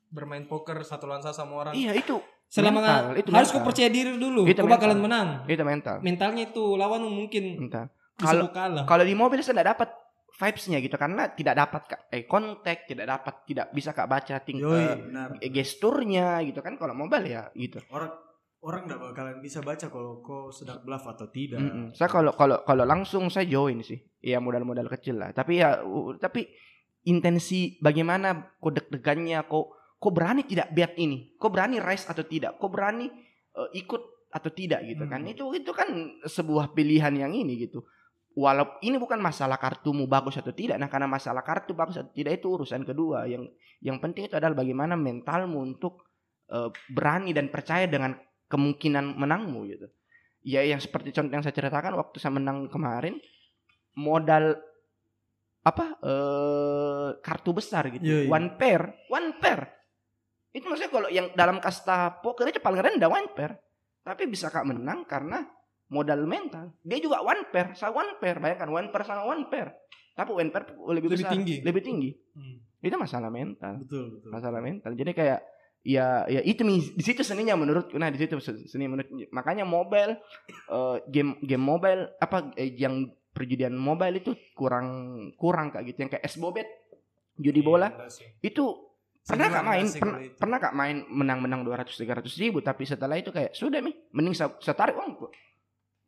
bermain 0.10 0.46
poker 0.46 0.82
satu 0.82 1.06
lawan 1.06 1.22
satu 1.22 1.38
sama 1.38 1.70
orang. 1.70 1.74
Iya 1.78 1.94
itu. 1.94 2.18
Selama 2.46 2.78
mental, 2.78 3.06
itu 3.18 3.30
harus 3.30 3.50
mental. 3.50 3.62
kau 3.62 3.68
percaya 3.68 3.90
diri 3.90 4.12
dulu. 4.16 4.42
Itu 4.46 4.62
Kau 4.64 4.70
bakalan 4.70 5.02
menang. 5.02 5.28
Itu 5.46 5.62
mental. 5.62 6.02
Mentalnya 6.02 6.50
itu 6.50 6.78
lawan 6.78 7.02
mungkin 7.04 7.62
Mental. 7.62 7.90
Kalau 8.16 8.48
kau 8.50 8.88
kalau 8.88 9.04
di 9.04 9.16
mobil 9.16 9.44
saya 9.44 9.60
tidak 9.60 9.76
dapat 9.76 9.90
vibes-nya 10.36 10.78
gitu 10.84 10.96
karena 11.00 11.32
tidak 11.32 11.56
dapat 11.56 11.82
kak 11.88 12.02
eh 12.12 12.28
kontak 12.28 12.84
tidak 12.88 13.08
dapat 13.08 13.34
tidak 13.48 13.68
bisa 13.72 13.96
kak 13.96 14.08
baca 14.08 14.36
ting 14.44 14.60
Yoi, 14.60 14.84
eh, 14.84 14.96
benar. 15.00 15.28
gesturnya 15.48 16.44
gitu 16.44 16.60
kan 16.60 16.76
kalau 16.76 16.92
mobile 16.92 17.24
ya 17.24 17.48
gitu. 17.56 17.80
Orang 17.88 18.12
orang 18.66 18.82
nggak 18.90 19.00
bakalan 19.00 19.38
bisa 19.40 19.64
baca 19.64 19.88
kalau 19.88 20.20
kau 20.20 20.52
sedang 20.52 20.84
bluff 20.84 21.08
atau 21.08 21.32
tidak. 21.32 21.62
Mm-mm. 21.62 21.96
Saya 21.96 22.12
kalau 22.12 22.36
kalau 22.36 22.66
kalau 22.68 22.84
langsung 22.84 23.32
saya 23.32 23.48
join 23.48 23.80
sih. 23.80 24.00
Ya 24.20 24.44
modal-modal 24.44 24.92
kecil 24.92 25.22
lah. 25.22 25.32
Tapi 25.32 25.64
ya 25.64 25.80
uh, 25.86 26.20
tapi 26.20 26.52
intensi 27.06 27.78
bagaimana 27.80 28.58
kok 28.60 28.74
deg-degannya 28.76 29.40
kok 29.46 29.66
kok 29.96 30.14
berani 30.14 30.44
tidak 30.44 30.74
bet 30.76 31.00
ini? 31.00 31.38
Kok 31.40 31.52
berani 31.54 31.80
rise 31.80 32.12
atau 32.12 32.26
tidak? 32.28 32.60
Kok 32.60 32.70
berani 32.74 33.08
uh, 33.56 33.70
ikut 33.72 34.34
atau 34.36 34.52
tidak 34.52 34.84
gitu 34.84 35.08
kan? 35.08 35.24
Hmm. 35.24 35.32
Itu 35.32 35.54
itu 35.56 35.72
kan 35.72 35.88
sebuah 36.28 36.76
pilihan 36.76 37.14
yang 37.16 37.32
ini 37.32 37.56
gitu. 37.70 37.88
Walau 38.36 38.76
ini 38.84 39.00
bukan 39.00 39.16
masalah 39.24 39.56
kartumu 39.56 40.12
bagus 40.12 40.36
atau 40.36 40.52
tidak. 40.52 40.76
Nah, 40.76 40.92
karena 40.92 41.08
masalah 41.08 41.40
kartu 41.40 41.72
bagus 41.72 41.96
atau 41.96 42.12
tidak 42.12 42.44
itu 42.44 42.52
urusan 42.52 42.84
kedua. 42.84 43.24
Yang 43.32 43.56
yang 43.80 44.04
penting 44.04 44.28
itu 44.28 44.36
adalah 44.36 44.60
bagaimana 44.60 45.00
mentalmu 45.00 45.64
untuk 45.64 46.04
uh, 46.52 46.68
berani 46.92 47.32
dan 47.32 47.48
percaya 47.48 47.88
dengan 47.88 48.12
kemungkinan 48.52 49.18
menangmu 49.18 49.60
gitu 49.72 49.88
ya 50.46 50.62
yang 50.62 50.78
seperti 50.78 51.10
contoh 51.10 51.34
yang 51.34 51.42
saya 51.42 51.58
ceritakan 51.58 51.98
waktu 51.98 52.22
saya 52.22 52.38
menang 52.38 52.70
kemarin 52.70 53.18
modal 53.98 54.54
apa 55.66 55.98
eh 55.98 57.10
kartu 57.26 57.58
besar 57.58 57.90
gitu 57.90 58.06
Iya, 58.06 58.18
iya. 58.22 58.30
one 58.30 58.54
pair 58.54 58.82
one 59.10 59.42
pair 59.42 59.66
itu 60.54 60.70
maksudnya 60.70 60.94
kalau 60.94 61.10
yang 61.10 61.34
dalam 61.34 61.58
kasta 61.58 62.22
poker 62.22 62.46
itu 62.54 62.62
paling 62.62 62.86
rendah 62.86 63.10
one 63.10 63.34
pair 63.34 63.58
tapi 64.06 64.30
bisa 64.30 64.54
kak 64.54 64.70
menang 64.70 65.10
karena 65.10 65.42
modal 65.96 66.20
mental. 66.26 66.76
Dia 66.82 67.00
juga 67.00 67.22
one 67.22 67.48
pair 67.48 67.72
saya 67.72 67.90
one 67.90 68.20
pair 68.20 68.36
bayangkan 68.36 68.68
one 68.68 68.88
pair 68.90 69.04
sama 69.04 69.24
one 69.24 69.48
pair. 69.48 69.72
Tapi 70.12 70.30
one 70.30 70.50
pair 70.50 70.64
lebih, 70.68 71.08
Lebih 71.08 71.10
besar 71.18 71.32
tinggi. 71.32 71.56
lebih 71.62 71.82
tinggi. 71.82 72.12
Hmm. 72.34 72.60
itu 72.80 72.94
masalah 72.96 73.34
mental. 73.34 73.82
Betul 73.82 74.04
betul. 74.14 74.30
masalah 74.30 74.60
mental. 74.60 74.92
Jadi 74.92 75.12
kayak 75.12 75.40
ya 75.82 76.06
ya 76.26 76.42
itu 76.42 76.62
di 76.68 77.00
situ 77.00 77.22
seninya 77.22 77.54
menurutku 77.54 77.94
nah 77.96 78.10
di 78.10 78.18
situ 78.18 78.38
se- 78.38 78.66
seni 78.66 78.86
menurut 78.86 79.06
makanya 79.30 79.62
mobile 79.64 80.18
eh, 80.68 80.98
game 81.08 81.38
game 81.40 81.62
mobile 81.62 82.14
apa 82.18 82.54
eh, 82.54 82.74
yang 82.74 83.06
perjudian 83.32 83.72
mobile 83.72 84.16
itu 84.16 84.32
kurang 84.54 84.88
kurang 85.34 85.70
kayak 85.70 85.86
gitu. 85.88 85.98
Yang 86.00 86.12
kayak 86.14 86.26
es 86.26 86.36
bobet 86.36 86.68
judi 87.36 87.60
bola 87.60 87.90
itu 88.40 88.64
pernah 89.22 89.50
kak 89.52 89.66
main 89.66 89.86
pernah, 89.90 90.18
pernah 90.38 90.58
kak 90.60 90.74
main 90.74 90.98
menang-menang 91.06 91.62
200 91.66 91.90
300 91.90 92.22
ribu 92.40 92.62
tapi 92.62 92.86
setelah 92.86 93.18
itu 93.18 93.30
kayak 93.30 93.52
sudah 93.52 93.82
mi. 93.82 93.98
Mending 94.10 94.38
saya, 94.38 94.54
saya 94.58 94.78
tarik 94.78 94.94
uang 94.94 95.26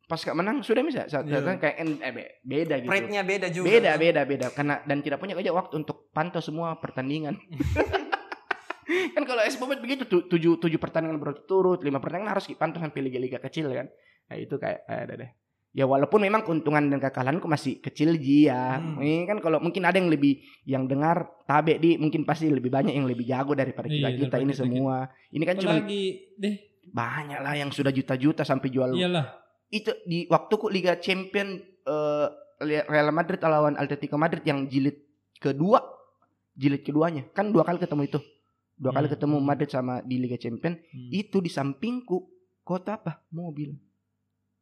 pas 0.07 0.17
kak 0.17 0.34
menang 0.34 0.59
sudah 0.61 0.79
mi 0.79 0.89
saya, 0.89 1.05
saya, 1.05 1.21
Iya. 1.21 1.43
saya 1.43 1.57
kayak 1.57 1.75
en- 1.77 1.99
eh, 1.99 2.11
be- 2.11 2.31
beda 2.41 2.75
gitu. 2.77 2.88
Pride-nya 2.88 3.21
beda 3.21 3.47
juga. 3.49 3.65
beda 3.67 3.91
beda 3.93 4.21
beda. 4.23 4.47
Karena 4.49 4.79
dan 4.81 4.97
tidak 5.01 5.19
punya 5.19 5.35
aja 5.35 5.51
waktu 5.51 5.75
untuk 5.77 6.07
pantau 6.09 6.39
semua 6.39 6.75
pertandingan. 6.75 7.35
Kan 8.88 9.23
kalau 9.25 9.43
es 9.43 9.53
bobet 9.53 9.77
begitu 9.77 10.07
tu- 10.07 10.23
tujuh 10.25 10.55
tujuh 10.57 10.77
pertandingan 10.77 11.19
berturut 11.19 11.84
lima 11.84 11.99
pertandingan 11.99 12.31
harus 12.31 12.47
dipantau 12.47 12.79
sampai 12.79 13.01
liga-liga 13.01 13.35
kecil 13.38 13.67
kan? 13.69 13.91
Nah 14.25 14.35
itu 14.38 14.55
kayak 14.55 14.79
eh, 14.85 14.99
ada 15.03 15.13
deh. 15.17 15.31
Ya 15.73 15.84
walaupun 15.84 16.17
memang 16.17 16.41
keuntungan 16.41 16.88
dan 16.88 16.97
kekalahanku 16.97 17.43
masih 17.45 17.77
kecil 17.77 18.15
ji 18.15 18.47
ya. 18.47 18.79
Hmm. 18.79 18.97
ini 18.97 19.27
kan 19.27 19.38
kalau 19.38 19.59
mungkin 19.59 19.84
ada 19.84 19.93
yang 19.93 20.07
lebih 20.07 20.39
yang 20.63 20.88
dengar 20.88 21.27
tabe 21.43 21.75
di 21.75 21.95
mungkin 21.95 22.23
pasti 22.23 22.47
lebih 22.47 22.71
banyak 22.71 22.95
yang 22.95 23.05
lebih 23.05 23.27
jago 23.27 23.51
daripada 23.53 23.85
kita 23.85 24.07
Iya, 24.07 24.15
kita 24.17 24.23
daripada 24.31 24.39
ini 24.39 24.49
kita- 24.49 24.61
semua. 24.63 24.95
Ini 25.27 25.43
kan 25.43 25.55
cuma 25.57 25.73
deh, 25.84 26.55
banyak 26.88 27.39
lah 27.41 27.53
yang 27.53 27.69
sudah 27.69 27.91
juta-juta 27.91 28.41
sampai 28.41 28.69
jual 28.69 28.95
iyalah. 28.95 29.27
Itu 29.68 29.91
di 30.07 30.27
waktuku 30.31 30.72
Liga 30.72 30.95
Champion 30.99 31.60
eh, 31.64 32.27
Real 32.64 33.10
Madrid 33.14 33.38
lawan 33.44 33.77
Atletico 33.77 34.18
Madrid 34.18 34.41
yang 34.48 34.65
jilid 34.65 34.98
kedua 35.38 35.84
jilid 36.57 36.81
keduanya. 36.81 37.30
Kan 37.35 37.53
dua 37.53 37.61
kali 37.61 37.77
ketemu 37.77 38.10
itu. 38.10 38.19
Dua 38.77 38.94
kali 38.94 39.10
Hmm. 39.10 39.14
ketemu 39.18 39.35
Madrid 39.41 39.69
sama 39.69 40.02
di 40.02 40.15
Liga 40.18 40.38
Champion. 40.41 40.73
Hmm. 40.73 41.10
itu 41.14 41.38
di 41.41 41.49
sampingku 41.53 42.30
kota 42.65 42.98
apa? 42.98 43.22
Mobil. 43.30 43.77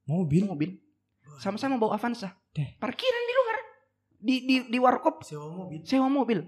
Mobil. 0.06 0.44
mobil. 0.46 0.72
Sama-sama 1.42 1.80
bawa 1.82 1.98
Avanza. 1.98 2.36
Deh. 2.54 2.78
parkiran 2.78 3.24
di 3.26 3.34
luar. 3.34 3.58
Di 4.16 4.36
di 4.44 4.56
di 4.72 4.78
warkop. 4.80 5.24
Sewa 5.24 5.48
mobil. 5.50 5.80
sewa 5.84 6.08
mobil. 6.12 6.40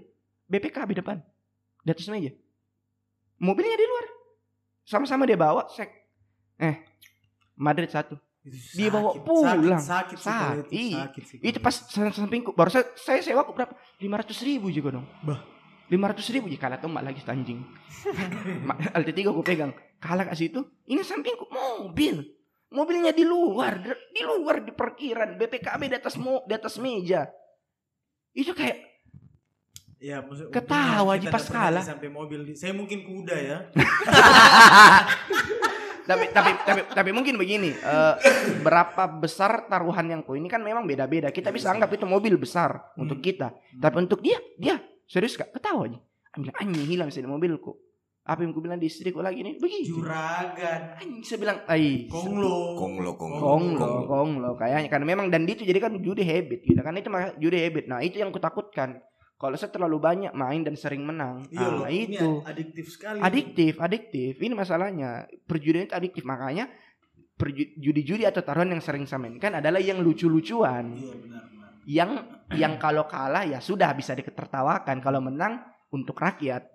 BPK 0.48 0.76
di 0.88 0.94
depan. 1.00 1.18
Di 1.84 1.90
atas 1.92 2.08
meja. 2.08 2.32
Mobilnya 3.40 3.76
di 3.76 3.86
luar. 3.86 4.06
Sama-sama 4.84 5.28
dia 5.28 5.36
bawa 5.36 5.68
sek. 5.68 5.90
Eh 6.58 6.76
Madrid 7.58 7.90
satu 7.90 8.14
Dia 8.46 8.88
bawa 8.88 9.12
sakit, 9.12 9.22
pulang. 9.26 9.60
Sakit, 9.82 10.18
sakit, 10.18 10.18
kalau 10.22 10.62
Sakit. 10.64 10.72
itu, 10.72 10.96
sakit 10.96 11.22
sih 11.26 11.38
Itu 11.42 11.58
pas 11.58 11.74
sa- 11.74 12.14
sampingku 12.14 12.50
baru 12.54 12.70
saya, 12.70 12.86
saya 12.96 13.20
sewa 13.20 13.44
kok 13.44 13.52
berapa? 13.52 13.74
500 13.98 14.46
ribu 14.46 14.70
juga 14.70 14.96
dong. 14.96 15.06
Bah. 15.20 15.42
500 15.88 16.32
ribu 16.32 16.46
jika 16.48 16.68
kalah 16.68 16.78
tuh 16.78 16.92
lagi 16.92 17.20
anjing. 17.24 17.60
Ma- 18.68 18.76
LT3 18.94 19.20
aku 19.26 19.42
pegang. 19.42 19.72
Kalah 19.98 20.28
kasih 20.28 20.48
itu. 20.48 20.60
Ini 20.84 21.00
sampingku 21.00 21.48
mobil. 21.48 22.24
Mobilnya 22.68 23.16
di 23.16 23.24
luar, 23.24 23.80
di 23.80 23.88
di 24.12 24.22
luar 24.22 24.60
di 24.60 24.72
parkiran, 24.76 25.40
BPKB 25.40 25.88
di 25.88 25.96
atas 25.96 26.20
mo, 26.20 26.44
di 26.44 26.52
atas 26.52 26.76
meja. 26.76 27.24
Itu 28.32 28.52
kayak 28.52 28.86
Ya, 29.98 30.22
Ketawa 30.22 31.18
kita 31.18 31.34
pas 31.34 31.42
kalah. 31.50 31.82
Sampai 31.82 32.06
mobil 32.06 32.46
di, 32.46 32.54
saya 32.54 32.70
mungkin 32.70 33.02
kuda 33.02 33.34
ya. 33.34 33.58
tapi 36.08 36.32
tapi 36.32 36.50
tapi 36.64 36.80
tapi 36.88 37.10
mungkin 37.12 37.36
begini 37.36 37.76
eh, 37.76 38.14
berapa 38.64 39.04
besar 39.20 39.68
taruhan 39.68 40.08
yang 40.08 40.24
ku 40.24 40.32
ini 40.32 40.48
kan 40.48 40.64
memang 40.64 40.88
beda-beda. 40.88 41.28
Kita 41.28 41.52
bisa 41.52 41.68
anggap 41.68 41.92
itu 41.92 42.08
mobil 42.08 42.40
besar 42.40 42.96
untuk 42.96 43.20
kita. 43.20 43.52
Tapi 43.76 43.96
untuk 44.00 44.24
dia 44.24 44.40
dia 44.56 44.80
serius 45.04 45.36
gak? 45.36 45.52
Ketawa 45.52 45.84
aja. 45.84 46.00
Aku 46.32 46.48
bilang 46.48 46.56
anjing 46.56 46.88
hilang 46.88 47.12
sih 47.12 47.20
mobilku 47.20 47.76
apa 48.28 48.44
yang 48.44 48.52
ku 48.52 48.60
bilang 48.60 48.76
di 48.76 48.92
istriku 48.92 49.24
lagi 49.24 49.40
nih? 49.40 49.56
Begitu 49.56 50.04
Juragan. 50.04 51.00
anjing 51.00 51.24
saya 51.24 51.40
bilang 51.40 51.58
ai 51.64 52.04
Konglo. 52.12 52.76
Konglo, 52.76 53.10
konglo. 53.16 53.40
konglo 53.40 53.88
konglo. 54.04 54.50
kayaknya 54.60 54.92
karena 54.92 55.06
memang 55.08 55.32
dan 55.32 55.48
itu 55.48 55.64
jadi 55.64 55.80
kan 55.80 55.96
judi 55.96 56.28
habit 56.28 56.60
gitu 56.60 56.76
kan. 56.84 56.92
Itu 57.00 57.08
mah 57.08 57.32
judi 57.40 57.56
habit. 57.56 57.88
Nah 57.88 58.04
itu 58.04 58.20
yang 58.20 58.28
kutakutkan 58.28 59.00
kalau 59.38 59.54
saya 59.54 59.70
terlalu 59.70 60.02
banyak 60.02 60.34
main 60.34 60.66
dan 60.66 60.74
sering 60.74 61.06
menang. 61.06 61.46
Iya 61.54 61.68
loh, 61.70 61.86
ah, 61.86 61.90
ini 61.94 62.18
itu. 62.18 62.42
adiktif 62.42 62.90
sekali. 62.90 63.22
adiktif 63.22 63.78
adiktif. 63.78 64.32
Ini 64.42 64.54
masalahnya 64.58 65.30
perjudian 65.46 65.86
itu 65.86 65.94
adiktif. 65.94 66.26
Makanya 66.26 66.66
judi-judi 67.78 68.26
atau 68.26 68.42
taruhan 68.42 68.74
yang 68.74 68.82
sering 68.82 69.06
saya 69.06 69.22
mainkan 69.22 69.54
adalah 69.62 69.78
yang 69.78 70.02
lucu-lucuan. 70.02 70.90
Iya 70.90 71.14
benar 71.22 71.42
benar. 71.54 71.70
yang 71.86 72.10
yang 72.58 72.74
kalau 72.82 73.06
kalah 73.06 73.46
ya 73.46 73.62
sudah 73.62 73.94
bisa 73.94 74.18
ditertawakan. 74.18 74.98
Kalau 74.98 75.22
menang 75.22 75.62
untuk 75.94 76.18
rakyat. 76.18 76.68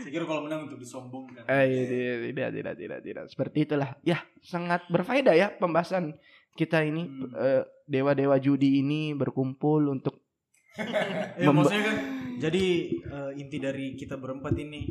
Saya 0.00 0.16
kira 0.16 0.24
kalau 0.24 0.48
menang 0.48 0.64
untuk 0.66 0.80
disombongkan. 0.80 1.44
eh 1.44 1.64
tidak 1.86 2.18
tidak 2.24 2.50
tidak 2.50 2.74
tidak 2.74 3.00
tidak. 3.06 3.24
Seperti 3.30 3.58
itulah. 3.68 3.90
Ya 4.02 4.18
sangat 4.42 4.82
berfaedah 4.90 5.36
ya 5.36 5.48
pembahasan 5.54 6.18
kita 6.58 6.82
ini. 6.82 7.06
Hmm. 7.06 7.30
eh, 7.38 7.62
dewa-dewa 7.86 8.40
judi 8.42 8.82
ini 8.82 9.14
berkumpul 9.14 9.86
untuk 9.92 10.29
Maksudnya 11.40 11.82
kan 11.82 11.96
jadi 12.38 12.64
eh, 12.94 13.30
inti 13.36 13.58
dari 13.58 13.94
kita 13.94 14.16
berempat 14.16 14.54
ini 14.56 14.86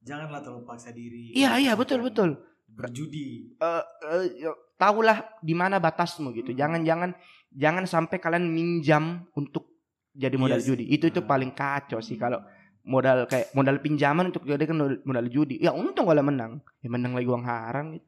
janganlah 0.00 0.40
terlalu 0.40 0.64
paksa 0.64 0.90
diri. 0.90 1.32
iya 1.32 1.56
iya 1.56 1.72
betul 1.74 2.04
betul 2.04 2.36
Berjudi. 2.66 3.54
eh 3.54 3.82
eh, 4.10 4.24
ya, 4.40 4.50
tahulah 4.74 5.38
di 5.38 5.54
mana 5.54 5.78
batasmu 5.78 6.34
gitu. 6.34 6.50
Hmm. 6.50 6.58
Jangan-jangan 6.58 7.10
jangan 7.54 7.84
sampai 7.86 8.18
kalian 8.18 8.50
minjam 8.50 9.30
untuk 9.32 9.70
jadi 10.10 10.34
modal 10.34 10.58
sih. 10.58 10.74
judi. 10.74 10.84
Itu 10.90 11.06
itu 11.06 11.22
Ah. 11.22 11.26
paling 11.26 11.54
kacau 11.54 12.02
sih 12.02 12.18
kalau 12.18 12.42
modal 12.82 13.30
kayak 13.30 13.54
modal 13.54 13.78
pinjaman 13.78 14.28
untuk 14.28 14.42
jadi 14.42 14.66
kan 14.66 14.74
modal, 15.00 15.26
judi. 15.30 15.62
Ya 15.62 15.70
untung 15.70 16.04
kalau 16.04 16.20
menang. 16.20 16.58
Ya 16.82 16.90
menang 16.90 17.14
lagi 17.14 17.30
uang 17.30 17.46
haram 17.46 17.94
gitu. 17.94 18.06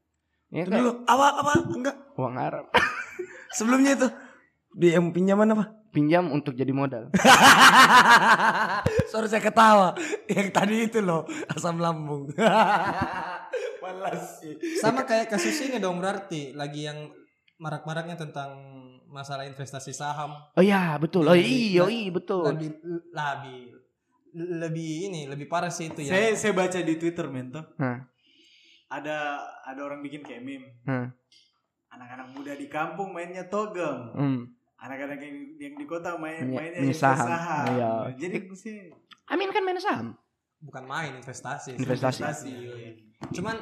Ya 0.51 0.63
dulu, 0.63 1.03
apa 1.07 1.27
apa 1.37 1.53
enggak 1.71 1.97
uang 2.15 2.35
haram. 2.35 2.65
sebelumnya 3.57 3.95
itu 3.95 4.09
di 4.75 4.91
yang 4.91 5.15
pinjaman 5.15 5.55
apa? 5.55 5.65
Pinjam 5.97 6.29
untuk 6.29 6.53
jadi 6.53 6.77
modal. 6.77 7.09
Sorry 9.11 9.33
saya 9.33 9.41
ketawa. 9.41 9.97
Yang 10.29 10.53
tadi 10.53 10.77
itu 10.85 11.01
loh 11.01 11.25
asam 11.49 11.81
lambung. 11.81 12.29
Malas 13.83 14.45
sih. 14.45 14.61
Sama 14.77 15.09
kayak 15.09 15.33
kasus 15.33 15.57
ini 15.65 15.81
dong 15.81 15.97
berarti 15.97 16.53
lagi 16.53 16.85
yang 16.85 17.09
marak-maraknya 17.57 18.21
tentang 18.21 18.61
masalah 19.09 19.49
investasi 19.49 19.97
saham. 19.97 20.37
Oh 20.53 20.61
iya 20.61 21.01
betul. 21.01 21.25
Oh 21.25 21.33
iya 21.33 21.89
iya 21.89 22.13
betul. 22.13 22.45
Lebih 22.45 22.77
lebih 23.17 23.61
lebih 24.37 24.93
ini 25.09 25.21
lebih 25.33 25.49
parah 25.49 25.73
sih 25.73 25.89
itu 25.89 26.05
ya. 26.05 26.13
Saya 26.13 26.37
saya 26.37 26.53
baca 26.53 26.77
di 26.77 26.95
Twitter 27.01 27.25
mento. 27.33 27.65
Hah. 27.81 28.05
Ada 28.93 29.41
ada 29.65 29.81
orang 29.81 30.05
bikin 30.05 30.21
kayak 30.21 30.45
meme. 30.45 30.77
Hmm. 30.85 31.09
Anak-anak 31.89 32.37
muda 32.37 32.53
di 32.53 32.69
kampung 32.69 33.17
mainnya 33.17 33.49
togem. 33.49 34.13
Hmm. 34.13 34.56
Anak-anak 34.77 35.19
yang, 35.19 35.37
yang 35.57 35.75
di 35.75 35.85
kota 35.85 36.15
main 36.15 36.45
Main- 36.45 36.53
mainnya 36.53 36.81
main 36.83 36.93
saham. 36.93 37.27
saham. 37.27 37.65
Iya. 37.71 37.91
Jadi 38.19 38.37
sih 38.55 38.77
Amin 39.27 39.49
kan 39.49 39.63
main 39.63 39.77
saham. 39.77 40.13
Bukan 40.59 40.85
main 40.85 41.17
investasi. 41.17 41.75
Investasi. 41.75 42.21
investasi. 42.21 42.55
Cuman 43.33 43.57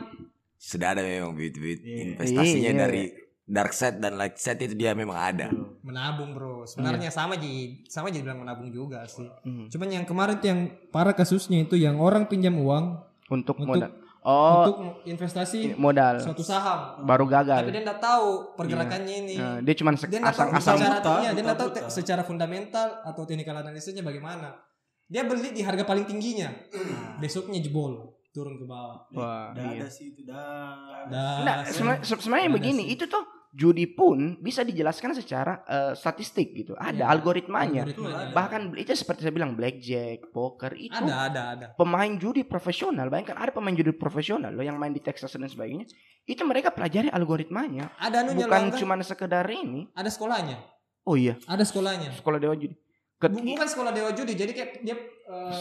Sudah 0.57 0.93
ada 0.93 1.03
memang 1.03 1.33
bibit-bibit 1.33 1.81
Iya. 1.81 1.97
investasinya 2.11 2.73
Iya. 2.73 2.81
dari 2.81 3.03
dark 3.45 3.71
side 3.71 4.01
dan 4.01 4.17
light 4.17 4.35
side 4.35 4.57
itu 4.59 4.75
dia 4.75 4.91
memang 4.93 5.15
ada. 5.15 5.53
menabung 5.81 6.33
bro. 6.33 6.65
Sebenarnya 6.65 7.13
sama 7.13 7.37
ji 7.37 7.85
sama 7.87 8.09
jadi 8.09 8.25
bilang 8.25 8.41
menabung 8.41 8.73
juga 8.73 9.05
sih. 9.05 9.29
Hmm. 9.45 9.69
Cuman 9.69 9.89
yang 9.93 10.05
kemarin 10.05 10.41
tuh 10.41 10.49
yang 10.49 10.61
parah 10.89 11.13
kasusnya 11.13 11.61
itu 11.61 11.77
yang 11.77 11.97
orang 11.97 12.25
pinjam 12.25 12.57
uang 12.57 13.05
Untuk, 13.25 13.57
Untuk- 13.57 13.81
modal. 13.81 13.93
Oh, 14.25 14.65
untuk 14.65 14.77
investasi 15.05 15.77
modal. 15.77 16.17
suatu 16.17 16.41
saham. 16.41 17.05
Baru 17.05 17.25
Tapi 17.25 17.45
gagal. 17.45 17.61
dia 17.69 17.83
nggak 17.85 18.01
tahu 18.01 18.29
pergerakannya 18.57 19.15
ini. 19.21 19.35
Nah, 19.37 19.61
dia 19.61 19.75
cuma 19.75 19.93
Dia 19.93 20.01
nggak 20.01 20.25
tahu 20.27 20.49
asang-asang 20.49 20.77
secara 20.81 20.97
buta, 20.97 21.13
iya, 21.15 21.31
dia 21.31 21.43
nggak 21.45 21.59
tahu 21.59 21.69
secara 21.87 22.23
fundamental 22.23 22.89
atau 23.03 23.23
teknikal 23.23 23.53
analisisnya 23.55 24.01
bagaimana. 24.01 24.57
Dia 25.05 25.23
beli 25.23 25.53
di 25.53 25.61
harga 25.61 25.85
paling 25.85 26.05
tingginya. 26.05 26.49
Besoknya 27.21 27.61
jebol, 27.61 28.01
turun 28.31 28.57
ke 28.57 28.65
bawah. 28.65 29.05
Wah, 29.13 29.53
Udah 29.53 29.65
iya. 29.71 29.79
ada 29.79 29.89
sih 29.89 30.11
itu 30.11 30.25
dah. 30.25 31.05
Dah, 31.05 31.45
Nah, 31.45 31.57
sebenarnya 31.63 32.01
se- 32.03 32.17
sebenarnya 32.19 32.49
Ada 32.49 32.57
begini, 32.57 32.83
sih. 32.83 32.95
itu 32.97 33.05
tuh 33.05 33.23
judi 33.55 33.87
pun 33.87 34.35
bisa 34.37 34.61
dijelaskan 34.61 35.15
secara 35.15 35.63
eh, 35.65 35.93
statistik 35.95 36.51
gitu. 36.53 36.75
Ada 36.75 36.99
Iya, 36.99 37.07
algoritmanya. 37.09 37.83
algoritmanya. 37.87 38.35
Bahkan 38.35 38.61
itu 38.75 38.91
seperti 38.93 39.23
saya 39.23 39.31
bilang 39.31 39.55
blackjack, 39.55 40.29
poker 40.29 40.75
itu 40.75 40.91
Ada, 40.93 41.15
ada, 41.25 41.43
ada. 41.49 41.67
pemain 41.73 42.11
judi 42.15 42.43
profesional. 42.43 43.07
Bayangkan 43.07 43.39
ada 43.39 43.55
pemain 43.55 43.71
judi 43.71 43.95
profesional 43.95 44.51
loh 44.51 44.61
yang 44.61 44.75
main 44.75 44.91
di 44.91 44.99
Texas 44.99 45.31
dan 45.31 45.47
sebagainya. 45.47 45.87
Itu 46.25 46.43
mereka 46.43 46.69
pelajari 46.69 47.09
algoritmanya, 47.09 47.95
Ada 47.97 48.27
anunya 48.27 48.45
bukan 48.45 48.75
cuma 48.75 48.99
sekedar 49.01 49.47
ini. 49.47 49.87
ada 49.93 50.11
sekolahnya. 50.11 50.59
Oh 51.05 51.15
iya, 51.15 51.39
Ada 51.45 51.63
sekolahnya. 51.63 52.11
sekolah 52.17 52.41
dewa 52.41 52.55
judi. 52.55 52.75
Ket- 53.15 53.31
Bu- 53.31 53.45
Bukan 53.47 53.69
sekolah 53.69 53.93
dewa 53.93 54.11
judi, 54.11 54.35
jadi 54.35 54.51
kayak 54.51 54.71
dia 54.83 54.97
eh, 55.25 55.53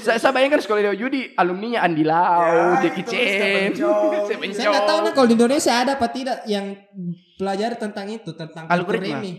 saya, 0.00 0.16
saya 0.18 0.32
bayangkan 0.32 0.60
sekolah 0.60 0.80
dewa 0.82 0.96
judi, 0.96 1.32
alumninya 1.34 1.84
Andi 1.84 2.02
Lau, 2.02 2.40
Ya, 2.40 2.80
Jackie 2.80 3.04
Chan. 3.04 3.76
Saya 4.50 4.68
nggak 4.70 4.86
tahu 4.86 4.98
nih 5.02 5.12
kalau 5.12 5.26
di 5.26 5.34
Indonesia 5.36 5.72
ada 5.76 5.92
apa 5.94 6.08
tidak 6.08 6.40
yang 6.46 6.72
pelajari 7.36 7.76
tentang 7.76 8.06
itu 8.08 8.30
tentang 8.32 8.64
kartu 8.64 8.74
Algoritma. 8.74 9.18
remi. 9.18 9.32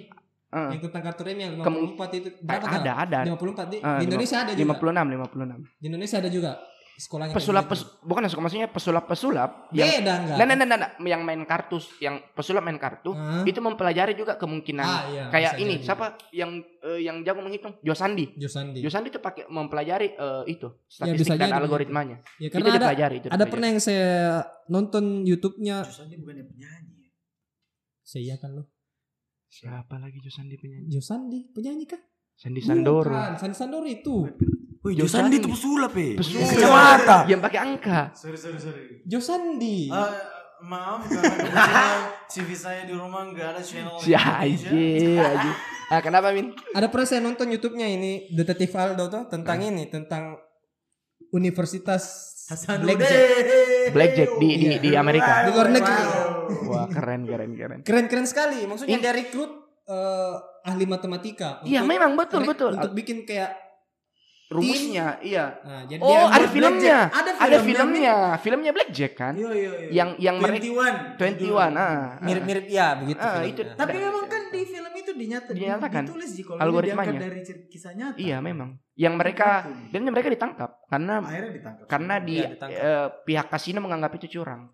Eh, 0.51 0.67
Yang 0.69 0.81
tentang 0.85 1.01
kartu 1.01 1.21
remi 1.23 1.41
yang 1.41 1.53
Kemu- 1.57 1.95
54 1.95 2.11
itu 2.13 2.29
berapa 2.43 2.65
ada 2.67 2.91
ada 2.99 3.19
54 3.23 3.65
di, 3.71 3.77
Ah, 3.79 3.97
di 3.97 4.03
Indonesia 4.03 4.37
ada 4.37 4.51
juga. 4.51 4.75
56 4.75 5.05
56 5.07 5.57
Di 5.79 5.85
Indonesia 5.87 6.17
ada 6.19 6.29
juga 6.29 6.51
sekolahnya. 6.97 7.31
pesulap 7.31 7.65
gitu. 7.65 7.71
pes, 7.71 7.81
bukan 8.01 8.21
maksudnya 8.37 8.67
pesulap 8.67 9.05
pesulap 9.05 9.51
yang 9.71 9.87
Beda 10.01 10.13
enggak? 10.17 10.37
nah, 10.37 10.45
nah, 10.45 10.55
nah, 10.55 10.67
nah, 10.67 10.77
nah, 10.77 10.89
yang 11.01 11.21
main 11.21 11.41
kartu 11.43 11.77
yang 11.97 12.19
pesulap 12.31 12.61
main 12.61 12.75
kartu 12.75 13.11
Hah? 13.11 13.43
itu 13.43 13.57
mempelajari 13.57 14.13
juga 14.13 14.35
kemungkinan 14.35 14.83
Ah, 14.83 15.01
iya, 15.07 15.23
kayak 15.29 15.51
ini 15.57 15.77
jadi. 15.77 15.85
siapa 15.85 16.05
yang 16.31 16.51
eh, 16.81 16.99
yang 17.01 17.21
jago 17.21 17.39
menghitung 17.39 17.77
Josandi 17.79 18.35
Josandi. 18.35 18.79
Josandi 18.79 19.07
itu 19.07 19.19
pakai 19.19 19.47
mempelajari 19.47 20.13
eh, 20.13 20.43
itu 20.47 20.67
Ya, 20.67 21.11
statistik 21.11 21.17
bisa 21.21 21.33
dan 21.35 21.47
jadi 21.47 21.57
algoritmanya 21.57 22.17
Ya 22.37 22.47
itu 22.47 22.53
karena 22.53 22.67
ada 22.67 22.77
dipelajari 22.77 23.15
itu 23.15 23.27
ada 23.27 23.31
dipelajari. 23.31 23.51
pernah 23.51 23.67
yang 23.69 23.79
saya 23.79 24.09
nonton 24.67 25.03
YouTube-nya. 25.23 25.77
Dia 25.83 26.15
bukan 26.15 26.35
yang 26.37 26.47
penyanyi. 26.47 26.93
ya? 26.97 27.09
Saya 28.01 28.35
kan 28.35 28.51
lo. 28.53 28.63
siapa 29.47 29.95
lagi 29.97 30.17
Josandi 30.17 30.55
penyanyi 30.55 30.87
Josandi 30.89 31.39
penyanyi 31.49 31.85
kah? 31.85 31.99
Sandi 32.33 32.57
Sandoro 32.57 33.11
Bukan, 33.11 33.37
Sandi 33.37 33.53
Sandoro 33.53 33.85
itu. 33.85 34.25
Wih, 34.81 34.93
Josandi. 34.95 35.37
Itu 35.37 35.47
pesulap 35.47 35.93
ya. 35.93 36.17
Pesulap. 36.17 36.41
Yang 36.41 36.49
Kacamata. 36.55 37.17
yang 37.27 37.39
pakai 37.39 37.59
angka 37.59 37.99
Sorry 38.11 38.33
sorry 38.35 38.57
sorry. 38.57 38.83
Josandi. 39.03 39.87
Ah, 39.87 40.09
maaf 40.59 41.01
karena 41.03 41.25
kebetulan 41.27 41.99
CV 42.27 42.49
saya 42.53 42.81
di 42.83 42.93
rumah 42.93 43.25
nggak 43.25 43.47
ada 43.47 43.61
channel 43.61 43.97
si 43.97 44.13
aji 44.13 45.17
aji 45.17 45.49
ah 45.87 45.99
kenapa 45.99 46.29
min 46.29 46.53
Ada 46.71 46.85
pernah 46.85 47.03
saya 47.03 47.17
nonton 47.19 47.49
YouTube-nya 47.49 47.89
ini 47.89 48.29
Detektif 48.29 48.69
Aldo 48.71 49.05
tuh 49.07 49.25
tentang 49.27 49.57
ini 49.59 49.85
tentang 49.87 50.37
Universitas 51.31 52.03
Hasan 52.45 52.83
Blackjack. 52.83 53.89
Blackjack 53.89 54.29
di 54.37 54.49
di 54.55 54.69
di 54.79 54.89
Amerika 54.93 55.45
Di 55.45 55.49
luar 55.49 55.69
negeri. 55.71 56.03
wah 56.63 56.85
keren 56.85 57.23
keren 57.23 57.51
keren 57.55 57.79
Keren-keren 57.81 58.25
sekali. 58.25 58.61
Maksudnya 58.63 58.91
Ini- 58.93 59.03
dia 59.03 59.13
rekrut 59.13 59.51
eh, 59.83 60.35
ahli 60.63 60.85
matematika. 60.85 61.63
iya 61.63 61.81
memang 61.81 62.13
betul 62.13 62.43
betul 62.43 62.75
Untuk 62.75 62.93
bikin 62.93 63.23
kayak 63.23 63.49
rumusnya 64.51 65.15
iya 65.23 65.45
nah, 65.63 65.83
jadi 65.87 66.01
oh 66.03 66.27
ada 66.27 66.45
filmnya 66.45 66.97
Ada 67.07 67.31
ada 67.33 67.57
filmnya, 67.63 67.63
filmnya 67.63 68.15
filmnya 68.37 68.71
Blackjack 68.75 69.13
kan 69.15 69.33
Iya 69.33 69.49
iya 69.49 69.71
iya. 69.71 69.89
yang 69.89 70.09
yang 70.19 70.35
mereka 70.37 70.59
21. 71.17 71.39
21 71.39 71.55
ah 71.55 71.69
ah. 71.71 72.03
mirip-mirip 72.19 72.65
ya 72.67 72.87
begitu. 72.99 73.23
Ah, 73.23 73.41
itu- 73.41 73.63
Tapi 73.63 73.95
memang 73.97 74.25
kan 74.27 74.41
di 74.47 74.61
film 74.63 74.93
itu 74.93 75.11
dinyata 75.13 75.49
Dinyatakan. 75.51 76.03
ditulis 76.03 76.29
sih 76.29 76.43
kalau 76.43 76.59
Algoritmanya. 76.59 77.17
dari 77.17 77.41
kisah 77.65 77.93
nyata. 77.95 78.17
iya 78.17 78.37
memang 78.37 78.75
yang 78.93 79.15
mereka 79.15 79.63
dan 79.89 80.03
mereka 80.03 80.27
ditangkap 80.27 80.69
karena 80.85 81.13
akhirnya 81.21 81.51
ditangkap. 81.55 81.85
karena 81.87 82.15
di 82.19 82.35
Iya, 82.37 82.47
ditangkap. 82.53 82.83
eh, 82.83 83.07
pihak 83.23 83.47
kasino 83.49 83.79
menganggap 83.79 84.11
itu 84.19 84.27
curang 84.35 84.67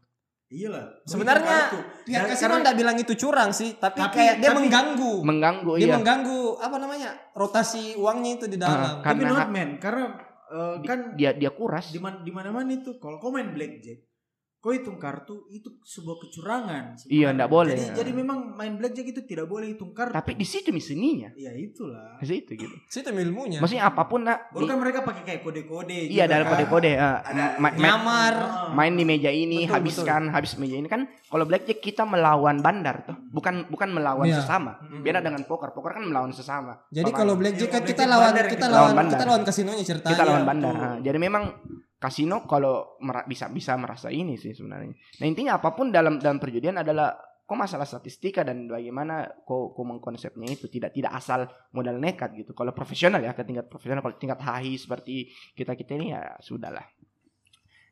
Iyalah. 0.48 1.04
Sebenarnya 1.04 1.44
Begitu 1.68 1.76
kartu. 1.76 1.80
pihak 2.08 2.22
Dan 2.24 2.30
kasino 2.32 2.40
karena- 2.48 2.60
enggak 2.64 2.76
bilang 2.80 2.96
itu 2.96 3.14
curang 3.20 3.52
sih, 3.52 3.76
tapi, 3.76 4.00
Tapi- 4.00 4.16
kayak 4.16 4.36
dia 4.40 4.48
tapi- 4.48 4.58
mengganggu. 4.64 5.14
mengganggu 5.20 5.72
dia 5.76 5.84
iya. 5.84 5.96
mengganggu 6.00 6.40
apa 6.56 6.76
namanya? 6.80 7.12
rotasi 7.36 8.00
uangnya 8.00 8.32
itu 8.34 8.46
di 8.48 8.56
dalam. 8.56 8.80
Ah, 8.80 8.94
Tapi 9.04 9.28
karena 9.28 9.36
not 9.36 9.52
man, 9.52 9.70
karena 9.76 10.04
di- 10.80 10.88
kan 10.88 11.00
dia 11.14 11.36
dia 11.36 11.52
kuras. 11.52 11.92
di 11.92 12.00
mana 12.00 12.24
di 12.24 12.32
mana-mana 12.32 12.72
itu 12.72 12.96
kalau 12.96 13.20
kau 13.20 13.28
main 13.30 13.52
blackjack, 13.52 14.07
kau 14.68 14.76
hitung 14.76 15.00
kartu 15.00 15.48
itu 15.48 15.80
sebuah 15.80 16.20
kecurangan. 16.20 16.84
Iya, 17.00 17.00
sebenarnya. 17.00 17.30
ndak 17.34 17.48
boleh. 17.48 17.72
Jadi, 17.74 17.96
jadi 17.96 18.12
memang 18.12 18.38
main 18.52 18.76
blackjack 18.76 19.08
itu 19.08 19.22
tidak 19.24 19.48
boleh 19.48 19.72
hitung 19.72 19.96
kartu. 19.96 20.12
Tapi 20.12 20.36
di 20.36 20.44
situ 20.44 20.70
misinya. 20.70 21.32
ya 21.34 21.56
itulah. 21.56 22.20
Di 22.20 22.28
situ 22.28 22.52
gitu. 22.54 22.76
Situ 22.92 23.08
ilmunya. 23.08 23.64
Maksudnya 23.64 23.88
apa 23.88 24.04
pun 24.04 24.22
nak 24.22 24.52
Baru 24.52 24.60
di- 24.60 24.68
kan 24.68 24.78
mereka 24.78 25.00
pakai 25.02 25.24
kayak 25.24 25.42
kode-kode. 25.42 25.96
iya 26.06 26.28
gitu 26.28 26.34
dalam 26.36 26.46
kan. 26.46 26.52
kode-kode 26.54 26.92
eh, 26.92 27.00
Ada 27.00 27.46
ma- 27.56 27.72
ma- 27.72 27.76
nyamar. 27.80 28.34
Main 28.70 28.94
di 28.94 29.04
meja 29.04 29.32
ini 29.32 29.64
Betul, 29.64 29.72
habiskan 29.74 30.22
habis 30.30 30.52
meja 30.58 30.76
ini 30.76 30.86
kan 30.86 31.02
kalau 31.26 31.46
blackjack 31.46 31.80
kita 31.80 32.04
melawan 32.04 32.60
bandar 32.60 33.04
tuh 33.04 33.16
bukan 33.30 33.64
bukan 33.68 33.88
melawan 33.90 34.26
Iya. 34.26 34.44
sesama 34.44 34.76
beda 35.00 35.20
dengan 35.20 35.40
poker 35.42 35.72
poker 35.72 35.94
kan 35.94 36.04
melawan 36.04 36.30
sesama 36.30 36.76
Jadi 36.90 37.08
kalau 37.10 37.34
blackjack 37.34 37.64
Iya, 37.64 37.72
kan 37.72 37.80
kalau 37.80 37.88
kita 37.88 38.04
lawan 38.06 38.32
kita 38.34 38.44
gitu. 38.50 38.66
lawan 38.68 39.06
kita 39.08 39.24
lawan 39.24 39.44
kasinonya 39.44 39.84
ceritanya. 39.86 40.12
kita 40.12 40.24
lawan 40.24 40.42
Iya, 40.42 40.50
bandar 40.50 40.74
betul. 40.74 40.84
Ah, 40.84 40.98
jadi 41.02 41.18
memang 41.18 41.44
kasino 41.98 42.46
kalau 42.46 42.98
bisa 43.26 43.50
bisa 43.50 43.74
merasa 43.78 44.14
ini 44.14 44.38
sih 44.38 44.54
sebenarnya 44.54 44.94
nah 45.18 45.26
intinya 45.26 45.58
apa 45.58 45.74
pun 45.74 45.90
dalam 45.90 46.22
dalam 46.22 46.38
perjudian 46.38 46.78
adalah 46.78 47.18
kok 47.48 47.56
masalah 47.56 47.88
statistika 47.88 48.44
dan 48.44 48.68
bagaimana 48.68 49.24
kok 49.48 49.72
kok 49.72 49.86
mengkonsepnya 49.88 50.52
itu 50.52 50.68
tidak 50.68 50.92
tidak 50.92 51.16
asal 51.16 51.48
modal 51.72 51.96
nekat 51.96 52.36
gitu 52.36 52.52
kalau 52.52 52.76
profesional 52.76 53.24
ya 53.24 53.32
ke 53.32 53.48
tingkat 53.48 53.72
profesional 53.72 54.04
kalau 54.04 54.20
tingkat 54.20 54.36
HI 54.44 54.76
seperti 54.76 55.32
kita 55.56 55.74
kita 55.80 55.96
ini 55.96 56.12
ya 56.12 56.36
sudahlah 56.44 56.84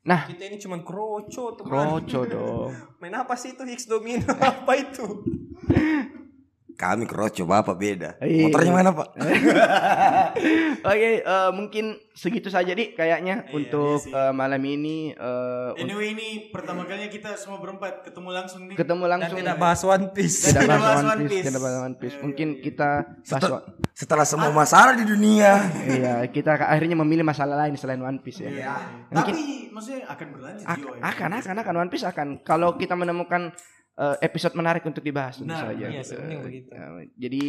Kita 0.06 0.44
ini 0.45 0.61
cuman 0.61 0.86
kroco 0.86 1.57
teman. 1.57 1.65
kroco 1.65 2.19
dong 2.30 2.69
Main 3.02 3.15
apa 3.18 3.34
sih 3.34 3.57
itu 3.57 3.65
Higgs 3.65 3.90
domino? 3.90 4.22
apa 4.53 4.77
itu? 4.77 5.02
Kami 6.76 7.03
kroco 7.03 7.43
bapak 7.43 7.73
beda. 7.73 8.10
Iya. 8.19 8.45
Motornya 8.45 8.72
mana 8.73 8.91
pak? 8.91 9.07
Oke, 10.85 11.10
eh, 11.18 11.49
mungkin 11.52 11.85
segitu 12.11 12.47
saja 12.47 12.69
dik 12.69 12.93
kayaknya 12.93 13.43
Iya, 13.43 13.53
untuk 13.53 13.99
iya 14.03 14.27
eh, 14.27 14.34
malam 14.34 14.60
ini 14.60 15.11
eh, 15.11 15.69
un- 15.72 15.80
Anyway 15.81 16.11
ini 16.11 16.27
pertama 16.49 16.84
kalinya 16.84 17.07
kita 17.07 17.35
semua 17.35 17.57
berempat 17.57 18.03
ketemu 18.03 18.30
langsung 18.30 18.61
nih. 18.65 18.76
ketemu 18.76 19.03
Dan 19.03 19.11
langsung 19.14 19.38
tidak 19.38 19.57
bahas 19.57 19.81
One 19.81 20.07
Piece. 20.11 20.38
tidak 20.45 20.64
bahas 20.69 20.99
One 21.02 21.23
Piece, 21.26 21.45
tidak 21.45 21.61
bahas 21.61 21.77
One 21.81 21.95
Piece. 21.95 22.14
Iya, 22.14 22.23
Mungkin 22.23 22.47
iya, 22.49 22.61
kita 22.61 22.89
bahas 23.03 23.23
Setel- 23.26 23.64
Setelah 23.95 24.26
semua 24.27 24.52
masalah 24.52 24.93
di 24.93 25.06
dunia. 25.06 25.52
iya, 25.95 26.15
kita 26.27 26.60
akhirnya 26.60 26.95
memilih 26.97 27.23
masalah 27.23 27.56
lain 27.57 27.76
selain 27.76 27.99
One 27.99 28.19
Piece 28.19 28.43
ya. 28.43 28.52
Iya. 28.52 28.73
Mungkin- 29.10 29.35
Tapi 29.35 29.45
maksudnya 29.72 30.02
akan 30.06 30.27
berlanjut 30.30 30.65
Ak- 30.65 30.84
akan 31.06 31.30
akan 31.34 31.56
akan 31.57 31.76
One 31.77 31.89
Piece 31.89 32.03
akan 32.03 32.27
kalau 32.41 32.76
kita 32.76 32.93
menemukan 32.93 33.56
eh, 33.95 34.15
episode 34.22 34.53
menarik 34.53 34.84
untuk 34.84 35.01
dibahas 35.01 35.39
tentu 35.39 35.49
Nah, 35.49 35.72
saja. 35.72 35.88
iya, 35.88 36.01
Eh, 36.01 36.39
begitu. 36.39 36.69
eh, 36.69 37.07
jadi 37.15 37.43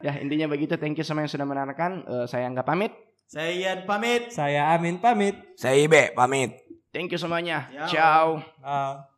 ya 0.00 0.12
intinya 0.18 0.46
begitu. 0.48 0.74
Thank 0.74 0.98
you 0.98 1.06
semua 1.06 1.22
yang 1.22 1.30
sudah 1.30 1.46
mendengarkan. 1.46 2.02
Eh, 2.02 2.26
saya 2.26 2.46
anggap 2.46 2.66
pamit. 2.66 2.92
Saya 3.24 3.50
Ian 3.50 3.88
pamit. 3.88 4.28
Saya 4.30 4.74
Amin 4.74 5.00
pamit. 5.00 5.34
Saya 5.56 5.80
Ibe 5.80 6.12
pamit. 6.12 6.60
Thank 6.92 7.10
you 7.10 7.18
semuanya. 7.18 7.66
Ya. 7.72 7.86
Ciao. 7.88 8.42
Ah. 8.60 9.13